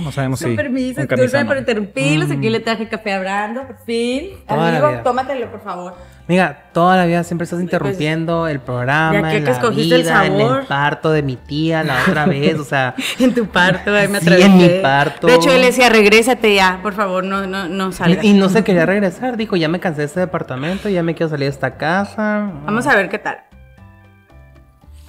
No 0.00 0.12
sabemos 0.12 0.38
si. 0.38 0.54
Permiso, 0.56 1.02
o 1.02 1.46
por 1.46 1.56
interrumpirlos. 1.58 2.30
Aquí 2.30 2.48
le 2.50 2.60
traje 2.60 2.88
café 2.88 3.12
a 3.14 3.20
Brando, 3.20 3.66
por 3.66 3.76
fin. 3.84 4.30
Toda 4.46 4.60
la 4.60 4.68
Amigo, 4.78 4.88
vida. 4.90 5.02
tómatelo, 5.02 5.50
por 5.50 5.60
favor. 5.62 5.94
Mira, 6.28 6.70
toda 6.72 6.96
la 6.96 7.04
vida 7.04 7.24
siempre 7.24 7.44
estás 7.44 7.60
interrumpiendo 7.60 8.46
el 8.46 8.60
programa, 8.60 9.20
Ya 9.20 9.30
que- 9.30 9.36
en 9.38 9.44
que 9.44 9.50
la 9.50 9.56
escogiste 9.56 9.94
el 9.96 10.02
vida, 10.02 10.24
en 10.26 10.38
sabor. 10.38 10.60
el 10.60 10.66
parto 10.66 11.10
de 11.10 11.22
mi 11.22 11.36
tía 11.36 11.82
la 11.82 12.00
otra 12.08 12.26
vez, 12.26 12.58
o 12.58 12.64
sea, 12.64 12.94
En 13.18 13.34
tu 13.34 13.46
parto, 13.46 13.92
ahí 13.94 14.06
me 14.08 14.20
Sí, 14.20 14.26
atreví. 14.28 14.42
en 14.44 14.56
mi 14.56 14.68
parto. 14.80 15.26
De 15.26 15.34
hecho, 15.34 15.50
él 15.52 15.62
decía, 15.62 15.88
regrésate 15.88 16.54
ya, 16.54 16.78
por 16.82 16.94
favor, 16.94 17.24
no, 17.24 17.46
no, 17.46 17.68
no 17.68 17.90
salgas. 17.92 18.24
y, 18.24 18.28
y 18.30 18.32
no 18.34 18.48
se 18.48 18.62
quería 18.62 18.86
regresar, 18.86 19.36
dijo, 19.36 19.56
ya 19.56 19.68
me 19.68 19.80
cansé 19.80 20.02
de 20.02 20.06
este 20.06 20.20
departamento, 20.20 20.88
ya 20.88 21.02
me 21.02 21.14
quiero 21.14 21.28
salir 21.28 21.46
de 21.46 21.50
esta 21.50 21.76
casa. 21.76 22.50
Vamos 22.64 22.86
a 22.86 22.94
ver 22.94 23.08
qué 23.08 23.18
tal. 23.18 23.38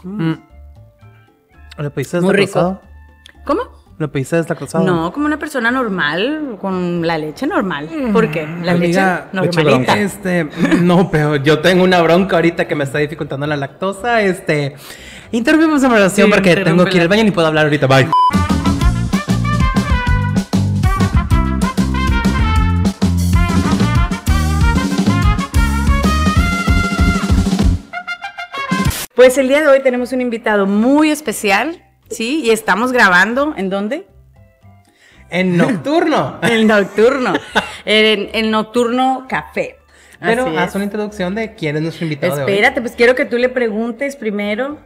Mm. 0.04 0.34
¿Lo 1.78 1.92
pediste 1.92 2.20
Muy 2.22 2.34
rico. 2.34 2.60
deslactosado? 2.60 2.82
¿Cómo? 3.46 3.62
¿Lo 4.00 4.12
pediste 4.12 4.38
deslactosado? 4.38 4.86
No, 4.86 5.14
como 5.14 5.28
una 5.28 5.38
persona 5.38 5.70
normal, 5.70 6.58
con 6.60 7.06
la 7.06 7.18
leche 7.18 7.46
normal. 7.46 7.90
¿Por 8.12 8.32
qué? 8.32 8.42
La 8.64 8.74
leche 8.74 9.00
Amiga, 9.00 9.30
leche 9.34 9.64
normalita. 9.64 9.98
Este, 10.00 10.50
no, 10.82 11.12
pero 11.12 11.36
yo 11.36 11.60
tengo 11.60 11.84
una 11.84 12.02
bronca 12.02 12.38
ahorita 12.38 12.68
que 12.68 12.76
me 12.76 12.86
está 12.86 12.98
dificultando 12.98 13.46
la 13.46 13.56
lactosa. 13.56 14.22
Este, 14.22 14.76
interrumpimos 15.32 15.84
la 15.84 15.90
relación 15.90 16.28
Sí, 16.28 16.34
porque 16.34 16.56
tengo 16.58 16.86
que 16.86 16.98
ir 16.98 17.02
al 17.04 17.08
baño 17.08 17.24
y 17.24 17.32
puedo 17.32 17.48
hablar 17.48 17.66
ahorita. 17.66 17.86
Bye. 17.86 18.10
Pues 29.16 29.38
el 29.38 29.48
día 29.48 29.62
de 29.62 29.68
hoy 29.68 29.80
tenemos 29.82 30.12
un 30.12 30.22
invitado 30.22 30.66
muy 30.66 31.12
especial, 31.12 31.82
¿sí? 32.14 32.42
Y 32.44 32.52
estamos 32.52 32.92
grabando, 32.92 33.54
¿en 33.58 33.70
dónde? 33.70 34.08
En 35.30 35.58
nocturno. 35.58 36.40
El 36.42 36.68
nocturno. 36.68 37.34
en 37.86 38.30
el 38.34 38.52
nocturno 38.52 39.26
café. 39.28 39.78
Pero 40.20 40.46
Así 40.46 40.58
haz 40.58 40.70
es. 40.70 40.76
una 40.76 40.84
introducción 40.86 41.36
de 41.36 41.54
quién 41.56 41.76
es 41.76 41.82
nuestro 41.82 42.06
invitado 42.06 42.36
de 42.38 42.44
hoy. 42.44 42.52
Espérate, 42.52 42.82
pues 42.82 42.94
quiero 42.94 43.14
que 43.16 43.26
tú 43.26 43.38
le 43.38 43.50
preguntes 43.50 44.16
primero. 44.16 44.78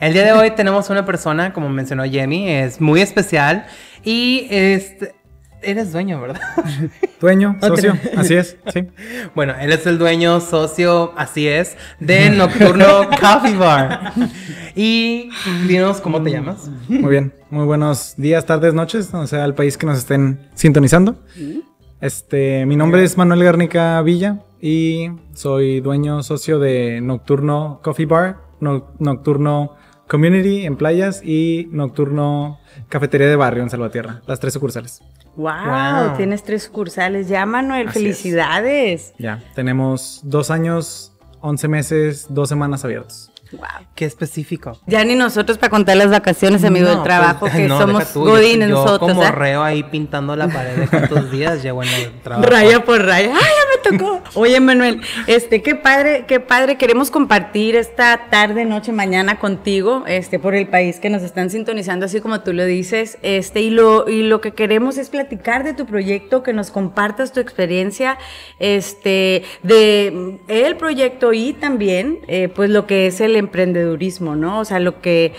El 0.00 0.12
día 0.12 0.24
de 0.24 0.32
hoy 0.32 0.50
tenemos 0.50 0.90
una 0.90 1.06
persona, 1.06 1.52
como 1.52 1.68
mencionó 1.70 2.04
Jenny, 2.04 2.50
es 2.50 2.80
muy 2.80 3.00
especial 3.00 3.66
y 4.02 4.46
este, 4.50 5.14
eres 5.62 5.92
dueño, 5.92 6.20
¿verdad? 6.20 6.40
Dueño, 7.20 7.56
socio, 7.60 7.96
así 8.16 8.34
es, 8.34 8.56
sí. 8.72 8.86
Bueno, 9.34 9.54
él 9.58 9.72
es 9.72 9.86
el 9.86 9.98
dueño, 9.98 10.40
socio, 10.40 11.14
así 11.16 11.48
es, 11.48 11.76
de 12.00 12.28
Nocturno 12.28 13.08
Coffee 13.18 13.56
Bar. 13.56 14.12
Y 14.76 15.30
dinos 15.68 16.00
cómo 16.00 16.22
te 16.22 16.30
llamas. 16.30 16.68
Muy 16.88 17.10
bien. 17.10 17.32
Muy 17.50 17.64
buenos 17.64 18.14
días, 18.16 18.44
tardes, 18.44 18.74
noches, 18.74 19.12
o 19.14 19.26
sea, 19.26 19.44
al 19.44 19.54
país 19.54 19.76
que 19.78 19.86
nos 19.86 19.98
estén 19.98 20.48
sintonizando. 20.54 21.16
Este, 22.00 22.66
mi 22.66 22.76
nombre 22.76 23.04
es 23.04 23.16
Manuel 23.16 23.44
Garnica 23.44 24.00
Villa 24.02 24.40
y 24.60 25.10
soy 25.32 25.80
dueño 25.80 26.22
socio 26.22 26.58
de 26.58 27.00
Nocturno 27.00 27.80
Coffee 27.82 28.06
Bar, 28.06 28.38
No- 28.60 28.88
Nocturno 28.98 29.76
Community 30.08 30.66
en 30.66 30.76
playas 30.76 31.22
y 31.24 31.68
Nocturno 31.70 32.58
Cafetería 32.88 33.28
de 33.28 33.36
Barrio 33.36 33.62
en 33.62 33.70
Salvatierra, 33.70 34.22
las 34.26 34.40
tres 34.40 34.52
sucursales. 34.52 35.00
Wow, 35.36 35.52
Wow. 36.08 36.16
tienes 36.16 36.42
tres 36.42 36.64
sucursales. 36.64 37.28
Ya, 37.28 37.46
Manuel, 37.46 37.88
Así 37.88 37.98
es. 38.00 38.02
felicidades. 38.18 39.14
Ya, 39.18 39.42
tenemos 39.54 40.20
dos 40.24 40.50
años, 40.50 41.16
once 41.40 41.68
meses, 41.68 42.26
dos 42.28 42.48
semanas 42.48 42.84
abiertos. 42.84 43.30
Wow. 43.56 43.86
Qué 43.94 44.04
específico. 44.04 44.78
Ya 44.86 45.04
ni 45.04 45.14
nosotros 45.14 45.58
para 45.58 45.70
contar 45.70 45.96
las 45.96 46.10
vacaciones, 46.10 46.64
amigo 46.64 46.86
No, 46.88 46.94
del 46.94 47.02
trabajo, 47.04 47.40
pues, 47.40 47.52
que 47.54 47.68
no, 47.68 47.78
somos 47.78 48.12
tú, 48.12 48.20
godines 48.24 48.68
yo, 48.68 48.74
yo 48.76 48.84
nosotros. 48.84 49.10
como 49.12 49.22
¿eh? 49.24 49.30
reo 49.30 49.62
ahí 49.62 49.82
pintando 49.84 50.36
la 50.36 50.48
pared 50.48 50.76
de 50.76 50.88
cuántos 50.88 51.30
días 51.30 51.62
llevo 51.62 51.82
en 51.82 51.88
el 51.88 52.20
trabajo. 52.20 52.48
Raya 52.50 52.84
por 52.84 53.02
raya. 53.04 53.28
¡Ay, 53.34 53.40
ya 53.42 53.73
me 53.73 53.73
Oye, 54.34 54.60
Manuel, 54.60 55.00
este, 55.26 55.62
qué 55.62 55.74
padre, 55.74 56.24
qué 56.26 56.40
padre. 56.40 56.76
Queremos 56.76 57.10
compartir 57.10 57.76
esta 57.76 58.28
tarde, 58.30 58.64
noche, 58.64 58.92
mañana 58.92 59.38
contigo, 59.38 60.04
este, 60.06 60.38
por 60.38 60.54
el 60.54 60.68
país 60.68 61.00
que 61.00 61.10
nos 61.10 61.22
están 61.22 61.50
sintonizando, 61.50 62.06
así 62.06 62.20
como 62.20 62.40
tú 62.40 62.52
lo 62.52 62.64
dices. 62.64 63.18
Este, 63.22 63.60
y 63.60 63.70
lo, 63.70 64.08
y 64.08 64.22
lo 64.22 64.40
que 64.40 64.52
queremos 64.52 64.96
es 64.96 65.10
platicar 65.10 65.64
de 65.64 65.74
tu 65.74 65.86
proyecto, 65.86 66.42
que 66.42 66.52
nos 66.52 66.70
compartas 66.70 67.32
tu 67.32 67.40
experiencia, 67.40 68.18
este, 68.58 69.42
de 69.62 70.12
mm, 70.14 70.50
el 70.50 70.76
proyecto 70.76 71.32
y 71.32 71.52
también, 71.52 72.20
eh, 72.26 72.48
pues, 72.48 72.70
lo 72.70 72.86
que 72.86 73.06
es 73.06 73.20
el 73.20 73.36
emprendedurismo, 73.36 74.36
¿no? 74.36 74.60
O 74.60 74.64
sea, 74.64 74.80
lo 74.80 75.00
que, 75.00 75.34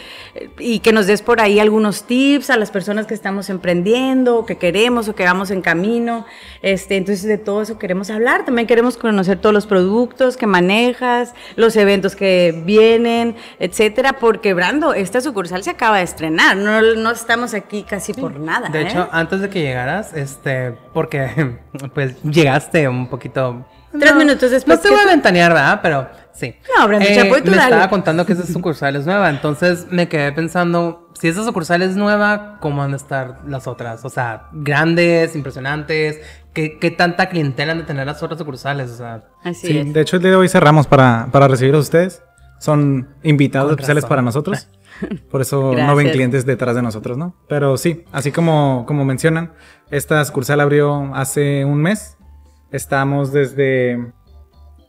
y 0.60 0.80
que 0.80 0.94
nos 0.94 1.08
des 1.08 1.22
por 1.22 1.42
ahí 1.42 1.60
algunos 1.60 2.04
tips 2.04 2.50
a 2.50 2.58
las 2.58 2.72
personas 2.72 3.08
que 3.08 3.14
estamos 3.14 3.50
emprendiendo, 3.50 4.38
o 4.38 4.46
que 4.46 4.58
queremos, 4.58 5.08
o 5.08 5.16
que 5.16 5.24
vamos 5.24 5.52
en 5.52 5.62
camino. 5.62 6.26
Este, 6.62 6.98
entonces, 6.98 7.26
de 7.26 7.38
todo 7.38 7.62
eso 7.62 7.80
queremos 7.80 8.10
hablar. 8.10 8.35
También 8.44 8.68
queremos 8.68 8.98
conocer 8.98 9.40
todos 9.40 9.54
los 9.54 9.66
productos 9.66 10.36
que 10.36 10.48
manejas, 10.48 11.34
los 11.56 11.76
eventos 11.76 12.16
que 12.16 12.62
vienen, 12.66 13.36
etcétera, 13.60 14.14
porque 14.14 14.54
Brando, 14.54 14.94
esta 14.94 15.22
sucursal 15.22 15.64
se 15.64 15.70
acaba 15.70 15.98
de 15.98 16.04
estrenar. 16.04 16.58
No, 16.58 16.82
no 16.82 17.12
estamos 17.12 17.54
aquí 17.54 17.84
casi 17.84 18.14
por 18.14 18.40
nada. 18.40 18.70
De 18.70 18.82
¿eh? 18.82 18.88
hecho, 18.88 19.08
antes 19.12 19.42
de 19.42 19.50
que 19.50 19.62
llegaras, 19.62 20.14
este, 20.14 20.74
porque 20.94 21.56
pues 21.94 22.22
llegaste 22.24 22.88
un 22.90 23.08
poquito. 23.08 23.66
Tres 24.00 24.16
minutos 24.16 24.52
después 24.52 24.78
No 24.78 24.82
te 24.84 24.90
voy 24.90 25.00
a 25.00 25.04
tú- 25.04 25.10
ventanear, 25.10 25.54
¿verdad? 25.54 25.80
Pero 25.82 26.08
sí. 26.34 26.48
Eh, 26.48 26.60
No, 26.78 26.88
Brenda 26.88 27.06
Chapoy, 27.14 27.42
tú 27.42 27.52
Me 27.52 27.58
dale. 27.58 27.70
estaba 27.74 27.90
contando 27.90 28.26
que 28.26 28.34
esa 28.34 28.46
sucursal 28.46 28.96
es 28.96 29.06
nueva, 29.06 29.30
entonces 29.30 29.88
me 29.90 30.08
quedé 30.08 30.32
pensando, 30.32 31.10
si 31.20 31.28
esa 31.30 31.44
sucursal 31.44 31.82
es 31.82 31.96
nueva, 31.96 32.58
¿cómo 32.60 32.78
van 32.78 32.94
a 32.94 32.96
estar 32.98 33.40
las 33.48 33.68
otras? 33.68 34.04
O 34.06 34.10
sea, 34.10 34.50
grandes, 34.54 35.36
impresionantes, 35.36 36.20
¿qué, 36.54 36.78
qué 36.80 36.92
tanta 36.92 37.30
clientela 37.30 37.72
han 37.74 37.80
de 37.80 37.84
tener 37.86 38.06
las 38.06 38.22
otras 38.24 38.38
sucursales? 38.40 38.92
O 38.92 38.98
sea, 38.98 39.24
Así 39.44 39.68
Sí, 39.68 39.78
es. 39.80 39.94
de 39.94 40.02
hecho 40.02 40.16
el 40.18 40.22
día 40.22 40.32
de 40.32 40.38
hoy 40.38 40.50
cerramos 40.50 40.88
para, 40.88 41.28
para 41.32 41.48
recibir 41.48 41.76
a 41.76 41.80
ustedes. 41.80 42.22
Son 42.58 43.10
invitados 43.22 43.68
Con 43.68 43.74
especiales 43.76 44.04
razón. 44.04 44.10
para 44.10 44.22
nosotros. 44.22 44.70
Por 45.30 45.42
eso 45.42 45.62
no 45.62 45.72
Gracias. 45.74 45.96
ven 45.98 46.10
clientes 46.10 46.46
detrás 46.46 46.74
de 46.76 46.82
nosotros, 46.82 47.18
¿no? 47.18 47.36
Pero 47.50 47.76
sí, 47.76 48.06
así 48.14 48.32
como, 48.32 48.86
como 48.88 49.04
mencionan, 49.04 49.52
esta 49.92 50.24
sucursal 50.24 50.62
abrió 50.62 51.14
hace 51.16 51.66
un 51.66 51.82
mes. 51.82 52.18
Estamos 52.72 53.32
desde, 53.32 54.12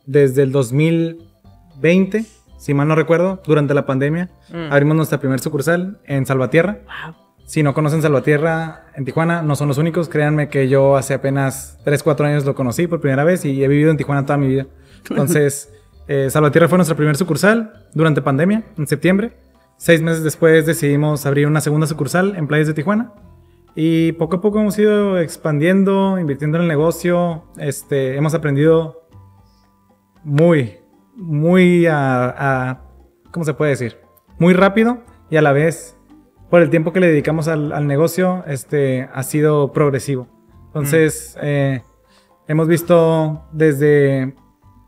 desde 0.07 0.43
el 0.43 0.53
2020, 0.53 2.25
si 2.59 2.75
mal 2.75 2.89
no 2.89 2.95
recuerdo, 2.95 3.43
durante 3.47 3.75
la 3.75 3.87
pandemia. 3.87 4.31
Mm. 4.51 4.73
Abrimos 4.73 4.97
nuestra 4.97 5.19
primer 5.19 5.41
sucursal 5.41 6.01
en 6.05 6.27
Salvatierra. 6.27 6.81
Wow. 7.05 7.27
Si 7.47 7.63
no 7.63 7.75
conocen 7.75 8.03
Salvatierra 8.03 8.87
en 8.97 9.05
Tijuana, 9.05 9.41
no 9.41 9.55
son 9.55 9.69
los 9.69 9.79
únicos. 9.79 10.09
Créanme 10.09 10.49
que 10.49 10.69
yo 10.69 10.97
hace 10.97 11.15
apenas 11.15 11.79
3, 11.85 12.03
4 12.03 12.27
años 12.27 12.45
lo 12.45 12.57
conocí 12.57 12.89
por 12.89 13.01
primera 13.01 13.23
vez 13.23 13.45
y 13.45 13.63
he 13.63 13.69
vivido 13.69 13.93
en 13.93 13.97
Tijuana 13.97 14.27
toda 14.27 14.37
mi 14.37 14.49
vida. 14.49 14.67
Entonces, 15.11 15.73
eh, 16.09 16.29
Salvatierra 16.29 16.69
fue 16.69 16.79
nuestra 16.79 16.97
primer 16.97 17.17
sucursal 17.17 17.87
durante 17.95 18.21
pandemia, 18.21 18.65
en 18.77 18.87
septiembre. 18.89 19.37
Seis 19.77 20.03
meses 20.03 20.25
después 20.25 20.67
decidimos 20.67 21.25
abrir 21.27 21.47
una 21.47 21.61
segunda 21.61 21.87
sucursal 21.87 22.35
en 22.37 22.49
Playas 22.49 22.67
de 22.67 22.75
Tijuana. 22.75 23.13
Y 23.79 24.13
poco 24.13 24.37
a 24.37 24.41
poco 24.41 24.59
hemos 24.59 24.79
ido 24.79 25.19
expandiendo, 25.19 26.19
invirtiendo 26.19 26.57
en 26.57 26.63
el 26.63 26.69
negocio. 26.69 27.45
Este, 27.59 28.17
hemos 28.17 28.33
aprendido 28.35 29.07
muy, 30.25 30.79
muy 31.15 31.87
a, 31.87 32.25
a- 32.71 32.83
¿cómo 33.31 33.45
se 33.45 33.53
puede 33.53 33.73
decir? 33.73 33.99
Muy 34.39 34.55
rápido 34.55 35.03
y 35.29 35.37
a 35.37 35.43
la 35.43 35.53
vez, 35.53 35.97
por 36.51 36.63
el 36.63 36.71
tiempo 36.71 36.93
que 36.95 37.01
le 37.01 37.09
dedicamos 37.09 37.49
al, 37.49 37.71
al 37.73 37.87
negocio, 37.87 38.45
este, 38.47 39.09
ha 39.13 39.23
sido 39.23 39.73
progresivo. 39.73 40.27
Entonces, 40.69 41.37
eh, 41.43 41.83
hemos 42.49 42.69
visto 42.69 43.47
desde 43.53 44.35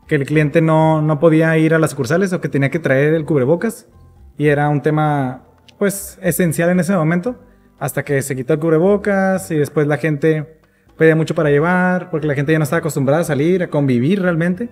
que 0.07 0.15
el 0.15 0.25
cliente 0.25 0.61
no, 0.61 1.03
no 1.03 1.19
podía 1.19 1.55
ir 1.59 1.75
a 1.75 1.79
las 1.79 1.91
sucursales 1.91 2.33
o 2.33 2.41
que 2.41 2.49
tenía 2.49 2.71
que 2.71 2.79
traer 2.79 3.13
el 3.13 3.25
cubrebocas 3.25 3.87
y 4.35 4.47
era 4.47 4.67
un 4.69 4.81
tema, 4.81 5.43
pues, 5.77 6.17
esencial 6.23 6.69
en 6.71 6.79
ese 6.79 6.95
momento, 6.95 7.35
hasta 7.79 8.03
que 8.03 8.21
se 8.21 8.35
quitó 8.35 8.53
el 8.53 8.59
cubrebocas 8.59 9.49
y 9.51 9.55
después 9.55 9.87
la 9.87 9.97
gente 9.97 10.59
pedía 10.97 11.15
mucho 11.15 11.33
para 11.33 11.49
llevar, 11.49 12.09
porque 12.11 12.27
la 12.27 12.35
gente 12.35 12.51
ya 12.51 12.59
no 12.59 12.63
estaba 12.63 12.79
acostumbrada 12.79 13.21
a 13.21 13.25
salir, 13.25 13.63
a 13.63 13.69
convivir 13.69 14.21
realmente. 14.21 14.69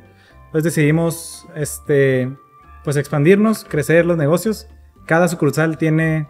Entonces 0.48 0.76
decidimos, 0.76 1.48
este, 1.56 2.30
pues 2.84 2.98
expandirnos, 2.98 3.64
crecer 3.64 4.06
los 4.06 4.18
negocios. 4.18 4.68
Cada 5.06 5.30
sucursal 5.30 5.78
tiene, 5.78 6.28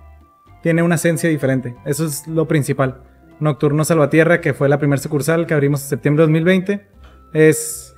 tiene 0.62 0.84
una 0.84 0.96
esencia 0.96 1.30
diferente. 1.30 1.76
Eso 1.86 2.06
es 2.06 2.28
lo 2.28 2.48
principal. 2.48 3.02
Nocturno 3.40 3.84
Salvatierra, 3.84 4.40
que 4.40 4.54
fue 4.54 4.70
la 4.70 4.78
primera 4.78 5.02
sucursal 5.02 5.48
que 5.48 5.56
abrimos 5.56 5.82
en 5.84 5.90
septiembre 5.90 6.22
de 6.22 6.28
2020, 6.28 6.88
es 7.34 7.96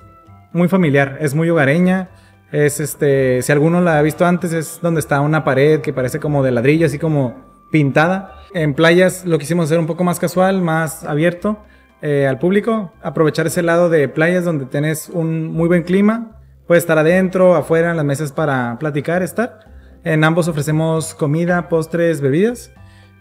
muy 0.52 0.68
familiar, 0.68 1.18
es 1.20 1.34
muy 1.34 1.50
hogareña. 1.50 2.10
Es 2.50 2.80
este, 2.80 3.42
si 3.42 3.52
alguno 3.52 3.80
la 3.80 3.98
ha 3.98 4.02
visto 4.02 4.26
antes, 4.26 4.52
es 4.52 4.80
donde 4.82 5.00
está 5.00 5.20
una 5.20 5.44
pared 5.44 5.80
que 5.80 5.92
parece 5.92 6.18
como 6.18 6.42
de 6.42 6.50
ladrillo, 6.50 6.86
así 6.86 6.98
como 6.98 7.36
pintada. 7.70 8.39
En 8.52 8.74
playas 8.74 9.24
lo 9.24 9.38
quisimos 9.38 9.66
hacer 9.66 9.78
un 9.78 9.86
poco 9.86 10.02
más 10.02 10.18
casual, 10.18 10.60
más 10.60 11.04
abierto 11.04 11.58
eh, 12.02 12.26
al 12.26 12.38
público. 12.38 12.92
Aprovechar 13.02 13.46
ese 13.46 13.62
lado 13.62 13.88
de 13.88 14.08
playas 14.08 14.44
donde 14.44 14.66
tenés 14.66 15.08
un 15.08 15.46
muy 15.48 15.68
buen 15.68 15.84
clima. 15.84 16.38
Puedes 16.66 16.82
estar 16.82 16.98
adentro, 16.98 17.54
afuera, 17.54 17.90
en 17.90 17.96
las 17.96 18.04
mesas 18.04 18.32
para 18.32 18.76
platicar, 18.78 19.22
estar. 19.22 19.60
En 20.02 20.24
ambos 20.24 20.48
ofrecemos 20.48 21.14
comida, 21.14 21.68
postres, 21.68 22.20
bebidas. 22.20 22.72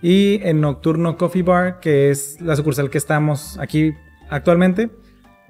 Y 0.02 0.40
en 0.44 0.62
Nocturno 0.62 1.18
Coffee 1.18 1.44
Bar, 1.44 1.80
que 1.80 2.10
es 2.10 2.40
la 2.42 2.56
sucursal 2.56 2.90
que 2.90 2.98
estamos 2.98 3.60
aquí 3.60 3.94
actualmente. 4.30 4.90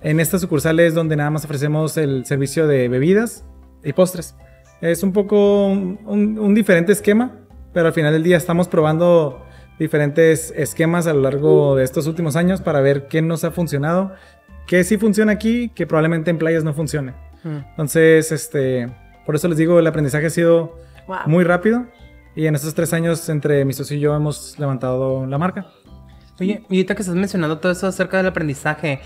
En 0.01 0.19
esta 0.19 0.39
sucursal 0.39 0.79
es 0.79 0.93
donde 0.93 1.15
nada 1.15 1.29
más 1.29 1.45
ofrecemos 1.45 1.97
el 1.97 2.25
servicio 2.25 2.67
de 2.67 2.89
bebidas 2.89 3.45
y 3.83 3.93
postres. 3.93 4.35
Es 4.81 5.03
un 5.03 5.13
poco 5.13 5.67
un, 5.67 5.99
un 6.07 6.55
diferente 6.55 6.91
esquema, 6.91 7.37
pero 7.73 7.87
al 7.87 7.93
final 7.93 8.11
del 8.11 8.23
día 8.23 8.37
estamos 8.37 8.67
probando 8.67 9.45
diferentes 9.79 10.53
esquemas 10.55 11.07
a 11.07 11.13
lo 11.13 11.21
largo 11.21 11.75
de 11.75 11.83
estos 11.83 12.05
últimos 12.05 12.35
años 12.35 12.61
para 12.61 12.81
ver 12.81 13.07
qué 13.07 13.21
nos 13.21 13.43
ha 13.43 13.51
funcionado, 13.51 14.13
qué 14.67 14.83
sí 14.83 14.97
funciona 14.97 15.31
aquí, 15.31 15.69
que 15.69 15.87
probablemente 15.87 16.29
en 16.29 16.37
playas 16.37 16.63
no 16.63 16.73
funcione. 16.73 17.13
Mm. 17.43 17.57
Entonces, 17.69 18.31
este, 18.31 18.93
por 19.25 19.35
eso 19.35 19.47
les 19.47 19.57
digo, 19.57 19.79
el 19.79 19.87
aprendizaje 19.87 20.27
ha 20.27 20.29
sido 20.29 20.77
muy 21.25 21.43
rápido 21.43 21.87
y 22.35 22.45
en 22.45 22.55
estos 22.55 22.75
tres 22.75 22.93
años 22.93 23.27
entre 23.29 23.65
mi 23.65 23.73
socio 23.73 23.97
y 23.97 23.99
yo 23.99 24.15
hemos 24.15 24.59
levantado 24.59 25.25
la 25.25 25.37
marca. 25.37 25.65
Oye, 26.39 26.63
y 26.69 26.75
ahorita 26.75 26.95
que 26.95 27.01
estás 27.01 27.15
mencionando 27.15 27.59
todo 27.59 27.71
eso 27.71 27.87
acerca 27.87 28.17
del 28.17 28.27
aprendizaje, 28.27 29.01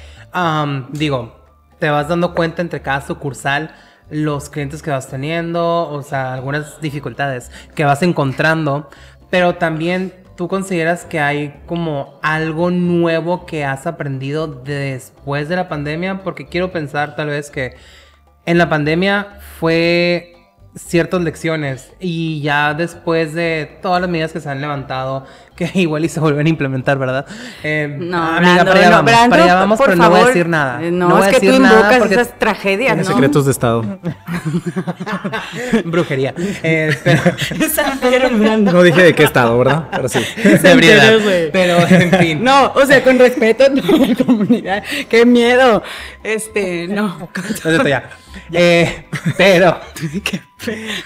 digo, 0.92 1.36
te 1.80 1.90
vas 1.90 2.08
dando 2.08 2.34
cuenta 2.34 2.62
entre 2.62 2.82
cada 2.82 3.02
sucursal 3.02 3.74
los 4.10 4.50
clientes 4.50 4.84
que 4.84 4.92
vas 4.92 5.08
teniendo, 5.08 5.90
o 5.90 6.04
sea, 6.04 6.34
algunas 6.34 6.80
dificultades 6.82 7.50
que 7.74 7.86
vas 7.86 8.04
encontrando, 8.04 8.90
pero 9.30 9.56
también 9.56 10.14
tú 10.36 10.48
consideras 10.48 11.06
que 11.06 11.20
hay 11.20 11.62
como 11.66 12.20
algo 12.22 12.72
nuevo 12.72 13.46
que 13.46 13.66
has 13.66 13.88
aprendido 13.88 14.48
después 14.48 15.50
de 15.50 15.56
la 15.56 15.70
pandemia, 15.70 16.24
porque 16.24 16.48
quiero 16.48 16.72
pensar 16.72 17.16
tal 17.16 17.28
vez 17.28 17.50
que 17.52 17.76
en 18.46 18.58
la 18.58 18.70
pandemia 18.70 19.40
fue 19.60 20.34
ciertas 20.76 21.22
lecciones 21.22 21.94
y 22.00 22.42
ya 22.42 22.74
después 22.74 23.34
de 23.34 23.78
todas 23.82 24.02
las 24.02 24.10
medidas 24.10 24.34
que 24.34 24.40
se 24.40 24.50
han 24.50 24.62
levantado, 24.62 25.26
que 25.56 25.70
igual 25.76 26.06
y 26.06 26.10
se 26.10 26.20
vuelven 26.20 26.48
a 26.48 26.50
implementar, 26.50 26.98
¿verdad? 26.98 27.26
Eh, 27.64 27.96
no, 28.00 28.24
amiga, 28.24 28.66
para 28.66 28.80
allá 28.80 28.90
vamos, 28.90 29.12
para 29.30 29.44
allá 29.44 29.56
vamos, 29.56 29.80
pero 29.84 29.96
no 29.96 30.10
voy 30.10 30.20
a 30.20 30.26
decir 30.26 30.48
nada. 30.48 30.80
No, 30.80 31.24
es 31.24 31.38
que 31.38 31.48
tú 31.48 31.54
invocas 31.54 32.00
porque... 32.00 32.16
esas 32.16 32.40
tragedias, 32.40 32.98
¿no? 32.98 33.04
secretos 33.04 33.46
de 33.46 33.52
Estado. 33.52 33.84
Brujería. 35.86 36.34
Eh, 36.66 36.96
pero... 37.04 38.30
no 38.58 38.84
dije 38.84 39.04
de 39.04 39.16
qué 39.16 39.24
Estado, 39.24 39.58
¿verdad? 39.58 39.88
Pero 39.92 40.08
sí. 40.08 40.20
Pero, 41.52 41.88
en 41.88 42.12
fin. 42.12 42.44
No, 42.44 42.72
o 42.74 42.86
sea, 42.86 43.04
con 43.04 43.20
respeto 43.20 43.66
a 43.66 43.70
toda 43.70 44.08
la 44.08 44.16
comunidad. 44.16 44.84
¡Qué 45.10 45.26
miedo! 45.26 45.84
Este, 46.24 46.88
no. 46.88 47.30
no 47.66 47.88
ya. 47.88 48.10
Eh, 48.52 49.06
pero 49.38 49.80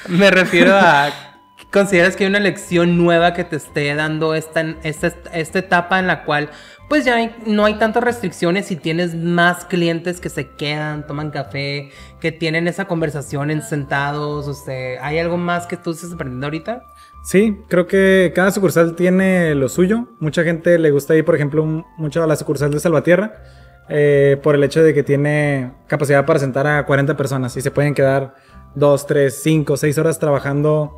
me 0.10 0.30
refiero 0.30 0.76
a 0.76 1.27
¿Consideras 1.72 2.16
que 2.16 2.24
hay 2.24 2.30
una 2.30 2.40
lección 2.40 2.98
nueva 2.98 3.34
que 3.34 3.44
te 3.44 3.58
esté 3.58 3.94
dando 3.94 4.34
esta, 4.34 4.62
esta, 4.84 5.14
esta 5.34 5.60
etapa 5.60 6.00
en 6.00 6.08
la 6.08 6.24
cual 6.24 6.50
pues 6.88 7.04
ya 7.04 7.18
no 7.46 7.66
hay 7.66 7.74
tantas 7.74 8.02
restricciones 8.04 8.72
y 8.72 8.78
tienes 8.78 9.14
más 9.16 9.66
clientes 9.66 10.22
que 10.22 10.30
se 10.30 10.52
quedan, 10.52 11.06
toman 11.06 11.32
café, 11.32 11.92
que 12.22 12.32
tienen 12.32 12.70
esa 12.70 12.86
conversación 12.86 13.52
en 13.52 13.62
sentados? 13.62 14.48
O 14.48 14.54
sea, 14.54 15.06
¿hay 15.06 15.20
algo 15.20 15.36
más 15.36 15.68
que 15.68 15.76
tú 15.76 15.92
estés 15.92 16.14
aprendiendo 16.14 16.48
ahorita? 16.48 16.84
Sí, 17.24 17.58
creo 17.68 17.88
que 17.88 18.32
cada 18.34 18.52
sucursal 18.52 18.96
tiene 18.96 19.54
lo 19.54 19.68
suyo. 19.68 20.08
Mucha 20.20 20.44
gente 20.44 20.80
le 20.80 20.92
gusta 20.92 21.16
ir, 21.16 21.26
por 21.26 21.36
ejemplo, 21.36 21.66
mucho 21.98 22.24
a 22.24 22.28
la 22.28 22.38
sucursal 22.38 22.72
de 22.72 22.80
Salvatierra. 22.80 23.44
Eh, 23.90 24.38
por 24.44 24.56
el 24.56 24.64
hecho 24.64 24.84
de 24.84 24.94
que 24.94 25.04
tiene 25.04 25.72
capacidad 25.88 26.26
para 26.26 26.40
sentar 26.40 26.68
a 26.68 26.86
40 26.86 27.16
personas 27.16 27.56
y 27.56 27.62
se 27.62 27.72
pueden 27.72 27.94
quedar 27.94 28.36
2, 28.76 29.08
3, 29.08 29.34
5, 29.44 29.78
6 29.78 29.98
horas 29.98 30.20
trabajando 30.20 30.94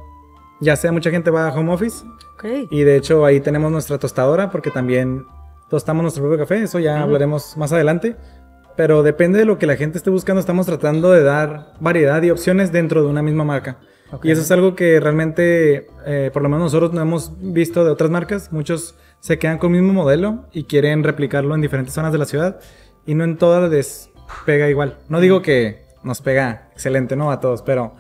ya 0.60 0.76
sea 0.76 0.92
mucha 0.92 1.12
gente 1.12 1.32
va 1.32 1.48
a 1.48 1.54
home 1.54 1.74
office. 1.74 2.06
Y 2.70 2.84
de 2.84 2.96
hecho 2.96 3.26
ahí 3.26 3.40
tenemos 3.42 3.72
nuestra 3.72 3.98
tostadora 3.98 4.50
porque 4.50 4.72
también 4.72 5.26
tostamos 5.70 6.04
nuestro 6.04 6.24
propio 6.24 6.40
café. 6.40 6.64
Eso 6.64 6.80
ya 6.80 7.02
hablaremos 7.02 7.58
más 7.58 7.72
adelante. 7.72 8.16
Pero 8.76 9.04
depende 9.04 9.40
de 9.40 9.46
lo 9.46 9.58
que 9.58 9.66
la 9.66 9.76
gente 9.76 9.98
esté 9.98 10.10
buscando. 10.10 10.40
Estamos 10.40 10.66
tratando 10.66 11.12
de 11.12 11.22
dar 11.22 11.74
variedad 11.80 12.22
y 12.24 12.32
opciones 12.32 12.72
dentro 12.72 13.04
de 13.04 13.10
una 13.10 13.22
misma 13.22 13.44
marca. 13.44 13.78
Y 14.24 14.32
eso 14.32 14.42
es 14.42 14.50
algo 14.52 14.74
que 14.76 15.00
realmente, 15.00 15.88
eh, 16.06 16.32
por 16.34 16.42
lo 16.42 16.50
menos 16.50 16.66
nosotros 16.66 16.94
no 16.94 17.02
hemos 17.02 17.34
visto 17.40 17.84
de 17.84 17.92
otras 17.92 18.10
marcas. 18.10 18.52
Muchos 18.52 18.96
se 19.20 19.38
quedan 19.38 19.58
con 19.58 19.76
el 19.76 19.82
mismo 19.82 20.02
modelo 20.02 20.46
y 20.52 20.64
quieren 20.64 21.04
replicarlo 21.04 21.54
en 21.56 21.62
diferentes 21.62 21.94
zonas 21.94 22.12
de 22.12 22.18
la 22.18 22.26
ciudad. 22.26 22.60
Y 23.06 23.16
no 23.16 23.24
en 23.24 23.38
todas 23.38 23.70
les 23.70 24.10
pega 24.46 24.70
igual. 24.70 24.98
No 25.10 25.20
digo 25.20 25.42
que 25.42 25.84
nos 26.04 26.22
pega 26.22 26.70
excelente, 26.72 27.16
¿no? 27.16 27.32
A 27.32 27.40
todos, 27.40 27.62
pero 27.62 27.96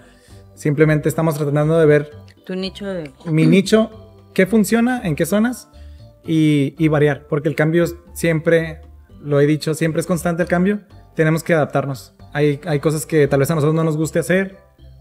simplemente 0.55 1.09
estamos 1.09 1.35
tratando 1.35 1.77
de 1.77 1.85
ver 1.85 2.11
tu 2.49 2.55
nicho 2.55 2.87
de... 2.87 3.11
Mi 3.25 3.45
nicho, 3.45 3.91
qué 4.33 4.47
funciona, 4.47 5.01
en 5.03 5.15
qué 5.15 5.27
zonas 5.27 5.69
y, 6.25 6.87
variar, 6.87 7.27
porque 7.27 7.47
el 7.47 7.55
cambio 7.55 7.85
siempre, 8.13 8.81
lo 9.21 9.39
he 9.39 9.45
dicho, 9.45 9.75
siempre 9.75 10.01
es 10.01 10.07
constante 10.07 10.41
el 10.41 10.49
cambio, 10.49 10.81
tenemos 11.15 11.43
que 11.43 11.53
adaptarnos. 11.53 12.15
Hay, 12.33 12.59
hay 12.65 12.79
cosas 12.79 13.05
que 13.05 13.27
tal 13.27 13.39
vez 13.39 13.51
a 13.51 13.55
nosotros 13.55 13.75
no 13.75 13.83
nos 13.83 13.97
guste 13.97 14.19
hacer, 14.19 14.57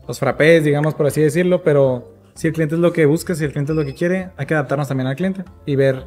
los 0.07 0.19
frappés, 0.19 0.65
digamos, 0.65 0.95
por 0.95 1.07
así 1.07 1.21
decirlo, 1.23 1.63
pero 1.63 2.15
si 2.35 2.49
el 2.49 2.53
cliente 2.53 2.75
es 2.75 2.81
lo 2.81 2.93
que 2.93 3.07
busca, 3.07 3.35
si 3.35 3.45
el 3.45 3.53
cliente 3.53 3.73
es 3.73 3.77
lo 3.77 3.85
que 3.85 3.95
quiere, 3.95 4.31
hay 4.37 4.47
que 4.47 4.55
adaptarnos 4.55 4.89
también 4.89 5.07
al 5.07 5.17
cliente 5.17 5.45
y 5.65 5.77
ver 5.77 6.05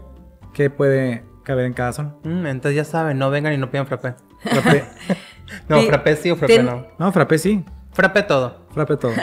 qué 0.54 0.70
puede 0.70 1.24
caber 1.44 1.66
en 1.66 1.74
cada 1.74 1.94
zona. 1.94 2.16
Mm, 2.24 2.46
entonces 2.46 2.76
ya 2.76 2.84
saben, 2.84 3.18
no 3.18 3.32
vengan 3.32 3.54
y 3.54 3.58
no 3.58 3.72
pidan 3.72 3.88
frappé. 3.88 4.14
no, 5.70 5.82
frappé 5.82 6.16
sí 6.16 6.32
o 6.32 6.36
frappé 6.36 6.64
no. 6.64 6.88
No, 7.00 7.12
frappé 7.12 7.38
sí. 7.38 7.66
Frappe 7.94 8.24
todo. 8.24 8.56
Frappe 8.74 8.98
todo. 8.98 9.14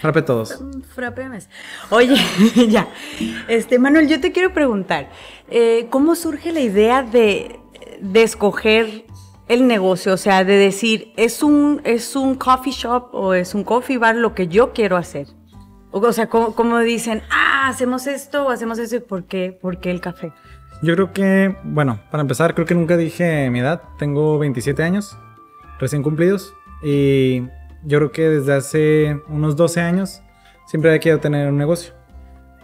Frappe 0.00 0.22
todos. 0.22 0.62
Frappemes. 0.94 1.48
Oye, 1.90 2.16
ya. 2.68 2.88
Este, 3.48 3.78
Manuel, 3.78 4.08
yo 4.08 4.20
te 4.20 4.32
quiero 4.32 4.52
preguntar, 4.52 5.08
eh, 5.48 5.86
¿cómo 5.90 6.14
surge 6.14 6.52
la 6.52 6.60
idea 6.60 7.02
de, 7.02 7.58
escoger 8.14 9.04
el 9.48 9.66
negocio? 9.66 10.12
O 10.12 10.16
sea, 10.18 10.44
de 10.44 10.56
decir, 10.56 11.12
¿es 11.16 11.42
un, 11.42 11.80
¿es 11.84 12.14
un 12.14 12.34
coffee 12.34 12.72
shop 12.72 13.08
o 13.12 13.32
es 13.32 13.54
un 13.54 13.64
coffee 13.64 13.96
bar 13.96 14.16
lo 14.16 14.34
que 14.34 14.48
yo 14.48 14.72
quiero 14.72 14.96
hacer? 14.96 15.28
O, 15.92 16.12
sea, 16.12 16.28
¿cómo, 16.28 16.78
dicen, 16.80 17.22
ah, 17.30 17.68
hacemos 17.68 18.06
esto 18.06 18.46
o 18.46 18.50
hacemos 18.50 18.78
eso? 18.78 19.02
¿Por 19.02 19.24
qué? 19.24 19.58
¿Por 19.60 19.80
qué 19.80 19.90
el 19.90 20.00
café? 20.00 20.32
Yo 20.82 20.94
creo 20.94 21.12
que, 21.12 21.56
bueno, 21.64 22.00
para 22.10 22.20
empezar, 22.20 22.54
creo 22.54 22.66
que 22.66 22.74
nunca 22.74 22.96
dije 22.96 23.50
mi 23.50 23.60
edad. 23.60 23.82
Tengo 23.98 24.38
27 24.38 24.82
años, 24.82 25.16
recién 25.80 26.02
cumplidos. 26.02 26.54
Y 26.82 27.42
yo 27.84 27.98
creo 27.98 28.12
que 28.12 28.28
desde 28.28 28.54
hace 28.54 29.20
unos 29.28 29.56
12 29.56 29.80
años 29.80 30.22
siempre 30.66 30.90
había 30.90 31.00
querido 31.00 31.20
tener 31.20 31.48
un 31.48 31.58
negocio. 31.58 31.94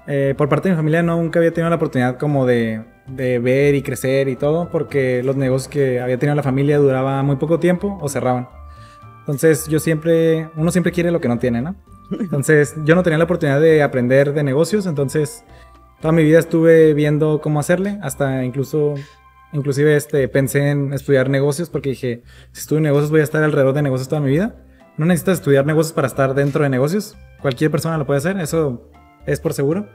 Eh, 0.06 0.34
por 0.36 0.48
parte 0.48 0.68
de 0.68 0.74
mi 0.74 0.76
familia 0.76 1.02
nunca 1.02 1.40
había 1.40 1.52
tenido 1.52 1.68
la 1.68 1.76
oportunidad 1.76 2.16
como 2.16 2.46
de, 2.46 2.84
de, 3.08 3.38
ver 3.41 3.74
y 3.74 3.82
crecer 3.82 4.29
y 4.29 4.36
todo, 4.36 4.69
porque 4.70 5.22
los 5.24 5.36
negocios 5.36 5.69
que 5.69 6.00
había 6.00 6.19
tenido 6.19 6.36
la 6.36 6.44
familia 6.44 6.79
duraba 6.79 7.22
muy 7.22 7.36
poco 7.36 7.58
tiempo 7.58 7.98
o 8.00 8.08
cerraban. 8.08 8.48
Entonces 9.20 9.67
yo 9.67 9.81
siempre, 9.81 10.48
uno 10.56 10.70
siempre 10.70 10.93
quiere 10.93 11.10
lo 11.10 11.20
que 11.20 11.29
no 11.29 11.38
tiene, 11.38 11.60
¿no? 11.60 11.74
Entonces 12.20 12.76
yo 12.84 12.94
no 12.94 13.02
tenía 13.02 13.19
la 13.19 13.24
oportunidad 13.24 13.60
de 13.60 13.82
aprender 13.82 14.32
de 14.32 14.44
negocios, 14.44 14.86
entonces 14.86 15.44
toda 16.00 16.12
mi 16.12 16.22
vida 16.22 16.38
estuve 16.38 16.94
viendo 16.94 17.41
cómo 17.41 17.58
hacerle, 17.58 17.98
hasta 18.02 18.44
incluso, 18.44 18.94
inclusive 19.52 19.96
este, 19.96 20.29
pensé 20.29 20.70
en 20.70 20.93
estudiar 20.93 21.29
negocios 21.29 21.69
porque 21.69 21.91
dije, 21.91 22.22
si 22.52 22.60
estudio 22.60 22.81
negocios 22.82 23.10
voy 23.10 23.20
a 23.20 23.24
estar 23.24 23.43
alrededor 23.43 23.74
de 23.74 23.82
negocios 23.82 24.08
toda 24.08 24.20
mi 24.20 24.31
vida. 24.31 24.55
No 24.96 25.05
necesitas 25.05 25.38
estudiar 25.38 25.67
negocios 25.67 25.93
para 25.93 26.06
estar 26.06 26.34
dentro 26.34 26.62
de 26.62 26.70
negocios. 26.70 27.17
Cualquier 27.43 27.70
persona 27.70 27.98
lo 27.98 28.06
puede 28.06 28.19
hacer, 28.19 28.38
eso 28.38 28.91
es 29.26 29.41
por 29.41 29.53
seguro. 29.53 29.88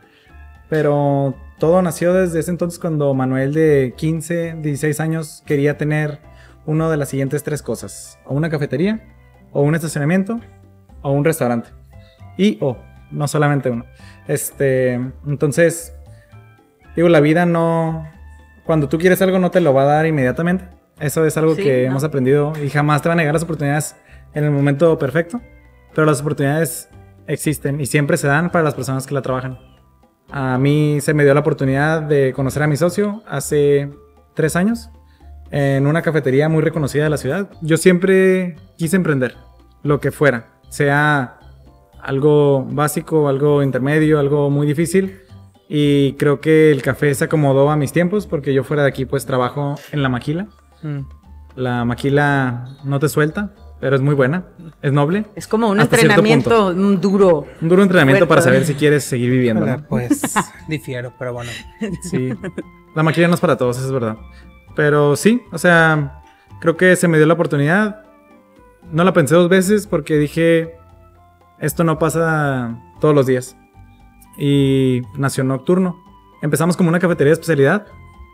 Pero 0.70 1.36
todo 1.60 1.82
nació 1.82 2.14
desde 2.14 2.40
ese 2.40 2.52
entonces 2.52 2.80
cuando 2.80 3.14
Manuel 3.14 3.54
de 3.54 3.94
15, 3.98 4.58
16 4.62 5.00
años 5.00 5.44
quería 5.46 5.78
tener 5.78 6.20
una 6.66 6.90
de 6.90 6.98
las 6.98 7.10
siguientes 7.10 7.44
tres 7.44 7.62
cosas. 7.62 8.20
O 8.26 8.36
una 8.36 8.50
cafetería, 8.50 9.02
o 9.52 9.64
un 9.64 9.76
estacionamiento, 9.76 10.40
o 11.02 11.12
un 11.12 11.26
restaurante. 11.26 11.70
Y 12.38 12.58
o, 12.62 12.78
no 13.12 13.28
solamente 13.28 13.70
uno. 13.70 13.86
Este, 14.28 14.94
entonces, 15.26 15.94
digo, 16.96 17.10
la 17.10 17.20
vida 17.20 17.46
no... 17.46 18.08
Cuando 18.64 18.88
tú 18.88 19.00
quieres 19.00 19.22
algo 19.22 19.40
no 19.40 19.52
te 19.52 19.60
lo 19.60 19.74
va 19.74 19.82
a 19.82 19.86
dar 19.86 20.06
inmediatamente. 20.06 20.66
Eso 21.00 21.26
es 21.26 21.36
algo 21.36 21.56
que 21.56 21.86
hemos 21.86 22.04
aprendido 22.04 22.54
y 22.64 22.70
jamás 22.70 23.02
te 23.02 23.10
van 23.10 23.18
a 23.18 23.22
negar 23.22 23.34
las 23.34 23.44
oportunidades 23.44 23.96
en 24.34 24.44
el 24.44 24.52
momento 24.52 24.98
perfecto, 24.98 25.42
pero 25.94 26.06
las 26.06 26.22
oportunidades 26.22 26.90
existen 27.28 27.80
y 27.82 27.86
siempre 27.86 28.18
se 28.18 28.28
dan 28.28 28.52
para 28.52 28.64
las 28.64 28.76
personas 28.76 29.08
que 29.08 29.14
la 29.14 29.22
trabajan. 29.22 29.60
A 30.30 30.58
mí 30.58 31.00
se 31.02 31.14
me 31.14 31.24
dio 31.24 31.34
la 31.34 31.42
oportunidad 31.42 32.02
de 32.02 32.34
conocer 32.34 32.64
a 32.64 32.68
mi 32.68 32.78
socio 32.78 33.22
hace 33.28 33.90
tres 34.34 34.56
años 34.56 34.90
en 35.52 35.86
una 35.88 36.02
cafetería 36.02 36.48
muy 36.48 36.62
reconocida 36.62 37.04
de 37.04 37.10
la 37.10 37.18
ciudad. 37.18 37.50
Yo 37.62 37.78
siempre 37.78 38.56
quise 38.78 38.96
emprender, 38.96 39.36
lo 39.84 40.00
que 40.00 40.12
fuera, 40.12 40.48
sea 40.70 41.40
algo 42.02 42.66
básico, 42.66 43.28
algo 43.28 43.62
intermedio, 43.62 44.20
algo 44.20 44.50
muy 44.50 44.66
difícil. 44.66 45.20
Y 45.68 46.14
creo 46.14 46.42
que 46.42 46.72
el 46.72 46.82
café 46.82 47.14
se 47.16 47.26
acomodó 47.26 47.70
a 47.70 47.78
mis 47.78 47.94
tiempos 47.94 48.28
porque 48.28 48.54
yo 48.54 48.64
fuera 48.64 48.84
de 48.84 48.90
aquí 48.90 49.06
pues 49.06 49.26
trabajo 49.26 49.76
en 49.92 50.04
la 50.04 50.10
maquila. 50.10 50.48
Mm. 50.82 51.00
La 51.56 51.86
maquila 51.86 52.78
no 52.84 53.00
te 53.00 53.10
suelta, 53.10 53.54
pero 53.82 53.96
es 53.96 54.02
muy 54.02 54.14
buena, 54.14 54.46
es 54.84 54.94
noble. 54.94 55.26
Es 55.36 55.48
como 55.48 55.68
un 55.68 55.82
entrenamiento 55.82 56.72
duro. 56.72 57.48
Un 57.62 57.68
duro 57.68 57.82
entrenamiento 57.82 58.28
para 58.28 58.44
Fuerte. 58.44 58.60
saber 58.60 58.68
si 58.68 58.76
quieres 58.76 59.04
seguir 59.04 59.32
viviendo. 59.32 59.66
¿no? 59.66 59.84
Pues 59.90 60.22
difiero, 60.70 61.12
pero 61.18 61.34
bueno. 61.34 61.50
Sí. 62.04 62.30
La 62.96 63.02
maquila 63.02 63.28
no 63.28 63.34
es 63.34 63.40
para 63.40 63.58
todos, 63.58 63.78
eso 63.78 63.88
es 63.88 63.92
verdad. 63.92 64.18
Pero 64.76 65.16
sí, 65.16 65.42
o 65.52 65.58
sea, 65.58 66.22
creo 66.62 66.78
que 66.78 66.96
se 66.96 67.08
me 67.08 67.18
dio 67.18 67.26
la 67.26 67.34
oportunidad. 67.34 68.04
No 68.92 69.04
la 69.04 69.14
pensé 69.14 69.34
dos 69.34 69.50
veces 69.50 69.88
porque 69.88 70.16
dije, 70.18 70.76
esto 71.60 71.84
no 71.84 71.98
pasa 71.98 72.80
todos 73.00 73.16
los 73.16 73.26
días. 73.26 73.58
Y 74.38 75.02
nació 75.18 75.44
Nocturno. 75.44 75.98
Empezamos 76.44 76.78
como 76.78 76.90
una 76.90 77.00
cafetería 77.00 77.32
de 77.32 77.34
especialidad. 77.34 77.88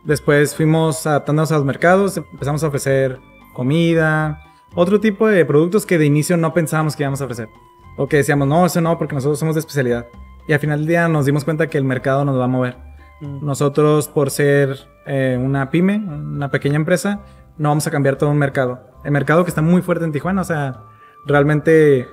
Después 0.04 0.56
fuimos 0.56 1.08
adaptándonos 1.08 1.54
a 1.54 1.56
los 1.56 1.66
mercados, 1.66 2.18
empezamos 2.18 2.64
a 2.66 2.68
ofrecer 2.68 3.20
comida, 3.54 4.42
otro 4.76 5.00
tipo 5.00 5.28
de 5.28 5.46
productos 5.46 5.86
que 5.86 5.98
de 5.98 6.06
inicio 6.06 6.38
no 6.38 6.54
pensábamos 6.54 6.96
que 6.96 7.04
íbamos 7.04 7.22
a 7.22 7.26
ofrecer. 7.26 7.50
O 7.98 8.08
que 8.08 8.18
decíamos, 8.18 8.48
no, 8.48 8.66
eso 8.66 8.80
no, 8.82 8.98
porque 8.98 9.16
nosotros 9.16 9.40
somos 9.40 9.56
de 9.56 9.60
especialidad. 9.60 10.06
Y 10.48 10.54
al 10.54 10.60
final 10.60 10.80
del 10.80 10.88
día 10.88 11.08
nos 11.08 11.26
dimos 11.26 11.44
cuenta 11.44 11.68
que 11.68 11.78
el 11.78 11.84
mercado 11.84 12.24
nos 12.24 12.40
va 12.40 12.46
a 12.46 12.48
mover. 12.48 12.78
Nosotros, 13.20 14.08
por 14.08 14.30
ser 14.30 14.78
eh, 15.08 15.40
una 15.42 15.72
pyme, 15.72 15.98
una 15.98 16.52
pequeña 16.52 16.76
empresa, 16.76 17.22
no 17.58 17.70
vamos 17.70 17.88
a 17.88 17.92
cambiar 17.92 18.18
todo 18.18 18.30
un 18.30 18.38
mercado. 18.38 18.80
El 19.04 19.12
mercado 19.12 19.44
que 19.44 19.50
está 19.50 19.62
muy 19.62 19.82
fuerte 19.82 20.06
en 20.06 20.12
Tijuana, 20.12 20.42
o 20.42 20.46
sea, 20.46 20.84
realmente 21.26 22.08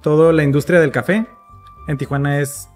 toda 0.00 0.32
la 0.32 0.42
industria 0.42 0.80
del 0.80 0.90
café 0.90 1.26
en 1.86 1.98
Tijuana 1.98 2.40
es 2.40 2.68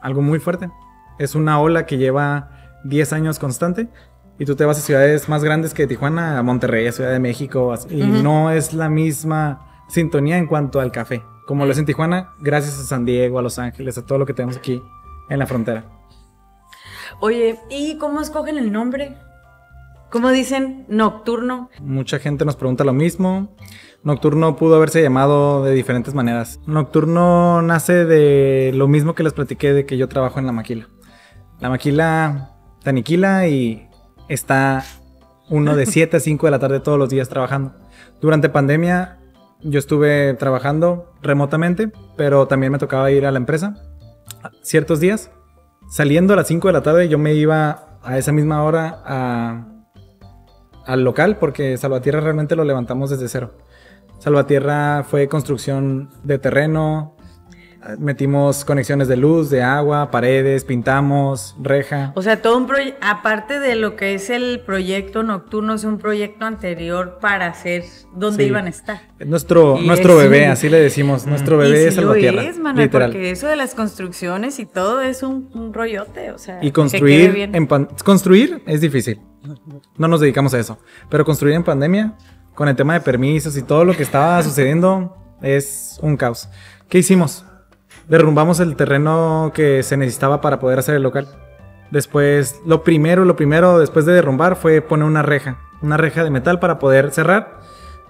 algo 0.00 0.22
muy 0.22 0.38
fuerte. 0.38 0.70
Es 1.18 1.34
una 1.34 1.60
ola 1.60 1.86
que 1.86 1.98
lleva 1.98 2.50
10 2.84 3.12
años 3.12 3.38
constante. 3.38 3.88
Y 4.38 4.44
tú 4.44 4.56
te 4.56 4.64
vas 4.64 4.78
a 4.78 4.80
ciudades 4.80 5.28
más 5.28 5.44
grandes 5.44 5.74
que 5.74 5.86
Tijuana, 5.86 6.38
a 6.38 6.42
Monterrey, 6.42 6.86
a 6.86 6.92
Ciudad 6.92 7.12
de 7.12 7.20
México, 7.20 7.72
así, 7.72 7.94
y 7.94 8.02
no 8.04 8.50
es 8.50 8.72
la 8.72 8.88
misma 8.88 9.84
sintonía 9.88 10.38
en 10.38 10.46
cuanto 10.46 10.80
al 10.80 10.90
café. 10.90 11.22
Como 11.46 11.66
lo 11.66 11.72
es 11.72 11.78
en 11.78 11.86
Tijuana, 11.86 12.32
gracias 12.40 12.78
a 12.80 12.84
San 12.84 13.04
Diego, 13.04 13.38
a 13.38 13.42
Los 13.42 13.58
Ángeles, 13.58 13.96
a 13.98 14.04
todo 14.04 14.18
lo 14.18 14.26
que 14.26 14.34
tenemos 14.34 14.56
aquí 14.56 14.82
en 15.28 15.38
la 15.38 15.46
frontera. 15.46 15.84
Oye, 17.20 17.60
¿y 17.70 17.96
cómo 17.98 18.20
escogen 18.20 18.58
el 18.58 18.72
nombre? 18.72 19.16
¿Cómo 20.10 20.30
dicen 20.30 20.84
nocturno? 20.88 21.70
Mucha 21.80 22.18
gente 22.18 22.44
nos 22.44 22.56
pregunta 22.56 22.84
lo 22.84 22.92
mismo. 22.92 23.54
Nocturno 24.02 24.56
pudo 24.56 24.76
haberse 24.76 25.02
llamado 25.02 25.64
de 25.64 25.72
diferentes 25.72 26.14
maneras. 26.14 26.60
Nocturno 26.66 27.62
nace 27.62 28.04
de 28.04 28.72
lo 28.74 28.86
mismo 28.86 29.14
que 29.14 29.22
les 29.22 29.32
platiqué 29.32 29.72
de 29.72 29.86
que 29.86 29.96
yo 29.96 30.08
trabajo 30.08 30.38
en 30.38 30.46
la 30.46 30.52
maquila. 30.52 30.88
La 31.58 31.68
maquila 31.68 32.50
te 32.82 32.90
aniquila 32.90 33.48
y 33.48 33.88
está 34.28 34.84
uno 35.48 35.76
de 35.76 35.86
7 35.86 36.16
a 36.16 36.20
5 36.20 36.46
de 36.46 36.50
la 36.50 36.58
tarde 36.58 36.80
todos 36.80 36.98
los 36.98 37.08
días 37.08 37.28
trabajando. 37.28 37.74
Durante 38.20 38.48
pandemia 38.48 39.18
yo 39.60 39.78
estuve 39.78 40.34
trabajando 40.34 41.12
remotamente, 41.22 41.90
pero 42.16 42.46
también 42.46 42.72
me 42.72 42.78
tocaba 42.78 43.10
ir 43.10 43.26
a 43.26 43.30
la 43.30 43.38
empresa 43.38 43.74
ciertos 44.62 45.00
días. 45.00 45.30
Saliendo 45.90 46.32
a 46.34 46.36
las 46.36 46.48
5 46.48 46.68
de 46.68 46.72
la 46.72 46.82
tarde 46.82 47.08
yo 47.08 47.18
me 47.18 47.34
iba 47.34 47.98
a 48.02 48.18
esa 48.18 48.32
misma 48.32 48.62
hora 48.62 49.02
a, 49.04 49.66
al 50.86 51.04
local 51.04 51.36
porque 51.38 51.76
Salvatierra 51.76 52.20
realmente 52.20 52.56
lo 52.56 52.64
levantamos 52.64 53.10
desde 53.10 53.28
cero. 53.28 53.52
Salvatierra 54.18 55.04
fue 55.04 55.28
construcción 55.28 56.10
de 56.22 56.38
terreno, 56.38 57.13
metimos 57.98 58.64
conexiones 58.64 59.08
de 59.08 59.16
luz, 59.16 59.50
de 59.50 59.62
agua, 59.62 60.10
paredes, 60.10 60.64
pintamos, 60.64 61.56
reja. 61.60 62.12
O 62.14 62.22
sea, 62.22 62.40
todo 62.42 62.56
un 62.56 62.66
proyecto, 62.66 62.98
aparte 63.06 63.58
de 63.60 63.74
lo 63.74 63.96
que 63.96 64.14
es 64.14 64.30
el 64.30 64.60
proyecto 64.60 65.22
nocturno, 65.22 65.74
es 65.74 65.84
un 65.84 65.98
proyecto 65.98 66.44
anterior 66.46 67.18
para 67.20 67.46
hacer 67.46 67.84
dónde 68.14 68.44
Sí. 68.44 68.48
iban 68.50 68.66
a 68.66 68.70
estar. 68.70 69.00
Nuestro, 69.24 69.78
Y 69.78 69.86
nuestro 69.86 70.20
es 70.20 70.30
bebé, 70.30 70.46
así 70.46 70.68
le 70.68 70.80
decimos, 70.80 71.26
nuestro 71.26 71.58
bebé 71.58 71.82
y 71.82 71.86
es 71.86 71.94
sí 71.94 72.00
lo 72.00 72.06
Salvatierra. 72.08 72.42
es, 72.44 72.58
mana, 72.58 72.82
literal. 72.82 73.10
porque 73.12 73.30
eso 73.30 73.46
de 73.46 73.56
las 73.56 73.74
construcciones 73.74 74.58
y 74.58 74.66
todo 74.66 75.00
es 75.00 75.22
un, 75.22 75.50
un 75.54 75.72
rollote, 75.74 76.30
o 76.32 76.38
sea. 76.38 76.58
Y 76.62 76.66
que 76.66 76.72
construir 76.72 77.20
quede 77.32 77.46
bien. 77.46 77.54
en 77.54 77.66
construir 78.04 78.62
es 78.66 78.80
difícil. 78.80 79.20
No 79.98 80.08
nos 80.08 80.20
dedicamos 80.20 80.54
a 80.54 80.58
eso. 80.58 80.78
Pero 81.10 81.24
construir 81.24 81.54
en 81.54 81.64
pandemia, 81.64 82.14
con 82.54 82.68
el 82.68 82.76
tema 82.76 82.94
de 82.94 83.00
permisos 83.00 83.56
y 83.56 83.62
todo 83.62 83.84
lo 83.84 83.94
que 83.94 84.02
estaba 84.02 84.42
sucediendo, 84.42 85.16
es 85.42 85.98
un 86.02 86.16
caos. 86.16 86.48
¿Qué 86.88 86.98
hicimos? 86.98 87.44
Derrumbamos 88.08 88.60
el 88.60 88.76
terreno 88.76 89.52
que 89.54 89.82
se 89.82 89.96
necesitaba 89.96 90.40
para 90.40 90.58
poder 90.58 90.78
hacer 90.78 90.94
el 90.94 91.02
local. 91.02 91.26
Después, 91.90 92.60
lo 92.66 92.82
primero, 92.82 93.24
lo 93.24 93.36
primero 93.36 93.78
después 93.78 94.04
de 94.04 94.12
derrumbar 94.12 94.56
fue 94.56 94.80
poner 94.80 95.06
una 95.06 95.22
reja. 95.22 95.58
Una 95.80 95.96
reja 95.96 96.24
de 96.24 96.30
metal 96.30 96.58
para 96.58 96.78
poder 96.78 97.10
cerrar. 97.12 97.60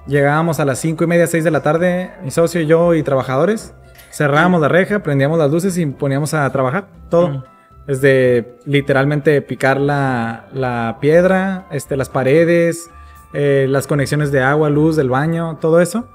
Llegábamos 0.07 0.61
a 0.61 0.65
las 0.65 0.79
5 0.81 1.05
y 1.05 1.07
media, 1.07 1.27
6 1.27 1.45
de 1.45 1.51
la 1.51 1.63
tarde, 1.63 2.13
mi 2.23 2.31
socio 2.31 2.61
y 2.61 2.67
yo 2.67 2.95
y 2.95 3.03
trabajadores. 3.03 3.75
Cerrábamos 4.11 4.61
la 4.61 4.69
reja, 4.69 5.01
prendíamos 5.01 5.39
las 5.39 5.51
luces 5.51 5.77
y 5.79 5.87
poníamos 5.87 6.35
a 6.35 6.51
trabajar. 6.51 6.89
Todo. 7.09 7.45
Desde 7.87 8.57
literalmente 8.65 9.43
picar 9.43 9.79
la, 9.79 10.47
la 10.53 10.99
piedra, 11.01 11.67
este, 11.71 11.97
las 11.97 12.09
paredes, 12.09 12.91
eh, 13.33 13.67
las 13.69 13.87
conexiones 13.87 14.31
de 14.31 14.41
agua, 14.41 14.71
luz 14.71 14.97
del 14.97 15.11
baño, 15.11 15.59
todo 15.61 15.81
eso. 15.81 16.09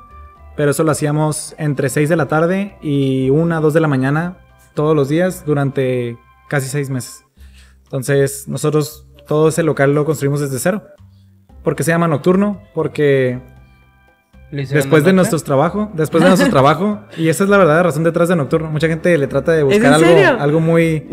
Pero 0.59 0.71
eso 0.71 0.83
lo 0.83 0.91
hacíamos 0.91 1.55
entre 1.57 1.87
6 1.87 2.09
de 2.09 2.17
la 2.17 2.27
tarde 2.27 2.75
y 2.81 3.29
1, 3.29 3.61
2 3.61 3.73
de 3.73 3.79
la 3.79 3.87
mañana 3.87 4.39
todos 4.73 4.93
los 4.93 5.07
días 5.07 5.45
durante 5.45 6.17
casi 6.49 6.67
6 6.67 6.89
meses. 6.89 7.23
Entonces 7.85 8.45
nosotros 8.49 9.07
todo 9.25 9.47
ese 9.47 9.63
local 9.63 9.95
lo 9.95 10.03
construimos 10.03 10.41
desde 10.41 10.59
cero. 10.59 10.83
¿Por 11.63 11.77
qué 11.77 11.83
se 11.83 11.91
llama 11.91 12.09
nocturno? 12.09 12.61
Porque 12.73 13.39
¿Lo 14.51 14.59
hicieron 14.59 14.83
después 14.83 15.05
de 15.05 15.13
nuestros 15.13 15.45
trabajos, 15.45 15.87
después 15.93 16.21
de 16.23 16.29
nuestro 16.29 16.49
trabajo, 16.49 17.05
y 17.15 17.29
esa 17.29 17.45
es 17.45 17.49
la 17.49 17.57
verdadera 17.57 17.83
razón 17.83 18.03
detrás 18.03 18.27
de 18.27 18.35
Nocturno. 18.35 18.69
Mucha 18.69 18.89
gente 18.89 19.17
le 19.17 19.27
trata 19.27 19.53
de 19.53 19.63
buscar 19.63 19.93
algo, 19.93 20.07
serio? 20.07 20.41
algo 20.41 20.59
muy 20.59 21.07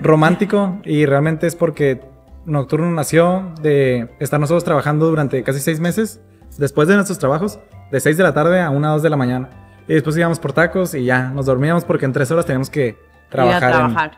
romántico 0.00 0.80
y 0.86 1.04
realmente 1.04 1.46
es 1.46 1.54
porque 1.54 2.00
Nocturno 2.46 2.90
nació 2.90 3.52
de 3.60 4.08
estar 4.20 4.40
nosotros 4.40 4.64
trabajando 4.64 5.06
durante 5.06 5.42
casi 5.42 5.60
seis 5.60 5.80
meses, 5.80 6.22
después 6.56 6.88
de 6.88 6.94
nuestros 6.94 7.18
trabajos, 7.18 7.58
de 7.90 8.00
6 8.00 8.16
de 8.16 8.22
la 8.22 8.32
tarde 8.34 8.60
a 8.60 8.70
1 8.70 8.92
2 8.92 9.02
de 9.02 9.10
la 9.10 9.16
mañana. 9.16 9.48
Y 9.88 9.94
después 9.94 10.16
íbamos 10.16 10.38
por 10.40 10.52
tacos 10.52 10.94
y 10.94 11.04
ya, 11.04 11.28
nos 11.30 11.46
dormíamos 11.46 11.84
porque 11.84 12.04
en 12.06 12.12
tres 12.12 12.30
horas 12.30 12.44
teníamos 12.46 12.70
que 12.70 12.86
Ir 12.88 12.96
a 12.96 13.30
trabajar. 13.30 13.62
en- 13.62 13.70
trabajar. 13.70 14.10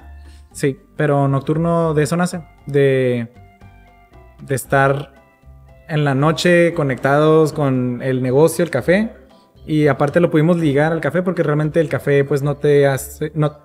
Sí, 0.52 0.80
pero 0.96 1.28
Nocturno 1.28 1.92
de 1.94 2.02
eso 2.04 2.16
nace, 2.16 2.42
de, 2.66 3.28
de 4.42 4.54
estar 4.54 5.12
en 5.88 6.04
la 6.04 6.14
noche 6.14 6.72
conectados 6.74 7.52
con 7.52 8.00
el 8.02 8.22
negocio, 8.22 8.64
el 8.64 8.70
café. 8.70 9.12
Y 9.66 9.86
aparte 9.88 10.20
lo 10.20 10.30
pudimos 10.30 10.56
ligar 10.56 10.92
al 10.92 11.00
café 11.00 11.22
porque 11.22 11.42
realmente 11.42 11.80
el 11.80 11.88
café 11.90 12.24
pues 12.24 12.42
no 12.42 12.56
te 12.56 12.86
hace... 12.86 13.30
No, 13.34 13.58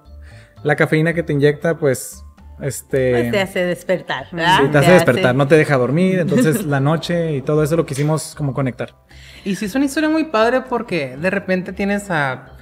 la 0.64 0.76
cafeína 0.76 1.14
que 1.14 1.24
te 1.24 1.32
inyecta 1.34 1.78
pues... 1.78 2.26
Este... 2.62 3.12
Pues 3.12 3.32
te 3.32 3.42
hace 3.42 3.66
despertar, 3.66 4.28
¿verdad? 4.32 4.60
sí, 4.62 4.68
te 4.72 4.78
hace 4.78 4.92
despertar, 4.92 5.36
no 5.36 5.48
te 5.48 5.56
deja 5.56 5.78
dormir. 5.78 6.20
Entonces 6.20 6.66
la 6.66 6.80
noche 6.80 7.36
y 7.36 7.42
todo 7.42 7.64
eso 7.64 7.76
lo 7.76 7.86
quisimos 7.86 8.36
como 8.36 8.54
conectar. 8.54 8.94
Y 9.44 9.56
sí 9.56 9.66
es 9.66 9.76
una 9.76 9.86
historia 9.86 10.10
muy 10.10 10.26
padre 10.26 10.62
porque 10.62 11.18
de 11.18 11.30
repente 11.30 11.74
tienes 11.74 12.10
a 12.10 12.54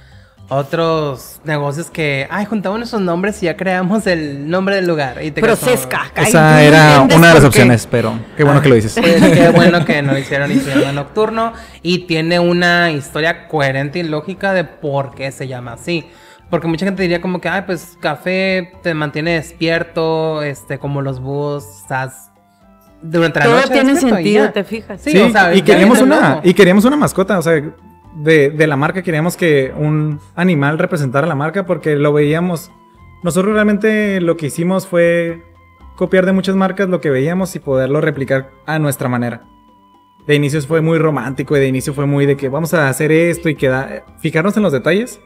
otros 0.48 1.40
negocios 1.44 1.90
que, 1.90 2.26
ay, 2.30 2.44
juntamos 2.44 2.78
nuestros 2.78 3.00
nombres 3.00 3.42
y 3.42 3.46
ya 3.46 3.56
creamos 3.56 4.06
el 4.06 4.48
nombre 4.48 4.76
del 4.76 4.86
lugar. 4.86 5.22
Y 5.22 5.30
te 5.30 5.40
como, 5.40 5.54
Procesca. 5.54 6.10
Ay, 6.14 6.28
Esa 6.28 6.52
¿tú 6.52 6.58
era 6.58 7.00
una 7.00 7.28
de 7.28 7.34
las 7.34 7.44
opciones, 7.44 7.88
pero 7.90 8.18
qué 8.36 8.44
bueno 8.44 8.60
que 8.60 8.68
lo 8.68 8.74
dices. 8.74 8.94
Pues 8.98 9.14
qué 9.14 9.48
bueno 9.54 9.84
que 9.84 10.02
no 10.02 10.12
lo 10.12 10.18
hicieron 10.18 10.50
hicieron 10.52 10.84
en 10.84 10.94
nocturno 10.94 11.52
y 11.82 12.06
tiene 12.06 12.38
una 12.38 12.90
historia 12.90 13.48
coherente 13.48 14.00
y 14.00 14.02
lógica 14.02 14.52
de 14.52 14.64
por 14.64 15.14
qué 15.14 15.32
se 15.32 15.48
llama 15.48 15.74
así. 15.74 16.10
Porque 16.52 16.68
mucha 16.68 16.84
gente 16.84 17.00
diría 17.00 17.22
como 17.22 17.40
que, 17.40 17.48
ay, 17.48 17.62
pues 17.64 17.96
café 17.98 18.74
te 18.82 18.92
mantiene 18.92 19.36
despierto, 19.36 20.42
este, 20.42 20.78
como 20.78 21.00
los 21.00 21.18
búhos, 21.18 21.64
estás 21.80 22.30
durante 23.00 23.38
la 23.38 23.46
Todo 23.46 23.54
noche. 23.56 23.72
tiene 23.72 23.94
despierto 23.94 24.20
y 24.20 24.22
sentido, 24.22 24.52
te 24.52 24.64
fijas. 24.64 25.00
Sí, 25.00 25.12
Sí, 25.12 25.18
o 25.18 25.30
sea, 25.30 25.54
y 25.54 25.62
queríamos 25.62 26.02
una 26.02 26.42
y 26.44 26.52
queríamos 26.52 26.84
una 26.84 26.98
mascota, 26.98 27.38
o 27.38 27.42
sea, 27.42 27.54
de, 28.16 28.50
de 28.50 28.66
la 28.66 28.76
marca 28.76 29.00
queríamos 29.00 29.34
que 29.38 29.72
un 29.74 30.20
animal 30.34 30.78
representara 30.78 31.26
la 31.26 31.34
marca 31.34 31.64
porque 31.64 31.96
lo 31.96 32.12
veíamos. 32.12 32.70
Nosotros 33.22 33.54
realmente 33.54 34.20
lo 34.20 34.36
que 34.36 34.48
hicimos 34.48 34.86
fue 34.86 35.42
copiar 35.96 36.26
de 36.26 36.32
muchas 36.32 36.54
marcas 36.54 36.86
lo 36.90 37.00
que 37.00 37.08
veíamos 37.08 37.56
y 37.56 37.60
poderlo 37.60 38.02
replicar 38.02 38.50
a 38.66 38.78
nuestra 38.78 39.08
manera. 39.08 39.40
De 40.26 40.34
inicio 40.34 40.60
fue 40.60 40.82
muy 40.82 40.98
romántico 40.98 41.56
y 41.56 41.60
de 41.60 41.68
inicio 41.68 41.94
fue 41.94 42.04
muy 42.04 42.26
de 42.26 42.36
que 42.36 42.50
vamos 42.50 42.74
a 42.74 42.90
hacer 42.90 43.10
esto 43.10 43.48
y 43.48 43.54
queda, 43.54 44.04
fijarnos 44.20 44.54
en 44.58 44.64
los 44.64 44.72
detalles. 44.72 45.18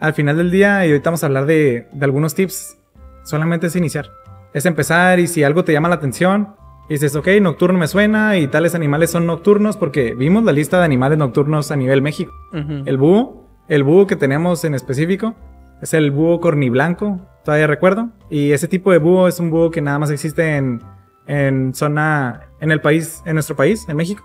Al 0.00 0.14
final 0.14 0.36
del 0.36 0.50
día, 0.50 0.86
y 0.86 0.90
ahorita 0.90 1.10
vamos 1.10 1.22
a 1.22 1.26
hablar 1.26 1.46
de, 1.46 1.88
de 1.92 2.04
algunos 2.04 2.34
tips, 2.34 2.78
solamente 3.24 3.68
es 3.68 3.76
iniciar. 3.76 4.10
Es 4.52 4.66
empezar 4.66 5.18
y 5.20 5.26
si 5.26 5.42
algo 5.42 5.64
te 5.64 5.72
llama 5.72 5.88
la 5.88 5.96
atención, 5.96 6.54
y 6.88 6.94
dices, 6.94 7.16
ok, 7.16 7.28
nocturno 7.40 7.78
me 7.78 7.88
suena 7.88 8.36
y 8.36 8.46
tales 8.46 8.74
animales 8.74 9.10
son 9.10 9.26
nocturnos 9.26 9.76
porque 9.76 10.14
vimos 10.14 10.44
la 10.44 10.52
lista 10.52 10.78
de 10.78 10.84
animales 10.84 11.16
nocturnos 11.16 11.70
a 11.70 11.76
nivel 11.76 12.02
México. 12.02 12.32
El 12.52 12.98
búho, 12.98 13.48
el 13.68 13.82
búho 13.84 14.06
que 14.06 14.16
tenemos 14.16 14.64
en 14.64 14.74
específico, 14.74 15.34
es 15.80 15.94
el 15.94 16.10
búho 16.10 16.40
corniblanco, 16.40 17.20
todavía 17.44 17.66
recuerdo. 17.66 18.10
Y 18.28 18.52
ese 18.52 18.68
tipo 18.68 18.92
de 18.92 18.98
búho 18.98 19.28
es 19.28 19.40
un 19.40 19.50
búho 19.50 19.70
que 19.70 19.80
nada 19.80 19.98
más 19.98 20.10
existe 20.10 20.56
en, 20.56 20.82
en 21.26 21.72
zona, 21.74 22.48
en 22.60 22.70
el 22.70 22.82
país, 22.82 23.22
en 23.24 23.34
nuestro 23.34 23.56
país, 23.56 23.88
en 23.88 23.96
México. 23.96 24.22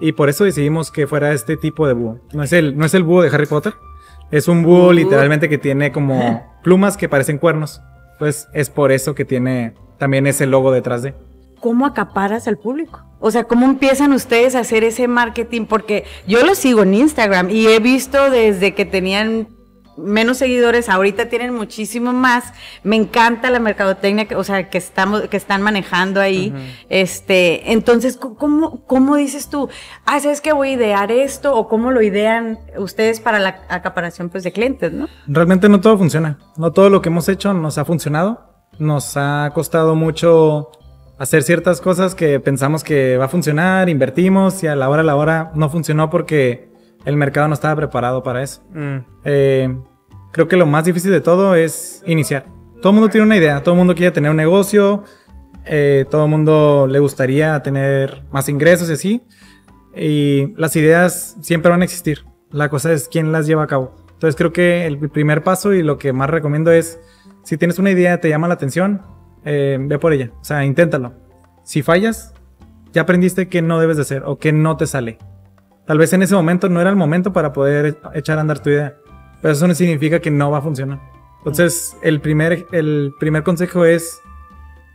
Y 0.00 0.12
por 0.12 0.30
eso 0.30 0.44
decidimos 0.44 0.90
que 0.90 1.06
fuera 1.06 1.32
este 1.32 1.56
tipo 1.58 1.86
de 1.86 1.92
búho. 1.92 2.18
No 2.32 2.42
es 2.42 2.52
el, 2.54 2.78
no 2.78 2.86
es 2.86 2.94
el 2.94 3.02
búho 3.02 3.22
de 3.22 3.28
Harry 3.28 3.46
Potter. 3.46 3.74
Es 4.34 4.48
un 4.48 4.64
búho 4.64 4.92
literalmente 4.92 5.48
que 5.48 5.58
tiene 5.58 5.92
como 5.92 6.44
plumas 6.64 6.96
que 6.96 7.08
parecen 7.08 7.38
cuernos. 7.38 7.80
Pues 8.18 8.48
es 8.52 8.68
por 8.68 8.90
eso 8.90 9.14
que 9.14 9.24
tiene 9.24 9.74
también 9.96 10.26
ese 10.26 10.46
logo 10.46 10.72
detrás 10.72 11.02
de. 11.02 11.14
¿Cómo 11.60 11.86
acaparas 11.86 12.48
al 12.48 12.58
público? 12.58 13.04
O 13.20 13.30
sea, 13.30 13.44
¿cómo 13.44 13.64
empiezan 13.64 14.12
ustedes 14.12 14.56
a 14.56 14.58
hacer 14.58 14.82
ese 14.82 15.06
marketing? 15.06 15.66
Porque 15.66 16.02
yo 16.26 16.44
lo 16.44 16.56
sigo 16.56 16.82
en 16.82 16.94
Instagram 16.94 17.48
y 17.48 17.68
he 17.68 17.78
visto 17.78 18.28
desde 18.28 18.74
que 18.74 18.84
tenían 18.84 19.46
menos 19.96 20.38
seguidores, 20.38 20.88
ahorita 20.88 21.28
tienen 21.28 21.54
muchísimo 21.54 22.12
más. 22.12 22.52
Me 22.82 22.96
encanta 22.96 23.50
la 23.50 23.60
mercadotecnia, 23.60 24.26
que, 24.26 24.36
o 24.36 24.44
sea, 24.44 24.68
que 24.70 24.78
estamos, 24.78 25.22
que 25.22 25.36
están 25.36 25.62
manejando 25.62 26.20
ahí. 26.20 26.52
Este, 26.88 27.72
entonces, 27.72 28.16
¿cómo, 28.16 28.84
¿cómo 28.86 29.16
dices 29.16 29.48
tú? 29.48 29.68
Ah, 30.04 30.20
¿sabes 30.20 30.40
que 30.40 30.52
voy 30.52 30.70
a 30.70 30.72
idear 30.72 31.12
esto? 31.12 31.54
¿O 31.54 31.68
cómo 31.68 31.90
lo 31.90 32.02
idean 32.02 32.58
ustedes 32.76 33.20
para 33.20 33.38
la 33.38 33.62
acaparación 33.68 34.28
pues, 34.28 34.44
de 34.44 34.52
clientes, 34.52 34.92
no? 34.92 35.08
Realmente 35.26 35.68
no 35.68 35.80
todo 35.80 35.98
funciona. 35.98 36.38
No 36.56 36.72
todo 36.72 36.90
lo 36.90 37.02
que 37.02 37.08
hemos 37.08 37.28
hecho 37.28 37.54
nos 37.54 37.78
ha 37.78 37.84
funcionado. 37.84 38.54
Nos 38.78 39.16
ha 39.16 39.50
costado 39.54 39.94
mucho 39.94 40.70
hacer 41.18 41.42
ciertas 41.42 41.80
cosas 41.80 42.14
que 42.14 42.40
pensamos 42.40 42.82
que 42.82 43.16
va 43.16 43.26
a 43.26 43.28
funcionar, 43.28 43.88
invertimos 43.88 44.62
y 44.64 44.66
a 44.66 44.74
la 44.74 44.88
hora 44.88 45.02
a 45.02 45.04
la 45.04 45.16
hora 45.16 45.52
no 45.54 45.70
funcionó 45.70 46.10
porque 46.10 46.73
el 47.04 47.16
mercado 47.16 47.48
no 47.48 47.54
estaba 47.54 47.76
preparado 47.76 48.22
para 48.22 48.42
eso. 48.42 48.62
Mm. 48.72 48.98
Eh, 49.24 49.76
creo 50.32 50.48
que 50.48 50.56
lo 50.56 50.66
más 50.66 50.84
difícil 50.84 51.10
de 51.10 51.20
todo 51.20 51.54
es 51.54 52.02
iniciar. 52.06 52.46
Todo 52.80 52.90
el 52.90 52.94
mundo 52.94 53.10
tiene 53.10 53.26
una 53.26 53.36
idea, 53.36 53.62
todo 53.62 53.74
el 53.74 53.78
mundo 53.78 53.94
quiere 53.94 54.10
tener 54.10 54.30
un 54.30 54.36
negocio, 54.36 55.04
eh, 55.64 56.04
todo 56.10 56.24
el 56.24 56.30
mundo 56.30 56.86
le 56.86 56.98
gustaría 56.98 57.62
tener 57.62 58.24
más 58.30 58.48
ingresos 58.48 58.90
y 58.90 58.92
así. 58.92 59.22
Y 59.96 60.54
las 60.56 60.76
ideas 60.76 61.36
siempre 61.40 61.70
van 61.70 61.82
a 61.82 61.84
existir. 61.84 62.24
La 62.50 62.68
cosa 62.68 62.92
es 62.92 63.08
quién 63.08 63.32
las 63.32 63.46
lleva 63.46 63.62
a 63.62 63.66
cabo. 63.66 63.94
Entonces 64.12 64.36
creo 64.36 64.52
que 64.52 64.86
el 64.86 65.10
primer 65.10 65.42
paso 65.42 65.72
y 65.72 65.82
lo 65.82 65.98
que 65.98 66.12
más 66.12 66.30
recomiendo 66.30 66.72
es, 66.72 67.00
si 67.42 67.56
tienes 67.56 67.78
una 67.78 67.90
idea, 67.90 68.20
te 68.20 68.28
llama 68.28 68.48
la 68.48 68.54
atención, 68.54 69.02
eh, 69.44 69.78
ve 69.80 69.98
por 69.98 70.12
ella. 70.12 70.30
O 70.40 70.44
sea, 70.44 70.64
inténtalo. 70.64 71.14
Si 71.62 71.82
fallas, 71.82 72.34
ya 72.92 73.02
aprendiste 73.02 73.48
que 73.48 73.62
no 73.62 73.80
debes 73.80 73.96
de 73.96 74.02
hacer 74.02 74.22
o 74.24 74.38
que 74.38 74.52
no 74.52 74.76
te 74.76 74.86
sale. 74.86 75.18
Tal 75.86 75.98
vez 75.98 76.12
en 76.12 76.22
ese 76.22 76.34
momento 76.34 76.68
no 76.68 76.80
era 76.80 76.90
el 76.90 76.96
momento 76.96 77.32
para 77.32 77.52
poder 77.52 77.98
echar 78.14 78.38
a 78.38 78.40
andar 78.40 78.58
tu 78.60 78.70
idea. 78.70 78.96
Pero 79.42 79.52
eso 79.52 79.68
no 79.68 79.74
significa 79.74 80.20
que 80.20 80.30
no 80.30 80.50
va 80.50 80.58
a 80.58 80.62
funcionar. 80.62 81.00
Entonces, 81.38 81.96
el 82.00 82.20
primer, 82.22 82.66
el 82.72 83.14
primer 83.20 83.42
consejo 83.42 83.84
es, 83.84 84.22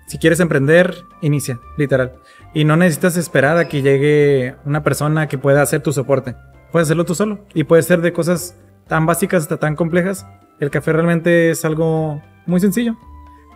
si 0.08 0.18
quieres 0.18 0.40
emprender, 0.40 1.06
inicia, 1.22 1.60
literal. 1.78 2.14
Y 2.56 2.64
no 2.64 2.76
necesitas 2.76 3.18
esperar 3.18 3.58
a 3.58 3.68
que 3.68 3.84
llegue 3.84 4.56
una 4.66 4.82
persona 4.82 5.28
que 5.28 5.38
pueda 5.38 5.62
hacer 5.62 5.84
tu 5.84 5.94
soporte. 5.94 6.36
Puedes 6.72 6.88
hacerlo 6.88 7.06
tú 7.06 7.14
solo. 7.14 7.46
Y 7.54 7.66
puede 7.66 7.84
ser 7.84 8.02
de 8.02 8.12
cosas 8.12 8.56
tan 8.88 9.06
básicas 9.06 9.44
hasta 9.44 9.58
tan 9.58 9.76
complejas. 9.76 10.26
El 10.60 10.72
café 10.72 10.92
realmente 10.92 11.52
es 11.52 11.64
algo 11.64 12.20
muy 12.48 12.60
sencillo. 12.60 12.98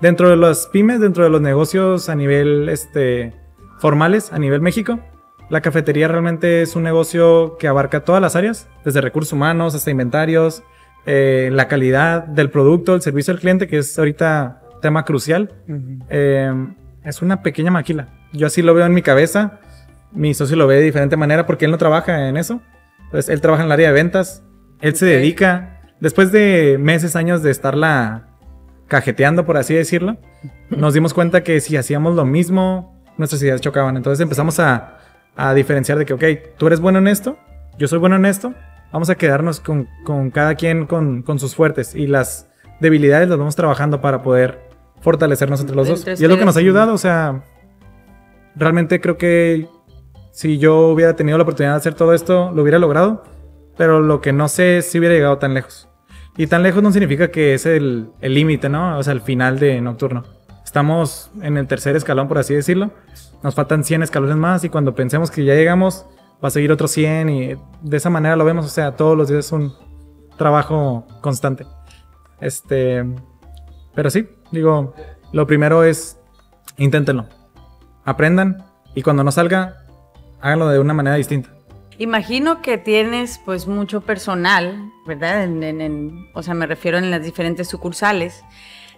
Dentro 0.01 0.29
de 0.29 0.37
las 0.37 0.67
pymes, 0.67 0.99
dentro 0.99 1.23
de 1.23 1.31
los 1.31 1.41
negocios 1.41 2.09
a 2.09 2.15
nivel 2.15 2.69
este, 2.69 3.33
formales, 3.79 4.31
a 4.31 4.37
nivel 4.37 4.61
México, 4.61 4.99
la 5.49 5.61
cafetería 5.61 6.07
realmente 6.07 6.61
es 6.61 6.75
un 6.75 6.83
negocio 6.83 7.57
que 7.57 7.67
abarca 7.67 8.03
todas 8.03 8.21
las 8.21 8.35
áreas, 8.35 8.67
desde 8.83 9.01
recursos 9.01 9.33
humanos 9.33 9.75
hasta 9.75 9.91
inventarios, 9.91 10.63
eh, 11.05 11.49
la 11.51 11.67
calidad 11.67 12.23
del 12.23 12.49
producto, 12.49 12.95
el 12.95 13.01
servicio 13.01 13.33
al 13.33 13.39
cliente, 13.39 13.67
que 13.67 13.77
es 13.77 13.97
ahorita 13.97 14.61
tema 14.81 15.03
crucial. 15.05 15.51
Eh, 16.09 16.51
es 17.03 17.21
una 17.21 17.41
pequeña 17.41 17.71
maquila. 17.71 18.09
Yo 18.31 18.47
así 18.47 18.61
lo 18.61 18.73
veo 18.73 18.85
en 18.85 18.93
mi 18.93 19.01
cabeza. 19.01 19.59
Mi 20.11 20.33
socio 20.33 20.55
lo 20.55 20.67
ve 20.67 20.75
de 20.75 20.81
diferente 20.81 21.17
manera 21.17 21.45
porque 21.45 21.65
él 21.65 21.71
no 21.71 21.77
trabaja 21.77 22.29
en 22.29 22.37
eso. 22.37 22.61
Entonces, 23.05 23.29
él 23.29 23.41
trabaja 23.41 23.63
en 23.63 23.67
el 23.67 23.71
área 23.73 23.87
de 23.87 23.93
ventas. 23.93 24.43
Él 24.81 24.95
se 24.95 25.05
dedica, 25.05 25.81
después 25.99 26.31
de 26.31 26.77
meses, 26.79 27.15
años 27.15 27.43
de 27.43 27.51
estarla 27.51 28.27
cajeteando, 28.87 29.45
por 29.45 29.57
así 29.57 29.73
decirlo, 29.73 30.17
nos 30.69 30.93
dimos 30.93 31.13
cuenta 31.13 31.43
que 31.43 31.59
si 31.61 31.77
hacíamos 31.77 32.15
lo 32.15 32.25
mismo, 32.25 33.01
nuestras 33.17 33.41
ideas 33.41 33.61
chocaban. 33.61 33.97
Entonces 33.97 34.21
empezamos 34.21 34.59
a, 34.59 34.99
a 35.35 35.53
diferenciar 35.53 35.97
de 35.97 36.05
que, 36.05 36.13
ok, 36.13 36.23
tú 36.57 36.67
eres 36.67 36.79
bueno 36.79 36.99
en 36.99 37.07
esto, 37.07 37.37
yo 37.77 37.87
soy 37.87 37.99
bueno 37.99 38.15
en 38.15 38.25
esto, 38.25 38.53
vamos 38.91 39.09
a 39.09 39.15
quedarnos 39.15 39.59
con, 39.59 39.87
con 40.03 40.29
cada 40.31 40.55
quien 40.55 40.85
con, 40.85 41.23
con, 41.23 41.39
sus 41.39 41.55
fuertes 41.55 41.95
y 41.95 42.07
las 42.07 42.49
debilidades 42.79 43.29
las 43.29 43.37
vamos 43.37 43.55
trabajando 43.55 44.01
para 44.01 44.21
poder 44.21 44.59
fortalecernos 45.01 45.59
entre 45.61 45.75
los 45.75 45.87
dos. 45.87 46.05
Y 46.07 46.11
es 46.11 46.21
lo 46.21 46.37
que 46.37 46.45
nos 46.45 46.55
ha 46.55 46.59
ayudado, 46.59 46.93
o 46.93 46.97
sea, 46.97 47.43
realmente 48.55 49.01
creo 49.01 49.17
que 49.17 49.67
si 50.31 50.57
yo 50.57 50.89
hubiera 50.89 51.15
tenido 51.15 51.37
la 51.37 51.43
oportunidad 51.43 51.73
de 51.73 51.77
hacer 51.77 51.93
todo 51.95 52.13
esto, 52.13 52.51
lo 52.53 52.61
hubiera 52.61 52.79
logrado, 52.79 53.23
pero 53.77 54.01
lo 54.01 54.21
que 54.21 54.33
no 54.33 54.47
sé 54.47 54.77
es 54.77 54.85
si 54.85 54.99
hubiera 54.99 55.15
llegado 55.15 55.37
tan 55.37 55.53
lejos. 55.53 55.89
Y 56.37 56.47
tan 56.47 56.63
lejos 56.63 56.81
no 56.81 56.91
significa 56.91 57.29
que 57.29 57.53
es 57.53 57.65
el 57.67 58.11
límite, 58.21 58.67
¿no? 58.67 58.97
O 58.97 59.03
sea, 59.03 59.13
el 59.13 59.21
final 59.21 59.59
de 59.59 59.81
Nocturno. 59.81 60.23
Estamos 60.73 61.29
en 61.43 61.55
el 61.57 61.67
tercer 61.67 61.95
escalón, 61.95 62.27
por 62.27 62.39
así 62.39 62.55
decirlo. 62.55 62.89
Nos 63.43 63.53
faltan 63.53 63.83
100 63.83 64.01
escalones 64.01 64.37
más 64.37 64.63
y 64.63 64.69
cuando 64.69 64.95
pensemos 64.95 65.29
que 65.29 65.45
ya 65.45 65.53
llegamos, 65.53 66.07
va 66.43 66.47
a 66.47 66.49
seguir 66.49 66.71
otros 66.71 66.89
100 66.89 67.29
y 67.29 67.55
de 67.83 67.97
esa 67.97 68.09
manera 68.09 68.35
lo 68.35 68.43
vemos. 68.43 68.65
O 68.65 68.69
sea, 68.69 68.95
todos 68.95 69.15
los 69.15 69.29
días 69.29 69.45
es 69.45 69.51
un 69.51 69.71
trabajo 70.35 71.05
constante. 71.21 71.67
Este, 72.41 73.05
pero 73.93 74.09
sí, 74.09 74.27
digo, 74.51 74.95
lo 75.31 75.45
primero 75.45 75.83
es 75.83 76.17
inténtenlo, 76.77 77.27
aprendan 78.03 78.65
y 78.95 79.03
cuando 79.03 79.23
no 79.23 79.31
salga, 79.31 79.77
háganlo 80.41 80.69
de 80.69 80.79
una 80.79 80.95
manera 80.95 81.17
distinta. 81.17 81.51
Imagino 81.99 82.63
que 82.63 82.79
tienes 82.79 83.39
pues 83.45 83.67
mucho 83.67 84.01
personal, 84.01 84.89
¿verdad? 85.05 85.47
o 86.33 86.41
sea, 86.41 86.55
me 86.55 86.65
refiero 86.65 86.97
en 86.97 87.11
las 87.11 87.23
diferentes 87.23 87.67
sucursales. 87.67 88.43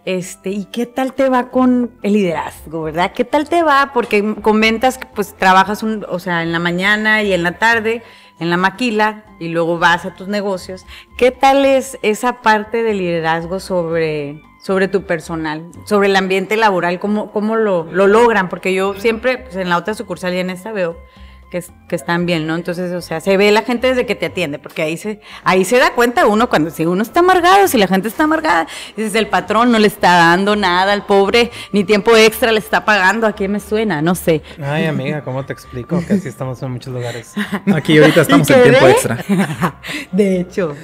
Este, 0.06 0.52
¿y 0.52 0.66
qué 0.66 0.86
tal 0.86 1.14
te 1.14 1.30
va 1.30 1.50
con 1.50 1.92
el 2.04 2.14
liderazgo, 2.14 2.84
verdad? 2.84 3.12
¿Qué 3.14 3.26
tal 3.26 3.50
te 3.50 3.64
va? 3.64 3.92
Porque 3.94 4.36
comentas 4.42 4.98
que 4.98 5.08
pues 5.08 5.36
trabajas 5.36 5.82
un, 5.82 6.06
o 6.08 6.20
sea, 6.20 6.44
en 6.44 6.52
la 6.52 6.60
mañana 6.60 7.24
y 7.24 7.34
en 7.34 7.44
la 7.44 7.58
tarde 7.58 8.04
en 8.40 8.50
la 8.50 8.58
maquila 8.58 9.24
y 9.40 9.50
luego 9.50 9.80
vas 9.80 10.06
a 10.06 10.14
tus 10.16 10.28
negocios. 10.28 10.86
¿Qué 11.18 11.32
tal 11.32 11.66
es 11.66 11.98
esa 12.02 12.42
parte 12.42 12.84
de 12.84 12.94
liderazgo 12.94 13.60
sobre, 13.60 14.42
sobre 14.62 14.88
tu 14.88 15.04
personal, 15.04 15.70
sobre 15.86 16.08
el 16.08 16.16
ambiente 16.16 16.58
laboral? 16.58 17.00
¿Cómo, 17.00 17.32
cómo 17.32 17.56
lo, 17.56 17.86
lo 17.86 18.08
logran? 18.08 18.50
Porque 18.50 18.74
yo 18.74 18.94
siempre, 18.96 19.38
pues, 19.38 19.56
en 19.56 19.70
la 19.70 19.78
otra 19.78 19.94
sucursal 19.94 20.34
y 20.34 20.40
en 20.40 20.50
esta 20.50 20.72
veo 20.72 20.98
que, 21.88 21.96
están 21.96 22.26
bien, 22.26 22.48
¿no? 22.48 22.56
Entonces, 22.56 22.92
o 22.92 23.02
sea, 23.02 23.22
se 23.22 23.38
ve 23.38 23.52
la 23.52 23.62
gente 23.62 23.88
desde 23.88 24.06
que 24.06 24.16
te 24.16 24.26
atiende, 24.26 24.60
porque 24.60 24.82
ahí 24.82 24.98
se, 24.98 25.22
ahí 25.44 25.64
se 25.64 25.78
da 25.78 25.94
cuenta 25.94 26.26
uno 26.26 26.50
cuando 26.50 26.70
si 26.70 26.86
uno 26.86 27.02
está 27.02 27.22
amargado, 27.22 27.68
si 27.68 27.78
la 27.78 27.88
gente 27.88 28.08
está 28.08 28.26
amargada, 28.26 28.68
dices, 28.98 29.16
el 29.16 29.28
patrón 29.28 29.72
no 29.72 29.80
le 29.80 29.88
está 29.88 30.16
dando 30.16 30.56
nada 30.56 30.92
al 30.92 31.06
pobre, 31.06 31.52
ni 31.72 31.84
tiempo 31.84 32.16
extra 32.18 32.52
le 32.52 32.60
está 32.60 32.84
pagando, 32.84 33.28
¿a 33.28 33.34
qué 33.34 33.48
me 33.48 33.60
suena? 33.60 34.02
No 34.02 34.16
sé. 34.16 34.42
Ay, 34.62 34.86
amiga, 34.86 35.24
¿cómo 35.24 35.46
te 35.46 35.54
explico? 35.54 36.02
Que 36.06 36.14
así 36.14 36.28
estamos 36.28 36.62
en 36.62 36.72
muchos 36.72 36.94
lugares. 36.94 37.34
Aquí 37.74 37.98
ahorita 37.98 38.22
estamos 38.22 38.50
en 38.50 38.64
tiempo 38.64 38.88
extra. 38.88 39.24
De 40.12 40.42
hecho. 40.42 40.76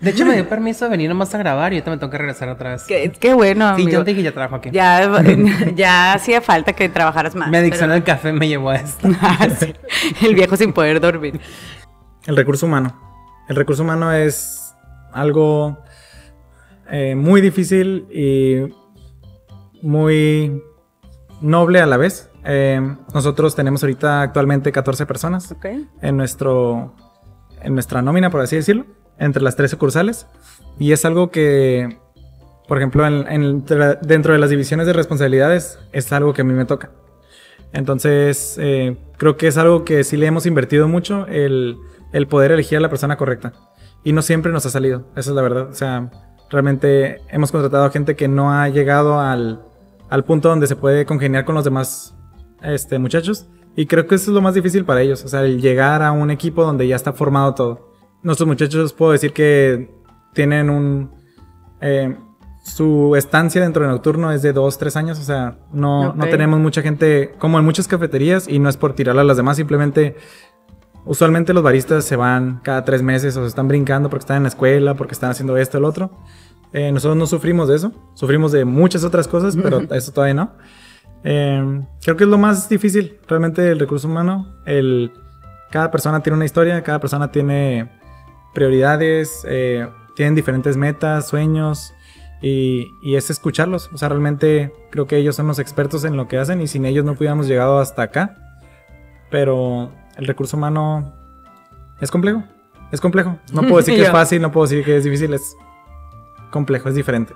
De 0.00 0.10
hecho, 0.10 0.24
me 0.24 0.34
dio 0.34 0.48
permiso 0.48 0.86
de 0.86 0.90
venir 0.90 1.08
nomás 1.08 1.34
a 1.34 1.38
grabar 1.38 1.72
y 1.72 1.76
ahorita 1.76 1.90
me 1.90 1.98
tengo 1.98 2.10
que 2.10 2.18
regresar 2.18 2.48
otra 2.48 2.70
vez. 2.70 2.84
Qué, 2.84 3.34
bueno, 3.34 3.66
amigo. 3.66 3.88
Sí, 3.88 3.92
yo 3.92 4.04
dije 4.04 4.22
ya 4.22 4.32
trabajo 4.32 4.56
aquí. 4.56 4.70
Ya, 4.70 5.22
ya 5.74 6.14
hacía 6.14 6.40
falta 6.40 6.72
que 6.72 6.88
trabajaras 6.88 7.34
más. 7.34 7.50
Mi 7.50 7.58
adicción 7.58 7.90
al 7.90 8.02
café 8.02 8.32
me 8.32 8.48
llevó 8.48 8.70
a 8.70 8.76
esto. 8.76 9.08
Ah, 9.22 9.46
El 10.22 10.34
viejo 10.34 10.56
sin 10.56 10.72
poder 10.72 11.00
dormir. 11.00 11.40
El 12.26 12.36
recurso 12.36 12.66
humano. 12.66 12.98
El 13.48 13.56
recurso 13.56 13.82
humano 13.82 14.12
es 14.12 14.74
algo 15.12 15.78
eh, 16.90 17.14
muy 17.14 17.40
difícil 17.40 18.06
y 18.10 18.72
muy 19.82 20.62
noble 21.40 21.80
a 21.80 21.86
la 21.86 21.96
vez. 21.96 22.30
Eh, 22.44 22.80
nosotros 23.12 23.54
tenemos 23.54 23.82
ahorita 23.82 24.22
actualmente 24.22 24.72
14 24.72 25.04
personas 25.06 25.54
en, 26.00 26.16
nuestro, 26.16 26.94
en 27.62 27.74
nuestra 27.74 28.00
nómina, 28.00 28.30
por 28.30 28.40
así 28.40 28.56
decirlo 28.56 28.86
entre 29.20 29.42
las 29.42 29.54
tres 29.54 29.70
sucursales. 29.70 30.26
Y 30.78 30.90
es 30.92 31.04
algo 31.04 31.30
que, 31.30 31.98
por 32.66 32.78
ejemplo, 32.78 33.04
dentro 34.02 34.32
de 34.32 34.38
las 34.38 34.50
divisiones 34.50 34.86
de 34.86 34.92
responsabilidades, 34.92 35.78
es 35.92 36.12
algo 36.12 36.32
que 36.32 36.40
a 36.40 36.44
mí 36.44 36.54
me 36.54 36.64
toca. 36.64 36.90
Entonces, 37.72 38.56
eh, 38.58 38.96
creo 39.16 39.36
que 39.36 39.46
es 39.46 39.56
algo 39.56 39.84
que 39.84 40.02
sí 40.02 40.16
le 40.16 40.26
hemos 40.26 40.46
invertido 40.46 40.88
mucho, 40.88 41.26
el, 41.28 41.76
poder 42.28 42.50
elegir 42.50 42.78
a 42.78 42.80
la 42.80 42.88
persona 42.88 43.16
correcta. 43.16 43.52
Y 44.02 44.12
no 44.12 44.22
siempre 44.22 44.50
nos 44.50 44.66
ha 44.66 44.70
salido, 44.70 45.06
esa 45.14 45.30
es 45.30 45.36
la 45.36 45.42
verdad. 45.42 45.68
O 45.68 45.74
sea, 45.74 46.10
realmente 46.50 47.20
hemos 47.28 47.52
contratado 47.52 47.84
a 47.84 47.90
gente 47.90 48.16
que 48.16 48.26
no 48.26 48.52
ha 48.52 48.68
llegado 48.70 49.20
al, 49.20 49.60
al 50.08 50.24
punto 50.24 50.48
donde 50.48 50.66
se 50.66 50.74
puede 50.74 51.04
congeniar 51.04 51.44
con 51.44 51.54
los 51.54 51.64
demás 51.64 52.16
este, 52.62 52.98
muchachos. 52.98 53.46
Y 53.76 53.86
creo 53.86 54.06
que 54.06 54.14
eso 54.14 54.30
es 54.30 54.34
lo 54.34 54.40
más 54.40 54.54
difícil 54.54 54.84
para 54.84 55.02
ellos, 55.02 55.24
o 55.24 55.28
sea, 55.28 55.42
el 55.42 55.60
llegar 55.60 56.02
a 56.02 56.10
un 56.10 56.30
equipo 56.30 56.64
donde 56.64 56.88
ya 56.88 56.96
está 56.96 57.12
formado 57.12 57.54
todo 57.54 57.89
nuestros 58.22 58.46
muchachos 58.46 58.92
puedo 58.92 59.12
decir 59.12 59.32
que 59.32 59.90
tienen 60.32 60.70
un... 60.70 61.10
Eh, 61.80 62.16
su 62.62 63.16
estancia 63.16 63.60
dentro 63.62 63.84
de 63.84 63.88
Nocturno 63.88 64.30
es 64.32 64.42
de 64.42 64.52
dos, 64.52 64.76
tres 64.78 64.94
años, 64.94 65.18
o 65.18 65.22
sea, 65.22 65.58
no, 65.72 66.12
no 66.12 66.28
tenemos 66.28 66.60
mucha 66.60 66.82
gente 66.82 67.34
como 67.38 67.58
en 67.58 67.64
muchas 67.64 67.88
cafeterías 67.88 68.46
y 68.48 68.58
no 68.58 68.68
es 68.68 68.76
por 68.76 68.92
tirarla 68.92 69.22
a 69.22 69.24
las 69.24 69.38
demás, 69.38 69.56
simplemente 69.56 70.16
usualmente 71.06 71.54
los 71.54 71.62
baristas 71.62 72.04
se 72.04 72.16
van 72.16 72.60
cada 72.62 72.84
tres 72.84 73.02
meses 73.02 73.36
o 73.36 73.42
se 73.42 73.48
están 73.48 73.66
brincando 73.66 74.10
porque 74.10 74.24
están 74.24 74.38
en 74.38 74.42
la 74.44 74.50
escuela, 74.50 74.94
porque 74.94 75.14
están 75.14 75.30
haciendo 75.30 75.56
esto 75.56 75.78
el 75.78 75.84
otro. 75.84 76.10
Eh, 76.72 76.92
nosotros 76.92 77.16
no 77.16 77.26
sufrimos 77.26 77.68
de 77.68 77.76
eso, 77.76 77.92
sufrimos 78.14 78.52
de 78.52 78.64
muchas 78.64 79.04
otras 79.04 79.26
cosas, 79.26 79.56
pero 79.56 79.80
eso 79.90 80.12
todavía 80.12 80.34
no. 80.34 80.52
Eh, 81.24 81.82
creo 82.02 82.16
que 82.16 82.24
es 82.24 82.30
lo 82.30 82.38
más 82.38 82.68
difícil, 82.68 83.18
realmente 83.26 83.70
el 83.70 83.78
recurso 83.78 84.06
humano. 84.06 84.54
El, 84.66 85.12
cada 85.70 85.90
persona 85.90 86.22
tiene 86.22 86.36
una 86.36 86.44
historia, 86.44 86.82
cada 86.82 87.00
persona 87.00 87.32
tiene 87.32 87.99
prioridades, 88.54 89.44
eh, 89.48 89.88
tienen 90.14 90.34
diferentes 90.34 90.76
metas, 90.76 91.28
sueños, 91.28 91.94
y, 92.42 92.94
y, 93.02 93.16
es 93.16 93.30
escucharlos. 93.30 93.90
O 93.92 93.98
sea, 93.98 94.08
realmente 94.08 94.72
creo 94.90 95.06
que 95.06 95.16
ellos 95.16 95.36
son 95.36 95.46
los 95.46 95.58
expertos 95.58 96.04
en 96.04 96.16
lo 96.16 96.26
que 96.26 96.38
hacen 96.38 96.60
y 96.60 96.66
sin 96.66 96.86
ellos 96.86 97.04
no 97.04 97.12
hubiéramos 97.12 97.46
llegado 97.46 97.78
hasta 97.78 98.02
acá. 98.02 98.36
Pero 99.30 99.92
el 100.16 100.26
recurso 100.26 100.56
humano 100.56 101.14
es 102.00 102.10
complejo. 102.10 102.42
Es 102.90 103.00
complejo. 103.00 103.38
No 103.52 103.62
puedo 103.62 103.76
decir 103.76 103.94
que 103.94 104.02
es 104.02 104.10
fácil, 104.12 104.42
no 104.42 104.50
puedo 104.50 104.66
decir 104.66 104.84
que 104.84 104.96
es 104.96 105.04
difícil, 105.04 105.32
es 105.34 105.56
complejo, 106.50 106.88
es 106.88 106.94
diferente. 106.94 107.34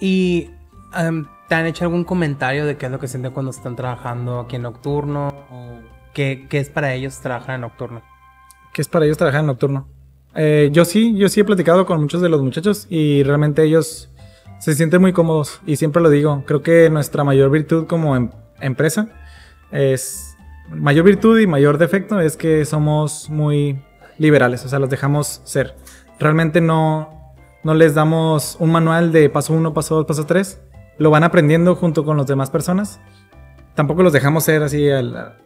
¿Y 0.00 0.50
um, 0.98 1.26
te 1.48 1.54
han 1.54 1.66
hecho 1.66 1.84
algún 1.84 2.04
comentario 2.04 2.64
de 2.64 2.76
qué 2.76 2.86
es 2.86 2.92
lo 2.92 2.98
que 2.98 3.08
sienten 3.08 3.32
cuando 3.32 3.50
están 3.50 3.76
trabajando 3.76 4.40
aquí 4.40 4.56
en 4.56 4.62
nocturno? 4.62 5.28
¿O 5.50 5.80
qué, 6.14 6.46
qué 6.48 6.58
es 6.58 6.70
para 6.70 6.94
ellos 6.94 7.18
trabajar 7.20 7.56
en 7.56 7.62
nocturno? 7.62 8.02
¿Qué 8.72 8.82
es 8.82 8.88
para 8.88 9.04
ellos 9.04 9.18
trabajar 9.18 9.40
en 9.40 9.46
nocturno? 9.46 9.88
Eh, 10.34 10.70
yo 10.72 10.84
sí, 10.84 11.16
yo 11.16 11.28
sí 11.28 11.40
he 11.40 11.44
platicado 11.44 11.86
con 11.86 12.00
muchos 12.00 12.20
de 12.20 12.28
los 12.28 12.40
muchachos 12.40 12.86
y 12.88 13.22
realmente 13.24 13.62
ellos 13.64 14.10
se 14.58 14.74
sienten 14.74 15.00
muy 15.00 15.12
cómodos 15.12 15.60
y 15.66 15.76
siempre 15.76 16.02
lo 16.02 16.10
digo, 16.10 16.44
creo 16.46 16.62
que 16.62 16.88
nuestra 16.90 17.24
mayor 17.24 17.50
virtud 17.50 17.86
como 17.86 18.14
em 18.14 18.30
empresa 18.60 19.08
es, 19.72 20.36
mayor 20.68 21.04
virtud 21.04 21.38
y 21.40 21.46
mayor 21.46 21.78
defecto 21.78 22.20
es 22.20 22.36
que 22.36 22.64
somos 22.64 23.30
muy 23.30 23.82
liberales, 24.18 24.64
o 24.64 24.68
sea, 24.68 24.78
los 24.78 24.90
dejamos 24.90 25.40
ser. 25.44 25.74
Realmente 26.18 26.60
no, 26.60 27.34
no 27.64 27.74
les 27.74 27.94
damos 27.94 28.56
un 28.60 28.70
manual 28.70 29.12
de 29.12 29.30
paso 29.30 29.54
1, 29.54 29.72
paso 29.72 29.96
2, 29.96 30.06
paso 30.06 30.26
3. 30.26 30.60
Lo 30.98 31.10
van 31.10 31.24
aprendiendo 31.24 31.74
junto 31.74 32.04
con 32.04 32.18
las 32.18 32.26
demás 32.26 32.50
personas. 32.50 33.00
Tampoco 33.74 34.02
los 34.02 34.12
dejamos 34.12 34.44
ser 34.44 34.62
así 34.62 34.90
al, 34.90 35.38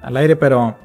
al 0.00 0.16
aire, 0.16 0.36
pero 0.36 0.76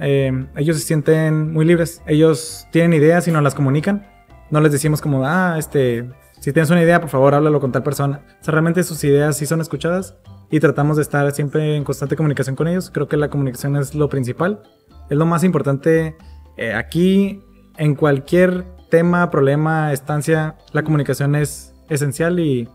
eh, 0.00 0.46
ellos 0.56 0.78
se 0.78 0.84
sienten 0.84 1.52
muy 1.52 1.64
libres. 1.64 2.02
Ellos 2.06 2.66
tienen 2.72 2.92
ideas 2.92 3.28
y 3.28 3.30
nos 3.30 3.42
las 3.42 3.54
comunican. 3.54 4.06
No 4.50 4.60
les 4.60 4.72
decimos 4.72 5.00
como, 5.00 5.24
ah, 5.24 5.56
este, 5.58 6.10
si 6.40 6.52
tienes 6.52 6.70
una 6.70 6.82
idea, 6.82 7.00
por 7.00 7.10
favor, 7.10 7.34
háblalo 7.34 7.60
con 7.60 7.70
tal 7.70 7.82
persona. 7.82 8.22
O 8.40 8.44
sea, 8.44 8.52
realmente 8.52 8.82
sus 8.82 9.02
ideas 9.04 9.36
sí 9.36 9.46
son 9.46 9.60
escuchadas 9.60 10.16
y 10.50 10.58
tratamos 10.58 10.96
de 10.96 11.02
estar 11.02 11.30
siempre 11.32 11.76
en 11.76 11.84
constante 11.84 12.16
comunicación 12.16 12.56
con 12.56 12.66
ellos. 12.66 12.90
Creo 12.90 13.08
que 13.08 13.16
la 13.16 13.28
comunicación 13.28 13.76
es 13.76 13.94
lo 13.94 14.08
principal. 14.08 14.62
Es 15.08 15.16
lo 15.16 15.26
más 15.26 15.44
importante 15.44 16.16
eh, 16.56 16.72
aquí, 16.74 17.42
en 17.76 17.94
cualquier 17.94 18.64
tema, 18.90 19.30
problema, 19.30 19.92
estancia, 19.92 20.56
la 20.72 20.82
comunicación 20.82 21.36
es 21.36 21.74
esencial 21.88 22.40
y, 22.40 22.68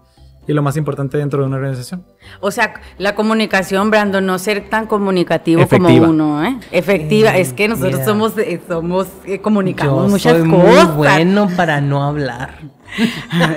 y, 0.47 0.53
lo 0.53 0.62
más 0.62 0.77
importante 0.77 1.17
dentro 1.17 1.41
de 1.41 1.47
una 1.47 1.58
organización. 1.58 2.05
O 2.39 2.51
sea, 2.51 2.81
la 2.97 3.15
comunicación, 3.15 3.89
Brandon, 3.89 4.25
no 4.25 4.39
ser 4.39 4.69
tan 4.69 4.88
comunicativo 4.88 5.62
Efectiva. 5.62 6.08
como 6.08 6.10
uno, 6.10 6.45
¿eh? 6.45 6.58
Efectiva, 6.71 7.38
eh, 7.38 7.41
es 7.41 7.53
que 7.53 7.67
nosotros 7.67 7.93
mira, 7.93 8.05
somos, 8.05 8.34
somos 8.67 9.08
eh, 9.25 9.39
comunicamos 9.39 10.03
yo 10.03 10.10
muchas 10.10 10.38
soy 10.39 10.49
cosas. 10.49 10.88
Muy 10.88 10.97
bueno 10.97 11.49
para 11.55 11.81
no 11.81 12.03
hablar. 12.03 12.60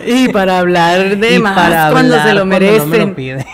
y 0.06 0.28
para 0.28 0.58
hablar 0.58 1.16
de 1.16 1.36
Y 1.36 1.38
más 1.38 1.54
para 1.54 1.90
cuando 1.92 2.14
hablar 2.14 2.28
se 2.28 2.34
lo 2.34 2.40
cuando 2.40 2.44
no 2.44 2.46
merecen. 2.46 2.90
me 2.90 2.98
lo 2.98 3.14
pide. 3.14 3.46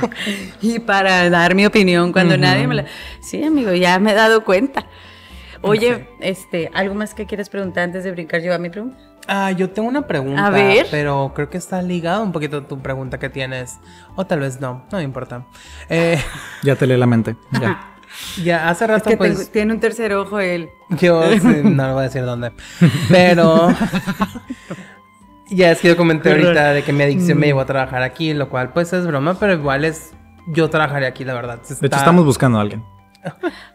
y 0.60 0.78
para 0.80 1.30
dar 1.30 1.54
mi 1.54 1.66
opinión 1.66 2.12
cuando 2.12 2.36
nadie 2.36 2.66
me 2.66 2.74
la... 2.74 2.84
Sí, 3.20 3.42
amigo, 3.42 3.72
ya 3.72 3.98
me 3.98 4.12
he 4.12 4.14
dado 4.14 4.44
cuenta. 4.44 4.86
Oye, 5.62 6.08
este, 6.20 6.70
¿algo 6.74 6.94
más 6.94 7.14
que 7.14 7.26
quieres 7.26 7.48
preguntar 7.48 7.84
antes 7.84 8.02
de 8.04 8.10
brincar 8.10 8.42
yo 8.42 8.52
a 8.52 8.58
mi 8.58 8.68
pregunta? 8.68 8.98
Ah, 9.28 9.50
yo 9.52 9.70
tengo 9.70 9.88
una 9.88 10.06
pregunta. 10.06 10.46
A 10.46 10.50
ver. 10.50 10.86
Pero 10.90 11.32
creo 11.34 11.48
que 11.48 11.58
está 11.58 11.80
ligado 11.82 12.22
un 12.22 12.32
poquito 12.32 12.58
a 12.58 12.68
tu 12.68 12.80
pregunta 12.80 13.18
que 13.18 13.28
tienes. 13.28 13.78
O 14.16 14.26
tal 14.26 14.40
vez 14.40 14.60
no, 14.60 14.84
no 14.90 14.98
me 14.98 15.04
importa. 15.04 15.44
Eh, 15.88 16.20
Ya 16.62 16.74
te 16.76 16.86
lee 16.86 16.96
la 16.96 17.06
mente. 17.06 17.36
Ya. 17.60 17.88
ya 18.42 18.68
hace 18.68 18.84
Es 18.84 18.90
rato, 18.90 19.10
que 19.10 19.16
pues. 19.16 19.36
tengo- 19.38 19.50
tiene 19.50 19.72
un 19.74 19.80
tercer 19.80 20.12
ojo 20.14 20.40
él. 20.40 20.68
Yo 20.90 21.22
sí, 21.40 21.60
no 21.64 21.86
le 21.86 21.92
voy 21.92 22.00
a 22.00 22.04
decir 22.04 22.24
dónde. 22.24 22.52
Pero. 23.08 23.68
ya 25.50 25.70
es 25.70 25.80
que 25.80 25.88
yo 25.88 25.96
comenté 25.96 26.30
ahorita 26.30 26.72
de 26.72 26.82
que 26.82 26.92
mi 26.92 27.02
adicción 27.04 27.38
Mm. 27.38 27.40
me 27.40 27.46
llevó 27.46 27.60
a 27.60 27.66
trabajar 27.66 28.02
aquí, 28.02 28.32
lo 28.34 28.48
cual 28.48 28.72
pues 28.72 28.92
es 28.92 29.06
broma, 29.06 29.34
pero 29.38 29.52
igual 29.54 29.84
es. 29.84 30.12
Yo 30.48 30.68
trabajaré 30.68 31.06
aquí, 31.06 31.24
la 31.24 31.34
verdad. 31.34 31.60
De 31.62 31.86
hecho, 31.86 31.96
estamos 31.96 32.24
buscando 32.24 32.58
a 32.58 32.62
alguien. 32.62 32.82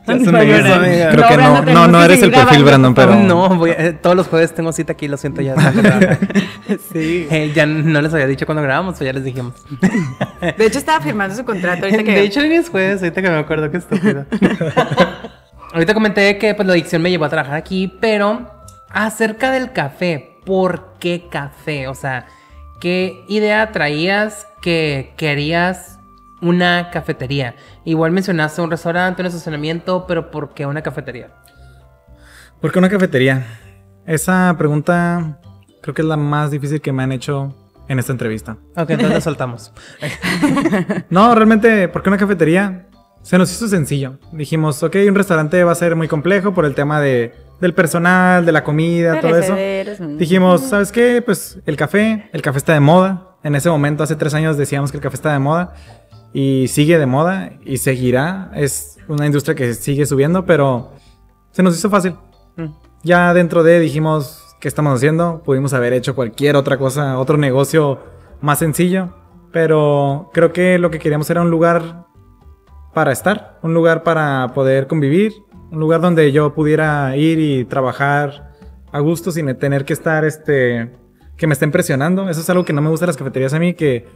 Ya 0.06 0.20
se 0.20 0.32
me 0.32 0.46
hizo, 0.46 0.74
amiga. 0.74 1.10
Creo 1.12 1.28
que 1.28 1.38
no, 1.38 1.52
Brandon, 1.52 1.74
no, 1.74 1.88
no 1.88 2.00
que 2.00 2.06
eres 2.06 2.24
el 2.24 2.32
perfil, 2.32 2.64
Brandon, 2.64 2.94
pero. 2.94 3.16
No, 3.16 3.50
voy 3.56 3.72
a- 3.72 3.74
eh, 3.88 3.94
todos 3.94 4.16
los 4.16 4.28
jueves 4.28 4.54
tengo 4.54 4.72
cita 4.74 4.94
aquí, 4.94 5.08
lo 5.08 5.18
siento, 5.18 5.42
ya 5.42 5.56
que. 5.56 6.78
Sí. 6.92 7.28
Eh, 7.32 7.52
ya 7.56 7.66
no 7.66 8.02
les 8.02 8.14
había 8.14 8.28
dicho 8.28 8.46
cuando 8.46 8.62
grabamos, 8.62 8.96
pero 8.98 9.06
ya 9.08 9.14
les 9.14 9.24
dijimos. 9.24 9.54
De 10.42 10.66
hecho, 10.66 10.80
estaba 10.80 11.00
firmando 11.02 11.36
su 11.36 11.46
contrato 11.46 11.86
ahorita 11.86 12.04
que... 12.04 12.12
De 12.12 12.22
hecho, 12.22 12.42
ni 12.42 12.56
es 12.56 12.70
jueves, 12.70 13.02
ahorita 13.02 13.22
que 13.22 13.30
me 13.30 13.38
acuerdo, 13.38 13.72
qué 13.72 13.78
estúpido. 13.78 14.26
ahorita 15.74 15.94
comenté 15.94 16.38
que 16.38 16.54
pues, 16.54 16.66
la 16.68 16.74
adicción 16.74 17.02
me 17.02 17.10
llevó 17.10 17.26
a 17.26 17.30
trabajar 17.30 17.56
aquí, 17.56 17.94
pero 18.02 18.52
acerca 18.90 19.52
del 19.52 19.72
café, 19.72 20.38
¿por 20.46 20.94
qué 21.00 21.28
café? 21.30 21.88
O 21.88 21.96
sea, 21.96 22.28
¿qué 22.82 23.24
idea 23.28 23.72
traías 23.72 24.48
que 24.62 25.14
querías 25.18 25.97
una 26.42 26.90
cafetería? 26.92 27.56
Igual 27.86 28.12
mencionaste 28.12 28.62
un 28.62 28.72
restaurante, 28.72 29.22
un 29.22 29.28
estacionamiento, 29.28 30.06
pero 30.08 30.32
¿por 30.32 30.54
qué 30.54 30.66
una 30.66 30.82
cafetería? 30.82 31.30
¿Por 32.62 32.72
qué 32.72 32.80
una 32.80 32.90
cafetería? 32.90 33.46
Esa 34.06 34.56
pregunta 34.58 35.40
creo 35.82 35.94
que 35.94 36.02
es 36.02 36.08
la 36.08 36.18
más 36.18 36.52
difícil 36.52 36.82
que 36.82 36.92
me 36.92 37.04
han 37.04 37.12
hecho 37.12 37.56
en 37.88 38.00
esta 38.00 38.12
entrevista. 38.12 38.58
Ok, 38.76 38.92
entonces 38.92 39.14
la 39.14 39.22
soltamos. 39.22 39.74
No, 41.10 41.34
realmente, 41.36 41.88
¿por 41.88 42.04
qué 42.04 42.10
una 42.10 42.18
cafetería? 42.18 42.88
Se 43.22 43.38
nos 43.38 43.52
hizo 43.52 43.68
sencillo. 43.68 44.20
Dijimos, 44.32 44.82
ok, 44.84 44.96
un 45.08 45.16
restaurante 45.16 45.64
va 45.64 45.72
a 45.72 45.76
ser 45.76 45.96
muy 45.96 46.08
complejo 46.08 46.54
por 46.54 46.66
el 46.66 46.76
tema 46.76 47.00
de, 47.00 47.34
del 47.60 47.74
personal, 47.74 48.46
de 48.46 48.52
la 48.52 48.64
comida, 48.64 49.20
todo 49.20 49.38
eso. 49.38 49.56
Dijimos, 50.18 50.62
¿sabes 50.62 50.92
qué? 50.92 51.22
Pues 51.22 51.60
el 51.66 51.76
café, 51.76 52.30
el 52.34 52.42
café 52.42 52.58
está 52.58 52.74
de 52.74 52.80
moda. 52.80 53.24
En 53.44 53.56
ese 53.56 53.70
momento, 53.70 54.04
hace 54.04 54.16
tres 54.16 54.34
años, 54.34 54.58
decíamos 54.58 54.92
que 54.92 54.98
el 54.98 55.04
café 55.04 55.16
está 55.16 55.32
de 55.32 55.40
moda 55.40 55.74
y 56.34 56.68
sigue 56.68 56.98
de 56.98 57.06
moda 57.06 57.54
y 57.64 57.78
seguirá. 57.78 58.52
Es 58.56 58.98
una 59.08 59.26
industria 59.26 59.56
que 59.56 59.74
sigue 59.74 60.06
subiendo, 60.06 60.46
pero 60.46 60.92
se 61.52 61.64
nos 61.64 61.78
hizo 61.78 61.90
fácil. 61.90 62.16
Mm. 62.56 62.68
Ya 63.04 63.34
dentro 63.34 63.64
de 63.64 63.80
dijimos, 63.80 64.56
¿qué 64.60 64.68
estamos 64.68 64.96
haciendo? 64.96 65.42
Pudimos 65.44 65.74
haber 65.74 65.94
hecho 65.94 66.16
cualquier 66.16 66.56
otra 66.56 66.78
cosa, 66.78 67.20
otro 67.20 67.38
negocio 67.38 68.00
más 68.42 68.60
sencillo, 68.60 69.14
pero 69.52 70.30
creo 70.34 70.54
que 70.54 70.78
lo 70.78 70.92
que 70.92 71.00
queríamos 71.00 71.30
era 71.30 71.42
un 71.42 71.50
lugar 71.50 72.06
para 72.94 73.12
estar, 73.12 73.60
un 73.62 73.74
lugar 73.74 74.04
para 74.04 74.52
poder 74.54 74.88
convivir, 74.88 75.34
un 75.72 75.80
lugar 75.80 76.02
donde 76.02 76.32
yo 76.32 76.54
pudiera 76.54 77.16
ir 77.16 77.40
y 77.40 77.66
trabajar 77.66 78.54
a 78.92 79.00
gusto 79.00 79.32
sin 79.32 79.54
tener 79.58 79.86
que 79.86 79.94
estar, 79.94 80.26
este, 80.26 80.92
que 81.38 81.48
me 81.48 81.54
estén 81.54 81.72
presionando. 81.72 82.30
Eso 82.30 82.42
es 82.42 82.50
algo 82.50 82.66
que 82.66 82.74
no 82.74 82.82
me 82.82 82.90
gusta 82.90 83.06
de 83.06 83.08
las 83.08 83.18
cafeterías 83.18 83.54
a 83.54 83.60
mí, 83.60 83.74
que 83.74 84.08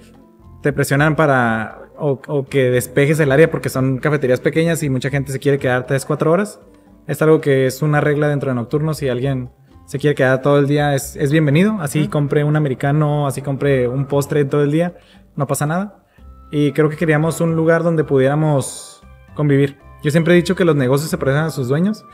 te 0.61 0.73
presionan 0.73 1.15
para, 1.15 1.90
o, 2.01 2.19
o 2.27 2.45
que 2.45 2.69
despejes 2.69 3.19
el 3.19 3.31
área 3.31 3.49
porque 3.49 3.69
son 3.69 3.99
cafeterías 3.99 4.41
pequeñas 4.41 4.83
y 4.83 4.89
mucha 4.89 5.09
gente 5.09 5.31
se 5.31 5.39
quiere 5.39 5.59
quedar 5.59 5.85
3, 5.85 6.05
4 6.05 6.31
horas. 6.31 6.59
Es 7.07 7.21
algo 7.21 7.39
que 7.39 7.65
es 7.65 7.81
una 7.81 8.01
regla 8.01 8.27
dentro 8.27 8.49
de 8.49 8.55
Nocturno, 8.55 8.93
si 8.93 9.07
alguien 9.07 9.49
se 9.85 9.99
quiere 9.99 10.15
quedar 10.15 10.41
todo 10.41 10.57
el 10.57 10.67
día 10.67 10.95
es, 10.95 11.17
es 11.17 11.33
bienvenido, 11.33 11.77
así 11.81 12.07
compre 12.07 12.45
un 12.45 12.55
americano, 12.55 13.27
así 13.27 13.41
compre 13.41 13.89
un 13.89 14.05
postre 14.05 14.45
todo 14.45 14.63
el 14.63 14.71
día, 14.71 14.95
no 15.35 15.47
pasa 15.47 15.65
nada. 15.65 16.05
Y 16.49 16.71
creo 16.71 16.89
que 16.89 16.95
queríamos 16.95 17.41
un 17.41 17.55
lugar 17.55 17.83
donde 17.83 18.03
pudiéramos 18.03 19.01
convivir. 19.35 19.77
Yo 20.03 20.11
siempre 20.11 20.33
he 20.33 20.37
dicho 20.37 20.55
que 20.55 20.65
los 20.65 20.75
negocios 20.75 21.09
se 21.09 21.17
parecen 21.17 21.43
a 21.43 21.49
sus 21.49 21.67
dueños 21.67 22.05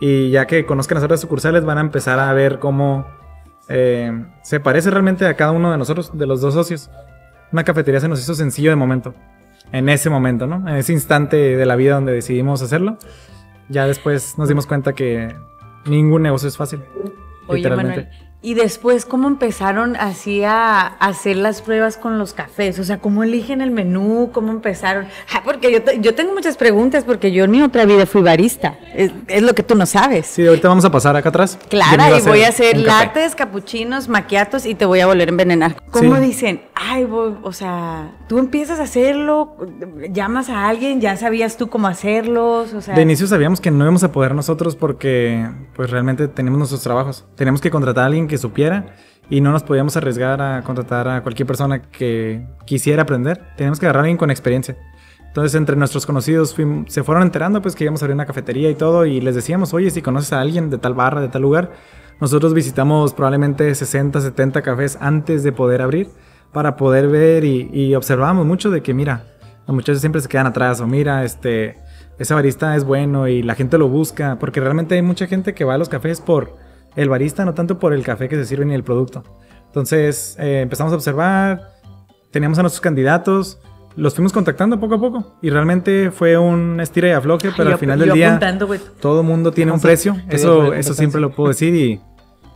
y 0.00 0.30
ya 0.30 0.46
que 0.46 0.64
conozcan 0.64 0.96
las 0.96 1.04
otras 1.04 1.20
sucursales 1.20 1.64
van 1.64 1.78
a 1.78 1.82
empezar 1.82 2.18
a 2.18 2.32
ver 2.32 2.58
cómo 2.58 3.06
eh, 3.68 4.12
se 4.42 4.60
parece 4.60 4.90
realmente 4.90 5.26
a 5.26 5.34
cada 5.34 5.52
uno 5.52 5.70
de 5.70 5.78
nosotros, 5.78 6.16
de 6.16 6.26
los 6.26 6.40
dos 6.40 6.54
socios. 6.54 6.90
Una 7.52 7.64
cafetería 7.64 8.00
se 8.00 8.08
nos 8.08 8.20
hizo 8.20 8.34
sencillo 8.34 8.70
de 8.70 8.76
momento, 8.76 9.14
en 9.72 9.88
ese 9.88 10.10
momento, 10.10 10.46
¿no? 10.46 10.68
En 10.68 10.76
ese 10.76 10.92
instante 10.92 11.36
de 11.36 11.66
la 11.66 11.76
vida 11.76 11.94
donde 11.94 12.12
decidimos 12.12 12.62
hacerlo. 12.62 12.98
Ya 13.68 13.86
después 13.86 14.38
nos 14.38 14.48
dimos 14.48 14.66
cuenta 14.66 14.92
que 14.94 15.34
ningún 15.86 16.22
negocio 16.22 16.48
es 16.48 16.56
fácil. 16.56 16.80
Oye, 17.46 17.58
literalmente. 17.58 18.02
Manuel, 18.04 18.25
y 18.46 18.54
después, 18.54 19.04
¿cómo 19.06 19.26
empezaron 19.26 19.96
así 19.96 20.44
a 20.44 20.86
hacer 20.86 21.36
las 21.36 21.62
pruebas 21.62 21.96
con 21.96 22.16
los 22.16 22.32
cafés? 22.32 22.78
O 22.78 22.84
sea, 22.84 22.98
¿cómo 22.98 23.24
eligen 23.24 23.60
el 23.60 23.72
menú? 23.72 24.30
¿Cómo 24.32 24.52
empezaron? 24.52 25.06
Ah, 25.34 25.42
porque 25.44 25.72
yo, 25.72 25.82
te- 25.82 25.98
yo 26.00 26.14
tengo 26.14 26.32
muchas 26.32 26.56
preguntas 26.56 27.02
porque 27.02 27.32
yo 27.32 27.42
en 27.42 27.50
mi 27.50 27.60
otra 27.60 27.84
vida 27.86 28.06
fui 28.06 28.22
barista. 28.22 28.78
Es, 28.94 29.10
es 29.26 29.42
lo 29.42 29.52
que 29.56 29.64
tú 29.64 29.74
no 29.74 29.84
sabes. 29.84 30.26
Sí, 30.28 30.46
ahorita 30.46 30.68
vamos 30.68 30.84
a 30.84 30.92
pasar 30.92 31.16
acá 31.16 31.30
atrás. 31.30 31.58
Claro, 31.68 32.16
y 32.16 32.20
voy 32.22 32.44
a 32.44 32.50
hacer 32.50 32.78
lates, 32.78 33.34
capuchinos, 33.34 34.08
maquiatos 34.08 34.64
y 34.64 34.76
te 34.76 34.84
voy 34.84 35.00
a 35.00 35.06
volver 35.08 35.26
a 35.26 35.30
envenenar. 35.32 35.82
¿Cómo 35.90 36.14
Sí. 36.14 36.20
dicen? 36.22 36.62
Ay, 36.76 37.02
voy- 37.04 37.34
o 37.42 37.52
sea, 37.52 38.12
tú 38.28 38.38
empiezas 38.38 38.78
a 38.78 38.84
hacerlo, 38.84 39.56
llamas 40.12 40.50
a 40.50 40.68
alguien, 40.68 41.00
ya 41.00 41.16
sabías 41.16 41.56
tú 41.56 41.68
cómo 41.68 41.88
hacerlos, 41.88 42.74
o 42.74 42.80
sea. 42.80 42.94
De 42.94 43.02
inicio 43.02 43.26
sabíamos 43.26 43.60
que 43.60 43.72
no 43.72 43.82
íbamos 43.82 44.04
a 44.04 44.12
poder 44.12 44.36
nosotros 44.36 44.76
porque 44.76 45.48
pues 45.74 45.90
realmente 45.90 46.28
tenemos 46.28 46.58
nuestros 46.58 46.82
trabajos. 46.82 47.24
Teníamos 47.34 47.60
que 47.60 47.72
contratar 47.72 48.04
a 48.04 48.06
alguien 48.06 48.28
que 48.28 48.35
supiera 48.38 48.86
y 49.28 49.40
no 49.40 49.52
nos 49.52 49.62
podíamos 49.62 49.96
arriesgar 49.96 50.40
a 50.40 50.62
contratar 50.62 51.08
a 51.08 51.22
cualquier 51.22 51.46
persona 51.46 51.82
que 51.82 52.46
quisiera 52.64 53.02
aprender. 53.02 53.40
Teníamos 53.56 53.80
que 53.80 53.86
agarrar 53.86 54.00
a 54.00 54.04
alguien 54.04 54.18
con 54.18 54.30
experiencia. 54.30 54.76
Entonces 55.26 55.54
entre 55.54 55.76
nuestros 55.76 56.06
conocidos 56.06 56.56
se 56.86 57.02
fueron 57.02 57.22
enterando 57.22 57.60
pues 57.60 57.74
que 57.74 57.84
íbamos 57.84 58.00
a 58.00 58.06
abrir 58.06 58.14
una 58.14 58.24
cafetería 58.24 58.70
y 58.70 58.74
todo 58.74 59.04
y 59.04 59.20
les 59.20 59.34
decíamos, 59.34 59.74
oye, 59.74 59.90
si 59.90 60.00
conoces 60.00 60.32
a 60.32 60.40
alguien 60.40 60.70
de 60.70 60.78
tal 60.78 60.94
barra, 60.94 61.20
de 61.20 61.28
tal 61.28 61.42
lugar, 61.42 61.72
nosotros 62.20 62.54
visitamos 62.54 63.12
probablemente 63.12 63.74
60, 63.74 64.20
70 64.20 64.62
cafés 64.62 64.96
antes 65.00 65.42
de 65.42 65.52
poder 65.52 65.82
abrir 65.82 66.08
para 66.52 66.76
poder 66.76 67.08
ver 67.08 67.44
y, 67.44 67.68
y 67.70 67.94
observábamos 67.94 68.46
mucho 68.46 68.70
de 68.70 68.82
que 68.82 68.94
mira, 68.94 69.24
los 69.66 69.74
muchachos 69.74 70.00
siempre 70.00 70.22
se 70.22 70.28
quedan 70.28 70.46
atrás 70.46 70.80
o 70.80 70.86
mira, 70.86 71.24
este, 71.24 71.76
ese 72.18 72.32
barista 72.32 72.74
es 72.76 72.84
bueno 72.84 73.28
y 73.28 73.42
la 73.42 73.54
gente 73.54 73.76
lo 73.76 73.88
busca, 73.88 74.38
porque 74.38 74.60
realmente 74.60 74.94
hay 74.94 75.02
mucha 75.02 75.26
gente 75.26 75.54
que 75.54 75.64
va 75.64 75.74
a 75.74 75.78
los 75.78 75.90
cafés 75.90 76.20
por 76.20 76.56
el 76.96 77.08
barista, 77.08 77.44
no 77.44 77.54
tanto 77.54 77.78
por 77.78 77.92
el 77.92 78.02
café 78.02 78.28
que 78.28 78.36
se 78.36 78.44
sirve 78.46 78.64
ni 78.64 78.74
el 78.74 78.82
producto. 78.84 79.22
Entonces 79.66 80.36
eh, 80.40 80.60
empezamos 80.62 80.92
a 80.92 80.96
observar, 80.96 81.60
teníamos 82.30 82.58
a 82.58 82.62
nuestros 82.62 82.80
candidatos, 82.80 83.58
los 83.96 84.14
fuimos 84.14 84.32
contactando 84.32 84.78
poco 84.80 84.94
a 84.96 85.00
poco 85.00 85.36
y 85.42 85.50
realmente 85.50 86.10
fue 86.10 86.36
un 86.36 86.80
estira 86.80 87.08
y 87.08 87.12
afloje, 87.12 87.50
pero 87.56 87.70
Yo- 87.70 87.74
al 87.74 87.78
final 87.78 87.98
del 87.98 88.08
día 88.14 88.30
todo 89.00 89.22
mundo 89.22 89.52
tiene 89.52 89.72
un 89.72 89.80
precio, 89.80 90.16
eso, 90.28 90.72
eso 90.74 90.94
siempre 90.94 91.20
lo 91.20 91.30
puedo 91.30 91.48
decir 91.48 91.74
y, 91.74 92.00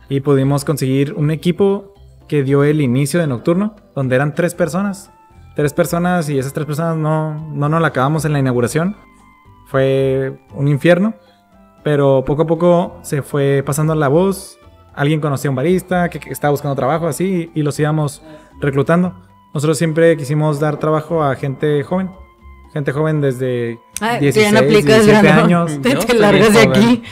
y 0.09 0.19
pudimos 0.21 0.65
conseguir 0.65 1.13
un 1.13 1.31
equipo 1.31 1.93
que 2.27 2.43
dio 2.43 2.63
el 2.63 2.79
inicio 2.81 3.19
de 3.19 3.27
Nocturno, 3.27 3.75
donde 3.95 4.15
eran 4.15 4.35
tres 4.35 4.53
personas, 4.55 5.11
tres 5.55 5.73
personas 5.73 6.29
y 6.29 6.37
esas 6.39 6.53
tres 6.53 6.65
personas 6.65 6.95
no, 6.97 7.49
no 7.53 7.69
nos 7.69 7.81
la 7.81 7.87
acabamos 7.89 8.23
en 8.25 8.33
la 8.33 8.39
inauguración, 8.39 8.95
fue 9.67 10.39
un 10.53 10.67
infierno, 10.67 11.13
pero 11.83 12.23
poco 12.25 12.43
a 12.43 12.47
poco 12.47 12.99
se 13.01 13.21
fue 13.21 13.63
pasando 13.65 13.95
la 13.95 14.07
voz, 14.07 14.59
alguien 14.93 15.19
conocía 15.19 15.49
a 15.49 15.51
un 15.51 15.55
barista 15.55 16.09
que, 16.09 16.19
que 16.19 16.29
estaba 16.29 16.51
buscando 16.51 16.75
trabajo 16.75 17.07
así 17.07 17.51
y 17.53 17.63
los 17.63 17.79
íbamos 17.79 18.21
reclutando. 18.59 19.15
Nosotros 19.53 19.77
siempre 19.77 20.15
quisimos 20.15 20.59
dar 20.59 20.77
trabajo 20.77 21.23
a 21.23 21.35
gente 21.35 21.83
joven, 21.83 22.11
gente 22.73 22.91
joven 22.91 23.19
desde 23.19 23.79
Ay, 23.99 24.17
tú 24.17 24.23
16, 24.25 24.45
ya 24.45 24.51
no 24.51 24.59
aplicas, 24.59 25.05
17 25.05 25.21
¿verdad? 25.21 25.43
años. 25.43 25.81
Te, 25.81 26.13
largas 26.13 26.53
de 26.53 26.61
aquí. 26.61 27.03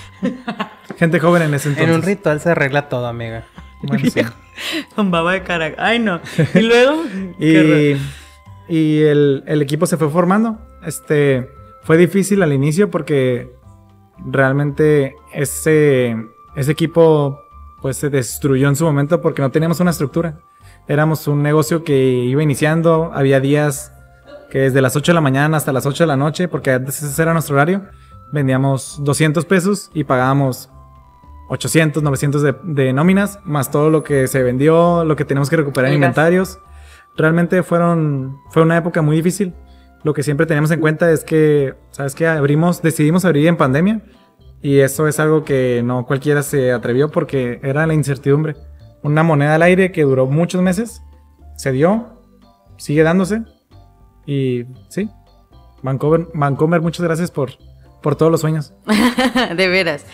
Gente 0.98 1.20
joven 1.20 1.44
en 1.44 1.54
ese 1.54 1.70
entonces. 1.70 1.90
En 1.90 1.96
un 1.96 2.02
ritual 2.02 2.40
se 2.40 2.52
arregla 2.52 2.88
todo, 2.88 3.08
amiga. 3.08 3.46
Bueno, 3.84 4.10
sí. 4.10 4.22
Con 4.96 5.12
baba 5.12 5.34
de 5.34 5.44
cara. 5.44 5.74
Ay, 5.78 6.00
no. 6.00 6.22
Y 6.56 6.62
luego. 6.62 7.04
Y, 7.40 7.98
y 8.68 9.02
el, 9.02 9.44
el 9.48 9.62
equipo 9.62 9.86
se 9.86 9.98
fue 9.98 10.10
formando. 10.10 10.60
Este 10.86 11.50
fue 11.84 11.98
difícil 11.98 12.42
al 12.42 12.54
inicio 12.54 12.90
porque 12.90 13.52
realmente 14.26 15.16
ese, 15.34 16.16
ese 16.56 16.72
equipo 16.72 17.42
pues 17.82 17.98
se 17.98 18.10
destruyó 18.10 18.68
en 18.68 18.76
su 18.76 18.86
momento 18.86 19.22
porque 19.22 19.42
no 19.42 19.52
teníamos 19.52 19.80
una 19.80 19.92
estructura. 19.92 20.40
Éramos 20.88 21.28
un 21.28 21.44
negocio 21.44 21.84
que 21.84 21.98
iba 21.98 22.42
iniciando, 22.44 23.12
había 23.14 23.40
días 23.40 23.94
que 24.50 24.60
desde 24.60 24.82
las 24.82 24.96
8 24.96 25.12
de 25.12 25.14
la 25.14 25.22
mañana 25.22 25.58
hasta 25.58 25.72
las 25.72 25.86
8 25.86 26.04
de 26.04 26.08
la 26.08 26.18
noche, 26.18 26.48
porque 26.48 26.72
antes 26.72 27.02
ese 27.02 27.22
era 27.22 27.34
nuestro 27.34 27.56
horario, 27.56 27.84
vendíamos 28.32 29.00
200 29.04 29.46
pesos 29.46 29.92
y 29.94 30.04
pagábamos 30.04 30.70
800, 31.50 32.02
900 32.04 32.42
de, 32.42 32.56
de 32.64 32.94
nóminas, 32.94 33.40
más 33.44 33.72
todo 33.72 33.90
lo 33.90 34.04
que 34.04 34.28
se 34.28 34.44
vendió, 34.44 35.04
lo 35.06 35.16
que 35.16 35.26
tenemos 35.26 35.50
que 35.50 35.58
recuperar 35.58 35.90
en 35.90 35.96
inventarios. 35.96 36.60
Realmente 37.16 37.64
fueron, 37.64 38.38
fue 38.50 38.64
una 38.64 38.78
época 38.78 39.02
muy 39.02 39.16
difícil. 39.16 39.54
Lo 40.04 40.14
que 40.14 40.24
siempre 40.24 40.46
tenemos 40.46 40.72
en 40.72 40.80
cuenta 40.80 41.12
es 41.12 41.24
que, 41.24 41.76
¿sabes 41.92 42.16
qué? 42.16 42.28
Abrimos, 42.28 42.82
decidimos 42.82 43.26
abrir 43.26 43.48
en 43.48 43.58
pandemia 43.58 44.02
y 44.62 44.80
eso 44.80 45.08
es 45.08 45.20
algo 45.20 45.44
que 45.44 45.82
no 45.84 46.06
cualquiera 46.06 46.44
se 46.44 46.72
atrevió 46.72 47.10
porque 47.10 47.60
era 47.64 47.86
la 47.86 47.94
incertidumbre. 47.94 48.56
Una 49.04 49.24
moneda 49.24 49.56
al 49.56 49.62
aire 49.62 49.92
que 49.92 50.04
duró 50.04 50.26
muchos 50.26 50.62
meses, 50.62 51.02
se 51.56 51.72
dio, 51.72 52.22
sigue 52.78 53.04
dándose 53.04 53.44
y 54.26 54.66
sí. 54.90 55.10
Vancouver, 55.82 56.28
Vancouver 56.34 56.82
muchas 56.82 57.06
gracias 57.06 57.32
por, 57.32 57.52
por 58.02 58.16
todos 58.16 58.32
los 58.32 58.42
sueños. 58.42 58.74
de 59.56 59.68
veras. 59.68 60.06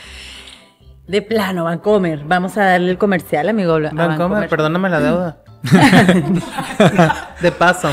De 1.08 1.22
plano, 1.22 1.66
Vancomer. 1.66 2.24
Vamos 2.26 2.58
a 2.58 2.66
darle 2.66 2.90
el 2.92 2.98
comercial, 2.98 3.50
amigo. 3.50 3.80
Vancomer, 3.94 4.50
perdóname 4.50 4.90
la 4.90 5.00
deuda. 5.00 5.45
de 7.42 7.52
paso. 7.52 7.92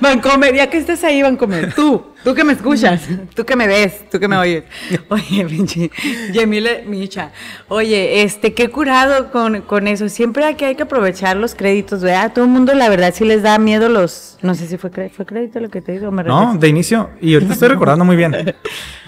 Vancomer, 0.00 0.54
ya 0.54 0.68
que 0.68 0.78
estés 0.78 1.02
ahí, 1.04 1.22
Vancomer. 1.22 1.72
Tú, 1.74 2.04
tú 2.22 2.34
que 2.34 2.44
me 2.44 2.52
escuchas, 2.52 3.02
tú 3.34 3.44
que 3.44 3.56
me 3.56 3.66
ves, 3.66 4.08
tú 4.10 4.18
que 4.18 4.28
me 4.28 4.36
oyes. 4.36 4.64
Oye, 5.08 5.44
pinche 5.46 5.90
Yemile 6.32 6.84
Micha. 6.86 7.30
Oye, 7.68 8.22
este, 8.22 8.54
qué 8.54 8.68
curado 8.68 9.30
con, 9.30 9.62
con 9.62 9.88
eso. 9.88 10.08
Siempre 10.08 10.44
hay 10.44 10.54
que, 10.54 10.66
hay 10.66 10.74
que 10.74 10.82
aprovechar 10.84 11.36
los 11.36 11.54
créditos, 11.54 12.02
¿verdad? 12.02 12.32
Todo 12.32 12.44
el 12.44 12.50
mundo, 12.50 12.74
la 12.74 12.88
verdad, 12.88 13.12
sí 13.14 13.24
les 13.24 13.42
da 13.42 13.58
miedo 13.58 13.88
los. 13.88 14.38
No 14.42 14.54
sé 14.54 14.66
si 14.66 14.76
fue, 14.76 14.90
fue 15.10 15.24
crédito 15.24 15.60
lo 15.60 15.70
que 15.70 15.80
te 15.80 15.92
digo. 15.92 16.10
Me 16.10 16.22
No, 16.24 16.54
de 16.58 16.68
inicio, 16.68 17.10
y 17.20 17.34
ahorita 17.34 17.54
estoy 17.54 17.68
recordando 17.68 18.04
muy 18.04 18.16
bien. 18.16 18.54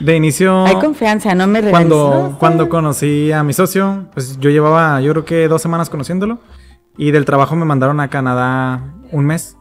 De 0.01 0.17
inicio, 0.17 0.65
Hay 0.67 0.77
confianza, 0.77 1.35
no 1.35 1.47
me 1.47 1.61
regreso. 1.61 1.73
cuando, 1.73 2.37
cuando 2.39 2.69
conocí 2.69 3.33
a 3.33 3.43
mi 3.43 3.53
socio, 3.53 4.07
pues 4.15 4.39
yo 4.39 4.51
llevaba, 4.51 5.01
yo 5.01 5.13
creo 5.13 5.25
que 5.25 5.49
dos 5.49 5.61
semanas 5.63 5.91
conociéndolo, 5.91 6.39
y 6.97 7.11
del 7.11 7.25
trabajo 7.25 7.57
me 7.57 7.65
mandaron 7.65 8.01
a 8.01 8.09
Canadá 8.09 8.95
un 9.13 9.27
mes. 9.27 9.57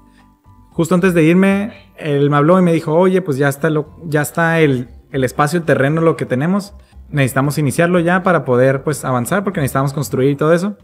Justo 0.71 0.95
antes 0.95 1.13
de 1.13 1.23
irme, 1.23 1.73
él 1.97 2.29
me 2.29 2.37
habló 2.37 2.59
y 2.59 2.61
me 2.61 2.73
dijo, 2.73 2.93
oye, 2.93 3.21
pues 3.21 3.37
ya 3.37 3.47
está, 3.47 3.69
lo, 3.69 3.95
ya 4.05 4.21
está 4.21 4.59
el, 4.59 4.89
el 5.11 5.23
espacio, 5.23 5.59
el 5.59 5.65
terreno, 5.65 6.01
lo 6.01 6.17
que 6.17 6.25
tenemos. 6.25 6.73
Necesitamos 7.09 7.57
iniciarlo 7.57 7.99
ya 7.99 8.23
para 8.23 8.43
poder 8.43 8.83
pues 8.83 9.05
avanzar 9.05 9.43
porque 9.43 9.61
necesitamos 9.61 9.93
construir 9.93 10.31
y 10.31 10.35
todo 10.35 10.53
eso. 10.53 10.77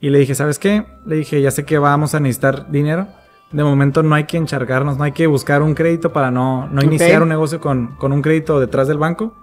Y 0.00 0.10
le 0.10 0.18
dije, 0.18 0.34
¿sabes 0.34 0.58
qué? 0.58 0.84
Le 1.06 1.16
dije, 1.16 1.40
ya 1.40 1.50
sé 1.50 1.64
que 1.64 1.78
vamos 1.78 2.14
a 2.14 2.20
necesitar 2.20 2.70
dinero. 2.70 3.06
De 3.52 3.62
momento 3.62 4.02
no 4.02 4.14
hay 4.14 4.24
que 4.24 4.36
enchargarnos, 4.36 4.98
no 4.98 5.04
hay 5.04 5.12
que 5.12 5.26
buscar 5.26 5.62
un 5.62 5.74
crédito 5.74 6.12
para 6.12 6.30
no, 6.30 6.66
no 6.68 6.82
iniciar 6.82 7.22
un 7.22 7.28
negocio 7.28 7.60
con, 7.60 7.96
con 7.96 8.12
un 8.12 8.22
crédito 8.22 8.58
detrás 8.58 8.88
del 8.88 8.98
banco. 8.98 9.34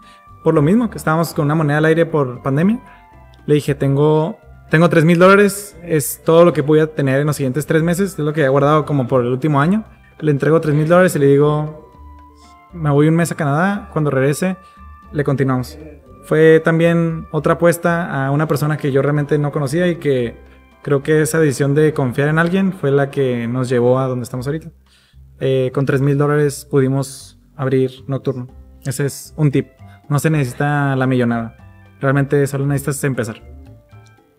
Por 0.44 0.54
lo 0.54 0.62
mismo, 0.62 0.90
que 0.90 0.98
estábamos 0.98 1.34
con 1.34 1.46
una 1.46 1.56
moneda 1.56 1.78
al 1.78 1.86
aire 1.86 2.06
por 2.06 2.42
pandemia. 2.42 2.80
Le 3.46 3.56
dije, 3.56 3.76
tengo, 3.76 4.38
tengo 4.70 4.88
3 4.90 5.04
mil 5.04 5.18
dólares, 5.18 5.76
es 5.84 6.22
todo 6.24 6.46
lo 6.46 6.54
que 6.54 6.62
voy 6.62 6.86
tener 6.88 7.20
en 7.20 7.28
los 7.28 7.36
siguientes 7.36 7.66
tres 7.66 7.82
meses, 7.82 8.14
es 8.14 8.20
lo 8.20 8.34
que 8.34 8.44
he 8.44 8.50
guardado 8.50 8.86
como 8.86 9.08
por 9.08 9.22
el 9.22 9.32
último 9.32 9.60
año. 9.62 9.84
Le 10.20 10.32
entrego 10.32 10.62
3 10.62 10.76
mil 10.76 10.88
dólares 10.88 11.16
y 11.16 11.20
le 11.20 11.28
digo, 11.28 11.92
me 12.74 12.90
voy 12.92 13.08
un 13.08 13.16
mes 13.16 13.32
a 13.32 13.36
Canadá, 13.36 13.90
cuando 13.92 14.12
regrese, 14.12 14.58
le 15.12 15.24
continuamos. 15.24 15.78
Fue 16.24 16.62
también 16.64 17.28
otra 17.32 17.54
apuesta 17.54 18.28
a 18.28 18.32
una 18.32 18.48
persona 18.48 18.78
que 18.78 18.92
yo 18.92 19.02
realmente 19.02 19.40
no 19.40 19.52
conocía 19.52 19.88
y 19.88 19.96
que 19.96 20.38
creo 20.84 21.02
que 21.02 21.22
esa 21.22 21.40
decisión 21.40 21.74
de 21.74 21.94
confiar 21.94 22.30
en 22.30 22.38
alguien 22.38 22.74
fue 22.74 22.92
la 22.92 23.10
que 23.10 23.48
nos 23.48 23.70
llevó 23.70 24.00
a 24.00 24.08
donde 24.08 24.24
estamos 24.24 24.46
ahorita. 24.46 24.70
Eh, 25.40 25.72
con 25.74 25.86
3 25.86 26.02
mil 26.02 26.18
dólares 26.18 26.68
pudimos 26.70 27.40
abrir 27.56 28.04
Nocturno. 28.08 28.48
Ese 28.86 29.08
es 29.08 29.34
un 29.36 29.50
tip. 29.50 29.70
No 30.10 30.20
se 30.20 30.30
necesita 30.30 30.96
la 30.96 31.08
millonada. 31.08 31.56
Realmente 32.00 32.46
solo 32.46 32.66
necesitas 32.66 33.04
empezar. 33.04 33.49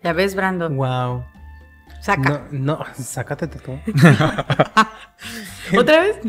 Ya 0.03 0.13
ves, 0.13 0.35
Brandon. 0.35 0.75
Wow. 0.75 1.23
Saca. 2.01 2.47
No, 2.51 2.79
no, 2.79 2.85
sácate 2.95 3.47
tú. 3.47 3.77
¿Otra 5.77 5.99
vez? 6.01 6.19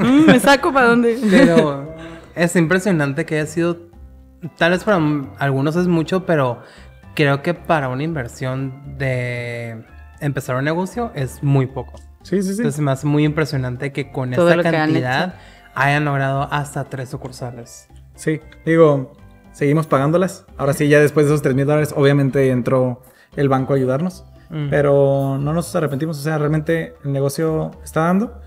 Mm, 0.00 0.26
me 0.26 0.40
saco 0.40 0.72
para 0.72 0.88
dónde. 0.88 1.18
Pero 1.30 1.94
es 2.34 2.56
impresionante 2.56 3.26
que 3.26 3.36
haya 3.36 3.46
sido. 3.46 3.88
Tal 4.56 4.70
vez 4.70 4.84
para 4.84 4.98
algunos 5.38 5.76
es 5.76 5.88
mucho, 5.88 6.24
pero 6.24 6.62
creo 7.14 7.42
que 7.42 7.52
para 7.52 7.88
una 7.88 8.04
inversión 8.04 8.96
de 8.96 9.84
empezar 10.20 10.56
un 10.56 10.64
negocio 10.64 11.10
es 11.14 11.42
muy 11.42 11.66
poco. 11.66 12.00
Sí, 12.22 12.42
sí, 12.42 12.54
sí. 12.54 12.58
Entonces 12.58 12.80
me 12.80 12.92
hace 12.92 13.06
muy 13.06 13.24
impresionante 13.24 13.92
que 13.92 14.10
con 14.10 14.30
Todo 14.30 14.50
esta 14.50 14.68
han 14.68 14.74
cantidad 14.74 15.34
hayan 15.74 16.04
logrado 16.04 16.48
hasta 16.50 16.84
tres 16.84 17.10
sucursales. 17.10 17.88
Sí, 18.14 18.40
digo, 18.64 19.12
seguimos 19.52 19.86
pagándolas. 19.86 20.46
Ahora 20.56 20.72
sí, 20.72 20.88
ya 20.88 21.00
después 21.00 21.26
de 21.26 21.32
esos 21.32 21.42
3 21.42 21.54
mil 21.54 21.66
dólares, 21.66 21.92
obviamente 21.96 22.50
entró 22.50 23.02
el 23.38 23.48
banco 23.48 23.72
a 23.72 23.76
ayudarnos. 23.76 24.24
Mm. 24.50 24.68
Pero 24.70 25.38
no 25.40 25.52
nos 25.52 25.74
arrepentimos, 25.76 26.18
o 26.18 26.22
sea, 26.22 26.38
realmente 26.38 26.94
el 27.04 27.12
negocio 27.12 27.70
está 27.84 28.02
dando. 28.02 28.40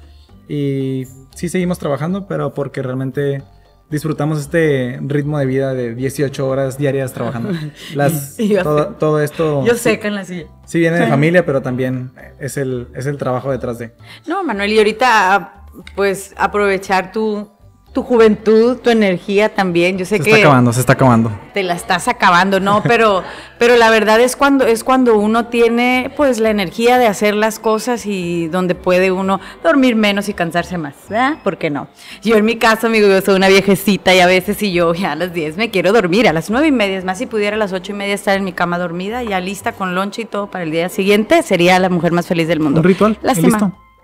Y 0.47 1.05
sí 1.33 1.47
seguimos 1.47 1.79
trabajando, 1.79 2.27
pero 2.27 2.53
porque 2.53 2.81
realmente 2.81 3.43
disfrutamos 3.89 4.39
este 4.39 4.99
ritmo 5.01 5.37
de 5.39 5.45
vida 5.45 5.73
de 5.73 5.95
18 5.95 6.47
horas 6.47 6.77
diarias 6.77 7.13
trabajando. 7.13 7.51
Las, 7.95 8.37
todo, 8.63 8.83
sé. 8.83 8.89
todo 8.99 9.21
esto 9.21 9.65
Yo 9.65 9.73
sí, 9.73 9.79
seca 9.79 10.07
en 10.07 10.15
la 10.15 10.25
silla. 10.25 10.47
sí 10.65 10.79
viene 10.79 10.99
de 10.99 11.07
familia, 11.15 11.45
pero 11.45 11.61
también 11.61 12.11
es 12.39 12.57
el, 12.57 12.87
es 12.95 13.05
el 13.05 13.17
trabajo 13.17 13.51
detrás 13.51 13.77
de. 13.79 13.93
No, 14.27 14.43
Manuel, 14.43 14.73
y 14.73 14.77
ahorita, 14.77 15.65
pues, 15.95 16.33
aprovechar 16.37 17.11
tu, 17.11 17.49
tu 17.93 18.03
juventud, 18.03 18.77
tu 18.77 18.89
energía 18.89 19.53
también. 19.53 19.97
Yo 19.97 20.05
sé 20.05 20.17
Se 20.17 20.23
que 20.23 20.29
está 20.31 20.47
acabando, 20.47 20.71
se 20.71 20.79
está 20.79 20.93
acabando. 20.93 21.31
te 21.53 21.61
la 21.61 21.73
estás 21.73 22.07
acabando, 22.07 22.59
¿no? 22.61 22.81
Pero, 22.87 23.23
pero 23.59 23.75
la 23.75 23.89
verdad 23.89 24.19
es 24.21 24.35
cuando, 24.35 24.65
es 24.65 24.83
cuando 24.83 25.17
uno 25.17 25.47
tiene 25.47 26.11
pues 26.15 26.39
la 26.39 26.49
energía 26.49 26.97
de 26.97 27.07
hacer 27.07 27.35
las 27.35 27.59
cosas 27.59 28.05
y 28.05 28.47
donde 28.47 28.75
puede 28.75 29.11
uno 29.11 29.39
dormir 29.63 29.95
menos 29.95 30.29
y 30.29 30.33
cansarse 30.33 30.77
más, 30.77 30.95
¿verdad? 31.09 31.37
¿Por 31.43 31.57
qué 31.57 31.69
no? 31.69 31.89
Yo 32.23 32.37
en 32.37 32.45
mi 32.45 32.55
caso, 32.55 32.87
amigo, 32.87 33.07
yo 33.07 33.21
soy 33.21 33.35
una 33.35 33.49
viejecita 33.49 34.15
y 34.15 34.19
a 34.19 34.25
veces 34.25 34.57
si 34.57 34.71
yo 34.71 34.93
ya 34.93 35.11
a 35.11 35.15
las 35.15 35.33
10 35.33 35.57
me 35.57 35.69
quiero 35.69 35.91
dormir, 35.91 36.27
a 36.27 36.33
las 36.33 36.49
nueve 36.49 36.67
y 36.67 36.71
media, 36.71 36.97
es 36.97 37.03
más, 37.05 37.17
si 37.17 37.25
pudiera 37.25 37.55
a 37.55 37.59
las 37.59 37.73
ocho 37.73 37.91
y 37.91 37.95
media 37.95 38.13
estar 38.15 38.37
en 38.37 38.43
mi 38.45 38.53
cama 38.53 38.77
dormida, 38.79 39.21
ya 39.21 39.39
lista 39.41 39.73
con 39.73 39.93
lonche 39.95 40.23
y 40.23 40.25
todo 40.25 40.49
para 40.49 40.63
el 40.63 40.71
día 40.71 40.87
siguiente, 40.89 41.43
sería 41.43 41.77
la 41.79 41.89
mujer 41.89 42.13
más 42.13 42.25
feliz 42.25 42.47
del 42.47 42.61
mundo. 42.61 42.79
Un 42.79 42.85
ritual. 42.85 43.19
Lástima. 43.21 43.49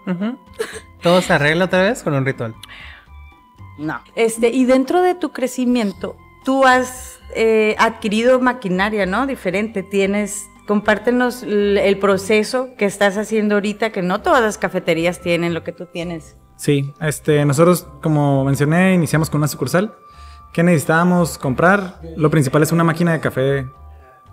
listo. 0.05 0.37
Todo 1.01 1.21
se 1.21 1.33
arregla 1.33 1.65
otra 1.65 1.81
vez 1.81 2.03
con 2.03 2.13
un 2.13 2.25
ritual. 2.25 2.53
No. 3.77 4.01
Este, 4.15 4.49
y 4.49 4.65
dentro 4.65 5.01
de 5.01 5.15
tu 5.15 5.31
crecimiento, 5.31 6.15
tú 6.43 6.65
has 6.65 7.19
eh, 7.35 7.75
adquirido 7.77 8.39
maquinaria, 8.39 9.05
¿no? 9.05 9.27
Diferente. 9.27 9.83
Tienes, 9.83 10.47
compártenos 10.67 11.43
el 11.43 11.97
proceso 11.99 12.69
que 12.77 12.85
estás 12.85 13.17
haciendo 13.17 13.55
ahorita, 13.55 13.91
que 13.91 14.01
no 14.01 14.21
todas 14.21 14.41
las 14.41 14.57
cafeterías 14.57 15.21
tienen 15.21 15.53
lo 15.53 15.63
que 15.63 15.71
tú 15.71 15.85
tienes. 15.85 16.35
Sí, 16.55 16.91
este, 16.99 17.45
nosotros, 17.45 17.87
como 18.01 18.43
mencioné, 18.43 18.93
iniciamos 18.93 19.29
con 19.29 19.39
una 19.39 19.47
sucursal. 19.47 19.93
¿Qué 20.53 20.63
necesitábamos 20.63 21.37
comprar? 21.37 22.01
Lo 22.15 22.31
principal 22.31 22.63
es 22.63 22.71
una 22.71 22.83
máquina 22.83 23.13
de 23.13 23.19
café. 23.19 23.67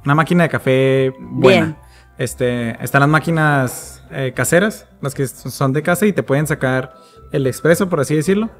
Una 0.04 0.14
máquina 0.14 0.44
de 0.44 0.48
café 0.48 1.12
buena. 1.18 1.66
Bien. 1.66 1.76
Este, 2.16 2.82
están 2.82 3.00
las 3.00 3.10
máquinas 3.10 4.02
eh, 4.10 4.32
caseras, 4.34 4.86
las 5.00 5.14
que 5.14 5.26
son 5.26 5.72
de 5.72 5.82
casa 5.82 6.06
y 6.06 6.12
te 6.12 6.22
pueden 6.22 6.46
sacar 6.46 6.94
el 7.32 7.46
expreso, 7.46 7.88
por 7.88 8.00
así 8.00 8.14
decirlo. 8.14 8.50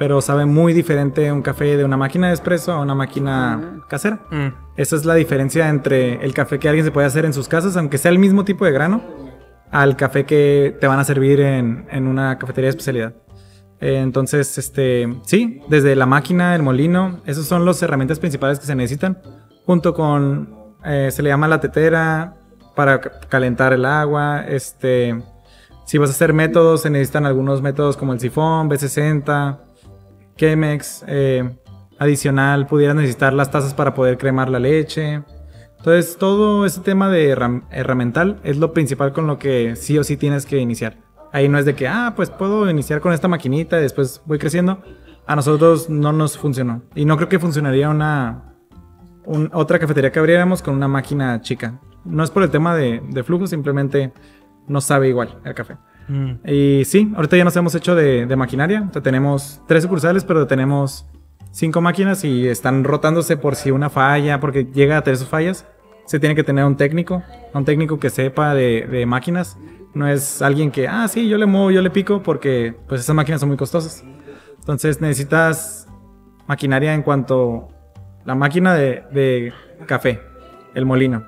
Pero 0.00 0.22
sabe 0.22 0.46
muy 0.46 0.72
diferente 0.72 1.30
un 1.30 1.42
café 1.42 1.76
de 1.76 1.84
una 1.84 1.98
máquina 1.98 2.28
de 2.28 2.32
expreso 2.32 2.72
a 2.72 2.80
una 2.80 2.94
máquina 2.94 3.82
casera. 3.86 4.20
Mm. 4.30 4.48
Esa 4.76 4.96
es 4.96 5.04
la 5.04 5.14
diferencia 5.14 5.68
entre 5.68 6.24
el 6.24 6.32
café 6.32 6.58
que 6.58 6.70
alguien 6.70 6.86
se 6.86 6.90
puede 6.90 7.06
hacer 7.06 7.26
en 7.26 7.34
sus 7.34 7.48
casas, 7.48 7.76
aunque 7.76 7.98
sea 7.98 8.10
el 8.10 8.18
mismo 8.18 8.46
tipo 8.46 8.64
de 8.64 8.72
grano, 8.72 9.02
al 9.70 9.96
café 9.96 10.24
que 10.24 10.74
te 10.80 10.86
van 10.86 10.98
a 10.98 11.04
servir 11.04 11.40
en, 11.40 11.86
en 11.90 12.06
una 12.06 12.38
cafetería 12.38 12.68
de 12.68 12.70
especialidad. 12.70 13.12
Eh, 13.78 13.98
entonces, 14.02 14.56
este, 14.56 15.06
sí, 15.26 15.60
desde 15.68 15.94
la 15.94 16.06
máquina, 16.06 16.54
el 16.54 16.62
molino, 16.62 17.20
esas 17.26 17.44
son 17.44 17.66
las 17.66 17.82
herramientas 17.82 18.18
principales 18.18 18.58
que 18.58 18.64
se 18.64 18.74
necesitan, 18.74 19.18
junto 19.66 19.92
con, 19.92 20.76
eh, 20.82 21.10
se 21.12 21.22
le 21.22 21.28
llama 21.28 21.46
la 21.46 21.60
tetera 21.60 22.36
para 22.74 23.02
ca- 23.02 23.20
calentar 23.28 23.74
el 23.74 23.84
agua, 23.84 24.46
este, 24.48 25.22
si 25.84 25.98
vas 25.98 26.08
a 26.08 26.12
hacer 26.12 26.32
métodos, 26.32 26.80
se 26.80 26.88
necesitan 26.88 27.26
algunos 27.26 27.60
métodos 27.60 27.98
como 27.98 28.14
el 28.14 28.20
sifón, 28.20 28.70
B60, 28.70 29.58
Chemex, 30.40 31.04
eh, 31.06 31.50
adicional, 31.98 32.66
pudieras 32.66 32.96
necesitar 32.96 33.34
las 33.34 33.50
tazas 33.50 33.74
para 33.74 33.92
poder 33.92 34.16
cremar 34.16 34.48
la 34.48 34.58
leche. 34.58 35.22
Entonces, 35.76 36.16
todo 36.18 36.64
ese 36.64 36.80
tema 36.80 37.10
de 37.10 37.36
herram- 37.36 37.64
herramental 37.70 38.40
es 38.42 38.56
lo 38.56 38.72
principal 38.72 39.12
con 39.12 39.26
lo 39.26 39.38
que 39.38 39.76
sí 39.76 39.98
o 39.98 40.04
sí 40.04 40.16
tienes 40.16 40.46
que 40.46 40.56
iniciar. 40.58 40.96
Ahí 41.32 41.48
no 41.48 41.58
es 41.58 41.66
de 41.66 41.74
que, 41.74 41.86
ah, 41.88 42.14
pues 42.16 42.30
puedo 42.30 42.68
iniciar 42.70 43.00
con 43.02 43.12
esta 43.12 43.28
maquinita 43.28 43.78
y 43.78 43.82
después 43.82 44.22
voy 44.24 44.38
creciendo. 44.38 44.82
A 45.26 45.36
nosotros 45.36 45.90
no 45.90 46.12
nos 46.12 46.38
funcionó. 46.38 46.82
Y 46.94 47.04
no 47.04 47.16
creo 47.16 47.28
que 47.28 47.38
funcionaría 47.38 47.90
una 47.90 48.46
un- 49.26 49.50
otra 49.52 49.78
cafetería 49.78 50.10
que 50.10 50.18
abriéramos 50.18 50.62
con 50.62 50.74
una 50.74 50.88
máquina 50.88 51.40
chica. 51.42 51.78
No 52.04 52.24
es 52.24 52.30
por 52.30 52.42
el 52.42 52.50
tema 52.50 52.74
de, 52.74 53.02
de 53.10 53.22
flujo, 53.22 53.46
simplemente 53.46 54.12
no 54.66 54.80
sabe 54.80 55.08
igual 55.10 55.38
el 55.44 55.54
café. 55.54 55.76
Mm. 56.10 56.40
Y 56.44 56.84
sí, 56.86 57.12
ahorita 57.14 57.36
ya 57.36 57.44
nos 57.44 57.56
hemos 57.56 57.72
hecho 57.76 57.94
de, 57.94 58.26
de 58.26 58.36
maquinaria. 58.36 58.90
Tenemos 59.02 59.62
tres 59.68 59.84
sucursales, 59.84 60.24
pero 60.24 60.46
tenemos 60.48 61.06
cinco 61.52 61.80
máquinas 61.80 62.24
y 62.24 62.48
están 62.48 62.82
rotándose 62.82 63.36
por 63.36 63.54
si 63.54 63.70
una 63.70 63.90
falla, 63.90 64.40
porque 64.40 64.64
llega 64.64 64.96
a 64.96 65.02
tener 65.02 65.16
sus 65.16 65.28
fallas. 65.28 65.66
Se 66.06 66.18
tiene 66.18 66.34
que 66.34 66.42
tener 66.42 66.64
un 66.64 66.76
técnico, 66.76 67.22
un 67.54 67.64
técnico 67.64 68.00
que 68.00 68.10
sepa 68.10 68.54
de, 68.54 68.88
de 68.90 69.06
máquinas. 69.06 69.56
No 69.94 70.08
es 70.08 70.42
alguien 70.42 70.72
que, 70.72 70.88
ah, 70.88 71.06
sí, 71.06 71.28
yo 71.28 71.38
le 71.38 71.46
muevo, 71.46 71.70
yo 71.70 71.80
le 71.80 71.90
pico, 71.90 72.22
porque 72.22 72.74
pues 72.88 73.02
esas 73.02 73.14
máquinas 73.14 73.40
son 73.40 73.48
muy 73.48 73.58
costosas. 73.58 74.04
Entonces 74.58 75.00
necesitas 75.00 75.86
maquinaria 76.48 76.92
en 76.92 77.02
cuanto 77.02 77.68
la 78.24 78.34
máquina 78.34 78.74
de, 78.74 79.04
de 79.12 79.52
café, 79.86 80.20
el 80.74 80.86
molino, 80.86 81.24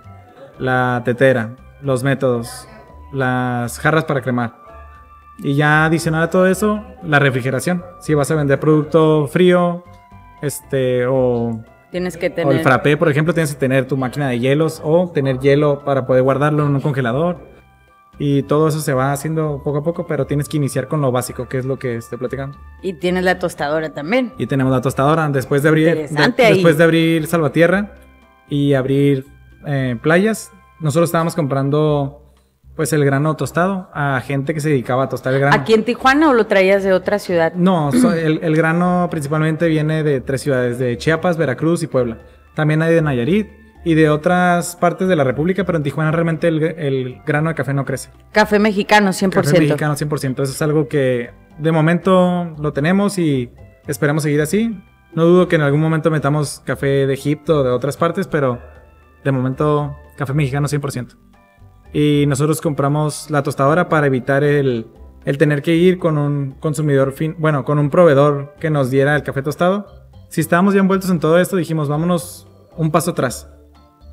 la 0.59 1.03
tetera, 1.05 1.55
los 1.81 2.03
métodos, 2.03 2.69
las 3.13 3.79
jarras 3.79 4.05
para 4.05 4.21
cremar. 4.21 4.62
Y 5.43 5.55
ya 5.55 5.87
adicional 5.87 6.23
a 6.23 6.31
todo 6.31 6.47
eso, 6.47 6.85
la 7.03 7.19
refrigeración. 7.19 7.83
Si 8.01 8.15
vas 8.15 8.31
a 8.31 8.37
vender 8.37 8.61
producto 8.61 9.27
frío, 9.27 9.83
este, 10.41 11.07
o, 11.07 11.61
Tienes 11.91 12.17
que 12.17 12.33
o 12.43 12.51
el 12.53 12.61
frappé, 12.61 12.97
por 12.97 13.11
ejemplo, 13.11 13.35
tienes 13.35 13.53
que 13.53 13.61
tener 13.61 13.87
tu 13.87 13.99
máquina 13.99 14.29
de 14.29 14.39
hielos 14.39 14.81
o 14.83 15.11
tener 15.13 15.41
hielo 15.41 15.85
para 15.85 16.07
poder 16.07 16.23
guardarlo 16.23 16.65
en 16.67 16.75
un 16.75 16.81
congelador. 16.81 17.39
Y 18.19 18.45
todo 18.45 18.69
eso 18.69 18.81
se 18.81 18.95
va 18.95 19.13
haciendo 19.13 19.61
poco 19.65 19.79
a 19.79 19.83
poco, 19.83 20.07
pero 20.07 20.27
tienes 20.27 20.49
que 20.49 20.57
iniciar 20.57 20.87
con 20.87 21.01
lo 21.01 21.11
básico, 21.13 21.49
que 21.49 21.59
es 21.59 21.65
lo 21.65 21.79
que 21.79 21.97
estoy 21.97 22.19
platicando. 22.19 22.57
Y 22.81 22.95
tienes 22.95 23.25
la 23.25 23.39
tostadora 23.39 23.93
también. 23.93 24.33
Y 24.39 24.47
tenemos 24.47 24.73
la 24.73 24.81
tostadora. 24.81 25.29
Después 25.29 25.63
de 25.63 25.69
abrir, 25.69 26.09
de- 26.09 26.33
después 26.37 26.79
de 26.79 26.85
abrir 26.85 27.27
Salvatierra 27.27 27.95
y 28.49 28.75
abrir 28.75 29.27
eh, 29.67 29.97
playas, 30.01 30.51
nosotros 30.79 31.09
estábamos 31.09 31.35
comprando 31.35 32.22
pues 32.77 32.93
el 32.93 33.05
grano 33.05 33.37
tostado 33.37 33.91
a 33.93 34.21
gente 34.21 34.55
que 34.55 34.61
se 34.61 34.71
dedicaba 34.71 35.05
a 35.05 35.09
tostar 35.09 35.35
el 35.35 35.41
grano. 35.41 35.55
¿Aquí 35.55 35.75
en 35.75 35.85
Tijuana 35.85 36.31
o 36.31 36.33
lo 36.33 36.47
traías 36.47 36.83
de 36.83 36.93
otra 36.93 37.19
ciudad? 37.19 37.53
No, 37.55 37.91
el, 38.15 38.41
el 38.43 38.57
grano 38.57 39.09
principalmente 39.11 39.69
viene 39.69 40.03
de 40.03 40.21
tres 40.21 40.43
ciudades, 40.43 40.79
de 40.79 40.97
Chiapas, 40.97 41.37
Veracruz 41.37 41.83
y 41.83 41.87
Puebla. 41.87 42.19
También 42.55 42.83
hay 42.83 42.95
de 42.95 43.03
Nayarit 43.03 43.49
y 43.85 43.95
de 43.95 44.11
otras 44.11 44.77
partes 44.77 45.09
de 45.09 45.17
la 45.17 45.25
República, 45.25 45.65
pero 45.65 45.79
en 45.79 45.85
Tijuana 45.85 46.11
realmente 46.13 46.49
el, 46.49 46.63
el 46.63 47.21
grano 47.27 47.49
de 47.49 47.55
café 47.55 47.75
no 47.75 47.85
crece. 47.85 48.11
Café 48.31 48.59
mexicano, 48.59 49.11
100%. 49.11 49.31
Café 49.31 49.59
mexicano 49.61 49.95
100%. 49.95 50.43
Eso 50.43 50.53
es 50.53 50.63
algo 50.63 50.89
que 50.89 51.31
de 51.59 51.73
momento 51.73 52.55
lo 52.59 52.73
tenemos 52.73 53.19
y 53.19 53.51
esperamos 53.87 54.23
seguir 54.23 54.41
así. 54.41 54.79
No 55.15 55.25
dudo 55.25 55.49
que 55.49 55.57
en 55.57 55.63
algún 55.63 55.81
momento 55.81 56.11
metamos 56.11 56.63
café 56.65 57.07
de 57.07 57.13
Egipto 57.13 57.59
o 57.59 57.63
de 57.63 57.71
otras 57.71 57.97
partes, 57.97 58.27
pero 58.27 58.61
de 59.25 59.33
momento 59.33 59.97
café 60.17 60.33
mexicano 60.33 60.69
100%. 60.69 61.17
Y 61.93 62.25
nosotros 62.27 62.61
compramos 62.61 63.31
la 63.31 63.43
tostadora 63.43 63.89
para 63.89 64.07
evitar 64.07 64.45
el, 64.45 64.87
el 65.25 65.39
tener 65.39 65.63
que 65.63 65.75
ir 65.75 65.99
con 65.99 66.19
un 66.19 66.53
consumidor 66.53 67.13
fin, 67.13 67.37
bueno, 67.39 67.65
con 67.65 67.79
un 67.79 67.91
proveedor 67.91 68.55
que 68.61 68.71
nos 68.71 68.91
diera 68.91 69.15
el 69.15 69.23
café 69.23 69.43
tostado. 69.43 69.87
Si 70.29 70.41
estábamos 70.41 70.75
ya 70.75 70.81
envueltos 70.81 71.11
en 71.11 71.21
todo 71.21 71.39
esto, 71.39 71.57
dijimos, 71.57 71.89
vámonos 71.89 72.47
un 72.77 72.91
paso 72.91 73.11
atrás. 73.11 73.49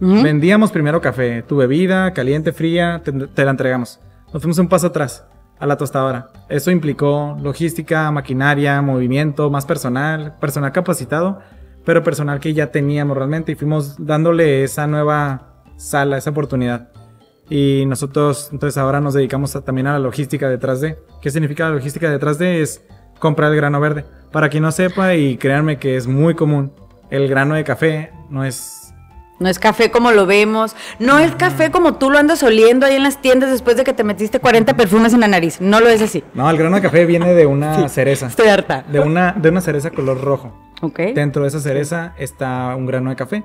Vendíamos 0.02 0.72
primero 0.72 1.02
café, 1.02 1.42
tu 1.42 1.58
bebida, 1.58 2.14
caliente, 2.14 2.54
fría, 2.54 3.02
te, 3.04 3.12
te 3.12 3.44
la 3.44 3.52
entregamos. 3.52 4.00
Nos 4.34 4.42
fuimos 4.42 4.58
un 4.58 4.70
paso 4.70 4.88
atrás 4.88 5.26
a 5.60 5.66
la 5.66 5.76
tostadora. 5.76 6.30
Eso 6.48 6.72
implicó 6.72 7.38
logística, 7.42 8.10
maquinaria, 8.12 8.82
movimiento, 8.82 9.50
más 9.50 9.66
personal, 9.66 10.38
personal 10.40 10.72
capacitado, 10.72 11.40
pero 11.84 12.02
personal 12.02 12.40
que 12.40 12.54
ya 12.54 12.72
teníamos 12.72 13.18
realmente 13.18 13.52
y 13.52 13.56
fuimos 13.56 13.96
dándole 13.98 14.64
esa 14.64 14.88
nueva 14.88 15.64
sala, 15.76 16.18
esa 16.18 16.30
oportunidad. 16.30 16.90
Y 17.50 17.86
nosotros 17.88 18.50
entonces 18.52 18.78
ahora 18.78 19.00
nos 19.02 19.14
dedicamos 19.16 19.56
a- 19.56 19.62
también 19.62 19.88
a 19.88 19.94
la 19.94 20.00
logística 20.00 20.48
detrás 20.50 20.82
de. 20.82 20.98
¿Qué 21.22 21.32
significa 21.32 21.66
la 21.70 21.76
logística 21.76 22.10
detrás 22.10 22.38
de? 22.38 22.62
Es 22.62 22.84
comprar 23.20 23.52
el 23.52 23.58
grano 23.58 23.80
verde. 23.80 24.06
Para 24.32 24.50
quien 24.50 24.64
no 24.64 24.72
sepa, 24.72 25.16
y 25.16 25.38
créanme 25.38 25.80
que 25.80 25.98
es 25.98 26.06
muy 26.08 26.36
común, 26.36 26.72
el 27.10 27.28
grano 27.28 27.56
de 27.56 27.64
café 27.64 28.12
no 28.30 28.46
es 28.46 28.94
No 29.40 29.50
es 29.50 29.58
café 29.58 29.90
como 29.90 30.12
lo 30.12 30.26
vemos. 30.28 30.76
No 31.00 31.18
es 31.18 31.34
café 31.36 31.72
como 31.72 31.96
tú 31.96 32.12
lo 32.12 32.20
andas 32.20 32.44
oliendo 32.44 32.86
ahí 32.86 32.96
en 32.96 33.04
las 33.04 33.22
tiendas 33.22 33.50
después 33.50 33.78
de 33.78 33.84
que 33.84 33.94
te 33.94 34.04
metiste 34.04 34.40
40 34.40 34.76
perfumes 34.76 35.14
en 35.14 35.22
la 35.22 35.28
nariz. 35.28 35.60
No 35.62 35.80
lo 35.80 35.88
es 35.88 36.02
así. 36.02 36.24
No, 36.36 36.48
el 36.50 36.58
grano 36.58 36.76
de 36.76 36.82
café 36.84 37.06
viene 37.06 37.34
de 37.34 37.46
una 37.48 37.88
cereza. 37.90 38.28
Estoy 38.28 38.50
harta. 38.50 38.84
De 38.92 39.00
una, 39.00 39.32
de 39.32 39.50
una 39.50 39.62
cereza 39.62 39.90
color 39.92 40.22
rojo. 40.22 40.54
Ok. 40.82 41.00
Dentro 41.16 41.42
de 41.44 41.48
esa 41.48 41.60
cereza 41.62 42.14
está 42.18 42.76
un 42.76 42.86
grano 42.86 43.10
de 43.10 43.16
café. 43.16 43.44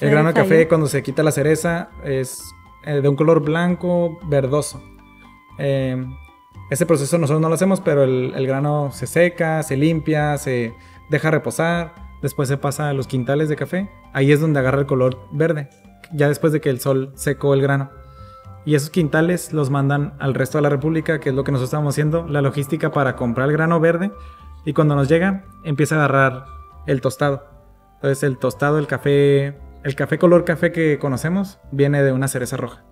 El 0.00 0.10
grano 0.10 0.28
de 0.28 0.34
café, 0.34 0.66
cuando 0.68 0.88
se 0.88 1.02
quita 1.02 1.22
la 1.22 1.30
cereza, 1.32 1.88
es 2.04 2.42
eh, 2.86 3.00
de 3.00 3.08
un 3.08 3.16
color 3.16 3.40
blanco 3.40 4.18
verdoso. 4.28 4.82
Eh, 5.58 6.04
ese 6.70 6.86
proceso 6.86 7.18
nosotros 7.18 7.40
no 7.40 7.48
lo 7.48 7.54
hacemos, 7.54 7.80
pero 7.80 8.04
el, 8.04 8.32
el 8.34 8.46
grano 8.46 8.90
se 8.92 9.06
seca, 9.06 9.62
se 9.62 9.76
limpia, 9.76 10.38
se 10.38 10.74
deja 11.10 11.30
reposar. 11.30 11.94
Después 12.22 12.48
se 12.48 12.56
pasa 12.56 12.88
a 12.88 12.92
los 12.92 13.06
quintales 13.06 13.48
de 13.48 13.56
café. 13.56 13.90
Ahí 14.12 14.32
es 14.32 14.40
donde 14.40 14.58
agarra 14.60 14.80
el 14.80 14.86
color 14.86 15.18
verde. 15.32 15.68
Ya 16.12 16.28
después 16.28 16.52
de 16.52 16.60
que 16.60 16.70
el 16.70 16.80
sol 16.80 17.12
secó 17.14 17.54
el 17.54 17.62
grano. 17.62 17.90
Y 18.64 18.74
esos 18.74 18.90
quintales 18.90 19.52
los 19.52 19.70
mandan 19.70 20.14
al 20.18 20.34
resto 20.34 20.58
de 20.58 20.62
la 20.62 20.70
República, 20.70 21.20
que 21.20 21.28
es 21.28 21.34
lo 21.34 21.44
que 21.44 21.52
nosotros 21.52 21.68
estamos 21.68 21.94
haciendo, 21.94 22.26
la 22.26 22.42
logística 22.42 22.90
para 22.90 23.14
comprar 23.14 23.48
el 23.48 23.52
grano 23.52 23.78
verde. 23.78 24.10
Y 24.64 24.72
cuando 24.72 24.96
nos 24.96 25.08
llega, 25.08 25.44
empieza 25.62 25.94
a 25.94 25.98
agarrar 25.98 26.46
el 26.86 27.00
tostado. 27.00 27.44
Entonces 27.94 28.24
el 28.24 28.38
tostado, 28.38 28.78
el 28.78 28.88
café, 28.88 29.56
el 29.86 29.94
café 29.94 30.18
color 30.18 30.44
café 30.44 30.72
que 30.72 30.98
conocemos, 30.98 31.60
viene 31.70 32.02
de 32.02 32.10
una 32.10 32.26
cereza 32.26 32.56
roja. 32.56 32.84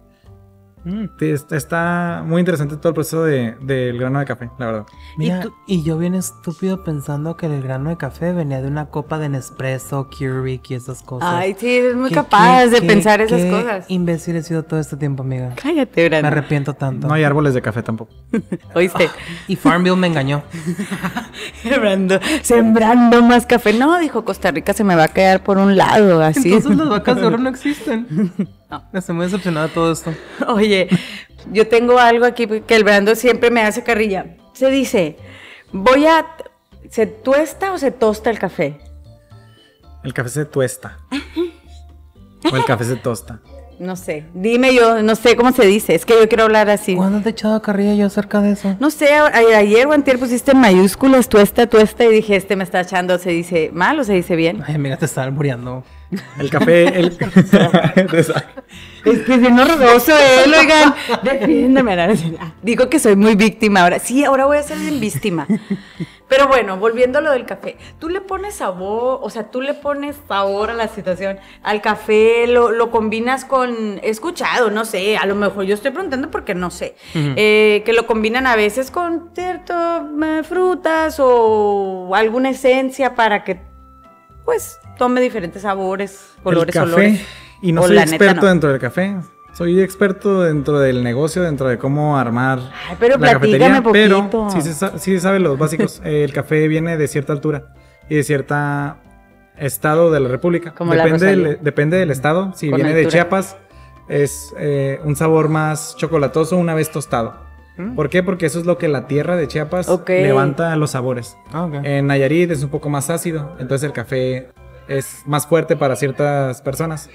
Mm. 0.85 1.05
Sí, 1.19 1.31
está, 1.31 1.57
está 1.57 2.23
muy 2.27 2.41
interesante 2.41 2.77
todo 2.77 2.89
el 2.91 2.95
proceso 2.95 3.25
de- 3.25 3.57
del 3.63 3.99
grano 3.99 4.19
de 4.19 4.25
café, 4.27 4.51
la 4.59 4.67
verdad. 4.67 4.87
Mira, 5.17 5.41
tú- 5.41 5.55
y 5.67 5.83
yo 5.83 5.97
bien 5.97 6.15
estúpido 6.15 6.85
pensando 6.85 7.37
que 7.37 7.47
el 7.47 7.63
grano 7.63 7.89
de 7.91 7.97
café 7.97 8.33
venía 8.33 8.61
de 8.61 8.69
una 8.69 8.87
copa 8.87 9.19
de 9.19 9.29
Nespresso, 9.31 10.11
Keurig 10.11 10.61
y 10.69 10.75
esas 10.75 11.03
cosas. 11.03 11.29
Ay, 11.33 11.57
sí, 11.59 11.69
eres 11.79 11.97
muy 11.97 12.11
¿Qué- 12.11 12.17
capaz 12.17 12.65
qué- 12.65 12.69
de 12.71 12.81
qué- 12.83 12.87
pensar 12.87 13.21
esas 13.23 13.41
qué 13.43 13.51
cosas. 13.51 13.87
imbécil 13.89 14.37
he 14.37 14.43
sido 14.43 14.63
todo 14.63 14.79
este 14.79 14.97
tiempo, 14.97 15.23
amiga. 15.23 15.55
Cállate, 15.61 16.03
Me 16.03 16.09
Brando. 16.09 16.29
arrepiento 16.29 16.75
tanto. 16.75 17.09
No 17.09 17.15
hay 17.15 17.25
árboles 17.25 17.55
de 17.55 17.63
café 17.63 17.83
tampoco. 17.83 18.13
¿Oíste? 18.75 19.09
Y 19.49 19.57
Farmville 19.57 19.97
me 19.97 20.07
engañó. 20.09 20.43
Sembrando, 21.63 22.21
sembrando 22.43 23.23
más 23.23 23.47
café. 23.47 23.73
No, 23.73 23.99
dijo 23.99 24.25
Costa 24.25 24.51
Rica 24.51 24.73
se 24.73 24.85
me 24.85 24.95
va 24.97 25.05
a 25.05 25.09
quedar 25.09 25.43
por 25.43 25.59
un 25.59 25.77
lado, 25.77 26.23
así. 26.23 26.53
Entonces 26.53 26.77
las 26.77 26.89
vacas 26.89 27.17
de 27.17 27.27
oro 27.27 27.39
no 27.39 27.49
existen. 27.55 28.07
No. 28.93 28.99
Estoy 28.99 29.15
muy 29.15 29.25
decepcionada 29.27 29.69
de 29.69 29.75
todo 29.75 29.93
esto. 29.93 30.13
Oye, 30.49 30.89
yo 31.53 31.67
tengo 31.69 31.99
algo 31.99 32.25
aquí 32.25 32.47
que 32.47 32.75
el 32.77 32.85
Brando 32.85 33.15
siempre 33.15 33.51
me 33.51 33.63
hace 33.63 33.83
carrilla. 33.83 34.37
Se 34.53 34.71
dice, 34.71 35.17
voy 35.73 36.07
a... 36.07 36.27
¿Se 36.91 37.07
tuesta 37.07 37.73
o 37.73 37.79
se 37.79 37.91
tosta 37.91 38.31
el 38.31 38.39
café? 38.39 38.79
El 40.05 40.13
café 40.13 40.29
se 40.29 40.45
tuesta. 40.45 40.99
O 42.53 42.57
el 42.57 42.65
café 42.65 42.85
se 42.85 42.97
tosta. 42.97 43.41
No 43.77 43.97
sé, 43.97 44.25
dime 44.35 44.73
yo, 44.73 45.03
no 45.03 45.17
sé 45.17 45.35
cómo 45.35 45.51
se 45.51 45.67
dice, 45.67 45.97
es 45.97 46.07
que 46.07 46.15
yo 46.15 46.29
quiero 46.29 46.45
hablar 46.45 46.71
así. 46.71 46.95
¿Cuándo 46.95 47.21
te 47.23 47.31
he 47.31 47.33
echado 47.33 47.61
carrilla 47.61 47.95
yo 47.95 48.07
acerca 48.07 48.41
de 48.41 48.53
eso? 48.53 48.77
No 48.79 48.89
sé, 48.89 49.13
a- 49.13 49.25
a- 49.27 49.59
ayer 49.59 49.85
o 49.89 49.93
antier 49.93 50.17
pusiste 50.21 50.53
en 50.53 50.61
mayúsculas 50.61 51.29
tuesta, 51.29 51.67
tuesta 51.67 52.05
y 52.05 52.09
dije, 52.13 52.37
este 52.37 52.55
me 52.55 52.63
está 52.63 52.83
echando, 52.83 53.19
¿se 53.19 53.31
dice 53.31 53.71
mal 53.75 53.99
o 53.99 54.05
se 54.05 54.13
dice 54.13 54.37
bien? 54.37 54.63
Ay, 54.65 54.77
amiga, 54.77 54.97
te 54.97 55.07
estaba 55.07 55.27
albureando. 55.27 55.83
El 56.39 56.51
café, 56.51 56.99
el... 56.99 57.17
Es 59.05 59.21
que 59.21 59.35
es 59.35 59.41
bien 59.41 59.59
horroroso 59.59 60.13
él, 60.17 60.55
oigan. 60.55 60.95
No, 61.75 61.83
no, 61.83 62.07
no. 62.07 62.55
Digo 62.63 62.89
que 62.89 62.99
soy 62.99 63.17
muy 63.17 63.35
víctima 63.35 63.83
ahora. 63.83 63.99
Sí, 63.99 64.25
ahora 64.25 64.47
voy 64.47 64.57
a 64.57 64.63
ser 64.63 64.79
bien 64.79 64.99
víctima. 64.99 65.47
Pero 66.29 66.49
bueno, 66.49 66.79
volviendo 66.79 67.19
a 67.19 67.23
lo 67.23 67.31
del 67.31 67.45
café. 67.45 67.77
Tú 67.99 68.09
le 68.09 68.21
pones 68.21 68.55
sabor, 68.55 69.21
o 69.23 69.29
sea, 69.31 69.51
tú 69.51 69.61
le 69.61 69.75
pones 69.75 70.17
sabor 70.27 70.71
a 70.71 70.75
la 70.75 70.89
situación, 70.89 71.39
al 71.63 71.83
café, 71.83 72.47
lo, 72.47 72.73
lo 72.73 72.91
combinas 72.91 73.45
con, 73.45 74.01
he 74.03 74.09
escuchado, 74.09 74.71
no 74.71 74.85
sé, 74.85 75.19
a 75.19 75.27
lo 75.27 75.35
mejor 75.35 75.65
yo 75.65 75.75
estoy 75.75 75.91
preguntando 75.91 76.31
porque 76.31 76.55
no 76.55 76.71
sé, 76.71 76.97
eh, 77.15 77.83
que 77.85 77.93
lo 77.93 78.07
combinan 78.07 78.47
a 78.47 78.57
veces 78.57 78.91
con 78.91 79.31
cierto 79.35 79.75
eh, 79.75 80.43
frutas 80.45 81.17
o 81.21 82.11
alguna 82.15 82.51
esencia 82.51 83.15
para 83.15 83.45
que, 83.45 83.61
pues, 84.45 84.79
tome 84.99 85.21
diferentes 85.21 85.63
sabores, 85.63 86.35
colores, 86.43 86.75
el 86.75 86.83
café. 86.83 86.95
olores. 86.95 87.27
Y 87.63 87.73
no 87.73 87.83
O 87.83 87.87
soy 87.87 87.99
experto 87.99 88.43
no. 88.43 88.49
dentro 88.49 88.71
del 88.71 88.81
café. 88.81 89.17
Soy 89.55 89.81
experto 89.81 90.43
dentro 90.43 90.81
del 90.81 91.05
negocio, 91.05 91.43
dentro 91.43 91.69
de 91.69 91.79
cómo 91.79 92.19
armar 92.19 92.59
Ay, 92.89 92.97
pero 92.99 93.17
la 93.19 93.35
cafetería. 93.35 93.83
Pero 93.93 94.29
poquito. 94.31 94.51
sí 94.51 94.61
se, 94.63 94.99
sí 94.99 95.13
se 95.13 95.21
sabe 95.21 95.39
los 95.39 95.57
básicos. 95.57 96.01
El 96.05 96.33
café 96.33 96.67
viene 96.67 96.97
de 96.97 97.07
cierta 97.07 97.33
altura 97.33 97.73
y 98.09 98.17
de 98.17 98.25
cierta 98.25 98.99
estado 99.57 100.11
de 100.11 100.19
la 100.19 100.29
república. 100.29 100.75
Como 100.75 100.93
depende, 100.93 101.27
del, 101.27 101.59
depende 101.63 101.97
del 101.99 102.11
estado. 102.11 102.53
Si 102.57 102.69
Con 102.69 102.77
viene 102.79 102.95
de. 102.95 103.07
Chiapas, 103.07 103.57
es 104.09 104.53
eh, 104.59 104.99
un 105.05 105.15
sabor 105.15 105.49
más 105.49 105.95
chocolatoso 105.97 106.57
una 106.57 106.75
vez 106.75 106.91
tostado. 106.91 107.44
¿Por 107.97 108.09
qué? 108.09 108.23
Porque 108.23 108.47
eso 108.47 108.61
es 108.61 108.67
lo 108.67 108.79
que 108.79 108.87
la 108.89 109.07
tierra 109.09 109.37
de 109.37 109.49
Chiapas 109.49 109.89
Mm. 109.89 109.93
Ok. 109.93 110.09
levanta 110.11 110.75
los 110.77 110.93
sabores. 110.93 111.37
Ah, 111.53 111.65
ok. 111.65 111.75
En 111.83 112.07
Nayarit 112.07 112.51
es 112.51 112.63
un 112.63 112.71
poco 112.71 112.89
más 112.89 113.11
ácido, 113.11 113.57
entonces 113.59 113.85
el 113.87 113.93
café 113.93 114.49
es 114.87 115.23
más 115.27 115.47
fuerte 115.47 115.75
para 115.77 115.97
ciertas 115.97 116.63
personas. 116.63 117.11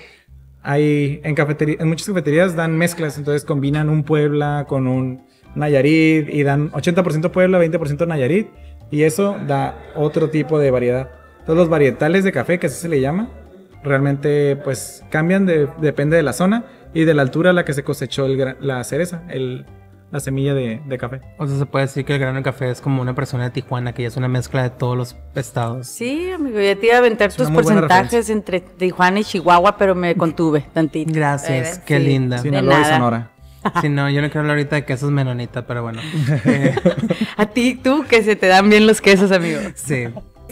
Hay 0.61 1.21
en 1.23 1.35
cafetería, 1.35 1.77
en 1.79 1.87
muchas 1.87 2.07
cafeterías 2.07 2.55
dan 2.55 2.77
mezclas, 2.77 3.17
entonces 3.17 3.45
combinan 3.45 3.87
un 3.89 4.03
Puebla 4.03 4.65
con 4.67 4.87
un 4.87 5.25
Nayarit 5.55 6.27
y 6.29 6.43
dan 6.43 6.71
80% 6.71 7.31
Puebla, 7.31 7.57
20% 7.59 8.05
Nayarit 8.05 8.49
y 8.91 9.03
eso 9.03 9.37
da 9.47 9.77
otro 9.95 10.29
tipo 10.29 10.59
de 10.59 10.71
variedad. 10.71 11.09
Entonces 11.39 11.55
los 11.55 11.69
varietales 11.69 12.23
de 12.25 12.31
café, 12.33 12.59
que 12.59 12.67
así 12.67 12.75
se 12.81 12.89
le 12.89 12.99
llama, 12.99 13.29
realmente 13.83 14.57
pues 14.57 15.03
cambian 15.09 15.45
de- 15.45 15.67
depende 15.79 16.17
de 16.17 16.23
la 16.23 16.33
zona 16.33 16.65
y 16.93 17.05
de 17.05 17.13
la 17.13 17.21
altura 17.21 17.51
a 17.51 17.53
la 17.53 17.63
que 17.63 17.73
se 17.73 17.83
cosechó 17.83 18.25
el 18.25 18.55
la 18.59 18.83
cereza, 18.83 19.23
el- 19.29 19.65
la 20.11 20.19
semilla 20.19 20.53
de, 20.53 20.81
de 20.85 20.97
café. 20.97 21.21
O 21.37 21.45
sea, 21.47 21.57
se 21.57 21.65
puede 21.65 21.85
decir 21.85 22.03
que 22.05 22.13
el 22.13 22.19
grano 22.19 22.37
de 22.37 22.43
café 22.43 22.69
es 22.71 22.81
como 22.81 23.01
una 23.01 23.13
persona 23.13 23.43
de 23.45 23.49
Tijuana, 23.51 23.93
que 23.93 24.01
ya 24.03 24.07
es 24.07 24.17
una 24.17 24.27
mezcla 24.27 24.63
de 24.63 24.69
todos 24.71 24.97
los 24.97 25.15
estados. 25.35 25.87
Sí, 25.87 26.31
amigo, 26.31 26.59
ya 26.59 26.75
te 26.75 26.87
iba 26.87 26.95
a 26.95 26.99
aventar 26.99 27.29
Es 27.29 27.35
tus 27.35 27.49
porcentajes 27.51 28.29
entre 28.29 28.59
Tijuana 28.61 29.19
y 29.19 29.23
Chihuahua, 29.23 29.77
pero 29.77 29.93
me 29.95 30.15
contuve 30.15 30.65
tantito. 30.73 31.13
Gracias, 31.13 31.77
Eh, 31.77 31.81
qué 31.85 31.97
sí. 31.99 32.03
linda. 32.05 32.37
Sinaloa 32.39 32.81
y. 32.81 32.85
Sonora. 32.85 33.31
Si 33.81 33.89
no, 33.89 34.09
yo 34.09 34.21
no 34.21 34.27
quiero 34.29 34.39
hablar 34.41 34.57
ahorita 34.57 34.77
de 34.77 34.85
quesos 34.85 35.11
menonita, 35.11 35.67
pero 35.67 35.83
bueno. 35.83 36.01
Eh, 36.45 36.73
A 37.37 37.45
ti, 37.47 37.75
tú, 37.75 38.05
que 38.07 38.23
se 38.23 38.35
te 38.37 38.47
dan 38.47 38.69
bien 38.69 38.87
los 38.87 39.01
quesos, 39.01 39.31
amigo. 39.31 39.59
sí. 39.75 40.05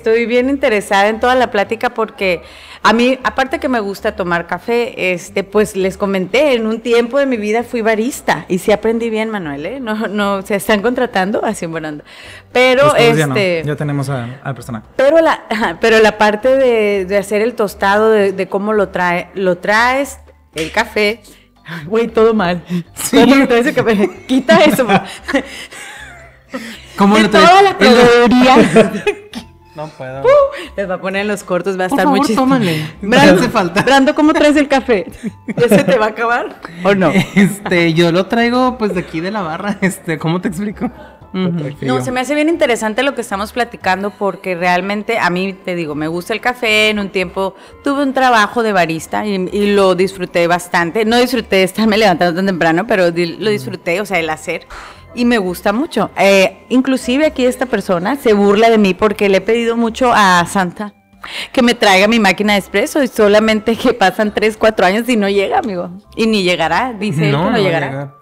Estoy 0.08 0.26
bien 0.26 0.50
interesada 0.50 1.10
en 1.10 1.20
toda 1.20 1.36
la 1.36 1.52
plática 1.52 1.90
porque 1.90 2.42
a 2.82 2.94
mí, 2.94 3.20
aparte 3.26 3.60
que 3.60 3.68
me 3.68 3.82
gusta 3.82 4.16
tomar 4.16 4.48
café, 4.48 5.12
este, 5.12 5.44
pues 5.44 5.76
les 5.76 5.98
comenté, 5.98 6.54
en 6.54 6.66
un 6.66 6.80
tiempo 6.80 7.20
de 7.20 7.26
mi 7.26 7.36
vida 7.36 7.64
fui 7.64 7.82
barista 7.82 8.46
y 8.48 8.60
sí 8.60 8.72
aprendí 8.72 9.10
bien, 9.10 9.30
Manuel, 9.30 9.66
¿eh? 9.66 9.80
No, 9.82 10.08
no, 10.08 10.44
se 10.44 10.56
están 10.56 10.82
contratando 10.82 11.44
así 11.44 11.66
en 11.66 11.76
onda. 11.76 12.06
Pero, 12.54 12.86
Después 12.86 13.18
ya 13.18 13.28
no, 13.28 13.36
este... 13.36 13.68
ya 13.68 13.76
tenemos 13.76 14.08
al 14.08 14.56
personaje. 14.56 14.86
Pero 14.96 15.20
la, 15.20 15.78
pero 15.82 16.00
la 16.00 16.18
parte 16.18 16.56
de, 16.56 17.04
de 17.04 17.18
hacer 17.18 17.42
el 17.42 17.54
tostado, 17.56 18.10
de, 18.10 18.32
de 18.32 18.48
cómo 18.48 18.72
lo 18.72 18.88
trae, 18.88 19.28
lo 19.34 19.58
traes, 19.58 20.20
el 20.56 20.72
café. 20.72 21.20
Güey, 21.86 22.08
todo 22.08 22.34
mal. 22.34 22.64
¿Cómo 23.12 23.36
lo 23.36 23.46
traes 23.46 23.68
el 23.68 23.76
café? 23.76 24.10
Quita 24.26 24.64
eso. 24.64 24.88
¿Cómo 26.98 27.18
De 27.18 27.24
lo 27.24 27.30
traes? 27.30 27.50
toda 27.50 27.62
la 27.62 27.78
proveeduría. 27.78 29.04
No 29.78 29.88
puedo. 29.90 30.24
Les 30.76 30.90
va 30.90 30.96
a 30.96 31.00
poner 31.02 31.22
en 31.22 31.28
los 31.28 31.44
cortos, 31.44 31.80
va 31.80 31.86
a 31.86 31.88
Por 31.88 32.00
estar 32.00 32.08
muy 32.10 32.18
favor, 32.18 32.28
chistoso. 32.28 32.46
tómale. 32.48 32.86
Brando, 33.02 33.36
Hace 33.42 33.50
falta. 33.50 33.84
Brando, 33.84 34.16
¿cómo 34.16 34.34
traes 34.34 34.56
el 34.58 34.68
café? 34.68 35.06
¿Ya 35.56 35.70
se 35.70 35.84
te 35.84 35.98
va 36.00 36.08
a 36.08 36.10
acabar? 36.10 36.60
¿O 36.84 36.96
no? 36.96 37.12
Este, 37.36 37.94
yo 37.94 38.12
lo 38.12 38.26
traigo 38.26 38.78
pues 38.80 38.94
de 38.96 39.02
aquí 39.02 39.22
de 39.22 39.30
la 39.32 39.42
barra. 39.44 39.78
Este, 39.82 40.18
¿cómo 40.18 40.42
te 40.42 40.48
explico? 40.50 40.90
No, 41.82 42.02
se 42.02 42.12
me 42.12 42.22
hace 42.22 42.34
bien 42.34 42.50
interesante 42.50 43.04
lo 43.04 43.14
que 43.14 43.22
estamos 43.22 43.52
platicando 43.52 44.10
porque 44.10 44.56
realmente 44.56 45.20
a 45.20 45.30
mí, 45.30 45.54
te 45.54 45.76
digo, 45.76 45.94
me 45.94 46.08
gusta 46.08 46.34
el 46.34 46.42
café. 46.42 46.90
En 46.90 46.98
un 46.98 47.10
tiempo 47.10 47.54
tuve 47.84 48.02
un 48.02 48.14
trabajo 48.14 48.64
de 48.64 48.74
barista 48.74 49.26
y, 49.28 49.36
y 49.52 49.74
lo 49.76 49.94
disfruté 49.94 50.48
bastante. 50.48 51.06
No 51.06 51.18
disfruté 51.18 51.62
estarme 51.62 51.98
levantando 52.00 52.34
tan 52.36 52.48
temprano, 52.48 52.88
pero 52.88 53.12
di- 53.12 53.38
lo 53.38 53.52
disfruté, 53.52 54.02
o 54.02 54.06
sea, 54.06 54.18
el 54.18 54.30
hacer. 54.32 54.66
Y 55.18 55.26
me 55.26 55.40
gusta 55.40 55.74
mucho. 55.74 56.12
Eh, 56.16 56.60
inclusive 56.70 57.26
aquí 57.26 57.44
esta 57.46 57.66
persona 57.66 58.16
se 58.18 58.34
burla 58.34 58.70
de 58.70 58.78
mí 58.78 58.94
porque 58.94 59.30
le 59.30 59.38
he 59.38 59.42
pedido 59.42 59.76
mucho 59.76 60.12
a 60.14 60.46
Santa 60.46 60.94
que 61.52 61.62
me 61.64 61.74
traiga 61.74 62.08
mi 62.08 62.20
máquina 62.20 62.54
de 62.54 62.60
espresso 62.60 63.02
y 63.02 63.08
solamente 63.08 63.76
que 63.76 63.94
pasan 63.94 64.34
3, 64.34 64.56
4 64.58 64.86
años 64.86 65.10
y 65.10 65.18
no 65.18 65.28
llega, 65.28 65.58
amigo. 65.58 65.90
Y 66.16 66.28
ni 66.28 66.44
llegará, 66.44 66.94
dice 66.94 67.30
él 67.30 67.36
que 67.36 67.38
no, 67.38 67.58
llegará. 67.58 67.88
llegar. 67.90 68.14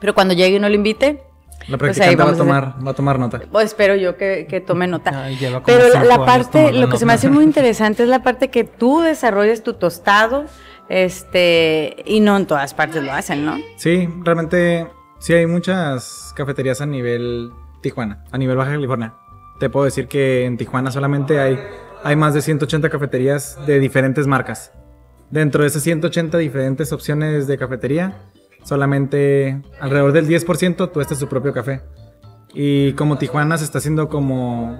Pero 0.00 0.14
cuando 0.14 0.34
llegue 0.34 0.56
y 0.56 0.60
no 0.60 0.68
lo 0.68 0.74
invite, 0.74 1.22
La 1.66 1.78
Pues 1.78 1.96
practicante 1.96 2.22
va, 2.22 2.30
a 2.30 2.36
tomar, 2.36 2.74
va 2.86 2.90
a 2.90 2.94
tomar 2.94 3.18
nota. 3.18 3.40
o 3.50 3.60
espero 3.60 3.96
yo 3.96 4.18
que, 4.18 4.46
que 4.46 4.60
tome 4.60 4.86
nota. 4.86 5.24
Ay, 5.24 5.38
Pero 5.64 5.88
la, 6.04 6.26
parte, 6.26 6.72
lo 6.72 6.90
que 6.90 6.98
se 6.98 7.06
me 7.06 7.14
hace 7.14 7.30
muy 7.30 7.44
interesante 7.50 8.02
es 8.02 8.08
la 8.08 8.22
parte 8.22 8.50
que 8.50 8.64
tú 8.64 9.00
desarrolles 9.00 9.62
tu 9.62 9.72
tostado, 9.72 10.44
este, 10.90 11.96
y 12.04 12.20
no 12.20 12.36
en 12.36 12.44
todas 12.44 12.74
partes 12.74 13.02
lo 13.02 13.12
hacen, 13.12 13.46
¿no? 13.46 13.56
Sí, 13.76 14.06
realmente 14.22 14.86
sí 15.24 15.32
hay 15.32 15.46
muchas 15.46 16.34
cafeterías 16.36 16.82
a 16.82 16.86
nivel 16.86 17.50
Tijuana, 17.80 18.24
a 18.30 18.36
nivel 18.36 18.58
Baja 18.58 18.72
California. 18.72 19.14
Te 19.58 19.70
puedo 19.70 19.86
decir 19.86 20.06
que 20.06 20.44
en 20.44 20.58
Tijuana 20.58 20.90
solamente 20.90 21.40
hay, 21.40 21.58
hay 22.02 22.14
más 22.14 22.34
de 22.34 22.42
180 22.42 22.90
cafeterías 22.90 23.58
de 23.66 23.80
diferentes 23.80 24.26
marcas. 24.26 24.70
Dentro 25.30 25.62
de 25.62 25.68
esas 25.68 25.82
180 25.82 26.36
diferentes 26.36 26.92
opciones 26.92 27.46
de 27.46 27.56
cafetería, 27.56 28.18
solamente 28.64 29.62
alrededor 29.80 30.12
del 30.12 30.28
10% 30.28 30.92
tuesta 30.92 31.14
su 31.14 31.26
propio 31.26 31.54
café. 31.54 31.80
Y 32.52 32.92
como 32.92 33.16
Tijuana 33.16 33.56
se 33.56 33.64
está 33.64 33.78
haciendo 33.78 34.10
como 34.10 34.78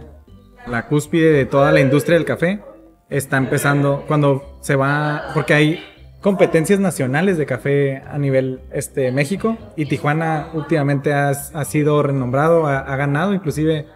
la 0.67 0.89
cúspide 0.89 1.33
de 1.33 1.47
toda 1.47 1.73
la 1.73 1.81
industria 1.81 2.19
del 2.19 2.27
café, 2.27 2.63
está 3.09 3.39
empezando 3.39 4.05
cuando 4.07 4.59
se 4.61 4.77
va, 4.77 5.31
porque 5.33 5.55
hay 5.55 5.81
competencias 6.25 6.81
nacionales 6.81 7.37
de 7.37 7.45
café 7.45 8.03
a 8.11 8.16
nivel 8.16 8.62
este, 8.72 9.12
México 9.12 9.59
y 9.77 9.85
Tijuana 9.85 10.49
últimamente 10.55 11.12
ha, 11.12 11.29
ha 11.29 11.64
sido 11.66 12.03
renombrado, 12.03 12.66
ha, 12.66 12.97
ganado 12.97 13.35
inclusive 13.35 13.89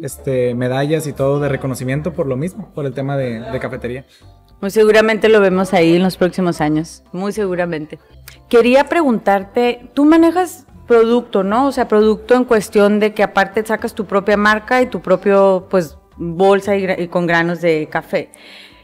este, 0.00 0.54
medallas 0.54 1.08
y 1.08 1.12
todo 1.12 1.40
de 1.40 1.48
reconocimiento 1.48 2.12
por 2.12 2.28
lo 2.28 2.36
mismo, 2.36 2.72
por 2.72 2.86
el 2.86 2.94
tema 2.94 3.16
de, 3.16 3.40
de 3.40 3.58
cafetería. 3.58 4.04
Muy 4.60 4.70
seguramente 4.70 5.28
lo 5.28 5.40
vemos 5.40 5.74
ahí 5.74 5.96
en 5.96 6.04
los 6.04 6.16
próximos 6.16 6.60
años, 6.60 7.02
muy 7.10 7.32
seguramente. 7.32 7.98
Quería 8.48 8.84
preguntarte, 8.84 9.90
tú 9.92 10.04
manejas 10.04 10.68
producto, 10.86 11.42
¿no? 11.42 11.66
O 11.66 11.72
sea, 11.72 11.88
producto 11.88 12.36
en 12.36 12.44
cuestión 12.44 13.00
de 13.00 13.12
que 13.12 13.24
aparte 13.24 13.66
sacas 13.66 13.92
tu 13.92 14.06
propia 14.06 14.36
marca 14.36 14.80
y 14.82 14.86
tu 14.86 15.00
propio, 15.00 15.66
pues, 15.68 15.98
bolsa 16.16 16.76
y, 16.76 16.88
y 16.96 17.08
con 17.08 17.26
granos 17.26 17.60
de 17.60 17.88
café. 17.90 18.30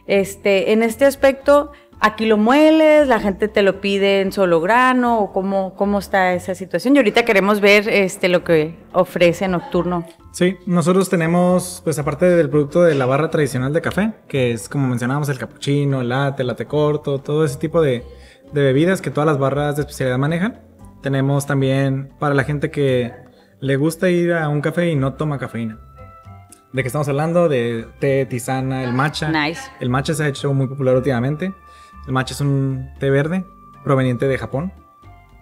Este, 0.08 0.72
en 0.72 0.82
este 0.82 1.04
aspecto, 1.04 1.70
aquí 2.00 2.26
lo 2.26 2.36
mueles, 2.36 3.08
la 3.08 3.20
gente 3.20 3.48
te 3.48 3.62
lo 3.62 3.80
pide 3.80 4.20
en 4.20 4.32
solo 4.32 4.60
grano 4.60 5.18
o 5.20 5.32
cómo, 5.32 5.74
cómo 5.74 5.98
está 5.98 6.34
esa 6.34 6.54
situación. 6.54 6.94
Y 6.94 6.98
ahorita 6.98 7.24
queremos 7.24 7.60
ver 7.60 7.88
este, 7.88 8.28
lo 8.28 8.44
que 8.44 8.76
ofrece 8.92 9.48
Nocturno. 9.48 10.06
Sí, 10.32 10.56
nosotros 10.66 11.08
tenemos, 11.08 11.80
pues 11.82 11.98
aparte 11.98 12.26
del 12.26 12.50
producto 12.50 12.82
de 12.82 12.94
la 12.94 13.06
barra 13.06 13.30
tradicional 13.30 13.72
de 13.72 13.80
café, 13.80 14.12
que 14.28 14.52
es 14.52 14.68
como 14.68 14.86
mencionábamos 14.86 15.28
el 15.28 15.38
cappuccino, 15.38 16.00
el 16.00 16.10
latte, 16.10 16.42
el 16.42 16.48
latte 16.48 16.66
corto, 16.66 17.18
todo 17.18 17.44
ese 17.44 17.58
tipo 17.58 17.82
de, 17.82 18.04
de 18.52 18.62
bebidas 18.62 19.00
que 19.00 19.10
todas 19.10 19.26
las 19.26 19.38
barras 19.38 19.76
de 19.76 19.82
especialidad 19.82 20.18
manejan. 20.18 20.60
Tenemos 21.02 21.46
también 21.46 22.12
para 22.18 22.34
la 22.34 22.44
gente 22.44 22.70
que 22.70 23.12
le 23.60 23.76
gusta 23.76 24.10
ir 24.10 24.32
a 24.32 24.48
un 24.48 24.60
café 24.60 24.90
y 24.90 24.96
no 24.96 25.14
toma 25.14 25.38
cafeína. 25.38 25.78
¿De 26.72 26.82
qué 26.82 26.88
estamos 26.88 27.08
hablando? 27.08 27.48
De 27.48 27.86
té, 27.98 28.26
tisana, 28.26 28.84
el 28.84 28.92
matcha. 28.92 29.30
Nice. 29.30 29.62
El 29.80 29.88
matcha 29.88 30.12
se 30.12 30.24
ha 30.24 30.28
hecho 30.28 30.52
muy 30.52 30.66
popular 30.66 30.96
últimamente. 30.96 31.54
El 32.08 32.14
matcha 32.14 32.32
es 32.32 32.40
un 32.40 32.88
té 32.98 33.10
verde 33.10 33.44
proveniente 33.84 34.28
de 34.28 34.38
Japón. 34.38 34.72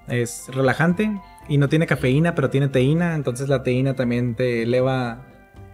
Es 0.08 0.48
relajante 0.52 1.16
y 1.48 1.58
no 1.58 1.68
tiene 1.68 1.86
cafeína, 1.86 2.34
pero 2.34 2.50
tiene 2.50 2.66
teína. 2.66 3.14
Entonces 3.14 3.48
la 3.48 3.62
teína 3.62 3.94
también 3.94 4.34
te 4.34 4.64
eleva 4.64 5.24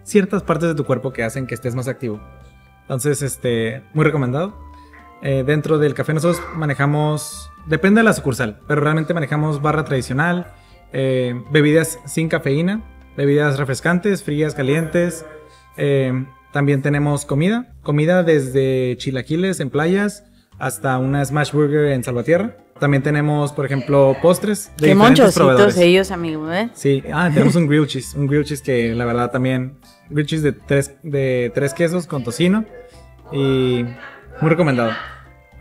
ciertas 0.02 0.42
partes 0.42 0.68
de 0.68 0.74
tu 0.74 0.84
cuerpo 0.84 1.10
que 1.10 1.22
hacen 1.22 1.46
que 1.46 1.54
estés 1.54 1.74
más 1.74 1.88
activo. 1.88 2.20
Entonces, 2.82 3.22
este, 3.22 3.82
muy 3.94 4.04
recomendado. 4.04 4.54
Eh, 5.22 5.44
dentro 5.46 5.78
del 5.78 5.94
café 5.94 6.12
nosotros 6.12 6.42
manejamos, 6.56 7.50
depende 7.64 8.00
de 8.00 8.04
la 8.04 8.12
sucursal, 8.12 8.60
pero 8.68 8.82
realmente 8.82 9.14
manejamos 9.14 9.62
barra 9.62 9.84
tradicional, 9.84 10.52
eh, 10.92 11.42
bebidas 11.50 12.00
sin 12.04 12.28
cafeína, 12.28 12.82
bebidas 13.16 13.58
refrescantes, 13.58 14.22
frías, 14.22 14.54
calientes. 14.54 15.24
Eh, 15.78 16.26
también 16.52 16.82
tenemos 16.82 17.24
comida, 17.24 17.72
comida 17.82 18.24
desde 18.24 18.98
chilaquiles 18.98 19.58
en 19.60 19.70
playas 19.70 20.24
hasta 20.62 20.96
una 20.98 21.24
smash 21.24 21.50
burger 21.50 21.86
en 21.86 22.04
Salvatierra. 22.04 22.56
También 22.78 23.02
tenemos, 23.02 23.52
por 23.52 23.66
ejemplo, 23.66 24.16
postres 24.22 24.70
de 24.76 24.86
Qué 24.86 24.94
diferentes 24.94 25.34
proveedores. 25.34 25.76
ellos, 25.76 26.12
amigo, 26.12 26.52
¿eh? 26.52 26.70
Sí, 26.72 27.02
ah, 27.12 27.28
tenemos 27.34 27.56
un 27.56 27.66
grilled 27.68 27.88
cheese, 27.88 28.16
un 28.16 28.28
grilled 28.28 28.44
cheese 28.46 28.62
que 28.62 28.94
la 28.94 29.04
verdad 29.04 29.32
también, 29.32 29.76
grilled 30.08 30.28
cheese 30.28 30.42
de 30.44 30.52
tres, 30.52 30.94
de 31.02 31.50
tres 31.52 31.74
quesos 31.74 32.06
con 32.06 32.22
tocino 32.22 32.64
y 33.32 33.84
muy 34.40 34.50
recomendado. 34.50 34.92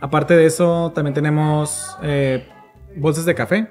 Aparte 0.00 0.36
de 0.36 0.46
eso, 0.46 0.92
también 0.94 1.14
tenemos 1.14 1.96
eh, 2.04 2.46
bolsas 2.94 3.24
de 3.24 3.34
café 3.34 3.70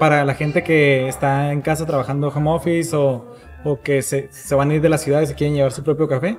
para 0.00 0.24
la 0.24 0.34
gente 0.34 0.64
que 0.64 1.06
está 1.06 1.52
en 1.52 1.60
casa 1.62 1.86
trabajando 1.86 2.26
home 2.26 2.50
office 2.50 2.96
o, 2.96 3.36
o 3.62 3.80
que 3.82 4.02
se, 4.02 4.26
se 4.32 4.54
van 4.56 4.72
a 4.72 4.74
ir 4.74 4.80
de 4.80 4.88
la 4.88 4.98
ciudad 4.98 5.20
y 5.20 5.26
se 5.28 5.36
quieren 5.36 5.54
llevar 5.54 5.70
su 5.70 5.84
propio 5.84 6.08
café. 6.08 6.38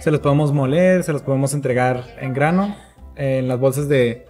Se 0.00 0.10
los 0.10 0.20
podemos 0.20 0.50
moler, 0.50 1.04
se 1.04 1.12
los 1.12 1.20
podemos 1.20 1.52
entregar 1.52 2.04
en 2.20 2.32
grano 2.32 2.74
en 3.20 3.48
las 3.48 3.60
bolsas 3.60 3.88
de, 3.88 4.26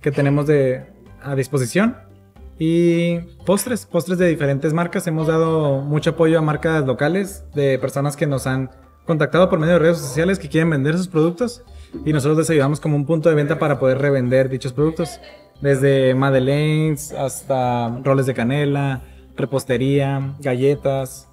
que 0.00 0.12
tenemos 0.12 0.46
de, 0.46 0.84
a 1.22 1.34
disposición. 1.34 1.96
Y 2.58 3.18
postres, 3.46 3.86
postres 3.86 4.18
de 4.18 4.28
diferentes 4.28 4.72
marcas. 4.72 5.06
Hemos 5.06 5.26
dado 5.26 5.80
mucho 5.80 6.10
apoyo 6.10 6.38
a 6.38 6.42
marcas 6.42 6.84
locales 6.86 7.44
de 7.54 7.78
personas 7.78 8.16
que 8.16 8.26
nos 8.26 8.46
han 8.46 8.70
contactado 9.06 9.50
por 9.50 9.58
medio 9.58 9.74
de 9.74 9.78
redes 9.80 9.98
sociales 9.98 10.38
que 10.38 10.48
quieren 10.48 10.70
vender 10.70 10.96
sus 10.96 11.08
productos 11.08 11.62
y 12.04 12.12
nosotros 12.12 12.38
les 12.38 12.50
ayudamos 12.50 12.80
como 12.80 12.96
un 12.96 13.04
punto 13.06 13.28
de 13.28 13.34
venta 13.34 13.58
para 13.58 13.78
poder 13.78 13.98
revender 13.98 14.48
dichos 14.48 14.72
productos. 14.72 15.20
Desde 15.60 16.14
madeleines 16.14 17.12
hasta 17.12 18.00
roles 18.02 18.26
de 18.26 18.34
canela, 18.34 19.02
repostería, 19.36 20.34
galletas, 20.40 21.28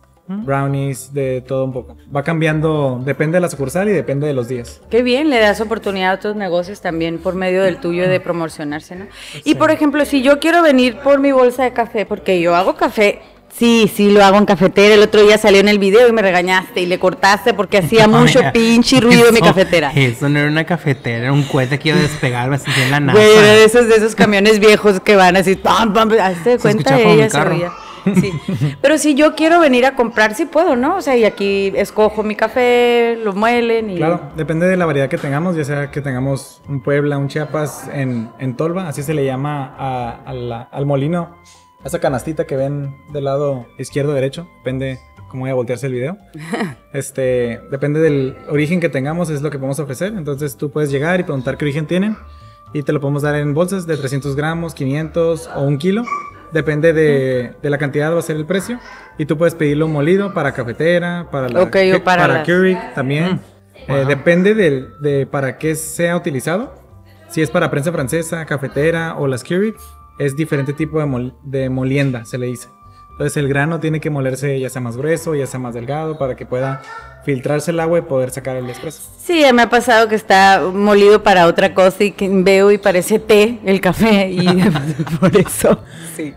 brownies, 0.46 1.14
de 1.14 1.42
todo 1.42 1.66
un 1.66 1.74
poco. 1.74 1.98
Va 2.14 2.24
cambiando, 2.24 3.02
depende 3.04 3.38
de 3.38 3.42
la 3.42 3.50
sucursal 3.50 3.90
y 3.90 3.92
depende 3.92 4.28
de 4.28 4.34
los 4.34 4.48
días. 4.48 4.82
Qué 4.90 5.04
bien, 5.04 5.30
le 5.30 5.40
das 5.40 5.62
oportunidad 5.62 6.12
a 6.12 6.16
otros 6.16 6.36
negocios 6.36 6.82
también 6.82 7.20
por 7.20 7.36
medio 7.36 7.64
del 7.64 7.78
tuyo 7.78 8.08
de 8.08 8.20
promocionarse, 8.20 8.96
¿no? 8.96 9.06
Y 9.44 9.56
por 9.56 9.72
ejemplo, 9.72 10.06
si 10.06 10.22
yo 10.22 10.40
quiero 10.40 10.62
venir 10.62 10.98
por 10.98 11.20
mi 11.20 11.32
bolsa 11.32 11.64
de 11.64 11.74
café, 11.74 12.06
porque 12.06 12.42
yo 12.42 12.56
hago 12.56 12.76
café, 12.76 13.22
sí, 13.58 13.92
sí 13.94 14.12
lo 14.12 14.24
hago 14.24 14.38
en 14.38 14.46
cafetera, 14.46 14.96
el 14.96 15.02
otro 15.02 15.22
día 15.22 15.38
salió 15.38 15.60
en 15.60 15.68
el 15.68 15.80
video 15.80 16.08
y 16.08 16.12
me 16.12 16.22
regañaste 16.22 16.82
y 16.82 16.86
le 16.86 17.00
cortaste 17.00 17.54
porque 17.54 17.78
hacía 17.80 18.08
mucho 18.10 18.40
pinche 18.54 19.00
ruido 19.00 19.28
en 19.28 19.34
mi 19.34 19.42
cafetera. 19.42 19.92
Eso 19.96 20.30
no 20.30 20.40
era 20.40 20.48
una 20.48 20.66
cafetera, 20.66 21.18
era 21.18 21.34
un 21.34 21.44
cohete 21.44 21.80
que 21.80 21.90
iba 21.90 21.98
a 21.98 22.02
despegar, 22.02 22.50
me 22.50 22.58
sentí 22.58 22.82
en 22.82 22.92
la. 22.92 23.14
Güey, 23.14 23.32
era 23.32 23.54
de 23.54 23.66
esos, 23.66 23.88
de 23.88 23.96
esos 23.96 24.16
camiones 24.16 24.60
viejos 24.60 25.00
que 25.00 25.16
van 25.16 25.36
así, 25.36 25.56
pam, 25.56 25.94
pam, 25.94 26.12
hazte 26.20 26.58
cuenta 26.58 27.00
ella 27.00 27.30
se. 27.30 27.38
Sí. 28.16 28.32
Pero 28.82 28.98
si 28.98 29.16
yo 29.16 29.36
quiero 29.36 29.60
venir 29.60 29.86
a 29.86 29.96
comprar, 29.96 30.34
sí 30.36 30.46
puedo, 30.46 30.76
¿no? 30.76 30.98
O 30.98 31.02
sea, 31.02 31.16
y 31.18 31.24
aquí 31.26 31.72
escojo 31.76 32.24
mi 32.24 32.36
café, 32.36 33.18
lo 33.24 33.34
muelen 33.34 33.90
y... 33.92 33.98
Claro, 33.98 34.22
depende 34.36 34.68
de 34.68 34.78
la 34.78 34.86
variedad 34.86 35.10
que 35.10 35.18
tengamos, 35.18 35.56
ya 35.56 35.64
sea 35.64 35.92
que 35.92 36.02
tengamos 36.02 36.62
un 36.68 36.82
Puebla, 36.82 37.18
un 37.18 37.28
Chiapas 37.28 37.90
en, 37.94 38.30
en 38.40 38.56
Tolva, 38.56 38.88
así 38.88 39.04
se 39.04 39.14
le 39.14 39.26
llama 39.26 39.76
a- 39.78 40.22
a 40.26 40.34
la- 40.34 40.62
al 40.64 40.86
molino, 40.86 41.36
a 41.84 41.88
esa 41.88 42.00
canastita 42.00 42.46
que 42.46 42.56
ven 42.56 42.96
del 43.12 43.26
lado 43.26 43.66
izquierdo 43.78 44.14
derecho, 44.14 44.48
depende 44.58 45.00
cómo 45.30 45.42
voy 45.44 45.52
a 45.52 45.54
voltearse 45.56 45.88
el 45.88 45.94
video. 45.94 46.18
Este, 46.94 47.62
depende 47.72 48.02
del 48.02 48.36
origen 48.50 48.82
que 48.82 48.90
tengamos, 48.90 49.30
es 49.30 49.42
lo 49.42 49.50
que 49.50 49.58
podemos 49.58 49.80
ofrecer. 49.80 50.14
Entonces 50.18 50.58
tú 50.58 50.72
puedes 50.72 50.92
llegar 50.92 51.20
y 51.22 51.24
preguntar 51.24 51.58
qué 51.58 51.64
origen 51.64 51.88
tienen 51.88 52.18
y 52.74 52.84
te 52.84 52.92
lo 52.92 53.00
podemos 53.00 53.22
dar 53.22 53.36
en 53.36 53.54
bolsas 53.54 53.88
de 53.88 53.96
300 53.96 54.36
gramos, 54.36 54.74
500 54.74 55.50
o 55.56 55.62
un 55.62 55.78
kilo. 55.78 56.04
Depende 56.52 56.92
de, 56.94 57.54
de 57.62 57.70
la 57.70 57.78
cantidad, 57.78 58.14
va 58.14 58.20
a 58.20 58.22
ser 58.22 58.36
el 58.36 58.46
precio. 58.46 58.80
Y 59.18 59.26
tú 59.26 59.38
puedes 59.38 59.56
pedirlo 59.56 59.88
molido 59.88 60.34
para 60.34 60.52
cafetera, 60.54 61.28
para 61.32 61.48
la 61.50 61.62
Ok, 61.64 61.78
o 61.96 62.04
para 62.04 62.28
las- 62.28 62.46
Keurig 62.46 62.78
también. 62.94 63.40
Eh, 63.88 64.06
depende 64.08 64.54
del- 64.54 64.90
de 65.00 65.26
para 65.26 65.58
qué 65.58 65.76
sea 65.76 66.16
utilizado. 66.18 66.76
Si 67.30 67.42
es 67.42 67.50
para 67.50 67.72
prensa 67.72 67.92
francesa, 67.92 68.46
cafetera 68.46 69.16
o 69.16 69.28
las 69.28 69.44
Keurig, 69.44 69.76
es 70.20 70.36
diferente 70.36 70.74
tipo 70.74 71.00
de, 71.00 71.06
mol- 71.06 71.34
de 71.44 71.70
molienda, 71.70 72.26
se 72.26 72.38
le 72.38 72.48
dice. 72.48 72.68
Entonces 73.12 73.38
el 73.38 73.48
grano 73.48 73.80
tiene 73.80 74.00
que 74.00 74.10
molerse 74.10 74.60
ya 74.60 74.70
sea 74.70 74.82
más 74.82 74.98
grueso, 74.98 75.36
ya 75.36 75.48
sea 75.48 75.60
más 75.60 75.74
delgado, 75.74 76.18
para 76.18 76.36
que 76.36 76.46
pueda 76.46 76.82
filtrarse 77.24 77.72
el 77.72 77.80
agua 77.80 78.00
y 78.00 78.02
poder 78.02 78.32
sacar 78.32 78.56
el 78.56 78.70
espresso. 78.70 79.02
Sí, 79.24 79.44
me 79.54 79.62
ha 79.62 79.70
pasado 79.70 80.08
que 80.08 80.16
está 80.16 80.62
molido 80.74 81.22
para 81.24 81.48
otra 81.48 81.74
cosa 81.74 82.04
y 82.04 82.12
que 82.12 82.28
veo 82.30 82.72
y 82.72 82.78
parece 82.78 83.20
té 83.20 83.60
el 83.66 83.80
café 83.80 84.30
y 84.30 84.46
por 85.20 85.36
eso. 85.38 85.80
Sí, 86.16 86.34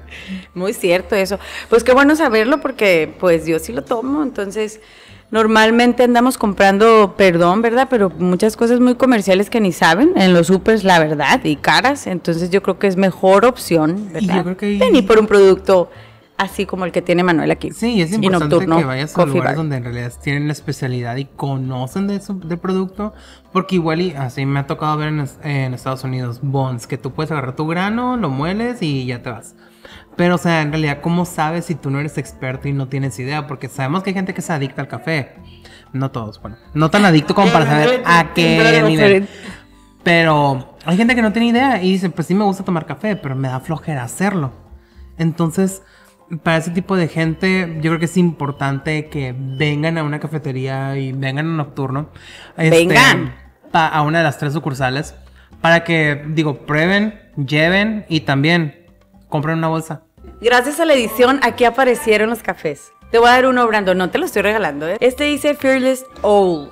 muy 0.54 0.72
cierto 0.74 1.14
eso. 1.16 1.38
Pues 1.70 1.82
qué 1.84 1.92
bueno 1.92 2.14
saberlo 2.16 2.60
porque 2.60 3.14
pues 3.18 3.46
yo 3.46 3.58
sí 3.58 3.72
lo 3.72 3.82
tomo, 3.82 4.22
entonces 4.22 4.80
normalmente 5.30 6.04
andamos 6.04 6.38
comprando, 6.38 7.14
perdón, 7.16 7.62
¿verdad? 7.62 7.88
Pero 7.90 8.10
muchas 8.10 8.56
cosas 8.56 8.78
muy 8.78 8.94
comerciales 8.94 9.50
que 9.50 9.60
ni 9.60 9.72
saben 9.72 10.12
en 10.16 10.32
los 10.32 10.46
supers, 10.48 10.84
la 10.84 10.98
verdad, 11.00 11.40
y 11.44 11.56
caras, 11.56 12.06
entonces 12.06 12.50
yo 12.50 12.62
creo 12.62 12.78
que 12.78 12.86
es 12.86 12.96
mejor 12.96 13.44
opción, 13.44 14.08
Y 14.10 14.12
¿verdad? 14.12 14.36
yo 14.36 14.42
creo 14.44 14.56
que 14.56 14.78
Venir 14.78 15.06
por 15.06 15.18
un 15.18 15.26
producto 15.26 15.90
así 16.36 16.66
como 16.66 16.84
el 16.84 16.92
que 16.92 17.02
tiene 17.02 17.22
Manuel 17.22 17.50
aquí. 17.50 17.70
Sí, 17.70 18.00
es 18.00 18.12
importante 18.12 18.46
Nocturno 18.46 18.78
que 18.78 18.84
vayas 18.84 19.16
a 19.16 19.24
lugares 19.24 19.44
Bar. 19.44 19.56
donde 19.56 19.76
en 19.76 19.84
realidad 19.84 20.12
tienen 20.22 20.46
la 20.46 20.52
especialidad 20.52 21.16
y 21.16 21.24
conocen 21.24 22.06
de 22.06 22.20
su, 22.20 22.38
del 22.40 22.58
producto. 22.58 23.14
Porque 23.52 23.76
igual, 23.76 24.00
y 24.00 24.12
así 24.12 24.46
me 24.46 24.60
ha 24.60 24.66
tocado 24.66 24.96
ver 24.96 25.08
en, 25.08 25.28
en 25.42 25.74
Estados 25.74 26.04
Unidos, 26.04 26.40
bonds, 26.42 26.86
que 26.86 26.98
tú 26.98 27.12
puedes 27.12 27.30
agarrar 27.30 27.54
tu 27.56 27.66
grano, 27.66 28.16
lo 28.16 28.30
mueles 28.30 28.82
y 28.82 29.06
ya 29.06 29.22
te 29.22 29.30
vas. 29.30 29.54
Pero, 30.16 30.36
o 30.36 30.38
sea, 30.38 30.62
en 30.62 30.70
realidad, 30.70 31.00
¿cómo 31.00 31.24
sabes 31.24 31.64
si 31.64 31.74
tú 31.74 31.90
no 31.90 31.98
eres 31.98 32.18
experto 32.18 32.68
y 32.68 32.72
no 32.72 32.88
tienes 32.88 33.18
idea? 33.18 33.46
Porque 33.46 33.68
sabemos 33.68 34.02
que 34.02 34.10
hay 34.10 34.14
gente 34.14 34.34
que 34.34 34.42
se 34.42 34.52
adicta 34.52 34.82
al 34.82 34.88
café. 34.88 35.34
No 35.92 36.10
todos, 36.10 36.40
bueno. 36.40 36.56
No 36.72 36.90
tan 36.90 37.04
adicto 37.04 37.34
como 37.34 37.50
para 37.52 37.66
saber 37.66 38.02
a 38.04 38.32
qué 38.34 38.82
nivel. 38.86 39.28
Pero 40.02 40.76
hay 40.84 40.96
gente 40.96 41.14
que 41.14 41.22
no 41.22 41.32
tiene 41.32 41.48
idea 41.48 41.82
y 41.82 41.92
dice, 41.92 42.10
pues 42.10 42.26
sí 42.26 42.34
me 42.34 42.44
gusta 42.44 42.64
tomar 42.64 42.86
café, 42.86 43.16
pero 43.16 43.34
me 43.34 43.48
da 43.48 43.60
flojera 43.60 44.04
hacerlo. 44.04 44.52
Entonces, 45.18 45.82
para 46.42 46.56
ese 46.58 46.70
tipo 46.70 46.96
de 46.96 47.08
gente, 47.08 47.74
yo 47.76 47.90
creo 47.90 47.98
que 47.98 48.04
es 48.06 48.16
importante 48.16 49.06
que 49.08 49.34
vengan 49.36 49.98
a 49.98 50.02
una 50.02 50.20
cafetería 50.20 50.96
y 50.96 51.12
vengan 51.12 51.46
a 51.46 51.56
nocturno. 51.56 52.10
este, 52.56 52.70
Vengan. 52.86 53.34
pa- 53.70 53.88
a 53.88 54.02
una 54.02 54.18
de 54.18 54.24
las 54.24 54.38
tres 54.38 54.52
sucursales. 54.52 55.14
Para 55.60 55.84
que, 55.84 56.22
digo, 56.28 56.58
prueben, 56.66 57.20
lleven 57.36 58.04
y 58.08 58.20
también 58.20 58.86
compren 59.28 59.58
una 59.58 59.68
bolsa. 59.68 60.02
Gracias 60.40 60.78
a 60.80 60.84
la 60.84 60.94
edición, 60.94 61.40
aquí 61.42 61.64
aparecieron 61.64 62.30
los 62.30 62.42
cafés. 62.42 62.90
Te 63.10 63.18
voy 63.18 63.28
a 63.28 63.32
dar 63.32 63.46
uno, 63.46 63.66
Brando, 63.66 63.94
no 63.94 64.10
te 64.10 64.18
lo 64.18 64.26
estoy 64.26 64.42
regalando. 64.42 64.88
¿eh? 64.88 64.96
Este 65.00 65.24
dice 65.24 65.54
Fearless 65.54 66.04
Owl. 66.22 66.70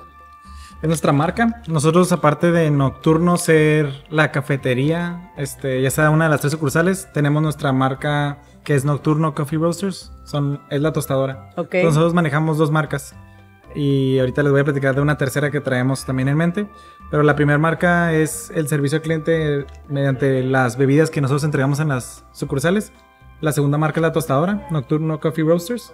Es 0.81 0.87
nuestra 0.87 1.13
marca. 1.13 1.61
Nosotros, 1.67 2.11
aparte 2.11 2.51
de 2.51 2.69
Nocturno 2.69 3.37
ser 3.37 4.03
la 4.09 4.31
cafetería, 4.31 5.31
este, 5.37 5.81
ya 5.81 5.89
sea 5.89 6.09
una 6.09 6.25
de 6.25 6.31
las 6.31 6.41
tres 6.41 6.51
sucursales, 6.51 7.07
tenemos 7.13 7.41
nuestra 7.41 7.71
marca 7.71 8.39
que 8.63 8.75
es 8.75 8.85
Nocturno 8.85 9.33
Coffee 9.33 9.59
Roasters. 9.59 10.11
Son, 10.23 10.61
es 10.69 10.81
la 10.81 10.93
tostadora. 10.93 11.49
Ok. 11.57 11.75
Entonces, 11.75 11.95
nosotros 11.95 12.13
manejamos 12.13 12.57
dos 12.57 12.71
marcas. 12.71 13.15
Y 13.75 14.19
ahorita 14.19 14.43
les 14.43 14.51
voy 14.51 14.61
a 14.61 14.63
platicar 14.63 14.95
de 14.95 15.01
una 15.01 15.17
tercera 15.17 15.49
que 15.49 15.59
traemos 15.59 16.05
también 16.05 16.27
en 16.27 16.37
mente. 16.37 16.67
Pero 17.09 17.23
la 17.23 17.35
primera 17.35 17.57
marca 17.57 18.13
es 18.13 18.51
el 18.55 18.67
servicio 18.67 18.97
al 18.97 19.01
cliente 19.01 19.65
mediante 19.89 20.43
las 20.43 20.77
bebidas 20.77 21.09
que 21.09 21.21
nosotros 21.21 21.43
entregamos 21.43 21.79
en 21.79 21.89
las 21.89 22.25
sucursales. 22.33 22.91
La 23.41 23.51
segunda 23.51 23.77
marca 23.77 23.99
es 23.99 24.03
la 24.03 24.11
tostadora, 24.11 24.67
Nocturno 24.71 25.19
Coffee 25.19 25.43
Roasters. 25.43 25.93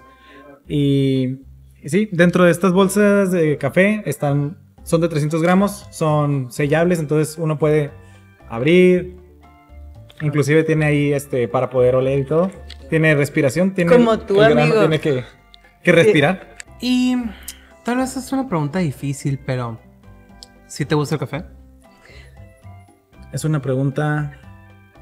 Y, 0.68 1.40
y 1.82 1.90
sí, 1.90 2.10
dentro 2.12 2.44
de 2.44 2.52
estas 2.52 2.74
bolsas 2.74 3.32
de 3.32 3.58
café 3.58 4.04
están, 4.06 4.58
son 4.84 5.02
de 5.02 5.10
300 5.10 5.42
gramos, 5.42 5.88
son 5.90 6.52
sellables, 6.52 7.00
entonces 7.00 7.38
uno 7.38 7.58
puede 7.58 7.92
abrir. 8.50 9.18
Inclusive 10.22 10.64
tiene 10.64 10.86
ahí 10.86 11.14
este 11.14 11.48
para 11.48 11.70
poder 11.70 11.96
oler 11.96 12.20
y 12.20 12.24
todo. 12.26 12.52
Tiene 12.90 13.16
respiración, 13.16 13.74
tiene 13.74 13.92
Como 13.92 14.20
tú, 14.20 14.42
el 14.42 14.50
grano 14.50 14.62
amigo. 14.62 14.80
tiene 14.80 15.00
que, 15.00 15.24
que 15.84 15.92
respirar. 15.92 16.56
Y 16.82 17.16
tal 17.84 17.98
vez 17.98 18.18
es 18.18 18.32
una 18.32 18.48
pregunta 18.48 18.80
difícil, 18.80 19.40
pero 19.46 19.80
¿sí 20.68 20.86
te 20.86 20.96
gusta 20.96 21.16
el 21.16 21.20
café? 21.20 21.46
Es 23.32 23.46
una 23.46 23.62
pregunta 23.62 24.34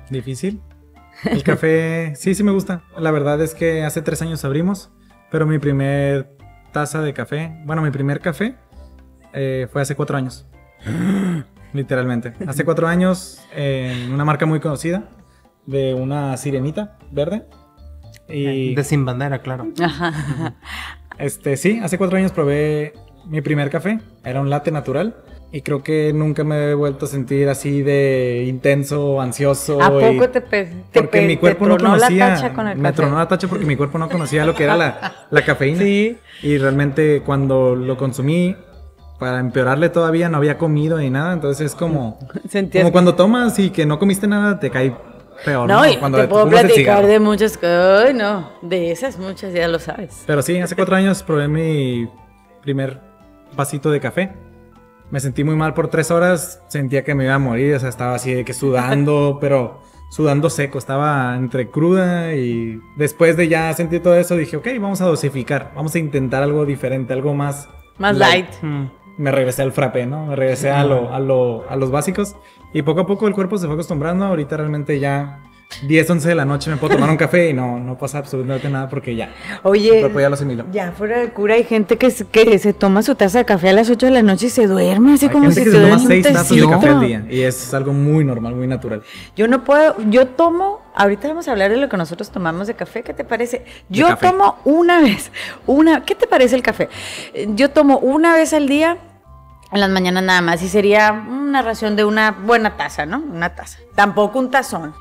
difícil. 0.09 0.61
El 1.23 1.43
café, 1.43 2.13
sí, 2.15 2.35
sí 2.35 2.43
me 2.43 2.51
gusta. 2.51 2.83
La 2.97 3.11
verdad 3.11 3.41
es 3.41 3.55
que 3.55 3.83
hace 3.83 4.01
tres 4.01 4.21
años 4.21 4.45
abrimos, 4.45 4.91
pero 5.31 5.47
mi 5.47 5.57
primer 5.57 6.29
taza 6.71 7.01
de 7.01 7.13
café, 7.13 7.57
bueno, 7.65 7.81
mi 7.81 7.89
primer 7.89 8.19
café 8.19 8.55
eh, 9.33 9.67
fue 9.71 9.81
hace 9.81 9.95
cuatro 9.95 10.17
años. 10.17 10.45
Literalmente. 11.73 12.33
Hace 12.47 12.63
cuatro 12.65 12.87
años 12.87 13.39
en 13.55 14.13
una 14.13 14.25
marca 14.25 14.45
muy 14.45 14.59
conocida 14.59 15.03
de 15.65 15.93
una 15.93 16.35
sirenita 16.37 16.97
verde. 17.11 17.43
Y 18.29 18.75
De 18.75 18.83
sin 18.83 19.05
bandera, 19.05 19.41
claro. 19.41 19.67
Este, 21.17 21.57
sí, 21.57 21.79
hace 21.83 21.97
cuatro 21.97 22.17
años 22.17 22.31
probé 22.31 22.93
mi 23.25 23.41
primer 23.41 23.69
café. 23.69 23.99
Era 24.23 24.41
un 24.41 24.49
latte 24.49 24.71
natural. 24.71 25.15
Y 25.49 25.61
creo 25.61 25.81
que 25.81 26.11
nunca 26.13 26.43
me 26.43 26.71
he 26.71 26.73
vuelto 26.73 27.05
a 27.05 27.07
sentir 27.07 27.47
así 27.47 27.81
de 27.81 28.43
intenso, 28.47 29.21
ansioso. 29.21 29.81
¿A 29.81 29.87
y- 29.87 30.13
poco 30.13 30.29
te, 30.29 30.41
pe- 30.41 30.65
te 30.91 30.99
porque 30.99 31.19
pe- 31.21 31.25
mi 31.27 31.35
te 31.35 31.39
cuerpo 31.39 31.67
no 31.67 31.77
tronó 31.77 31.95
conocía. 31.95 32.27
la 32.27 32.35
tacha 32.35 32.53
con 32.53 32.67
el 32.67 32.77
me 32.77 32.83
café? 32.89 32.95
tronó 32.97 33.17
la 33.17 33.27
tacha 33.29 33.47
porque 33.47 33.65
mi 33.65 33.77
cuerpo 33.77 33.97
no 33.97 34.09
conocía 34.09 34.45
lo 34.45 34.53
que 34.53 34.65
era 34.65 34.75
la, 34.75 35.27
la 35.31 35.45
cafeína. 35.45 35.79
Sí. 35.79 36.17
Y 36.43 36.57
realmente 36.57 37.21
cuando 37.25 37.75
lo 37.75 37.95
consumí, 37.95 38.57
para 39.19 39.39
empeorarle 39.39 39.89
todavía, 39.89 40.29
no 40.29 40.37
había 40.37 40.57
comido 40.57 40.97
ni 40.97 41.09
nada. 41.09 41.33
Entonces 41.33 41.67
es 41.67 41.75
como, 41.75 42.19
Sentías 42.49 42.83
como 42.83 42.91
cuando 42.91 43.15
tomas 43.15 43.57
y 43.59 43.69
que 43.69 43.85
no 43.85 43.99
comiste 43.99 44.27
nada, 44.27 44.59
te 44.59 44.69
cae 44.69 44.95
peor. 45.43 45.67
No, 45.67 45.85
y 45.85 45.97
Cuando 45.97 46.19
te 46.19 46.27
puedo 46.27 46.47
platicar 46.47 47.05
de 47.05 47.19
muchas 47.19 47.57
cosas. 47.57 48.13
No, 48.13 48.51
de 48.61 48.91
esas 48.91 49.17
muchas 49.17 49.53
ya 49.53 49.67
lo 49.67 49.79
sabes. 49.79 50.23
Pero 50.25 50.41
sí, 50.41 50.59
hace 50.59 50.75
cuatro 50.75 50.95
años 50.95 51.23
probé 51.23 51.47
mi 51.47 52.09
primer 52.61 52.99
vasito 53.55 53.91
de 53.91 53.99
café. 53.99 54.33
Me 55.09 55.19
sentí 55.19 55.43
muy 55.43 55.55
mal 55.55 55.73
por 55.73 55.87
tres 55.89 56.11
horas, 56.11 56.61
sentía 56.67 57.03
que 57.03 57.15
me 57.15 57.23
iba 57.23 57.33
a 57.33 57.39
morir, 57.39 57.75
o 57.75 57.79
sea, 57.79 57.87
estaba 57.87 58.15
así 58.15 58.33
de 58.33 58.43
que 58.43 58.53
sudando, 58.53 59.37
pero 59.41 59.81
sudando 60.09 60.49
seco, 60.49 60.77
estaba 60.77 61.35
entre 61.37 61.69
cruda 61.69 62.33
y 62.33 62.79
después 62.97 63.37
de 63.37 63.47
ya 63.47 63.73
sentir 63.73 64.03
todo 64.03 64.15
eso 64.15 64.35
dije, 64.35 64.57
ok, 64.57 64.67
vamos 64.81 64.99
a 65.01 65.05
dosificar, 65.05 65.71
vamos 65.75 65.95
a 65.95 65.99
intentar 65.99 66.43
algo 66.43 66.65
diferente, 66.65 67.13
algo 67.13 67.33
más... 67.33 67.69
Más 67.97 68.15
light. 68.17 68.49
Mm. 68.61 68.85
Me 69.17 69.31
regresé 69.31 69.63
al 69.63 69.71
frappé, 69.71 70.05
¿no? 70.05 70.27
Me 70.27 70.35
regresé 70.35 70.69
a, 70.69 70.83
lo, 70.83 71.13
a, 71.13 71.19
lo, 71.19 71.67
a 71.69 71.75
los 71.75 71.89
básicos 71.91 72.35
y 72.73 72.83
poco 72.83 73.01
a 73.01 73.05
poco 73.07 73.27
el 73.27 73.33
cuerpo 73.33 73.57
se 73.57 73.65
fue 73.65 73.73
acostumbrando, 73.73 74.25
ahorita 74.25 74.57
realmente 74.57 74.99
ya 74.99 75.43
10, 75.83 76.09
11 76.09 76.29
de 76.29 76.33
la 76.35 76.45
noche 76.45 76.71
me 76.71 76.77
puedo 76.77 76.95
tomar 76.95 77.09
un 77.09 77.17
café 77.17 77.49
y 77.49 77.53
no, 77.53 77.77
no 77.79 77.97
pasa 77.97 78.17
absolutamente 78.19 78.67
nada 78.69 78.89
porque 78.89 79.15
ya, 79.15 79.25
el 79.25 79.31
Oye, 79.63 79.99
cuerpo 79.99 80.19
ya 80.21 80.29
lo 80.29 80.33
asimiló. 80.35 80.65
ya 80.71 80.91
fuera 80.93 81.19
de 81.19 81.29
cura 81.29 81.53
hay 81.55 81.65
gente 81.65 81.97
que, 81.97 82.09
se- 82.09 82.25
que 82.25 82.57
se 82.57 82.73
toma 82.73 83.03
su 83.03 83.13
taza 83.15 83.39
de 83.39 83.45
café 83.45 83.69
a 83.69 83.73
las 83.73 83.89
8 83.89 84.07
de 84.07 84.11
la 84.11 84.23
noche 84.23 84.47
y 84.47 84.49
se 84.49 84.65
duerme, 84.65 85.13
así 85.13 85.25
Hay 85.25 85.31
como 85.31 85.43
gente 85.43 85.59
si 85.59 85.65
que 85.65 85.71
se 85.71 85.75
se 85.77 85.81
toma 85.83 85.97
duerme 85.97 86.03
un 86.03 86.23
seis 86.23 86.33
tazas 86.33 86.49
de 86.57 86.67
café 86.69 86.89
al 86.89 87.01
día 87.01 87.25
y 87.29 87.41
es 87.41 87.73
algo 87.73 87.93
muy 87.93 88.23
normal, 88.25 88.55
muy 88.55 88.65
natural. 88.65 89.03
Yo 89.35 89.47
no 89.47 89.63
puedo, 89.65 89.95
yo 90.09 90.25
tomo, 90.27 90.81
ahorita 90.95 91.27
vamos 91.27 91.47
a 91.47 91.51
hablar 91.51 91.69
de 91.69 91.77
lo 91.77 91.89
que 91.89 91.97
nosotros 91.97 92.31
tomamos 92.31 92.65
de 92.67 92.73
café, 92.73 93.03
¿qué 93.03 93.13
te 93.13 93.23
parece? 93.25 93.63
Yo 93.89 94.15
tomo 94.15 94.57
una 94.63 95.01
vez, 95.01 95.31
una, 95.67 96.03
¿qué 96.05 96.15
te 96.15 96.25
parece 96.27 96.55
el 96.55 96.63
café? 96.63 96.89
Yo 97.55 97.69
tomo 97.69 97.99
una 97.99 98.33
vez 98.33 98.53
al 98.53 98.67
día, 98.67 98.97
en 99.71 99.79
las 99.81 99.89
mañanas 99.89 100.23
nada 100.23 100.41
más, 100.41 100.63
y 100.63 100.69
sería 100.69 101.11
una 101.11 101.61
ración 101.61 101.95
de 101.97 102.05
una 102.05 102.31
buena 102.31 102.77
taza, 102.77 103.05
¿no? 103.05 103.19
Una 103.19 103.53
taza, 103.53 103.77
tampoco 103.95 104.39
un 104.39 104.49
tazón. 104.49 104.95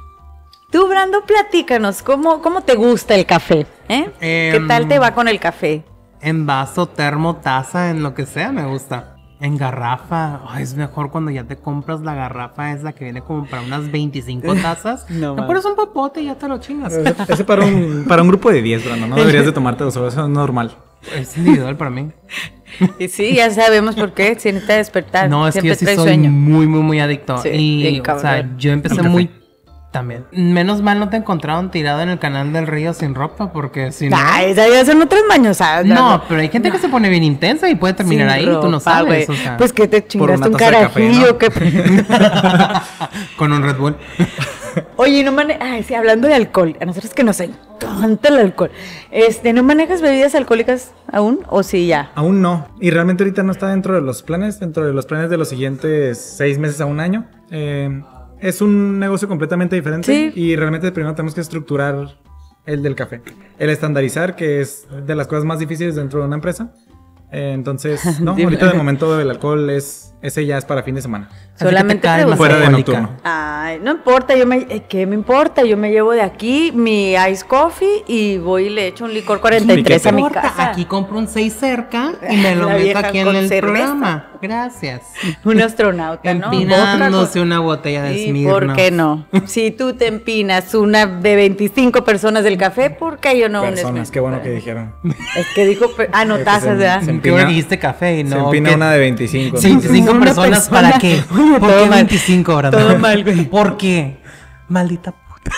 Tú, 0.76 0.86
Brando, 0.88 1.24
platícanos, 1.24 2.02
¿cómo, 2.02 2.42
cómo 2.42 2.60
te 2.60 2.74
gusta 2.74 3.14
el 3.14 3.24
café? 3.24 3.66
¿eh? 3.88 4.10
¿Qué 4.20 4.56
Em, 4.56 4.68
tal 4.68 4.86
te 4.86 4.98
va 4.98 5.14
con 5.14 5.26
el 5.26 5.40
café? 5.40 5.82
En 6.20 6.44
vaso, 6.44 6.86
termo, 6.86 7.36
taza, 7.36 7.88
en 7.88 8.02
lo 8.02 8.12
que 8.12 8.26
sea, 8.26 8.52
me 8.52 8.66
gusta. 8.66 9.16
En 9.40 9.56
garrafa, 9.56 10.42
es 10.60 10.74
mejor 10.74 11.10
cuando 11.10 11.30
ya 11.30 11.44
te 11.44 11.56
compras 11.56 12.02
la 12.02 12.14
garrafa 12.14 12.72
esa 12.72 12.92
que 12.92 13.04
viene 13.04 13.22
como 13.22 13.46
para 13.46 13.62
unas 13.62 13.90
25 13.90 14.54
tazas. 14.62 15.08
No 15.08 15.30
mames. 15.34 15.46
pones 15.46 15.64
un 15.64 15.76
popote 15.76 16.20
y 16.20 16.26
ya 16.26 16.34
te 16.34 16.46
lo 16.46 16.58
chingas. 16.58 16.92
Ese, 16.92 17.14
ese 17.26 17.44
para, 17.44 17.64
un, 17.64 18.04
para 18.08 18.20
un 18.20 18.28
grupo 18.28 18.50
de 18.52 18.60
10, 18.60 18.84
Brando, 18.84 19.06
no 19.06 19.16
deberías 19.16 19.46
de 19.46 19.52
tomarte 19.52 19.82
dos 19.82 19.96
horas, 19.96 20.12
eso 20.12 20.24
es 20.24 20.28
normal. 20.28 20.76
Es 21.16 21.38
individual 21.38 21.78
para 21.78 21.90
mí. 21.90 22.10
Y 22.98 23.08
sí, 23.08 23.34
ya 23.36 23.50
sabemos 23.50 23.94
por 23.94 24.12
qué, 24.12 24.38
si 24.38 24.52
necesita 24.52 24.76
despertar, 24.76 25.30
No, 25.30 25.48
es 25.48 25.54
que 25.54 25.66
yo 25.68 25.74
sí 25.74 25.86
soy 25.86 25.96
sueño. 25.96 26.30
muy, 26.30 26.66
muy, 26.66 26.80
muy 26.82 27.00
adicto. 27.00 27.38
Sí, 27.38 27.48
y, 27.48 28.00
o 28.06 28.18
sea, 28.18 28.54
yo 28.58 28.72
empecé 28.72 29.00
muy... 29.00 29.30
También. 29.96 30.26
Menos 30.30 30.82
mal 30.82 30.98
no 30.98 31.08
te 31.08 31.16
encontraron 31.16 31.70
tirado 31.70 32.02
en 32.02 32.10
el 32.10 32.18
canal 32.18 32.52
del 32.52 32.66
río 32.66 32.92
sin 32.92 33.14
ropa, 33.14 33.50
porque 33.50 33.92
si 33.92 34.10
no... 34.10 34.16
Ay, 34.20 34.52
ya 34.54 34.84
son 34.84 35.00
otras 35.00 35.22
mañosadas. 35.26 35.86
No, 35.86 35.94
Brando. 35.94 36.24
pero 36.28 36.40
hay 36.42 36.48
gente 36.50 36.70
que 36.70 36.76
se 36.76 36.88
pone 36.90 37.08
bien 37.08 37.22
intensa 37.24 37.66
y 37.70 37.76
puede 37.76 37.94
terminar 37.94 38.28
Sin 38.28 38.38
ahí, 38.38 38.44
tú 38.44 38.68
no 38.68 38.78
ropa, 38.78 38.80
sabes. 38.80 39.26
güey. 39.26 39.38
O 39.38 39.42
sea, 39.42 39.56
Pues 39.56 39.72
que 39.72 39.88
te 39.88 40.06
chingaste 40.06 40.48
un 40.48 40.54
café, 40.54 40.72
carajillo. 40.72 41.26
¿no? 41.28 41.38
que- 41.38 41.50
con 43.38 43.52
un 43.52 43.62
Red 43.62 43.76
Bull. 43.78 43.96
Oye, 44.96 45.24
no 45.24 45.32
manejas. 45.32 45.62
Ay, 45.64 45.82
sí, 45.82 45.94
hablando 45.94 46.28
de 46.28 46.34
alcohol. 46.34 46.76
A 46.80 46.84
nosotros 46.84 47.14
que 47.14 47.24
nos 47.24 47.40
encanta 47.40 48.28
el 48.28 48.36
alcohol. 48.38 48.70
Este, 49.10 49.54
¿no 49.54 49.62
manejas 49.62 50.02
bebidas 50.02 50.34
alcohólicas 50.34 50.92
aún? 51.10 51.40
¿O 51.48 51.62
sí 51.62 51.86
ya? 51.86 52.10
Aún 52.14 52.42
no, 52.42 52.68
y 52.80 52.90
realmente 52.90 53.22
ahorita 53.24 53.42
no 53.42 53.52
está 53.52 53.68
dentro 53.68 53.94
de 53.94 54.02
los 54.02 54.22
planes, 54.22 54.60
dentro 54.60 54.84
de 54.86 54.92
los 54.92 55.06
planes 55.06 55.30
de 55.30 55.38
los 55.38 55.48
siguientes 55.48 56.18
seis 56.36 56.58
meses 56.58 56.80
a 56.82 56.86
un 56.86 57.00
año. 57.00 57.24
Eh, 57.50 58.02
es 58.48 58.60
un 58.60 58.98
negocio 58.98 59.28
completamente 59.28 59.76
diferente 59.76 60.12
Sí. 60.32 60.40
y 60.40 60.56
realmente 60.56 60.90
primero 60.92 61.14
tenemos 61.14 61.34
que 61.34 61.40
estructurar 61.40 62.18
el 62.64 62.82
del 62.82 62.94
café. 62.94 63.22
El 63.58 63.70
estandarizar, 63.70 64.34
que 64.36 64.60
es 64.60 64.86
de 65.06 65.14
las 65.14 65.26
cosas 65.28 65.44
más 65.44 65.58
difíciles 65.58 65.94
dentro 65.94 66.20
de 66.20 66.26
una 66.26 66.36
empresa. 66.36 66.72
Eh, 67.32 67.52
entonces, 67.54 68.00
no, 68.20 68.32
ahorita 68.32 68.68
de 68.68 68.74
momento 68.74 69.20
el 69.20 69.30
alcohol 69.30 69.70
es, 69.70 70.14
ese 70.26 70.44
ya 70.46 70.58
es 70.58 70.64
para 70.64 70.82
fin 70.82 70.94
de 70.94 71.02
semana. 71.02 71.28
Solamente 71.58 72.08
Fuera 72.36 72.58
de 72.58 72.68
nocturno. 72.70 73.10
Ay, 73.24 73.78
no 73.82 73.92
importa, 73.92 74.36
yo 74.36 74.46
me, 74.46 74.58
eh, 74.68 74.82
¿qué 74.88 75.06
me 75.06 75.14
importa? 75.14 75.64
Yo 75.64 75.76
me 75.76 75.90
llevo 75.90 76.12
de 76.12 76.22
aquí 76.22 76.72
mi 76.74 77.12
ice 77.14 77.44
coffee 77.46 78.04
y 78.06 78.38
voy 78.38 78.66
y 78.66 78.70
le 78.70 78.88
echo 78.88 79.04
un 79.04 79.14
licor 79.14 79.40
43 79.40 80.06
a 80.06 80.12
mi 80.12 80.20
Importa, 80.22 80.42
casa. 80.42 80.70
Aquí 80.70 80.84
compro 80.84 81.18
un 81.18 81.28
6 81.28 81.52
cerca 81.52 82.12
y 82.30 82.36
me 82.36 82.54
lo 82.56 82.68
meto 82.68 82.98
aquí 82.98 83.18
en 83.18 83.28
el 83.28 83.48
cerveza. 83.48 83.84
programa. 83.86 84.26
Gracias. 84.42 85.00
Un 85.44 85.60
astronauta, 85.62 86.34
¿no? 86.34 86.52
Empinándose 86.52 87.40
una 87.40 87.58
botella 87.60 88.02
de 88.02 88.14
Sí, 88.14 88.28
Smirnoff. 88.28 88.52
¿por 88.52 88.72
qué 88.74 88.90
no? 88.90 89.26
Si 89.46 89.70
tú 89.70 89.94
te 89.94 90.06
empinas 90.08 90.74
una 90.74 91.06
de 91.06 91.36
25 91.36 92.04
personas 92.04 92.44
del 92.44 92.58
café, 92.58 92.90
¿por 92.90 93.18
qué 93.18 93.38
yo 93.38 93.48
no 93.48 93.62
un 93.62 93.68
Personas, 93.70 93.88
Smirnoff? 93.92 94.10
qué 94.10 94.20
bueno 94.20 94.42
que 94.42 94.50
dijeron. 94.50 94.94
Es 95.36 95.46
que 95.54 95.64
dijo, 95.66 95.86
ah, 96.12 96.24
no, 96.26 96.38
tazas, 96.44 96.64
en- 96.72 96.78
¿verdad? 96.78 97.00
se 97.00 97.06
¿Qué 97.06 97.12
empina- 97.30 97.44
dijiste 97.46 97.78
café 97.78 98.18
y 98.18 98.24
no? 98.24 98.30
Se 98.36 98.36
empina 98.44 98.74
una 98.74 98.90
de 98.92 98.98
25. 98.98 99.56
Sí, 99.56 99.74
25 99.74 100.14
Una 100.16 100.26
personas, 100.26 100.68
persona. 100.68 100.88
¿para 100.90 100.98
qué? 100.98 101.22
Oye, 101.32 101.58
¿Por 101.58 101.68
todo 101.70 101.82
qué 101.84 101.88
mal. 101.90 101.98
25, 101.98 102.56
Brandon? 102.56 102.80
Todo 102.82 102.98
mal, 102.98 103.24
güey. 103.24 103.44
¿Por 103.44 103.76
qué? 103.76 104.18
Maldita 104.68 105.12
puta. 105.12 105.50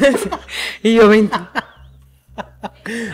Y 0.82 0.94
yo 0.94 1.08
20. 1.08 1.36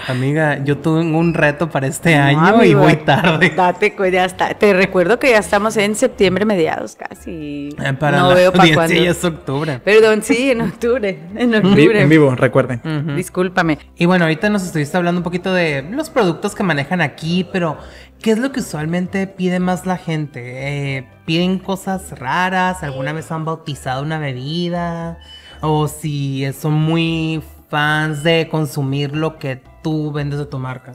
Amiga, 0.06 0.62
yo 0.64 0.78
tuve 0.78 1.00
un 1.00 1.34
reto 1.34 1.68
para 1.68 1.86
este 1.86 2.16
No, 2.16 2.22
año 2.22 2.64
y 2.64 2.74
voy 2.74 2.96
tarde. 2.96 3.50
Date 3.56 3.94
cuenta, 3.94 4.14
ya 4.18 4.24
está. 4.24 4.54
Te 4.54 4.72
recuerdo 4.72 5.18
que 5.18 5.30
ya 5.30 5.38
estamos 5.38 5.76
en 5.76 5.94
septiembre 5.96 6.44
mediados 6.44 6.94
casi. 6.94 7.70
Eh, 7.82 7.92
Para 7.98 8.18
no 8.18 8.28
la 8.28 8.34
veo 8.34 8.52
para 8.52 8.72
cuándo. 8.72 8.94
ya 8.94 9.10
es 9.10 9.24
octubre. 9.24 9.80
Perdón, 9.80 10.22
sí, 10.22 10.50
en 10.50 10.60
octubre. 10.60 11.18
En 11.34 11.54
octubre. 11.54 12.00
en 12.02 12.08
vivo, 12.08 12.34
recuerden. 12.36 12.80
Discúlpame. 13.16 13.78
Y 13.96 14.06
bueno, 14.06 14.24
ahorita 14.26 14.48
nos 14.48 14.62
estuviste 14.62 14.96
hablando 14.96 15.18
un 15.20 15.24
poquito 15.24 15.52
de 15.52 15.82
los 15.90 16.10
productos 16.10 16.54
que 16.54 16.62
manejan 16.62 17.00
aquí, 17.00 17.46
pero 17.52 17.76
¿qué 18.24 18.30
es 18.30 18.38
lo 18.38 18.52
que 18.52 18.60
usualmente 18.60 19.26
pide 19.26 19.60
más 19.60 19.84
la 19.84 19.98
gente? 19.98 20.96
Eh, 20.96 21.06
¿Piden 21.26 21.58
cosas 21.58 22.18
raras? 22.18 22.82
¿Alguna 22.82 23.12
vez 23.12 23.30
han 23.30 23.44
bautizado 23.44 24.02
una 24.02 24.18
bebida? 24.18 25.18
¿O 25.60 25.88
si 25.88 26.50
son 26.58 26.72
muy 26.72 27.42
fans 27.68 28.22
de 28.22 28.48
consumir 28.50 29.14
lo 29.14 29.38
que 29.38 29.60
tú 29.82 30.10
vendes 30.10 30.38
de 30.38 30.46
tu 30.46 30.58
marca? 30.58 30.94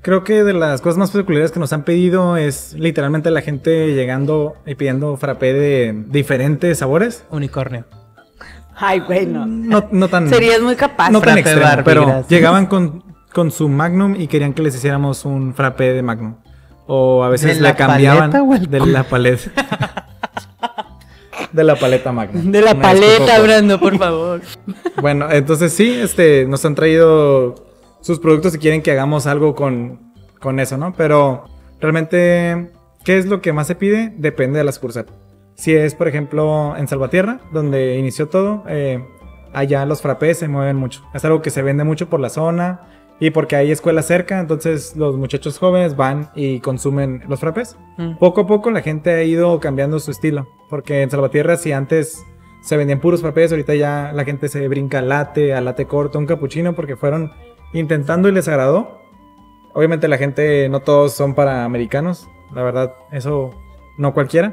Creo 0.00 0.24
que 0.24 0.42
de 0.42 0.52
las 0.52 0.80
cosas 0.80 0.98
más 0.98 1.12
peculiares 1.12 1.52
que 1.52 1.60
nos 1.60 1.72
han 1.72 1.84
pedido 1.84 2.36
es 2.36 2.74
literalmente 2.74 3.30
la 3.30 3.40
gente 3.40 3.94
llegando 3.94 4.56
y 4.66 4.74
pidiendo 4.74 5.16
frappé 5.16 5.52
de 5.52 6.04
diferentes 6.08 6.78
sabores. 6.78 7.24
Unicornio. 7.30 7.84
Ay, 8.74 8.98
bueno. 8.98 9.46
No, 9.46 9.86
no 9.92 10.08
tan, 10.08 10.28
Serías 10.28 10.60
muy 10.60 10.74
capaz. 10.74 11.08
no 11.10 11.20
tan 11.20 11.34
Frappé 11.34 11.50
extremo, 11.52 11.82
pero 11.84 12.26
llegaban 12.26 12.66
con, 12.66 13.11
con 13.32 13.50
su 13.50 13.68
Magnum 13.68 14.14
y 14.16 14.28
querían 14.28 14.52
que 14.52 14.62
les 14.62 14.74
hiciéramos 14.74 15.24
un 15.24 15.54
frappé 15.54 15.92
de 15.92 16.02
Magnum. 16.02 16.36
O 16.86 17.24
a 17.24 17.28
veces 17.28 17.48
¿De 17.48 17.54
le 17.56 17.60
la 17.60 17.76
cambiaban 17.76 18.30
de 18.30 18.80
la 18.80 19.04
paleta. 19.04 19.50
de 21.52 21.64
la 21.64 21.76
paleta 21.76 22.12
Magnum. 22.12 22.50
De 22.50 22.60
la 22.60 22.74
paleta, 22.74 23.40
Brando, 23.40 23.78
por 23.78 23.96
favor. 23.98 24.40
Bueno, 25.00 25.30
entonces 25.30 25.72
sí, 25.72 25.90
este, 25.90 26.46
nos 26.46 26.64
han 26.64 26.74
traído 26.74 27.54
sus 28.00 28.18
productos 28.18 28.54
y 28.54 28.58
quieren 28.58 28.82
que 28.82 28.90
hagamos 28.90 29.26
algo 29.26 29.54
con, 29.54 30.12
con 30.40 30.60
eso, 30.60 30.76
¿no? 30.76 30.92
Pero 30.94 31.44
realmente, 31.80 32.72
¿qué 33.04 33.18
es 33.18 33.26
lo 33.26 33.40
que 33.40 33.52
más 33.52 33.66
se 33.66 33.74
pide? 33.74 34.12
Depende 34.16 34.58
de 34.58 34.64
la 34.64 34.72
sucursal. 34.72 35.06
Si 35.54 35.74
es, 35.74 35.94
por 35.94 36.08
ejemplo, 36.08 36.76
en 36.76 36.88
Salvatierra, 36.88 37.40
donde 37.52 37.96
inició 37.96 38.28
todo, 38.28 38.64
eh, 38.68 39.04
allá 39.52 39.86
los 39.86 40.02
frappés 40.02 40.38
se 40.38 40.48
mueven 40.48 40.76
mucho. 40.76 41.02
Es 41.14 41.24
algo 41.24 41.42
que 41.42 41.50
se 41.50 41.62
vende 41.62 41.84
mucho 41.84 42.08
por 42.08 42.20
la 42.20 42.30
zona 42.30 42.80
y 43.22 43.30
porque 43.30 43.54
hay 43.54 43.70
escuelas 43.70 44.06
cerca, 44.06 44.40
entonces 44.40 44.96
los 44.96 45.16
muchachos 45.16 45.56
jóvenes 45.56 45.94
van 45.94 46.30
y 46.34 46.58
consumen 46.58 47.22
los 47.28 47.38
frappés. 47.38 47.78
Mm. 47.96 48.16
Poco 48.16 48.40
a 48.40 48.46
poco 48.48 48.72
la 48.72 48.82
gente 48.82 49.12
ha 49.12 49.22
ido 49.22 49.60
cambiando 49.60 50.00
su 50.00 50.10
estilo, 50.10 50.48
porque 50.68 51.02
en 51.02 51.10
Salvatierra 51.10 51.56
si 51.56 51.70
antes 51.70 52.26
se 52.62 52.76
vendían 52.76 52.98
puros 52.98 53.20
frappés, 53.20 53.52
ahorita 53.52 53.76
ya 53.76 54.10
la 54.12 54.24
gente 54.24 54.48
se 54.48 54.66
brinca 54.66 54.98
al 54.98 55.08
latte, 55.08 55.54
al 55.54 55.66
latte 55.66 55.86
corto, 55.86 56.18
un 56.18 56.26
cappuccino, 56.26 56.74
porque 56.74 56.96
fueron 56.96 57.30
intentando 57.72 58.28
y 58.28 58.32
les 58.32 58.48
agradó. 58.48 58.98
Obviamente 59.72 60.08
la 60.08 60.18
gente, 60.18 60.68
no 60.68 60.80
todos 60.80 61.12
son 61.12 61.36
para 61.36 61.64
americanos, 61.64 62.28
la 62.52 62.64
verdad, 62.64 62.92
eso 63.12 63.54
no 63.98 64.14
cualquiera. 64.14 64.52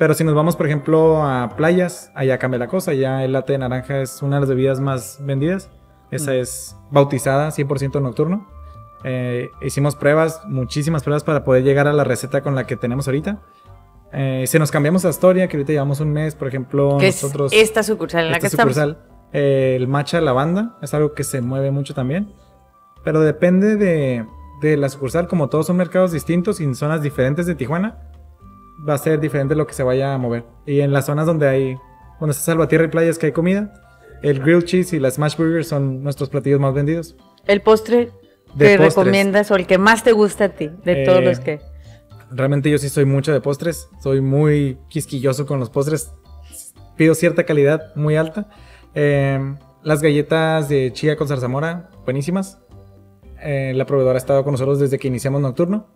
Pero 0.00 0.14
si 0.14 0.24
nos 0.24 0.34
vamos, 0.34 0.56
por 0.56 0.66
ejemplo, 0.66 1.22
a 1.22 1.50
playas, 1.56 2.10
allá 2.16 2.38
cambia 2.38 2.58
la 2.58 2.66
cosa. 2.66 2.92
Ya 2.92 3.22
el 3.22 3.34
latte 3.34 3.52
de 3.52 3.58
naranja 3.58 4.00
es 4.00 4.20
una 4.20 4.36
de 4.36 4.40
las 4.40 4.48
bebidas 4.48 4.80
más 4.80 5.24
vendidas. 5.24 5.70
Esa 6.10 6.34
es 6.34 6.76
bautizada 6.90 7.48
100% 7.50 8.00
nocturno. 8.02 8.46
Eh, 9.04 9.50
hicimos 9.62 9.96
pruebas, 9.96 10.42
muchísimas 10.46 11.02
pruebas 11.02 11.24
para 11.24 11.44
poder 11.44 11.62
llegar 11.62 11.88
a 11.88 11.92
la 11.92 12.04
receta 12.04 12.42
con 12.42 12.54
la 12.54 12.66
que 12.66 12.76
tenemos 12.76 13.06
ahorita. 13.08 13.40
Eh, 14.12 14.44
si 14.46 14.58
nos 14.58 14.70
cambiamos 14.70 15.04
a 15.04 15.08
Astoria, 15.08 15.48
que 15.48 15.56
ahorita 15.56 15.72
llevamos 15.72 16.00
un 16.00 16.12
mes, 16.12 16.34
por 16.34 16.48
ejemplo, 16.48 17.00
es 17.00 17.22
nosotros... 17.22 17.52
esta 17.52 17.82
sucursal 17.82 18.26
en 18.26 18.30
la 18.32 18.36
esta 18.38 18.40
que 18.40 18.46
estamos. 18.48 18.74
sucursal, 18.74 19.04
eh, 19.32 19.74
el 19.76 19.86
matcha 19.86 20.20
lavanda 20.20 20.76
es 20.82 20.92
algo 20.94 21.14
que 21.14 21.24
se 21.24 21.40
mueve 21.40 21.70
mucho 21.70 21.94
también. 21.94 22.32
Pero 23.04 23.20
depende 23.20 23.76
de, 23.76 24.26
de 24.60 24.76
la 24.76 24.88
sucursal, 24.88 25.28
como 25.28 25.48
todos 25.48 25.66
son 25.66 25.76
mercados 25.76 26.12
distintos 26.12 26.60
y 26.60 26.64
en 26.64 26.74
zonas 26.74 27.02
diferentes 27.02 27.46
de 27.46 27.54
Tijuana, 27.54 28.10
va 28.86 28.94
a 28.94 28.98
ser 28.98 29.20
diferente 29.20 29.54
lo 29.54 29.66
que 29.66 29.74
se 29.74 29.82
vaya 29.82 30.12
a 30.12 30.18
mover. 30.18 30.44
Y 30.66 30.80
en 30.80 30.92
las 30.92 31.06
zonas 31.06 31.26
donde 31.26 31.48
hay, 31.48 31.76
donde 32.18 32.32
está 32.32 32.44
Salvatierra 32.44 32.84
y 32.84 32.88
playas 32.88 33.18
que 33.18 33.26
hay 33.26 33.32
comida, 33.32 33.72
el 34.22 34.40
grilled 34.40 34.64
cheese 34.64 34.92
y 34.94 35.00
la 35.00 35.10
smash 35.10 35.36
burger 35.36 35.64
son 35.64 36.02
nuestros 36.02 36.28
platillos 36.28 36.60
más 36.60 36.74
vendidos. 36.74 37.16
El 37.46 37.62
postre 37.62 38.10
que 38.58 38.76
postres. 38.76 38.80
recomiendas 38.80 39.50
o 39.50 39.56
el 39.56 39.66
que 39.66 39.78
más 39.78 40.02
te 40.04 40.12
gusta 40.12 40.46
a 40.46 40.48
ti, 40.50 40.70
de 40.84 41.02
Eh, 41.02 41.06
todos 41.06 41.22
los 41.22 41.40
que... 41.40 41.60
Realmente 42.30 42.70
yo 42.70 42.78
sí 42.78 42.88
soy 42.88 43.04
mucho 43.04 43.32
de 43.32 43.40
postres, 43.40 43.88
soy 44.02 44.20
muy 44.20 44.78
quisquilloso 44.88 45.46
con 45.46 45.58
los 45.58 45.68
postres, 45.70 46.12
pido 46.96 47.14
cierta 47.14 47.44
calidad 47.44 47.94
muy 47.96 48.16
alta. 48.16 48.48
Eh, 48.94 49.56
las 49.82 50.02
galletas 50.02 50.68
de 50.68 50.92
chía 50.92 51.16
con 51.16 51.26
zarzamora, 51.26 51.90
buenísimas. 52.04 52.58
Eh, 53.42 53.72
la 53.74 53.86
proveedora 53.86 54.16
ha 54.16 54.18
estado 54.18 54.44
con 54.44 54.52
nosotros 54.52 54.78
desde 54.78 54.98
que 54.98 55.08
iniciamos 55.08 55.40
Nocturno. 55.40 55.88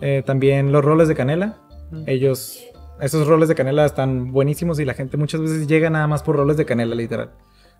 Eh, 0.00 0.22
también 0.24 0.72
los 0.72 0.84
roles 0.84 1.08
de 1.08 1.14
canela, 1.14 1.58
ellos, 2.06 2.64
esos 3.00 3.26
roles 3.26 3.48
de 3.48 3.54
canela 3.54 3.84
están 3.84 4.32
buenísimos 4.32 4.80
y 4.80 4.84
la 4.84 4.94
gente 4.94 5.16
muchas 5.16 5.40
veces 5.40 5.66
llega 5.66 5.88
nada 5.90 6.06
más 6.06 6.22
por 6.22 6.36
roles 6.36 6.56
de 6.56 6.64
canela, 6.64 6.94
literal. 6.94 7.32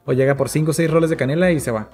O 0.07 0.13
llega 0.13 0.37
por 0.37 0.49
5 0.49 0.71
o 0.71 0.75
6 0.75 0.91
roles 0.91 1.11
de 1.11 1.17
canela 1.17 1.51
y 1.51 1.61
se 1.61 1.71
va. 1.71 1.89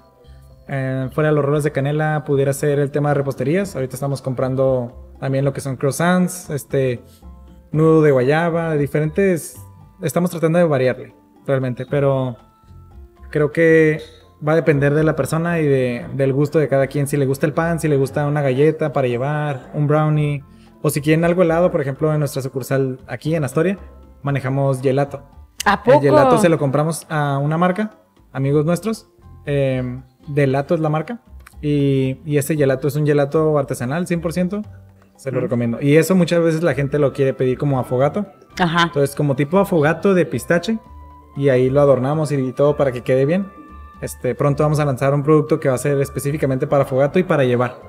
Eh, 0.68 1.08
fuera 1.12 1.30
de 1.30 1.34
los 1.34 1.44
roles 1.44 1.64
de 1.64 1.72
canela 1.72 2.22
pudiera 2.24 2.52
ser 2.52 2.78
el 2.78 2.90
tema 2.90 3.08
de 3.08 3.14
reposterías. 3.16 3.74
Ahorita 3.74 3.94
estamos 3.96 4.22
comprando 4.22 5.14
también 5.18 5.44
lo 5.44 5.52
que 5.52 5.60
son 5.60 5.76
croissants, 5.76 6.50
este 6.50 7.00
nudo 7.72 8.02
de 8.02 8.10
guayaba, 8.12 8.74
diferentes. 8.74 9.56
Estamos 10.02 10.30
tratando 10.30 10.58
de 10.58 10.64
variarle, 10.64 11.14
realmente, 11.46 11.86
pero 11.86 12.36
creo 13.30 13.50
que 13.50 14.00
va 14.46 14.52
a 14.52 14.56
depender 14.56 14.92
de 14.94 15.04
la 15.04 15.14
persona 15.16 15.60
y 15.60 15.66
de- 15.66 16.06
del 16.14 16.32
gusto 16.32 16.58
de 16.58 16.68
cada 16.68 16.86
quien. 16.88 17.06
Si 17.06 17.16
le 17.16 17.24
gusta 17.26 17.46
el 17.46 17.52
pan, 17.54 17.80
si 17.80 17.88
le 17.88 17.96
gusta 17.96 18.26
una 18.26 18.42
galleta 18.42 18.92
para 18.92 19.08
llevar, 19.08 19.70
un 19.74 19.86
brownie, 19.86 20.44
o 20.82 20.90
si 20.90 21.00
quieren 21.00 21.24
algo 21.24 21.42
helado, 21.42 21.70
por 21.70 21.80
ejemplo, 21.80 22.12
en 22.12 22.18
nuestra 22.18 22.42
sucursal 22.42 22.98
aquí 23.06 23.34
en 23.34 23.44
Astoria, 23.44 23.78
manejamos 24.22 24.80
gelato. 24.82 25.22
¿A 25.64 25.82
poco? 25.82 25.98
El 25.98 26.02
gelato 26.02 26.38
se 26.38 26.48
lo 26.48 26.58
compramos 26.58 27.06
a 27.08 27.38
una 27.38 27.56
marca, 27.56 27.92
amigos 28.32 28.64
nuestros. 28.64 29.08
Eh, 29.46 30.00
Delato 30.26 30.74
es 30.74 30.80
la 30.80 30.88
marca. 30.88 31.20
Y, 31.60 32.18
y 32.24 32.38
ese 32.38 32.56
gelato 32.56 32.88
es 32.88 32.96
un 32.96 33.06
gelato 33.06 33.58
artesanal, 33.58 34.06
100%. 34.06 34.64
Se 35.16 35.30
lo 35.30 35.40
recomiendo. 35.40 35.80
Y 35.80 35.96
eso 35.96 36.16
muchas 36.16 36.42
veces 36.42 36.62
la 36.62 36.74
gente 36.74 36.98
lo 36.98 37.12
quiere 37.12 37.32
pedir 37.32 37.56
como 37.56 37.78
afogato. 37.78 38.26
Ajá. 38.58 38.84
Entonces, 38.84 39.14
como 39.14 39.36
tipo 39.36 39.58
afogato 39.58 40.14
de 40.14 40.26
pistache. 40.26 40.78
Y 41.36 41.48
ahí 41.48 41.70
lo 41.70 41.80
adornamos 41.80 42.32
y 42.32 42.52
todo 42.52 42.76
para 42.76 42.92
que 42.92 43.02
quede 43.02 43.24
bien. 43.24 43.46
Este, 44.00 44.34
pronto 44.34 44.64
vamos 44.64 44.80
a 44.80 44.84
lanzar 44.84 45.14
un 45.14 45.22
producto 45.22 45.60
que 45.60 45.68
va 45.68 45.76
a 45.76 45.78
ser 45.78 46.00
específicamente 46.00 46.66
para 46.66 46.82
afogato 46.82 47.18
y 47.18 47.22
para 47.22 47.44
llevar. 47.44 47.80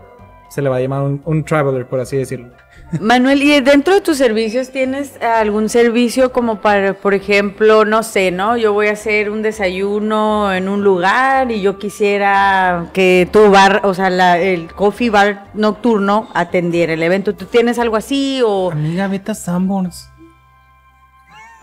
Se 0.49 0.61
le 0.61 0.69
va 0.69 0.77
a 0.77 0.79
llamar 0.79 1.01
un, 1.01 1.21
un 1.25 1.43
traveler, 1.43 1.87
por 1.87 1.99
así 1.99 2.17
decirlo. 2.17 2.51
Manuel, 2.99 3.41
¿y 3.41 3.59
dentro 3.61 3.95
de 3.95 4.01
tus 4.01 4.17
servicios 4.17 4.69
tienes 4.71 5.13
algún 5.21 5.67
servicio 5.67 6.31
como 6.31 6.61
para, 6.61 6.93
por 6.93 7.15
ejemplo, 7.15 7.85
no 7.85 8.03
sé, 8.03 8.29
¿no? 8.29 8.55
Yo 8.55 8.71
voy 8.73 8.87
a 8.87 8.91
hacer 8.91 9.31
un 9.31 9.41
desayuno 9.41 10.53
en 10.53 10.69
un 10.69 10.83
lugar 10.83 11.51
y 11.51 11.61
yo 11.61 11.79
quisiera 11.79 12.85
que 12.93 13.27
tu 13.31 13.49
bar, 13.49 13.81
o 13.83 13.95
sea, 13.95 14.11
la- 14.11 14.37
el 14.39 14.71
coffee 14.73 15.09
bar 15.09 15.45
nocturno 15.55 16.29
atendiera 16.35 16.93
el 16.93 17.01
evento. 17.01 17.33
¿Tú 17.33 17.45
tienes 17.45 17.79
algo 17.79 17.95
así 17.95 18.41
o 18.45 18.71
Amiga, 18.71 19.07
vete 19.07 19.31
a 19.31 19.35
Sanborns. 19.35 20.09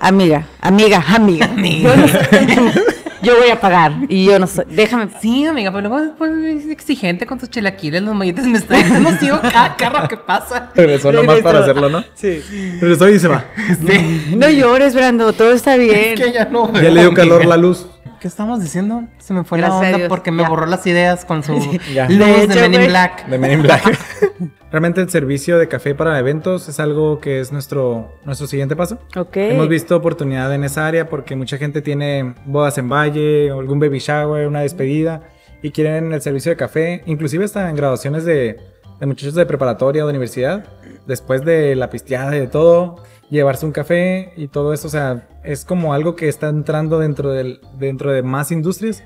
amiga, 0.01 0.47
amiga, 0.61 1.05
amiga? 1.15 1.49
Soy- 1.55 2.73
yo 3.23 3.37
voy 3.39 3.51
a 3.51 3.61
pagar 3.61 3.93
y 4.09 4.25
yo 4.27 4.39
no 4.39 4.47
soy, 4.47 4.65
déjame. 4.69 5.09
Sí, 5.21 5.45
amiga, 5.45 5.71
pero 5.71 5.89
luego 5.89 6.05
después 6.05 6.33
es 6.45 6.69
exigente 6.71 7.27
con 7.27 7.39
tus 7.39 7.51
chilaquiles, 7.51 8.03
los 8.03 8.15
molletes 8.15 8.47
me 8.47 8.59
está 8.59 8.79
emocionado 8.79 9.43
cada 9.43 9.77
carro 9.77 10.09
que 10.09 10.17
pasa. 10.17 10.71
Regresó 10.75 11.13
nomás 11.13 11.41
para 11.41 11.61
hacerlo, 11.61 11.89
¿no? 11.89 12.05
Sí. 12.15 12.43
Regresó 12.81 13.09
y 13.09 13.19
se 13.19 13.29
va. 13.29 13.45
Sí. 13.69 14.35
No 14.37 14.49
llores, 14.49 14.95
Brando, 14.95 15.33
todo 15.33 15.53
está 15.53 15.77
bien. 15.77 16.19
Es 16.19 16.21
que 16.21 16.33
ya 16.33 16.45
no. 16.47 16.73
Ya 16.73 16.91
le 16.91 17.01
dio 17.01 17.15
calor 17.15 17.45
la 17.45 17.57
luz. 17.57 17.87
¿Qué 18.21 18.29
estamos 18.29 18.61
diciendo? 18.61 19.05
Se 19.19 19.33
me 19.33 19.45
fue 19.45 19.59
la 19.59 19.69
Gracias 19.69 19.93
a 19.93 19.97
onda 19.97 20.09
porque 20.09 20.31
me 20.31 20.43
ya. 20.43 20.49
borró 20.51 20.67
las 20.67 20.87
ideas 20.87 21.25
con 21.25 21.43
su 21.43 21.55
Ya. 21.95 22.07
luz 22.09 22.19
De 22.19 22.25
de, 22.25 22.43
hecho, 22.45 22.61
Men 22.61 22.75
in. 22.75 22.87
Black. 22.89 23.27
De 23.27 23.39
Men 23.39 23.53
in 23.53 23.63
Black. 23.63 23.99
Realmente 24.71 25.01
el 25.01 25.09
servicio 25.09 25.59
de 25.59 25.69
café 25.69 25.95
para 25.95 26.19
eventos 26.19 26.69
es 26.69 26.79
algo 26.81 27.19
que 27.19 27.41
es 27.41 27.51
nuestro, 27.51 28.13
nuestro 28.25 28.47
siguiente 28.47 28.77
paso. 28.77 28.99
Ok. 29.17 29.37
Hemos 29.37 29.69
visto 29.69 29.97
oportunidad 29.97 30.55
en 30.55 30.65
esa 30.65 30.87
área 30.87 31.09
porque 31.09 31.35
mucha 31.35 31.57
gente 31.57 31.81
tiene 31.83 32.35
bodas 32.45 32.77
en 32.79 32.89
valle, 32.91 33.51
algún 33.51 33.81
baby 33.81 33.99
shower, 33.99 34.47
una 34.47 34.61
despedida 34.61 35.23
y 35.63 35.71
quieren 35.71 36.13
el 36.13 36.21
servicio 36.21 36.51
de 36.51 36.57
café, 36.57 37.03
inclusive 37.07 37.45
hasta 37.47 37.69
en 37.71 37.75
graduaciones 37.77 38.25
de, 38.25 38.59
de 39.01 39.07
muchachos 39.07 39.35
de 39.35 39.45
preparatoria 39.47 40.05
o 40.05 40.07
de 40.07 40.11
universidad, 40.11 40.65
después 41.07 41.45
de 41.45 41.75
la 41.75 41.91
pisteada 41.91 42.37
y 42.37 42.41
de 42.41 42.47
todo, 42.47 43.03
llevarse 43.31 43.65
un 43.65 43.73
café 43.73 44.33
y 44.37 44.49
todo 44.49 44.73
eso, 44.73 44.89
o 44.89 44.91
sea, 44.91 45.29
es 45.45 45.65
como 45.65 45.95
algo 45.95 46.17
que 46.17 46.29
está 46.29 46.49
entrando 46.49 46.99
dentro, 46.99 47.31
del, 47.31 47.61
dentro 47.79 48.13
de 48.13 48.23
más 48.23 48.51
industrias 48.51 49.03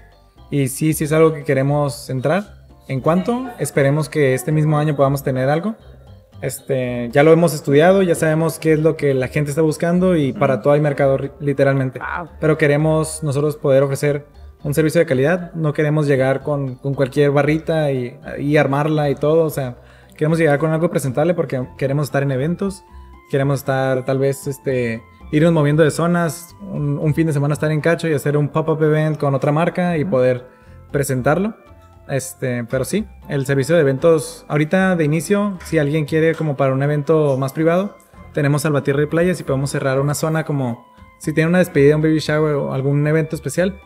y 0.50 0.68
sí, 0.68 0.94
sí 0.94 1.04
es 1.04 1.12
algo 1.12 1.32
que 1.32 1.44
queremos 1.44 2.10
entrar. 2.10 2.64
En 2.88 3.00
cuanto, 3.00 3.46
esperemos 3.58 4.08
que 4.08 4.34
este 4.34 4.52
mismo 4.52 4.78
año 4.78 4.94
podamos 4.94 5.22
tener 5.22 5.48
algo. 5.48 5.74
Este, 6.42 7.08
ya 7.10 7.22
lo 7.22 7.32
hemos 7.32 7.54
estudiado, 7.54 8.02
ya 8.02 8.14
sabemos 8.14 8.58
qué 8.58 8.74
es 8.74 8.80
lo 8.80 8.96
que 8.96 9.14
la 9.14 9.28
gente 9.28 9.50
está 9.50 9.62
buscando 9.62 10.16
y 10.16 10.32
para 10.32 10.60
todo 10.60 10.74
hay 10.74 10.80
mercado 10.80 11.16
literalmente. 11.40 11.98
Wow. 11.98 12.28
Pero 12.40 12.58
queremos 12.58 13.22
nosotros 13.22 13.56
poder 13.56 13.82
ofrecer 13.82 14.26
un 14.62 14.74
servicio 14.74 14.98
de 14.98 15.06
calidad, 15.06 15.52
no 15.54 15.72
queremos 15.72 16.06
llegar 16.06 16.42
con, 16.42 16.74
con 16.76 16.94
cualquier 16.94 17.30
barrita 17.30 17.92
y, 17.92 18.18
y 18.38 18.56
armarla 18.56 19.10
y 19.10 19.14
todo, 19.14 19.44
o 19.44 19.50
sea, 19.50 19.76
queremos 20.16 20.38
llegar 20.38 20.58
con 20.58 20.70
algo 20.70 20.90
presentable 20.90 21.34
porque 21.34 21.66
queremos 21.76 22.08
estar 22.08 22.22
en 22.22 22.32
eventos, 22.32 22.82
queremos 23.34 23.58
estar 23.58 24.04
tal 24.04 24.20
vez 24.20 24.46
este 24.46 25.02
irnos 25.32 25.52
moviendo 25.52 25.82
de 25.82 25.90
zonas, 25.90 26.54
un, 26.60 27.00
un 27.00 27.14
fin 27.14 27.26
de 27.26 27.32
semana 27.32 27.54
estar 27.54 27.72
en 27.72 27.80
Cacho 27.80 28.06
y 28.06 28.12
hacer 28.12 28.36
un 28.36 28.48
pop-up 28.48 28.80
event 28.80 29.18
con 29.18 29.34
otra 29.34 29.50
marca 29.50 29.98
y 29.98 30.04
poder 30.04 30.46
presentarlo. 30.92 31.56
Este, 32.08 32.62
pero 32.62 32.84
sí, 32.84 33.08
el 33.28 33.44
servicio 33.44 33.74
de 33.74 33.80
eventos, 33.80 34.46
ahorita 34.46 34.94
de 34.94 35.04
inicio, 35.04 35.58
si 35.64 35.78
alguien 35.78 36.04
quiere 36.04 36.36
como 36.36 36.56
para 36.56 36.72
un 36.72 36.80
evento 36.80 37.36
más 37.36 37.52
privado, 37.52 37.96
tenemos 38.34 38.62
Salvatierra 38.62 39.02
y 39.02 39.06
Playas 39.06 39.40
y 39.40 39.42
podemos 39.42 39.68
cerrar 39.68 39.98
una 39.98 40.14
zona 40.14 40.44
como 40.44 40.86
si 41.18 41.32
tiene 41.32 41.48
una 41.48 41.58
despedida, 41.58 41.96
un 41.96 42.02
baby 42.02 42.20
shower 42.20 42.54
o 42.54 42.72
algún 42.72 43.04
evento 43.04 43.34
especial, 43.34 43.80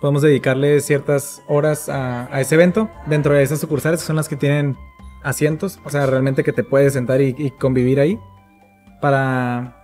podemos 0.00 0.22
dedicarle 0.22 0.80
ciertas 0.80 1.40
horas 1.46 1.88
a, 1.88 2.26
a 2.34 2.40
ese 2.40 2.56
evento. 2.56 2.90
Dentro 3.06 3.32
de 3.32 3.44
esas 3.44 3.60
sucursales 3.60 4.00
que 4.00 4.06
son 4.08 4.16
las 4.16 4.28
que 4.28 4.34
tienen 4.34 4.76
asientos, 5.22 5.78
o 5.84 5.90
sea, 5.90 6.04
realmente 6.06 6.42
que 6.42 6.52
te 6.52 6.64
puedes 6.64 6.94
sentar 6.94 7.20
y, 7.20 7.36
y 7.38 7.52
convivir 7.52 8.00
ahí 8.00 8.18
para... 9.02 9.76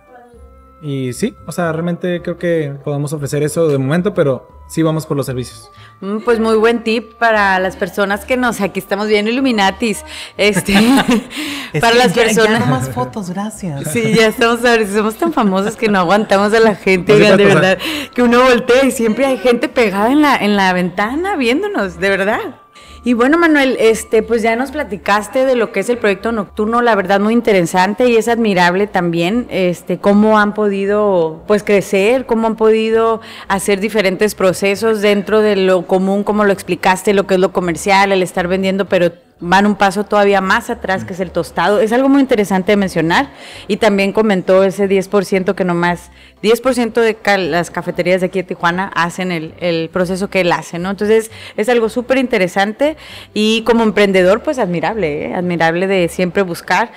Y 0.81 1.11
sí, 1.11 1.35
o 1.45 1.51
sea, 1.51 1.73
realmente 1.73 2.21
creo 2.21 2.37
que 2.37 2.73
podemos 2.85 3.11
ofrecer 3.11 3.43
eso 3.43 3.67
de 3.67 3.77
momento, 3.77 4.13
pero 4.13 4.47
sí 4.69 4.81
vamos 4.81 5.05
por 5.05 5.17
los 5.17 5.25
servicios. 5.25 5.69
Mm, 5.99 6.19
Pues 6.19 6.39
muy 6.39 6.55
buen 6.55 6.85
tip 6.85 7.15
para 7.15 7.59
las 7.59 7.75
personas 7.75 8.23
que 8.23 8.37
nos, 8.37 8.61
aquí 8.61 8.79
estamos 8.79 9.09
viendo 9.09 9.29
Illuminatis, 9.29 10.05
este, 10.37 10.73
Es 11.73 11.81
para 11.81 11.91
que 11.91 11.97
las 11.99 12.13
ya- 12.15 12.23
personas. 12.23 12.59
Ya 12.59 12.59
no 12.59 12.65
más 12.67 12.89
fotos, 12.91 13.29
gracias. 13.29 13.91
Sí, 13.91 14.13
ya 14.15 14.27
estamos, 14.27 14.63
a 14.63 14.71
ver, 14.77 14.87
somos 14.87 15.15
tan 15.15 15.33
famosos 15.33 15.75
que 15.75 15.89
no 15.89 15.99
aguantamos 15.99 16.53
a 16.53 16.61
la 16.61 16.75
gente, 16.75 17.11
oigan, 17.11 17.35
de 17.35 17.43
verdad, 17.45 17.77
que 18.15 18.23
uno 18.23 18.41
voltea 18.41 18.85
y 18.85 18.91
siempre 18.91 19.25
hay 19.25 19.37
gente 19.37 19.67
pegada 19.67 20.13
en 20.13 20.21
la, 20.21 20.37
en 20.37 20.55
la 20.55 20.71
ventana 20.71 21.35
viéndonos, 21.35 21.99
de 21.99 22.09
verdad. 22.09 22.58
Y 23.03 23.13
bueno, 23.13 23.37
Manuel, 23.37 23.77
este, 23.79 24.23
pues 24.23 24.41
ya 24.41 24.55
nos 24.55 24.71
platicaste 24.71 25.45
de 25.45 25.55
lo 25.55 25.71
que 25.71 25.79
es 25.79 25.89
el 25.89 25.97
proyecto 25.97 26.31
nocturno, 26.31 26.81
la 26.81 26.95
verdad 26.95 27.19
muy 27.21 27.33
interesante 27.33 28.09
y 28.09 28.17
es 28.17 28.27
admirable 28.27 28.87
también, 28.87 29.47
este, 29.49 29.99
cómo 29.99 30.37
han 30.37 30.53
podido, 30.53 31.43
pues, 31.47 31.63
crecer, 31.63 32.25
cómo 32.25 32.47
han 32.47 32.55
podido 32.57 33.21
hacer 33.47 33.79
diferentes 33.79 34.35
procesos 34.35 35.01
dentro 35.01 35.41
de 35.41 35.55
lo 35.55 35.87
común, 35.87 36.23
como 36.23 36.43
lo 36.43 36.51
explicaste, 36.51 37.13
lo 37.13 37.25
que 37.25 37.35
es 37.35 37.39
lo 37.39 37.53
comercial, 37.53 38.11
el 38.11 38.21
estar 38.21 38.47
vendiendo, 38.47 38.85
pero 38.85 39.11
van 39.39 39.65
un 39.65 39.75
paso 39.75 40.03
todavía 40.03 40.41
más 40.41 40.69
atrás, 40.69 41.05
que 41.05 41.13
es 41.13 41.19
el 41.19 41.31
tostado. 41.31 41.79
Es 41.79 41.93
algo 41.93 42.09
muy 42.09 42.21
interesante 42.21 42.73
de 42.73 42.77
mencionar. 42.77 43.31
Y 43.67 43.77
también 43.77 44.11
comentó 44.11 44.63
ese 44.63 44.89
10% 44.89 45.55
que 45.55 45.63
nomás, 45.63 46.11
10% 46.43 46.93
de 47.01 47.17
las 47.49 47.71
cafeterías 47.71 48.21
de 48.21 48.27
aquí 48.27 48.39
de 48.39 48.43
Tijuana 48.43 48.91
hacen 48.95 49.31
el, 49.31 49.53
el 49.59 49.89
proceso 49.89 50.29
que 50.29 50.41
él 50.41 50.51
hace, 50.51 50.79
¿no? 50.79 50.89
Entonces, 50.89 51.31
es 51.57 51.69
algo 51.69 51.89
súper 51.89 52.17
interesante 52.17 52.97
y 53.33 53.63
como 53.63 53.83
emprendedor, 53.83 54.41
pues 54.41 54.59
admirable, 54.59 55.27
¿eh? 55.27 55.33
admirable 55.33 55.87
de 55.87 56.09
siempre 56.09 56.43
buscar 56.43 56.91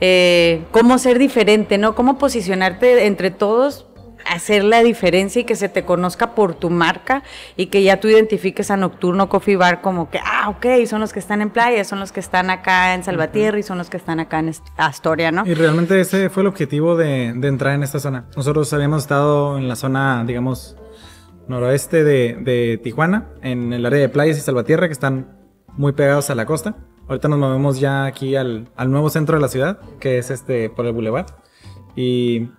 eh, 0.00 0.62
cómo 0.70 0.98
ser 0.98 1.18
diferente, 1.18 1.76
¿no? 1.76 1.96
Cómo 1.96 2.18
posicionarte 2.18 3.06
entre 3.06 3.32
todos 3.32 3.87
hacer 4.28 4.64
la 4.64 4.82
diferencia 4.82 5.40
y 5.40 5.44
que 5.44 5.56
se 5.56 5.68
te 5.68 5.84
conozca 5.84 6.34
por 6.34 6.54
tu 6.54 6.70
marca 6.70 7.22
y 7.56 7.66
que 7.66 7.82
ya 7.82 8.00
tú 8.00 8.08
identifiques 8.08 8.70
a 8.70 8.76
Nocturno 8.76 9.28
Coffee 9.28 9.56
Bar 9.56 9.80
como 9.80 10.10
que, 10.10 10.18
ah, 10.24 10.48
ok, 10.48 10.66
son 10.86 11.00
los 11.00 11.12
que 11.12 11.18
están 11.18 11.42
en 11.42 11.50
playa, 11.50 11.84
son 11.84 12.00
los 12.00 12.12
que 12.12 12.20
están 12.20 12.50
acá 12.50 12.94
en 12.94 13.04
Salvatierra 13.04 13.58
y 13.58 13.62
son 13.62 13.78
los 13.78 13.90
que 13.90 13.96
están 13.96 14.20
acá 14.20 14.38
en 14.38 14.52
Astoria, 14.76 15.32
¿no? 15.32 15.46
Y 15.46 15.54
realmente 15.54 16.00
ese 16.00 16.30
fue 16.30 16.42
el 16.42 16.46
objetivo 16.46 16.96
de, 16.96 17.32
de 17.34 17.48
entrar 17.48 17.74
en 17.74 17.82
esta 17.82 17.98
zona. 18.00 18.26
Nosotros 18.36 18.72
habíamos 18.72 19.02
estado 19.02 19.58
en 19.58 19.68
la 19.68 19.76
zona, 19.76 20.24
digamos, 20.26 20.76
noroeste 21.48 22.04
de, 22.04 22.36
de, 22.40 22.78
Tijuana, 22.82 23.28
en 23.42 23.72
el 23.72 23.84
área 23.86 24.00
de 24.00 24.08
playas 24.08 24.36
y 24.38 24.40
Salvatierra, 24.40 24.86
que 24.86 24.92
están 24.92 25.36
muy 25.76 25.92
pegados 25.92 26.30
a 26.30 26.34
la 26.34 26.46
costa. 26.46 26.76
Ahorita 27.08 27.28
nos 27.28 27.38
movemos 27.38 27.80
ya 27.80 28.04
aquí 28.04 28.36
al, 28.36 28.68
al 28.76 28.90
nuevo 28.90 29.08
centro 29.08 29.36
de 29.36 29.42
la 29.42 29.48
ciudad, 29.48 29.80
que 29.98 30.18
es 30.18 30.30
este 30.30 30.68
por 30.68 30.84
el 30.86 30.92
Boulevard. 30.92 31.26
Y 31.96 32.50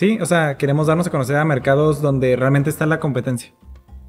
sí, 0.00 0.18
o 0.18 0.24
sea, 0.24 0.56
queremos 0.56 0.86
darnos 0.86 1.06
a 1.06 1.10
conocer 1.10 1.36
a 1.36 1.44
mercados 1.44 2.00
donde 2.00 2.34
realmente 2.34 2.70
está 2.70 2.86
la 2.86 3.00
competencia. 3.00 3.52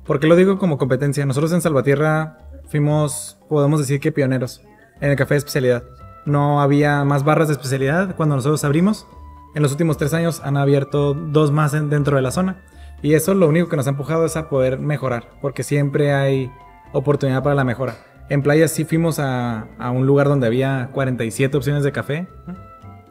¿Por 0.06 0.22
qué 0.22 0.28
lo 0.28 0.38
digo 0.38 0.58
como 0.58 0.78
competencia? 0.78 1.26
Nosotros 1.26 1.52
en 1.52 1.60
Salvatierra 1.60 2.38
fuimos, 2.70 3.38
podemos 3.50 3.82
decir 3.82 4.00
que 4.00 4.14
pioneros 4.14 4.62
en 5.02 5.12
el 5.12 5.18
café 5.18 5.34
de 5.34 5.40
especialidad. 5.40 5.84
No 6.26 6.62
había 6.62 7.04
más 7.04 7.26
barras 7.26 7.50
de 7.50 7.56
especialidad 7.56 8.16
cuando 8.16 8.38
nosotros 8.38 8.64
abrimos. 8.64 9.06
En 9.54 9.64
los 9.64 9.74
últimos 9.74 9.98
tres 9.98 10.14
años 10.14 10.40
han 10.46 10.56
abierto 10.56 11.14
dos 11.14 11.52
más 11.52 11.74
dentro 11.74 12.16
de 12.16 12.22
la 12.22 12.32
zona. 12.32 12.64
Y 13.02 13.16
eso 13.16 13.34
lo 13.34 13.50
único 13.50 13.68
que 13.68 13.76
nos 13.76 13.86
ha 13.88 13.90
empujado 13.90 14.26
es 14.26 14.38
a 14.38 14.48
poder 14.48 14.80
mejorar, 14.80 15.32
porque 15.42 15.64
siempre 15.64 16.14
hay 16.14 16.50
oportunidad 16.94 17.44
para 17.44 17.56
la 17.56 17.66
mejora. 17.66 17.98
En 18.30 18.44
playas 18.44 18.72
sí 18.72 18.86
fuimos 18.86 19.20
a, 19.20 19.68
a 19.78 19.92
un 19.92 20.06
lugar 20.06 20.30
donde 20.30 20.48
había 20.48 20.90
47 20.94 21.58
opciones 21.58 21.84
de 21.84 21.92
café. 21.92 22.30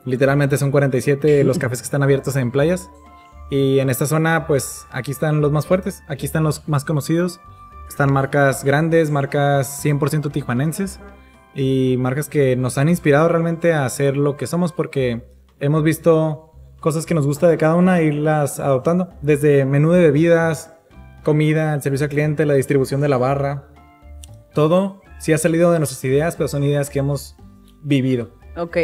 Literalmente 0.05 0.57
son 0.57 0.71
47 0.71 1.45
los 1.45 1.59
cafés 1.59 1.81
que 1.81 1.85
están 1.85 2.03
abiertos 2.03 2.37
en 2.37 2.51
playas. 2.51 2.91
Y 3.51 3.81
en 3.81 3.91
esta 3.91 4.07
zona, 4.07 4.47
pues 4.47 4.87
aquí 4.91 5.11
están 5.11 5.41
los 5.41 5.51
más 5.51 5.67
fuertes, 5.67 6.03
aquí 6.09 6.25
están 6.25 6.45
los 6.45 6.69
más 6.69 6.85
conocidos. 6.85 7.41
Están 7.89 8.13
marcas 8.13 8.63
grandes, 8.63 9.11
marcas 9.11 9.85
100% 9.85 10.31
tijuanenses 10.31 11.01
y 11.55 11.97
marcas 11.99 12.29
que 12.29 12.55
nos 12.55 12.79
han 12.79 12.89
inspirado 12.89 13.29
realmente 13.29 13.73
a 13.73 13.85
hacer 13.85 14.17
lo 14.17 14.37
que 14.37 14.47
somos 14.47 14.73
porque 14.73 15.27
hemos 15.59 15.83
visto 15.83 16.53
cosas 16.79 17.05
que 17.05 17.15
nos 17.15 17.27
gusta 17.27 17.49
de 17.49 17.59
cada 17.59 17.75
una, 17.75 18.01
irlas 18.01 18.61
adoptando. 18.61 19.09
Desde 19.23 19.65
menú 19.65 19.91
de 19.91 20.01
bebidas, 20.01 20.73
comida, 21.25 21.75
el 21.75 21.83
servicio 21.83 22.05
al 22.05 22.11
cliente, 22.11 22.47
la 22.47 22.55
distribución 22.55 23.01
de 23.01 23.09
la 23.09 23.19
barra. 23.19 23.69
Todo 24.55 25.03
sí 25.19 25.33
ha 25.33 25.39
salido 25.39 25.73
de 25.73 25.79
nuestras 25.79 26.03
ideas, 26.05 26.37
pero 26.37 26.49
son 26.49 26.63
ideas 26.63 26.91
que 26.91 27.01
hemos 27.01 27.37
vivido. 27.83 28.31
Ok, 28.57 28.77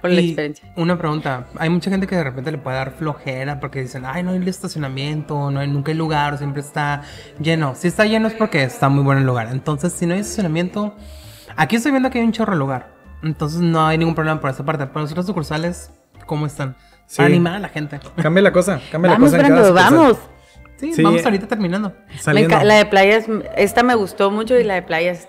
por 0.00 0.10
la 0.10 0.20
experiencia. 0.20 0.72
Una 0.76 0.98
pregunta, 0.98 1.46
hay 1.56 1.70
mucha 1.70 1.90
gente 1.90 2.06
que 2.06 2.16
de 2.16 2.24
repente 2.24 2.50
le 2.52 2.58
puede 2.58 2.76
dar 2.76 2.92
flojera 2.92 3.60
porque 3.60 3.82
dicen, 3.82 4.04
ay, 4.06 4.22
no 4.22 4.30
hay 4.30 4.48
estacionamiento, 4.48 5.50
no 5.50 5.60
hay, 5.60 5.68
nunca 5.68 5.92
hay 5.92 5.98
lugar, 5.98 6.38
siempre 6.38 6.60
está 6.60 7.02
lleno. 7.40 7.74
Si 7.74 7.88
está 7.88 8.04
lleno 8.04 8.28
es 8.28 8.34
porque 8.34 8.62
está 8.62 8.88
muy 8.88 9.04
bueno 9.04 9.20
el 9.20 9.26
lugar. 9.26 9.48
Entonces, 9.50 9.92
si 9.92 10.06
no 10.06 10.14
hay 10.14 10.20
estacionamiento, 10.20 10.94
aquí 11.56 11.76
estoy 11.76 11.92
viendo 11.92 12.10
que 12.10 12.18
hay 12.18 12.24
un 12.24 12.32
chorro 12.32 12.52
de 12.52 12.58
lugar. 12.58 12.94
Entonces 13.22 13.60
no 13.60 13.86
hay 13.86 13.98
ningún 13.98 14.14
problema 14.14 14.40
por 14.40 14.50
esa 14.50 14.64
parte. 14.64 14.86
Pero 14.86 15.00
los 15.00 15.10
otros 15.10 15.26
sucursales, 15.26 15.90
¿cómo 16.26 16.46
están? 16.46 16.76
Para 17.16 17.26
animar 17.26 17.54
a 17.54 17.58
la 17.58 17.68
gente. 17.68 18.00
Cambia 18.22 18.42
la 18.42 18.52
cosa, 18.52 18.80
cambia 18.90 19.12
vamos, 19.12 19.32
la 19.32 19.38
cosa. 19.38 19.48
Brando, 19.48 19.74
vamos. 19.74 20.18
Sí, 20.76 20.94
sí, 20.94 21.02
vamos 21.02 21.22
ahorita 21.24 21.46
terminando. 21.46 21.94
la 22.24 22.74
de 22.74 22.86
playas, 22.86 23.26
esta 23.56 23.82
me 23.82 23.94
gustó 23.94 24.30
mucho 24.30 24.58
y 24.58 24.64
la 24.64 24.74
de 24.74 24.82
playas, 24.82 25.28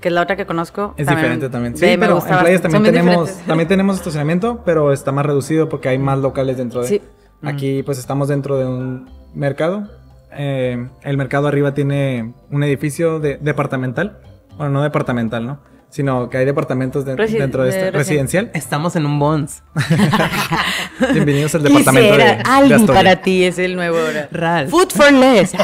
que 0.00 0.08
es 0.08 0.14
la 0.14 0.22
otra 0.22 0.36
que 0.36 0.46
conozco. 0.46 0.94
Es 0.96 1.06
diferente 1.06 1.48
también. 1.48 1.76
Sí, 1.76 1.96
pero 1.98 2.18
en 2.18 2.38
playas 2.38 2.60
también 2.60 2.84
tenemos, 2.84 3.32
también 3.46 3.68
tenemos 3.68 3.96
estacionamiento, 3.96 4.62
pero 4.64 4.92
está 4.92 5.12
más 5.12 5.24
reducido 5.24 5.68
porque 5.68 5.88
hay 5.88 5.98
más 5.98 6.18
locales 6.18 6.56
dentro 6.56 6.82
de. 6.82 6.88
Sí. 6.88 7.02
Aquí 7.42 7.82
pues 7.82 7.98
estamos 7.98 8.28
dentro 8.28 8.58
de 8.58 8.66
un 8.66 9.10
mercado. 9.34 9.88
Eh, 10.32 10.88
el 11.02 11.16
mercado 11.16 11.46
arriba 11.46 11.74
tiene 11.74 12.34
un 12.50 12.62
edificio 12.62 13.20
de, 13.20 13.36
departamental. 13.38 14.20
Bueno, 14.56 14.72
no 14.72 14.82
departamental, 14.82 15.46
¿no? 15.46 15.58
Sino 15.94 16.28
que 16.28 16.38
hay 16.38 16.44
departamentos 16.44 17.04
dentro 17.04 17.62
de, 17.62 17.68
este 17.68 17.92
residencial. 17.92 18.50
Estamos 18.52 18.96
en 18.96 19.06
un 19.06 19.20
Bonds. 19.20 19.62
Bienvenidos 21.12 21.54
al 21.54 21.62
departamento 21.62 22.16
de, 22.16 22.42
algo 22.44 22.86
para 22.86 23.22
ti 23.22 23.44
es 23.44 23.60
el 23.60 23.76
nuevo 23.76 23.98
RAL. 24.32 24.70
Food 24.70 24.88
for 24.90 25.12
less. 25.12 25.54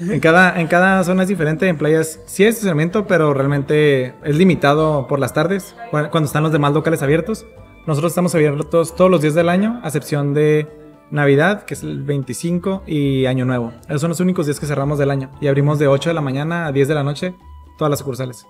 en 0.00 0.18
cada 0.18 0.60
en 0.60 0.66
cada 0.66 1.04
zona 1.04 1.22
es 1.22 1.28
diferente, 1.28 1.68
en 1.68 1.78
playas 1.78 2.18
sí 2.26 2.42
hay 2.42 2.48
estacionamiento, 2.48 3.06
pero 3.06 3.34
realmente 3.34 4.16
es 4.24 4.34
limitado 4.34 5.06
por 5.06 5.20
las 5.20 5.32
tardes 5.32 5.76
cuando 5.92 6.24
están 6.24 6.42
los 6.42 6.50
demás 6.50 6.72
locales 6.72 7.00
abiertos. 7.00 7.46
Nosotros 7.86 8.10
estamos 8.10 8.34
abiertos 8.34 8.96
todos 8.96 9.12
los 9.12 9.22
días 9.22 9.34
del 9.34 9.48
año, 9.48 9.78
a 9.84 9.86
excepción 9.86 10.34
de 10.34 10.66
Navidad, 11.12 11.62
que 11.66 11.74
es 11.74 11.84
el 11.84 12.02
25, 12.02 12.82
y 12.84 13.26
Año 13.26 13.44
Nuevo. 13.44 13.72
Esos 13.86 14.00
son 14.00 14.10
los 14.10 14.18
únicos 14.18 14.46
días 14.46 14.58
que 14.58 14.66
cerramos 14.66 14.98
del 14.98 15.12
año. 15.12 15.30
Y 15.40 15.46
abrimos 15.46 15.78
de 15.78 15.86
8 15.86 16.10
de 16.10 16.14
la 16.14 16.20
mañana 16.20 16.66
a 16.66 16.72
10 16.72 16.88
de 16.88 16.94
la 16.94 17.04
noche 17.04 17.34
todas 17.78 17.90
las 17.90 18.00
sucursales 18.00 18.46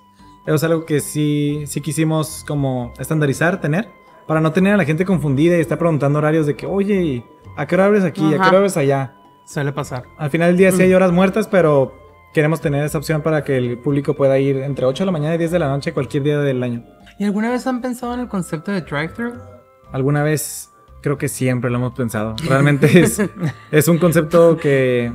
es 0.46 0.64
algo 0.64 0.84
que 0.84 1.00
sí, 1.00 1.64
sí 1.66 1.80
quisimos 1.80 2.44
como 2.46 2.92
estandarizar, 2.98 3.60
tener, 3.60 3.88
para 4.26 4.40
no 4.40 4.52
tener 4.52 4.74
a 4.74 4.76
la 4.76 4.84
gente 4.84 5.04
confundida 5.04 5.56
y 5.56 5.60
estar 5.60 5.78
preguntando 5.78 6.18
horarios 6.18 6.46
de 6.46 6.56
que, 6.56 6.66
oye, 6.66 7.24
¿a 7.56 7.66
qué 7.66 7.74
hora 7.74 7.86
abres 7.86 8.04
aquí? 8.04 8.24
¿A 8.34 8.40
qué 8.40 8.48
hora 8.48 8.58
abres 8.58 8.76
allá? 8.76 9.14
Suele 9.44 9.72
pasar. 9.72 10.04
Al 10.18 10.30
final 10.30 10.48
del 10.50 10.56
día 10.56 10.72
sí 10.72 10.82
hay 10.82 10.92
mm. 10.92 10.96
horas 10.96 11.12
muertas, 11.12 11.48
pero 11.48 11.94
queremos 12.32 12.60
tener 12.60 12.84
esa 12.84 12.98
opción 12.98 13.22
para 13.22 13.44
que 13.44 13.56
el 13.56 13.78
público 13.78 14.14
pueda 14.14 14.38
ir 14.38 14.56
entre 14.58 14.86
8 14.86 15.02
de 15.02 15.06
la 15.06 15.12
mañana 15.12 15.34
y 15.34 15.38
10 15.38 15.50
de 15.50 15.58
la 15.58 15.68
noche 15.68 15.92
cualquier 15.92 16.22
día 16.22 16.38
del 16.38 16.62
año. 16.62 16.84
¿Y 17.18 17.24
alguna 17.24 17.50
vez 17.50 17.66
han 17.66 17.80
pensado 17.80 18.14
en 18.14 18.20
el 18.20 18.28
concepto 18.28 18.72
de 18.72 18.80
drive-thru? 18.80 19.34
Alguna 19.92 20.22
vez 20.22 20.71
creo 21.02 21.18
que 21.18 21.28
siempre 21.28 21.68
lo 21.70 21.76
hemos 21.76 21.92
pensado. 21.92 22.34
Realmente 22.48 23.00
es, 23.00 23.20
es 23.70 23.88
un 23.88 23.98
concepto 23.98 24.56
que... 24.56 25.12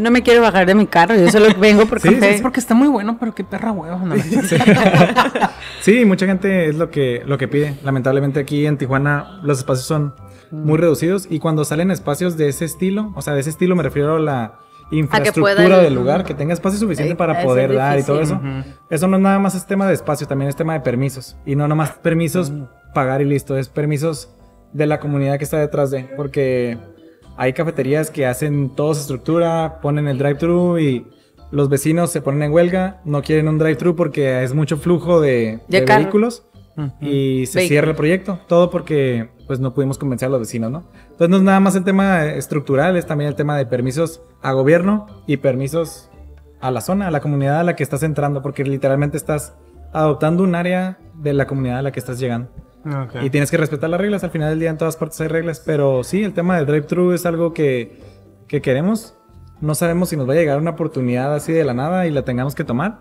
No 0.00 0.10
me 0.10 0.22
quiero 0.22 0.42
bajar 0.42 0.66
de 0.66 0.74
mi 0.74 0.86
carro, 0.86 1.14
yo 1.14 1.30
solo 1.30 1.46
vengo 1.58 1.86
porque... 1.86 2.10
Sí, 2.10 2.18
es 2.20 2.42
porque 2.42 2.60
está 2.60 2.74
muy 2.74 2.88
bueno, 2.88 3.16
pero 3.18 3.34
qué 3.34 3.44
perra 3.44 3.72
huevo. 3.72 4.00
Sí. 5.80 6.04
mucha 6.04 6.26
gente 6.26 6.68
es 6.68 6.76
lo 6.76 6.90
que, 6.90 7.22
lo 7.24 7.38
que 7.38 7.48
pide. 7.48 7.78
Lamentablemente 7.82 8.40
aquí 8.40 8.66
en 8.66 8.76
Tijuana 8.76 9.40
los 9.42 9.58
espacios 9.58 9.86
son 9.86 10.14
muy 10.50 10.76
mm. 10.76 10.80
reducidos 10.80 11.26
y 11.30 11.38
cuando 11.38 11.64
salen 11.64 11.90
espacios 11.90 12.36
de 12.36 12.48
ese 12.48 12.64
estilo, 12.64 13.12
o 13.14 13.22
sea, 13.22 13.34
de 13.34 13.40
ese 13.40 13.50
estilo 13.50 13.76
me 13.76 13.82
refiero 13.82 14.16
a 14.16 14.20
la 14.20 14.58
infraestructura 14.90 15.78
del 15.78 15.94
lugar, 15.94 16.24
que 16.24 16.34
tenga 16.34 16.52
espacio 16.52 16.78
suficiente 16.78 17.14
para 17.14 17.42
poder 17.42 17.72
dar 17.74 17.98
y 17.98 18.02
todo 18.02 18.20
eso. 18.20 18.40
Eso 18.90 19.06
no 19.06 19.16
es 19.16 19.22
nada 19.22 19.38
más 19.38 19.54
es 19.54 19.66
tema 19.66 19.86
de 19.86 19.94
espacio, 19.94 20.26
también 20.26 20.48
es 20.48 20.56
tema 20.56 20.72
de 20.72 20.80
permisos. 20.80 21.36
Y 21.46 21.54
no 21.54 21.68
nomás 21.68 21.92
permisos 21.92 22.50
mm. 22.50 22.64
pagar 22.92 23.22
y 23.22 23.24
listo, 23.24 23.56
es 23.56 23.68
permisos 23.68 24.28
de 24.72 24.86
la 24.86 25.00
comunidad 25.00 25.38
que 25.38 25.44
está 25.44 25.58
detrás 25.58 25.90
de, 25.90 26.04
porque 26.16 26.78
hay 27.36 27.52
cafeterías 27.52 28.10
que 28.10 28.26
hacen 28.26 28.70
toda 28.70 28.94
su 28.94 29.00
estructura, 29.00 29.80
ponen 29.80 30.08
el 30.08 30.18
drive-thru 30.18 30.78
y 30.78 31.06
los 31.50 31.68
vecinos 31.68 32.10
se 32.10 32.20
ponen 32.20 32.42
en 32.42 32.52
huelga, 32.52 33.00
no 33.04 33.22
quieren 33.22 33.48
un 33.48 33.58
drive-thru 33.58 33.96
porque 33.96 34.42
es 34.42 34.54
mucho 34.54 34.76
flujo 34.76 35.20
de, 35.20 35.60
vehículos 35.68 36.46
y 37.00 37.46
se 37.46 37.66
cierra 37.66 37.90
el 37.90 37.96
proyecto, 37.96 38.40
todo 38.46 38.70
porque 38.70 39.30
pues 39.46 39.58
no 39.58 39.74
pudimos 39.74 39.98
convencer 39.98 40.26
a 40.26 40.30
los 40.30 40.40
vecinos, 40.40 40.70
¿no? 40.70 40.84
Entonces 41.02 41.28
no 41.28 41.36
es 41.36 41.42
nada 41.42 41.60
más 41.60 41.74
el 41.76 41.84
tema 41.84 42.24
estructural, 42.26 42.96
es 42.96 43.06
también 43.06 43.28
el 43.28 43.34
tema 43.34 43.56
de 43.56 43.66
permisos 43.66 44.22
a 44.42 44.52
gobierno 44.52 45.06
y 45.26 45.38
permisos 45.38 46.10
a 46.60 46.70
la 46.70 46.80
zona, 46.80 47.08
a 47.08 47.10
la 47.10 47.20
comunidad 47.20 47.60
a 47.60 47.64
la 47.64 47.74
que 47.74 47.82
estás 47.82 48.02
entrando, 48.02 48.42
porque 48.42 48.64
literalmente 48.64 49.16
estás 49.16 49.54
adoptando 49.92 50.42
un 50.44 50.54
área 50.54 50.98
de 51.14 51.32
la 51.32 51.46
comunidad 51.46 51.78
a 51.78 51.82
la 51.82 51.92
que 51.92 51.98
estás 51.98 52.18
llegando. 52.18 52.50
Y 53.22 53.30
tienes 53.30 53.50
que 53.50 53.56
respetar 53.56 53.90
las 53.90 54.00
reglas. 54.00 54.24
Al 54.24 54.30
final 54.30 54.50
del 54.50 54.60
día 54.60 54.70
en 54.70 54.78
todas 54.78 54.96
partes 54.96 55.20
hay 55.20 55.28
reglas. 55.28 55.62
Pero 55.64 56.04
sí, 56.04 56.22
el 56.22 56.32
tema 56.32 56.56
del 56.56 56.66
drive-thru 56.66 57.12
es 57.12 57.26
algo 57.26 57.52
que, 57.52 58.00
que 58.48 58.62
queremos. 58.62 59.16
No 59.60 59.74
sabemos 59.74 60.08
si 60.08 60.16
nos 60.16 60.28
va 60.28 60.32
a 60.32 60.36
llegar 60.36 60.58
una 60.58 60.70
oportunidad 60.70 61.34
así 61.34 61.52
de 61.52 61.64
la 61.64 61.74
nada 61.74 62.06
y 62.06 62.10
la 62.10 62.24
tengamos 62.24 62.54
que 62.54 62.64
tomar. 62.64 63.00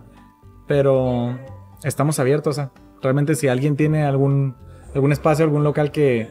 Pero 0.68 1.38
estamos 1.84 2.20
abiertos. 2.20 2.62
realmente 3.02 3.36
si 3.36 3.48
alguien 3.48 3.76
tiene 3.76 4.04
algún, 4.04 4.56
algún 4.94 5.12
espacio, 5.12 5.46
algún 5.46 5.64
local 5.64 5.92
que, 5.92 6.30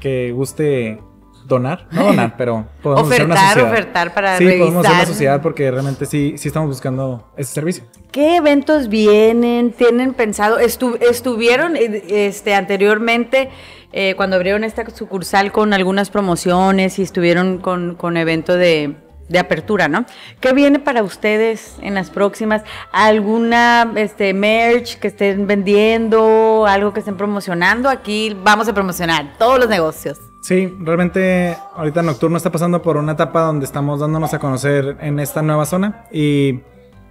que 0.00 0.32
guste 0.32 1.00
donar, 1.46 1.86
no 1.90 2.04
donar, 2.04 2.36
pero 2.36 2.66
podemos 2.82 3.10
hacer 3.10 3.24
una 3.26 3.34
Ofertar, 3.34 3.52
sociedad. 3.54 3.72
ofertar 3.72 4.14
para 4.14 4.38
Sí, 4.38 4.44
podemos 4.44 4.84
hacer 4.86 4.96
una 4.96 5.06
sociedad 5.06 5.42
porque 5.42 5.70
realmente 5.70 6.06
sí, 6.06 6.34
sí 6.38 6.48
estamos 6.48 6.68
buscando 6.68 7.30
ese 7.36 7.52
servicio. 7.52 7.84
¿Qué 8.10 8.36
eventos 8.36 8.88
vienen? 8.88 9.72
¿Tienen 9.72 10.14
pensado? 10.14 10.58
Estu- 10.60 10.98
¿Estuvieron 11.00 11.76
eh, 11.76 12.02
este, 12.08 12.54
anteriormente 12.54 13.50
eh, 13.92 14.14
cuando 14.16 14.36
abrieron 14.36 14.64
esta 14.64 14.88
sucursal 14.90 15.52
con 15.52 15.72
algunas 15.72 16.10
promociones 16.10 16.98
y 16.98 17.02
estuvieron 17.02 17.58
con, 17.58 17.94
con 17.96 18.16
evento 18.16 18.56
de, 18.56 18.96
de 19.28 19.38
apertura, 19.38 19.88
¿no? 19.88 20.04
¿Qué 20.40 20.52
viene 20.52 20.78
para 20.78 21.02
ustedes 21.02 21.76
en 21.82 21.94
las 21.94 22.10
próximas? 22.10 22.62
¿Alguna 22.92 23.92
este, 23.96 24.32
merch 24.34 24.98
que 24.98 25.08
estén 25.08 25.46
vendiendo? 25.46 26.66
¿Algo 26.66 26.92
que 26.92 27.00
estén 27.00 27.16
promocionando? 27.16 27.88
Aquí 27.88 28.36
vamos 28.42 28.66
a 28.68 28.72
promocionar 28.74 29.34
todos 29.38 29.58
los 29.58 29.68
negocios. 29.68 30.18
Sí, 30.44 30.70
realmente 30.78 31.56
ahorita 31.74 32.02
Nocturno 32.02 32.36
está 32.36 32.52
pasando 32.52 32.82
por 32.82 32.98
una 32.98 33.12
etapa 33.12 33.40
donde 33.40 33.64
estamos 33.64 34.00
dándonos 34.00 34.34
a 34.34 34.38
conocer 34.38 34.98
en 35.00 35.18
esta 35.18 35.40
nueva 35.40 35.64
zona 35.64 36.04
y 36.12 36.60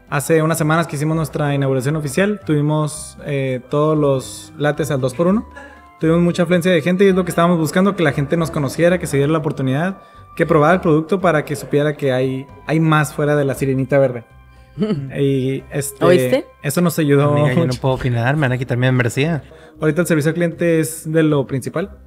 hace 0.07 0.43
unas 0.43 0.59
semanas 0.59 0.85
que 0.85 0.97
hicimos 0.97 1.17
nuestra 1.17 1.55
inauguración 1.55 1.95
oficial 1.95 2.41
tuvimos 2.45 3.17
eh, 3.25 3.61
todos 3.71 3.97
los 3.97 4.53
lates 4.59 4.91
al 4.91 5.01
2x1. 5.01 5.43
Tuvimos 5.99 6.21
mucha 6.21 6.43
afluencia 6.43 6.71
de 6.71 6.79
gente 6.83 7.05
y 7.05 7.07
es 7.07 7.15
lo 7.15 7.25
que 7.25 7.31
estábamos 7.31 7.57
buscando, 7.57 7.95
que 7.95 8.03
la 8.03 8.11
gente 8.11 8.37
nos 8.37 8.51
conociera, 8.51 8.99
que 8.99 9.07
se 9.07 9.17
diera 9.17 9.31
la 9.31 9.39
oportunidad, 9.39 9.97
que 10.35 10.45
probara 10.45 10.75
el 10.75 10.81
producto 10.81 11.19
para 11.19 11.43
que 11.43 11.55
supiera 11.55 11.97
que 11.97 12.11
hay, 12.11 12.45
hay 12.67 12.79
más 12.79 13.15
fuera 13.15 13.35
de 13.35 13.45
la 13.45 13.55
sirenita 13.55 13.97
verde. 13.97 14.25
y 15.19 15.63
este, 15.71 16.05
¿Oíste? 16.05 16.45
Eso 16.61 16.81
nos 16.81 16.99
ayudó 16.99 17.31
Amiga, 17.31 17.55
yo 17.55 17.65
no 17.65 17.73
puedo 17.81 17.95
opinar, 17.95 18.35
me 18.35 18.41
van 18.41 18.51
a 18.51 18.57
quitar 18.59 18.77
mi 18.77 18.85
membresía. 18.85 19.41
Ahorita 19.81 20.01
el 20.01 20.07
servicio 20.07 20.29
al 20.29 20.35
cliente 20.35 20.79
es 20.79 21.11
de 21.11 21.23
lo 21.23 21.47
principal. 21.47 21.97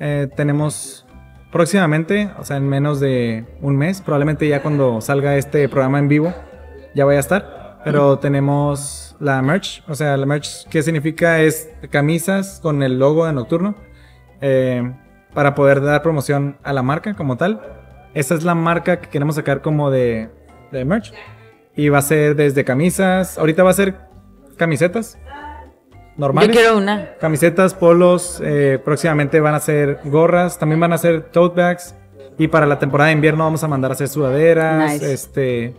Eh, 0.00 0.28
tenemos 0.34 1.06
próximamente, 1.52 2.30
o 2.38 2.44
sea, 2.44 2.56
en 2.56 2.68
menos 2.68 3.00
de 3.00 3.44
un 3.60 3.76
mes, 3.76 4.00
probablemente 4.00 4.48
ya 4.48 4.62
cuando 4.62 5.00
salga 5.00 5.36
este 5.36 5.68
programa 5.68 5.98
en 5.98 6.08
vivo, 6.08 6.34
ya 6.94 7.04
vaya 7.04 7.18
a 7.18 7.20
estar. 7.20 7.80
Pero 7.84 8.18
tenemos 8.18 9.16
la 9.20 9.40
merch, 9.40 9.82
o 9.88 9.94
sea, 9.94 10.16
la 10.16 10.26
merch, 10.26 10.66
¿qué 10.68 10.82
significa? 10.82 11.40
Es 11.40 11.70
camisas 11.90 12.60
con 12.60 12.82
el 12.82 12.98
logo 12.98 13.26
de 13.26 13.32
Nocturno 13.32 13.74
eh, 14.42 14.92
para 15.32 15.54
poder 15.54 15.80
dar 15.80 16.02
promoción 16.02 16.58
a 16.62 16.72
la 16.72 16.82
marca 16.82 17.14
como 17.14 17.36
tal. 17.36 17.60
Esa 18.12 18.34
es 18.34 18.42
la 18.42 18.54
marca 18.54 19.00
que 19.00 19.08
queremos 19.08 19.36
sacar 19.36 19.62
como 19.62 19.90
de, 19.90 20.30
de 20.72 20.84
merch. 20.84 21.12
Y 21.74 21.88
va 21.88 21.98
a 21.98 22.02
ser 22.02 22.36
desde 22.36 22.64
camisas, 22.64 23.38
ahorita 23.38 23.62
va 23.62 23.70
a 23.70 23.74
ser 23.74 23.96
camisetas 24.56 25.18
normales. 26.20 26.48
Yo 26.48 26.54
quiero 26.54 26.78
una. 26.78 27.14
Camisetas, 27.18 27.74
polos, 27.74 28.40
eh, 28.44 28.78
próximamente 28.84 29.40
van 29.40 29.54
a 29.54 29.60
ser 29.60 29.98
gorras, 30.04 30.58
también 30.58 30.78
van 30.78 30.92
a 30.92 30.98
ser 30.98 31.22
tote 31.32 31.60
bags. 31.60 31.94
Y 32.38 32.48
para 32.48 32.66
la 32.66 32.78
temporada 32.78 33.08
de 33.08 33.14
invierno 33.14 33.44
vamos 33.44 33.64
a 33.64 33.68
mandar 33.68 33.90
a 33.90 33.94
hacer 33.94 34.08
sudaderas, 34.08 34.92
Nice. 34.92 35.12
este, 35.12 35.74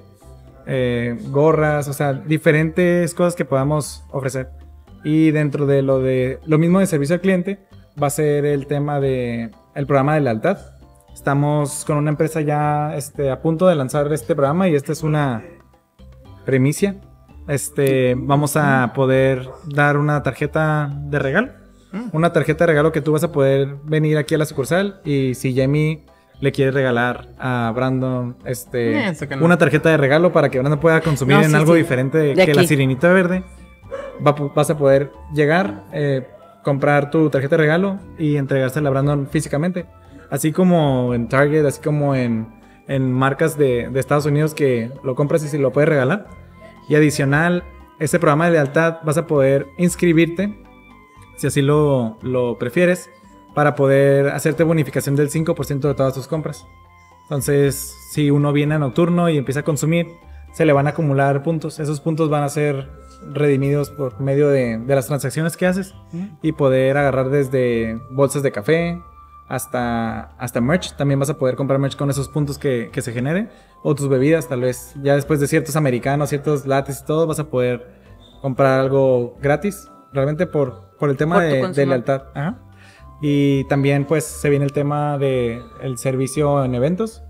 eh, 0.67 1.17
gorras, 1.29 1.87
o 1.87 1.93
sea, 1.93 2.13
diferentes 2.13 3.13
cosas 3.13 3.35
que 3.35 3.45
podamos 3.45 4.03
ofrecer. 4.11 4.49
Y 5.03 5.31
dentro 5.31 5.65
de 5.65 5.81
lo 5.81 5.99
de 5.99 6.39
lo 6.45 6.57
mismo 6.57 6.79
de 6.79 6.85
servicio 6.85 7.15
al 7.15 7.21
cliente 7.21 7.59
va 8.01 8.07
a 8.07 8.11
ser 8.11 8.45
el 8.45 8.67
tema 8.67 8.99
de 8.99 9.49
el 9.75 9.87
programa 9.87 10.15
de 10.15 10.21
lealtad. 10.21 10.57
Estamos 11.13 11.83
con 11.85 11.97
una 11.97 12.11
empresa 12.11 12.41
ya 12.41 12.95
este, 12.95 13.31
a 13.31 13.41
punto 13.41 13.67
de 13.67 13.75
lanzar 13.75 14.11
este 14.13 14.35
programa 14.35 14.69
y 14.69 14.75
esta 14.75 14.91
es 14.91 15.03
una 15.03 15.43
premicia. 16.45 16.95
Este, 17.47 18.15
vamos 18.17 18.55
a 18.55 18.91
poder 18.95 19.49
dar 19.65 19.97
una 19.97 20.23
tarjeta 20.23 20.89
de 21.05 21.19
regalo. 21.19 21.49
Una 22.13 22.31
tarjeta 22.31 22.63
de 22.63 22.67
regalo 22.67 22.91
que 22.93 23.01
tú 23.01 23.11
vas 23.11 23.23
a 23.25 23.31
poder 23.33 23.75
venir 23.83 24.17
aquí 24.17 24.33
a 24.35 24.37
la 24.37 24.45
sucursal 24.45 25.01
y 25.03 25.35
si 25.35 25.53
Jamie 25.53 26.05
le 26.39 26.51
quiere 26.53 26.71
regalar 26.71 27.27
a 27.37 27.71
Brandon 27.75 28.37
este, 28.45 29.09
Eh, 29.09 29.13
no. 29.37 29.45
una 29.45 29.57
tarjeta 29.57 29.89
de 29.89 29.97
regalo 29.97 30.31
para 30.31 30.49
que 30.49 30.57
Brandon 30.59 30.79
pueda 30.79 31.01
consumir 31.01 31.35
No, 31.35 31.43
en 31.43 31.49
sí, 31.49 31.55
algo 31.55 31.73
sí. 31.73 31.79
diferente 31.79 32.17
De 32.17 32.45
que 32.45 32.53
la 32.53 32.63
sirenita 32.63 33.11
verde, 33.11 33.43
va- 34.25 34.31
vas 34.55 34.69
a 34.69 34.77
poder 34.77 35.11
llegar, 35.35 35.83
eh, 35.91 36.25
comprar 36.63 37.09
tu 37.11 37.29
tarjeta 37.29 37.57
de 37.57 37.61
regalo 37.63 37.99
y 38.17 38.37
entregársela 38.37 38.87
a 38.87 38.91
Brandon 38.91 39.27
físicamente. 39.27 39.85
Así 40.29 40.53
como 40.53 41.13
en 41.13 41.27
Target, 41.27 41.65
así 41.65 41.81
como 41.81 42.15
en, 42.15 42.47
en 42.87 43.11
marcas 43.11 43.57
de, 43.57 43.89
de 43.91 43.99
Estados 43.99 44.25
Unidos 44.25 44.53
que 44.53 44.89
lo 45.03 45.13
compras 45.15 45.43
y 45.43 45.49
se 45.49 45.59
lo 45.59 45.73
puedes 45.73 45.89
regalar. 45.89 46.25
Y 46.91 46.95
adicional, 46.95 47.63
este 47.99 48.19
programa 48.19 48.47
de 48.47 48.51
lealtad 48.51 48.97
vas 49.05 49.17
a 49.17 49.25
poder 49.25 49.69
inscribirte, 49.77 50.61
si 51.37 51.47
así 51.47 51.61
lo, 51.61 52.17
lo 52.21 52.57
prefieres, 52.57 53.09
para 53.55 53.75
poder 53.75 54.27
hacerte 54.27 54.65
bonificación 54.65 55.15
del 55.15 55.29
5% 55.29 55.79
de 55.79 55.93
todas 55.93 56.13
tus 56.13 56.27
compras. 56.27 56.67
Entonces, 57.23 57.95
si 58.11 58.29
uno 58.29 58.51
viene 58.51 58.75
a 58.75 58.79
nocturno 58.79 59.29
y 59.29 59.37
empieza 59.37 59.61
a 59.61 59.63
consumir, 59.63 60.07
se 60.51 60.65
le 60.65 60.73
van 60.73 60.85
a 60.85 60.89
acumular 60.89 61.43
puntos. 61.43 61.79
Esos 61.79 62.01
puntos 62.01 62.29
van 62.29 62.43
a 62.43 62.49
ser 62.49 62.89
redimidos 63.25 63.89
por 63.89 64.19
medio 64.19 64.49
de, 64.49 64.77
de 64.77 64.95
las 64.95 65.07
transacciones 65.07 65.55
que 65.55 65.67
haces 65.67 65.95
y 66.41 66.51
poder 66.51 66.97
agarrar 66.97 67.29
desde 67.29 68.01
bolsas 68.09 68.43
de 68.43 68.51
café 68.51 69.01
hasta, 69.51 70.31
hasta 70.37 70.61
merch. 70.61 70.95
También 70.95 71.19
vas 71.19 71.29
a 71.29 71.37
poder 71.37 71.55
comprar 71.57 71.77
merch 71.77 71.97
con 71.97 72.09
esos 72.09 72.29
puntos 72.29 72.57
que, 72.57 72.89
que 72.91 73.01
se 73.01 73.11
generen. 73.11 73.49
O 73.83 73.93
tus 73.93 74.07
bebidas, 74.07 74.47
tal 74.47 74.61
vez. 74.61 74.93
Ya 75.03 75.15
después 75.15 75.41
de 75.41 75.47
ciertos 75.47 75.75
americanos, 75.75 76.29
ciertos 76.29 76.65
lates 76.65 77.01
y 77.01 77.05
todo, 77.05 77.27
vas 77.27 77.39
a 77.39 77.49
poder 77.49 77.85
comprar 78.41 78.79
algo 78.79 79.37
gratis. 79.41 79.89
Realmente 80.13 80.47
por, 80.47 80.95
por 80.97 81.09
el 81.09 81.17
tema 81.17 81.35
Por 81.35 81.43
de, 81.43 81.67
de 81.73 81.85
lealtad. 81.85 82.23
Ajá. 82.33 82.59
Y 83.21 83.65
también 83.65 84.05
pues 84.05 84.23
se 84.23 84.49
viene 84.49 84.65
el 84.65 84.71
tema 84.71 85.17
de 85.17 85.61
el 85.81 85.97
servicio 85.97 86.63
en 86.63 86.73
eventos. 86.73 87.21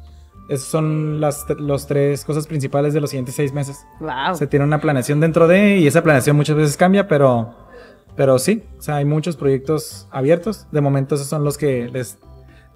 Esas 0.48 0.68
son 0.68 1.20
las 1.22 1.46
los 1.58 1.88
tres 1.88 2.24
cosas 2.24 2.46
principales 2.46 2.94
de 2.94 3.02
los 3.02 3.10
siguientes 3.10 3.36
seis 3.36 3.52
meses. 3.52 3.86
Wow. 4.00 4.36
Se 4.36 4.48
tiene 4.48 4.66
una 4.66 4.80
planeación 4.80 5.20
dentro 5.20 5.48
de 5.48 5.78
y 5.78 5.88
esa 5.88 6.04
planeación 6.04 6.36
muchas 6.36 6.56
veces 6.56 6.78
cambia, 6.78 7.08
pero, 7.08 7.56
pero 8.16 8.40
sí, 8.40 8.64
o 8.78 8.82
sea, 8.82 8.98
hay 8.98 9.06
muchos 9.06 9.36
proyectos 9.36 10.08
abiertos. 10.12 10.68
De 10.72 10.82
momento 10.82 11.16
esos 11.16 11.28
son 11.28 11.44
los 11.44 11.58
que 11.58 11.90
les 11.90 12.18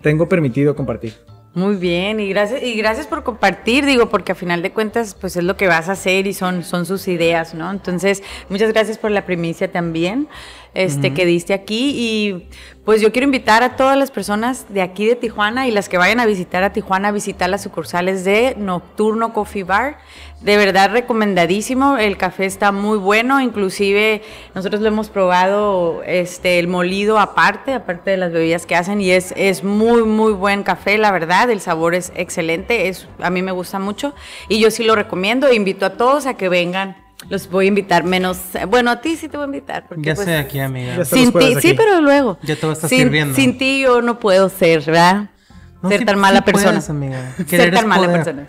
tengo 0.01 0.29
permitido 0.29 0.75
compartir. 0.75 1.13
Muy 1.55 1.77
bien, 1.77 2.19
y 2.19 2.27
gracias, 2.27 2.61
y 2.61 2.75
gracias 2.75 3.07
por 3.07 3.23
compartir, 3.23 3.85
digo, 3.85 4.09
porque 4.09 4.33
a 4.33 4.35
final 4.35 4.61
de 4.61 4.73
cuentas, 4.73 5.15
pues 5.15 5.37
es 5.37 5.43
lo 5.45 5.55
que 5.55 5.69
vas 5.69 5.87
a 5.87 5.93
hacer 5.93 6.27
y 6.27 6.33
son, 6.33 6.65
son 6.65 6.85
sus 6.85 7.07
ideas, 7.07 7.53
¿no? 7.55 7.71
Entonces, 7.71 8.23
muchas 8.49 8.73
gracias 8.73 8.97
por 8.97 9.11
la 9.11 9.25
primicia 9.25 9.71
también, 9.71 10.27
este, 10.75 11.13
que 11.13 11.25
diste 11.25 11.53
aquí. 11.53 11.93
Y 11.95 12.47
pues 12.83 13.01
yo 13.01 13.11
quiero 13.11 13.25
invitar 13.25 13.63
a 13.63 13.75
todas 13.75 13.97
las 13.97 14.11
personas 14.11 14.67
de 14.69 14.83
aquí 14.83 15.07
de 15.07 15.15
Tijuana 15.15 15.67
y 15.67 15.71
las 15.71 15.89
que 15.89 15.97
vayan 15.97 16.19
a 16.19 16.27
visitar 16.27 16.63
a 16.63 16.71
Tijuana 16.71 17.07
a 17.07 17.11
visitar 17.11 17.49
las 17.49 17.63
sucursales 17.63 18.23
de 18.23 18.53
Nocturno 18.57 19.33
Coffee 19.33 19.63
Bar. 19.63 19.97
De 20.41 20.57
verdad 20.57 20.91
recomendadísimo, 20.91 21.97
el 21.97 22.17
café 22.17 22.45
está 22.45 22.71
muy 22.71 22.99
bueno, 22.99 23.41
inclusive 23.41 24.21
nosotros 24.53 24.81
lo 24.81 24.89
hemos 24.89 25.09
probado, 25.09 26.03
este, 26.05 26.59
el 26.59 26.67
molido 26.67 27.17
aparte, 27.17 27.73
aparte 27.73 28.11
de 28.11 28.17
las 28.17 28.31
bebidas 28.31 28.67
que 28.67 28.75
hacen, 28.75 29.01
y 29.01 29.09
es, 29.09 29.33
es 29.37 29.63
muy, 29.63 30.03
muy 30.03 30.33
buen 30.33 30.61
café, 30.61 30.99
la 30.99 31.11
verdad, 31.11 31.49
el 31.49 31.61
sabor 31.61 31.95
es 31.95 32.11
excelente, 32.15 32.89
es, 32.89 33.07
a 33.19 33.31
mí 33.31 33.41
me 33.41 33.53
gusta 33.53 33.79
mucho, 33.79 34.13
y 34.47 34.59
yo 34.59 34.69
sí 34.69 34.83
lo 34.83 34.93
recomiendo, 34.93 35.51
invito 35.51 35.85
a 35.85 35.91
todos 35.91 36.27
a 36.27 36.35
que 36.35 36.49
vengan, 36.49 37.04
los 37.29 37.49
voy 37.49 37.65
a 37.65 37.67
invitar 37.69 38.03
menos, 38.03 38.37
bueno, 38.67 38.91
a 38.91 39.01
ti 39.01 39.15
sí 39.15 39.27
te 39.29 39.37
voy 39.37 39.43
a 39.43 39.47
invitar, 39.47 39.87
porque 39.87 40.03
Ya 40.03 40.15
pues, 40.15 40.27
estoy 40.27 40.43
aquí, 40.43 40.59
amiga. 40.59 41.03
Sin 41.05 41.31
ti, 41.33 41.55
sí, 41.61 41.73
pero 41.73 42.01
luego. 42.01 42.37
Ya 42.43 42.55
te 42.55 42.61
voy 42.61 42.71
a 42.71 42.73
estar 42.73 42.89
sin, 42.89 42.99
sirviendo. 42.99 43.35
Sin 43.35 43.57
ti 43.57 43.81
yo 43.81 44.01
no 44.01 44.19
puedo 44.19 44.49
ser, 44.49 44.81
¿verdad? 44.85 45.29
No, 45.81 45.89
ser 45.89 45.99
sí- 45.99 46.05
tan 46.05 46.19
mala 46.19 46.39
sí 46.39 46.43
persona. 46.45 46.69
puedes, 46.71 46.89
amiga. 46.89 47.35
Ser 47.47 47.73
tan 47.73 47.87
mala 47.87 48.07
poder. 48.07 48.23
persona. 48.23 48.47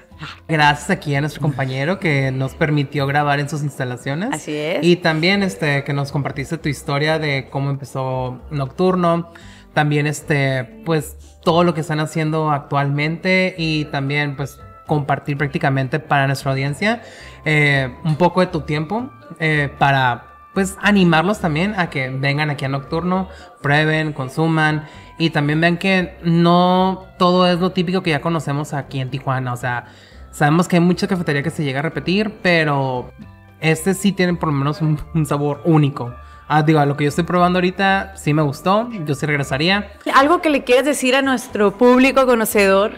Gracias 0.49 0.89
aquí 0.91 1.15
a 1.15 1.21
nuestro 1.21 1.43
compañero 1.43 1.99
que 1.99 2.31
nos 2.31 2.55
permitió 2.55 3.07
grabar 3.07 3.41
en 3.41 3.49
sus 3.51 3.63
instalaciones. 3.63 4.31
Así 4.33 4.57
es. 4.57 4.79
Y 4.83 4.97
también 4.97 5.43
este 5.43 5.85
que 5.85 5.93
nos 5.93 6.13
compartiste 6.13 6.57
tu 6.57 6.71
historia 6.71 7.19
de 7.19 7.49
cómo 7.51 7.69
empezó 7.71 8.41
Nocturno. 8.51 9.33
También 9.75 10.07
este, 10.07 10.65
pues, 10.87 11.17
todo 11.43 11.63
lo 11.65 11.75
que 11.75 11.83
están 11.83 12.01
haciendo 12.01 12.51
actualmente. 12.51 13.55
Y 13.59 13.85
también, 13.87 14.37
pues, 14.37 14.59
compartir 14.87 15.37
prácticamente 15.37 15.99
para 15.99 16.27
nuestra 16.27 16.53
audiencia 16.53 17.03
eh, 17.45 17.95
un 18.05 18.17
poco 18.17 18.41
de 18.41 18.47
tu 18.47 18.63
tiempo 18.63 19.11
eh, 19.39 19.71
para 19.79 20.37
pues 20.55 20.79
animarlos 20.81 21.41
también 21.41 21.75
a 21.77 21.91
que 21.91 22.09
vengan 22.09 22.49
aquí 22.49 22.65
a 22.65 22.69
Nocturno, 22.69 23.29
prueben, 23.61 24.15
consuman 24.15 24.87
y 25.19 25.29
también 25.31 25.61
vean 25.61 25.77
que 25.77 26.17
no 26.23 27.05
todo 27.19 27.47
es 27.47 27.61
lo 27.61 27.73
típico 27.73 28.03
que 28.03 28.11
ya 28.11 28.23
conocemos 28.23 28.73
aquí 28.73 29.01
en 29.01 29.11
Tijuana. 29.11 29.53
O 29.53 29.57
sea, 29.57 29.85
sabemos 30.31 30.67
que 30.67 30.77
hay 30.77 30.81
mucha 30.81 31.07
cafetería 31.07 31.43
que 31.43 31.51
se 31.51 31.63
llega 31.63 31.81
a 31.81 31.83
repetir, 31.83 32.39
pero 32.43 33.13
este 33.61 33.93
sí 33.93 34.13
tiene 34.13 34.33
por 34.35 34.49
lo 34.49 34.55
menos 34.55 34.81
un, 34.81 34.99
un 35.15 35.27
sabor 35.27 35.61
único. 35.65 36.15
Ah, 36.49 36.63
digo, 36.63 36.85
lo 36.85 36.97
que 36.97 37.05
yo 37.05 37.09
estoy 37.09 37.25
probando 37.25 37.59
ahorita 37.59 38.13
sí 38.17 38.33
me 38.33 38.43
gustó, 38.43 38.89
yo 39.05 39.15
sí 39.15 39.27
regresaría. 39.27 39.91
Algo 40.15 40.41
que 40.41 40.49
le 40.49 40.63
quieres 40.63 40.85
decir 40.85 41.17
a 41.17 41.23
nuestro 41.23 41.77
público 41.77 42.25
conocedor, 42.25 42.93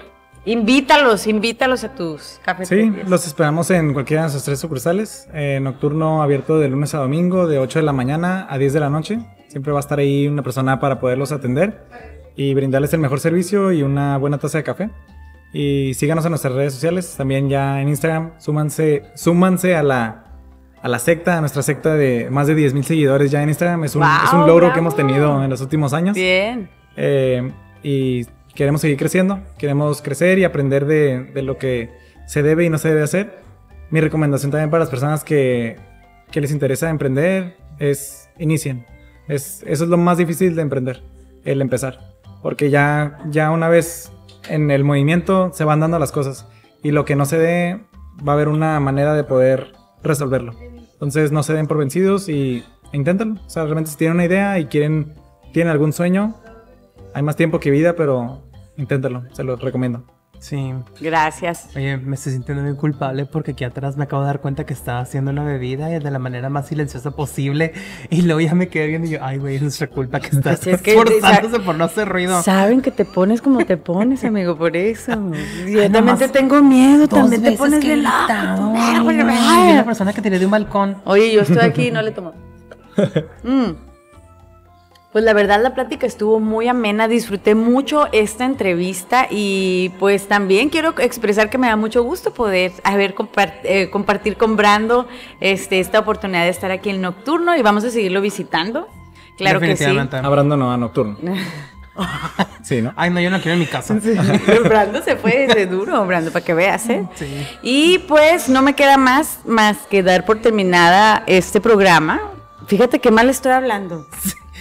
invítalos, 0.45 1.27
invítalos 1.27 1.85
a 1.85 1.95
tus 1.95 2.23
Sí, 2.23 2.41
cafeterías. 2.45 3.09
los 3.09 3.27
esperamos 3.27 3.71
en 3.71 3.93
cualquiera 3.93 4.23
de 4.23 4.25
nuestras 4.27 4.45
tres 4.45 4.59
sucursales. 4.61 5.29
Eh, 5.35 5.59
nocturno 5.63 6.23
abierto 6.23 6.59
de 6.59 6.69
lunes 6.69 6.95
a 6.95 6.99
domingo, 6.99 7.47
de 7.47 7.59
8 7.59 7.79
de 7.81 7.85
la 7.85 7.93
mañana 7.93 8.47
a 8.49 8.59
10 8.59 8.73
de 8.73 8.81
la 8.81 8.91
noche. 8.91 9.19
Siempre 9.49 9.73
va 9.73 9.79
a 9.79 9.81
estar 9.81 9.99
ahí 9.99 10.27
una 10.29 10.43
persona 10.43 10.79
para 10.81 11.01
poderlos 11.01 11.33
atender. 11.33 11.87
y 12.37 12.55
brindarles 12.55 12.93
el 12.93 13.01
mejor 13.01 13.19
servicio 13.19 13.73
y 13.73 13.83
una 13.83 14.17
buena 14.17 14.39
taza 14.39 14.59
de 14.59 14.65
café. 14.65 14.91
Y 15.53 15.95
síganos 15.95 16.25
en 16.25 16.31
nuestras 16.31 16.55
redes 16.55 16.73
sociales, 16.75 17.15
también 17.17 17.49
ya 17.49 17.81
en 17.83 17.89
Instagram, 17.89 18.33
súmanse, 18.39 19.03
súmanse 19.17 19.75
a 19.75 19.83
la, 19.83 20.25
a 20.81 20.87
la 20.89 20.99
secta, 21.01 21.39
a 21.39 21.41
nuestra 21.41 21.63
secta 21.63 21.95
de 21.95 22.29
más 22.31 22.47
de 22.47 22.55
10 22.55 22.75
mil 22.75 22.85
seguidores 22.85 23.33
ya 23.33 23.43
en 23.43 23.49
Instagram. 23.49 23.83
Es 23.83 23.97
un, 23.97 24.03
Wow, 24.03 24.11
es 24.25 24.33
un 24.33 24.41
logro 24.41 24.57
bravo. 24.57 24.73
que 24.75 24.79
hemos 24.79 24.95
tenido 24.95 25.43
en 25.43 25.51
los 25.51 25.61
últimos 25.61 25.93
años. 25.93 26.15
Bien. 26.15 26.69
Eh, 26.97 27.51
y 27.83 28.25
queremos 28.59 28.81
seguir 28.81 28.97
creciendo, 28.97 29.39
queremos 29.57 30.03
crecer 30.03 30.41
y 30.41 30.43
aprender 30.43 30.85
de, 30.85 31.23
de 31.33 31.43
lo 31.43 31.59
que 31.59 31.91
se 32.27 32.43
debe 32.43 32.65
y 32.65 32.69
no 32.69 32.77
se 32.77 32.89
debe 32.89 33.03
hacer. 33.03 33.39
Mi 33.89 34.01
recomendación 34.01 34.51
también 34.51 34.69
para 34.69 34.81
las 34.81 34.91
personas 34.91 35.23
que, 35.23 35.77
que 36.33 36.41
les 36.41 36.51
interesa 36.51 36.91
emprender 36.91 37.57
es 37.79 38.29
inicien. 38.37 38.85
Es, 39.29 39.63
eso 39.65 39.85
es 39.85 39.91
lo 39.91 39.97
más 39.97 40.19
difícil 40.19 40.57
de 40.57 40.63
emprender, 40.63 41.05
el 41.45 41.63
empezar. 41.63 42.17
Porque 42.43 42.69
ya, 42.69 43.21
ya 43.31 43.53
una 43.53 43.69
vez 43.69 44.11
en 44.49 44.73
el 44.73 44.83
movimiento 44.83 45.53
se 45.55 45.63
van 45.63 45.79
dando 45.79 46.01
las 46.01 46.11
cosas 46.11 46.49
y 46.83 46.91
lo 46.91 47.05
que 47.05 47.15
no 47.15 47.27
se 47.27 47.39
dé 47.39 47.81
va 48.27 48.33
a 48.33 48.35
haber 48.35 48.49
una 48.49 48.81
manera 48.81 49.15
de 49.15 49.23
poder 49.23 49.69
resolverlo. 50.03 50.57
Entonces 50.95 51.31
no 51.31 51.45
se 51.45 51.53
den 51.53 51.69
por 51.69 51.79
vencidos 51.79 52.29
y 52.29 52.65
inténtenlo. 52.93 53.41
O 53.41 53.51
sea, 53.51 53.63
realmente 53.63 53.93
si 53.93 53.97
tienen 53.97 54.17
una 54.17 54.25
idea 54.25 54.59
y 54.59 54.67
quieren, 54.67 55.15
tienen 55.53 55.71
algún 55.71 55.93
sueño, 55.93 56.35
hay 57.15 57.23
más 57.23 57.37
tiempo 57.37 57.61
que 57.61 57.71
vida, 57.71 57.95
pero 57.95 58.48
inténtenlo, 58.79 59.25
se 59.33 59.45
lo 59.45 59.57
recomiendo. 59.57 60.03
Sí. 60.41 60.73
Gracias. 61.01 61.71
Oye, 61.75 61.97
me 61.97 62.15
estoy 62.15 62.33
sintiendo 62.33 62.63
muy 62.63 62.77
culpable 62.77 63.27
porque 63.27 63.51
aquí 63.51 63.65
atrás 63.65 63.97
me 63.97 64.05
acabo 64.05 64.23
de 64.23 64.29
dar 64.29 64.41
cuenta 64.41 64.65
que 64.65 64.73
estaba 64.73 65.01
haciendo 65.01 65.33
la 65.33 65.43
bebida 65.43 65.91
y 65.93 65.99
de 65.99 66.11
la 66.13 66.21
manera 66.21 66.49
más 66.49 66.69
silenciosa 66.69 67.11
posible. 67.11 67.73
Y 68.09 68.23
luego 68.23 68.39
ya 68.41 68.55
me 68.55 68.69
quedé 68.69 68.87
viendo 68.87 69.09
y 69.09 69.11
yo, 69.11 69.19
ay, 69.21 69.39
güey, 69.39 69.57
es 69.57 69.63
nuestra 69.63 69.89
culpa 69.89 70.21
que 70.21 70.29
estás 70.29 70.61
Pues 70.61 70.77
es 70.77 70.83
que- 70.83 70.93
esforzándose 70.93 71.59
por 71.59 71.75
no 71.75 71.83
hacer 71.83 72.09
ruido. 72.09 72.41
Saben 72.45 72.83
que 72.83 72.93
te 72.93 73.05
pones 73.05 73.43
como 73.43 73.65
te 73.67 73.77
pones, 73.79 74.23
amigo, 74.23 74.57
por 74.57 74.77
eso. 74.77 75.11
Yo 75.67 75.83
Ay, 75.83 75.91
también 75.91 76.17
te 76.19 76.29
tengo 76.29 76.63
miedo, 76.63 77.09
también 77.09 77.43
te 77.43 77.53
pones 77.53 77.85
loco. 77.85 77.97
gritado, 77.97 78.73
Ay, 78.77 79.07
ay. 79.29 79.73
una 79.73 79.85
persona 79.85 80.13
que 80.13 80.23
tiré 80.23 80.39
de 80.39 80.45
un 80.45 80.53
balcón. 80.53 80.99
Oye, 81.05 81.33
yo 81.35 81.41
estoy 81.41 81.59
aquí 81.59 81.89
y 81.89 81.91
no 81.91 82.01
le 82.01 82.13
tomo. 82.13 82.33
Mm. 83.43 83.88
Pues 85.13 85.25
la 85.25 85.33
verdad 85.33 85.61
la 85.63 85.75
plática 85.75 86.07
estuvo 86.07 86.39
muy 86.39 86.69
amena, 86.69 87.09
disfruté 87.09 87.55
mucho 87.55 88.09
esta 88.13 88.45
entrevista 88.45 89.27
y 89.31 89.91
pues 89.99 90.29
también 90.29 90.69
quiero 90.69 90.95
expresar 90.99 91.49
que 91.49 91.57
me 91.57 91.67
da 91.67 91.77
mucho 91.77 92.03
gusto 92.03 92.35
poder 92.35 92.73
haber 92.85 93.15
compar- 93.15 93.61
eh, 93.65 93.89
compartir 93.91 94.37
con 94.37 94.57
Brando 94.57 95.09
este, 95.41 95.81
esta 95.81 95.99
oportunidad 95.99 96.43
de 96.45 96.51
estar 96.51 96.71
aquí 96.71 96.91
en 96.91 97.01
Nocturno 97.01 97.57
y 97.57 97.63
vamos 97.63 97.85
a 97.85 97.91
seguirlo 97.91 98.21
visitando. 98.21 98.87
Claro 99.39 99.61
que 99.61 99.77
sí. 99.77 99.85
A 99.85 100.29
Brando 100.29 100.57
no, 100.59 100.71
a 100.73 100.77
Nocturno. 100.77 101.17
Sí, 102.63 102.81
¿no? 102.81 102.93
Ay, 102.95 103.11
no, 103.11 103.19
yo 103.21 103.29
no 103.29 103.39
quiero 103.41 103.55
en 103.55 103.59
mi 103.59 103.67
casa. 103.67 103.97
Brando 104.65 105.03
se 105.03 105.17
fue 105.17 105.49
de 105.49 105.67
duro, 105.67 106.07
Brando, 106.07 106.31
para 106.31 106.45
que 106.45 106.55
veas, 106.55 106.89
¿eh? 106.91 107.05
Sí. 107.17 107.27
Y 107.63 107.99
pues 108.07 108.49
no 108.49 108.63
me 108.63 108.75
queda 108.75 108.97
más, 108.97 109.41
más 109.47 109.79
que 109.91 110.05
dar 110.05 110.25
por 110.25 110.39
terminada 110.41 111.25
este 111.27 111.61
programa. 111.61 112.21
Fíjate 112.69 113.01
qué 113.01 113.11
mal 113.11 113.29
estoy 113.29 113.51
hablando. 113.51 114.07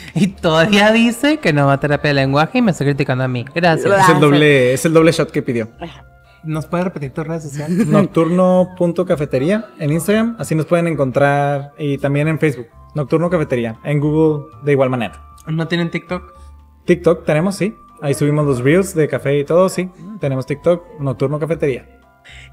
Y 0.15 0.27
todavía 0.27 0.91
dice 0.91 1.37
que 1.37 1.53
no 1.53 1.67
va 1.67 1.73
a 1.73 1.79
terapia 1.79 2.09
de 2.09 2.15
lenguaje 2.15 2.59
y 2.59 2.61
me 2.61 2.71
está 2.71 2.83
criticando 2.83 3.23
a 3.23 3.27
mí. 3.27 3.45
Gracias. 3.53 4.03
Es 4.03 4.09
el 4.09 4.19
doble, 4.19 4.73
es 4.73 4.85
el 4.85 4.93
doble 4.93 5.11
shot 5.11 5.31
que 5.31 5.41
pidió. 5.41 5.69
¿Nos 6.43 6.65
puedes 6.65 6.85
repetir 6.85 7.11
tus 7.11 7.27
redes 7.27 7.43
sociales? 7.43 7.87
Nocturno.cafetería 7.87 9.65
en 9.79 9.91
Instagram, 9.91 10.35
así 10.39 10.55
nos 10.55 10.65
pueden 10.65 10.87
encontrar 10.87 11.73
y 11.77 11.97
también 11.97 12.27
en 12.27 12.39
Facebook. 12.39 12.67
Nocturno 12.95 13.29
Cafetería, 13.29 13.77
en 13.83 13.99
Google 13.99 14.45
de 14.63 14.71
igual 14.71 14.89
manera. 14.89 15.21
¿No 15.45 15.67
tienen 15.67 15.91
TikTok? 15.91 16.33
TikTok 16.85 17.25
tenemos, 17.25 17.55
sí. 17.55 17.75
Ahí 18.01 18.13
subimos 18.13 18.45
los 18.45 18.61
reels 18.61 18.95
de 18.95 19.07
café 19.07 19.37
y 19.39 19.43
todo, 19.43 19.69
sí. 19.69 19.89
Tenemos 20.19 20.45
TikTok, 20.45 20.99
Nocturno 20.99 21.39
Cafetería. 21.39 21.96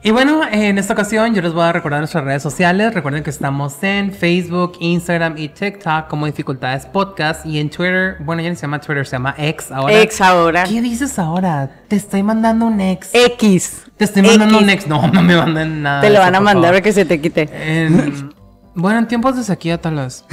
Y 0.02 0.10
bueno, 0.10 0.42
en 0.50 0.76
esta 0.76 0.92
ocasión 0.92 1.34
yo 1.34 1.40
les 1.40 1.54
voy 1.54 1.62
a 1.64 1.72
recordar 1.72 2.00
nuestras 2.00 2.24
redes 2.24 2.42
sociales. 2.42 2.92
Recuerden 2.92 3.22
que 3.22 3.30
estamos 3.30 3.82
en 3.82 4.12
Facebook, 4.12 4.72
Instagram 4.78 5.38
y 5.38 5.48
TikTok 5.48 6.08
como 6.08 6.26
Dificultades 6.26 6.84
Podcast. 6.84 7.46
Y 7.46 7.58
en 7.58 7.70
Twitter, 7.70 8.16
bueno, 8.20 8.42
ya 8.42 8.50
no 8.50 8.54
se 8.54 8.62
llama 8.62 8.80
Twitter, 8.82 9.06
se 9.06 9.12
llama 9.12 9.34
X 9.38 9.72
ahora. 9.72 10.02
Ex 10.02 10.20
ahora. 10.20 10.64
¿Qué 10.64 10.82
dices 10.82 11.18
ahora? 11.18 11.70
Te 11.88 11.96
estoy 11.96 12.22
mandando 12.22 12.66
un 12.66 12.82
ex. 12.82 13.08
X. 13.14 13.86
Te 13.96 14.04
estoy 14.04 14.20
mandando 14.20 14.56
X. 14.56 14.62
un 14.62 14.70
ex. 14.70 14.86
No, 14.86 15.06
no 15.08 15.22
me 15.22 15.36
manden 15.36 15.82
nada. 15.82 16.02
Te 16.02 16.10
lo 16.10 16.18
van 16.18 16.34
a 16.34 16.40
mandar 16.40 16.70
para 16.72 16.82
que 16.82 16.92
se 16.92 17.06
te 17.06 17.18
quite. 17.22 17.48
En- 17.86 18.33
bueno, 18.74 18.98
en 18.98 19.08
tiempos 19.08 19.36
de 19.36 19.44
sequía 19.44 19.80
tal 19.80 19.96
vez. 19.96 20.24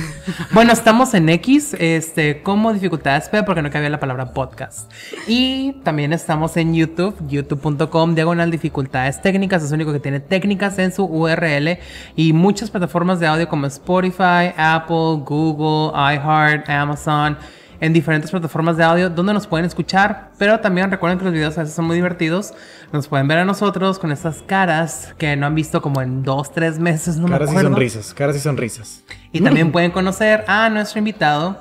Bueno, 0.52 0.74
estamos 0.74 1.14
en 1.14 1.30
X, 1.30 1.76
este, 1.80 2.44
como 2.44 2.74
dificultades 2.74 3.30
P, 3.30 3.44
porque 3.44 3.62
no 3.62 3.70
cabía 3.70 3.90
la 3.90 4.00
palabra 4.00 4.34
podcast. 4.34 4.92
Y 5.28 5.74
también 5.84 6.14
estamos 6.14 6.58
en 6.58 6.74
YouTube, 6.74 7.16
youtube.com, 7.28 8.16
diagonal 8.16 8.52
dificultades 8.52 9.22
técnicas, 9.22 9.64
es 9.64 9.72
único 9.72 9.94
que 9.94 10.00
tiene 10.00 10.20
técnicas 10.20 10.78
en 10.80 10.92
su 10.92 11.06
URL. 11.06 11.78
Y 12.16 12.34
muchas 12.34 12.70
plataformas 12.70 13.20
de 13.20 13.28
audio 13.28 13.48
como 13.48 13.68
Spotify, 13.68 14.54
Apple, 14.58 15.24
Google, 15.26 15.92
iHeart, 15.96 16.70
Amazon, 16.70 17.38
en 17.82 17.92
diferentes 17.92 18.32
plataformas 18.32 18.78
de 18.78 18.84
audio 18.84 19.10
donde 19.10 19.34
nos 19.34 19.48
pueden 19.48 19.66
escuchar. 19.66 20.32
Pero 20.38 20.60
también 20.62 20.90
recuerden 20.90 21.20
que 21.20 21.26
los 21.26 21.34
videos 21.34 21.58
a 21.58 21.62
veces 21.62 21.76
son 21.76 21.86
muy 21.86 21.98
divertidos. 21.98 22.54
Nos 22.94 23.08
pueden 23.08 23.28
ver 23.28 23.40
a 23.40 23.46
nosotros 23.46 24.00
con 24.00 24.12
estas 24.12 24.42
caras 24.44 25.14
que 25.18 25.36
no 25.36 25.48
han 25.48 25.56
visto 25.56 25.82
como 25.82 26.02
en 26.02 26.24
dos, 26.24 26.54
tres 26.54 26.80
meses, 26.80 27.18
no 27.18 27.24
me 27.24 27.32
caras 27.32 27.50
y 27.50 27.52
acuerdo. 27.52 27.70
sonrisas, 27.72 28.14
caras 28.14 28.36
y 28.38 28.40
sonrisas. 28.40 29.04
Y 29.34 29.42
también 29.42 29.72
pueden 29.72 29.92
conocer 29.92 30.46
a 30.48 30.70
nuestro 30.70 31.00
invitado. 31.00 31.60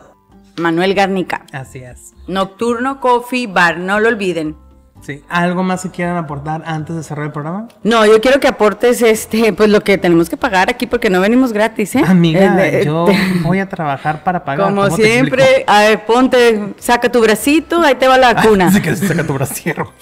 Manuel 0.58 0.94
Garnica. 0.94 1.46
Así 1.52 1.78
es. 1.78 2.14
Nocturno 2.28 3.00
Coffee 3.00 3.46
Bar, 3.46 3.78
no 3.78 3.98
lo 3.98 4.08
olviden. 4.08 4.56
Sí. 5.02 5.22
¿Algo 5.28 5.62
más 5.62 5.82
que 5.82 5.90
quieran 5.90 6.16
aportar 6.16 6.62
antes 6.66 6.94
de 6.94 7.02
cerrar 7.02 7.26
el 7.26 7.32
programa? 7.32 7.68
No, 7.82 8.04
yo 8.04 8.20
quiero 8.20 8.38
que 8.38 8.48
aportes 8.48 9.00
este, 9.02 9.52
pues 9.52 9.70
lo 9.70 9.80
que 9.80 9.96
tenemos 9.98 10.28
que 10.28 10.36
pagar 10.36 10.68
aquí 10.68 10.86
porque 10.86 11.08
no 11.08 11.20
venimos 11.20 11.52
gratis, 11.52 11.96
¿eh? 11.96 12.02
Amiga, 12.06 12.68
Eh, 12.68 12.82
yo 12.84 13.08
eh, 13.08 13.16
voy 13.42 13.60
a 13.60 13.68
trabajar 13.68 14.22
para 14.22 14.44
pagar. 14.44 14.66
Como 14.68 14.82
¿Cómo 14.82 14.96
te 14.96 15.02
siempre, 15.02 15.64
a 15.66 15.80
ver, 15.80 16.04
ponte, 16.04 16.74
saca 16.78 17.10
tu 17.10 17.20
bracito, 17.20 17.80
ahí 17.82 17.94
te 17.94 18.08
va 18.08 18.18
la 18.18 18.34
cuna. 18.42 18.68
Así 18.68 18.80
que 18.82 18.94
saca 18.94 19.26
tu 19.26 19.32
brasiero. 19.34 19.92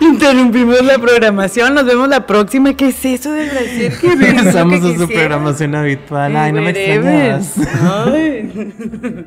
Interrumpimos 0.00 0.82
la 0.84 0.98
programación, 0.98 1.74
nos 1.74 1.84
vemos 1.84 2.08
la 2.08 2.26
próxima. 2.26 2.74
¿Qué 2.74 2.88
es 2.88 3.04
eso 3.04 3.32
del 3.32 3.50
brasier? 3.50 3.98
¿Qué 3.98 4.06
es 4.06 4.12
eso 4.14 4.20
Regresamos 4.20 4.84
a 4.84 4.98
su 4.98 5.08
programación 5.08 5.74
habitual. 5.74 6.36
Ay, 6.36 6.52
no 6.52 6.62
me 6.62 6.70
extrañas. 6.70 7.54
Ay. 8.06 9.26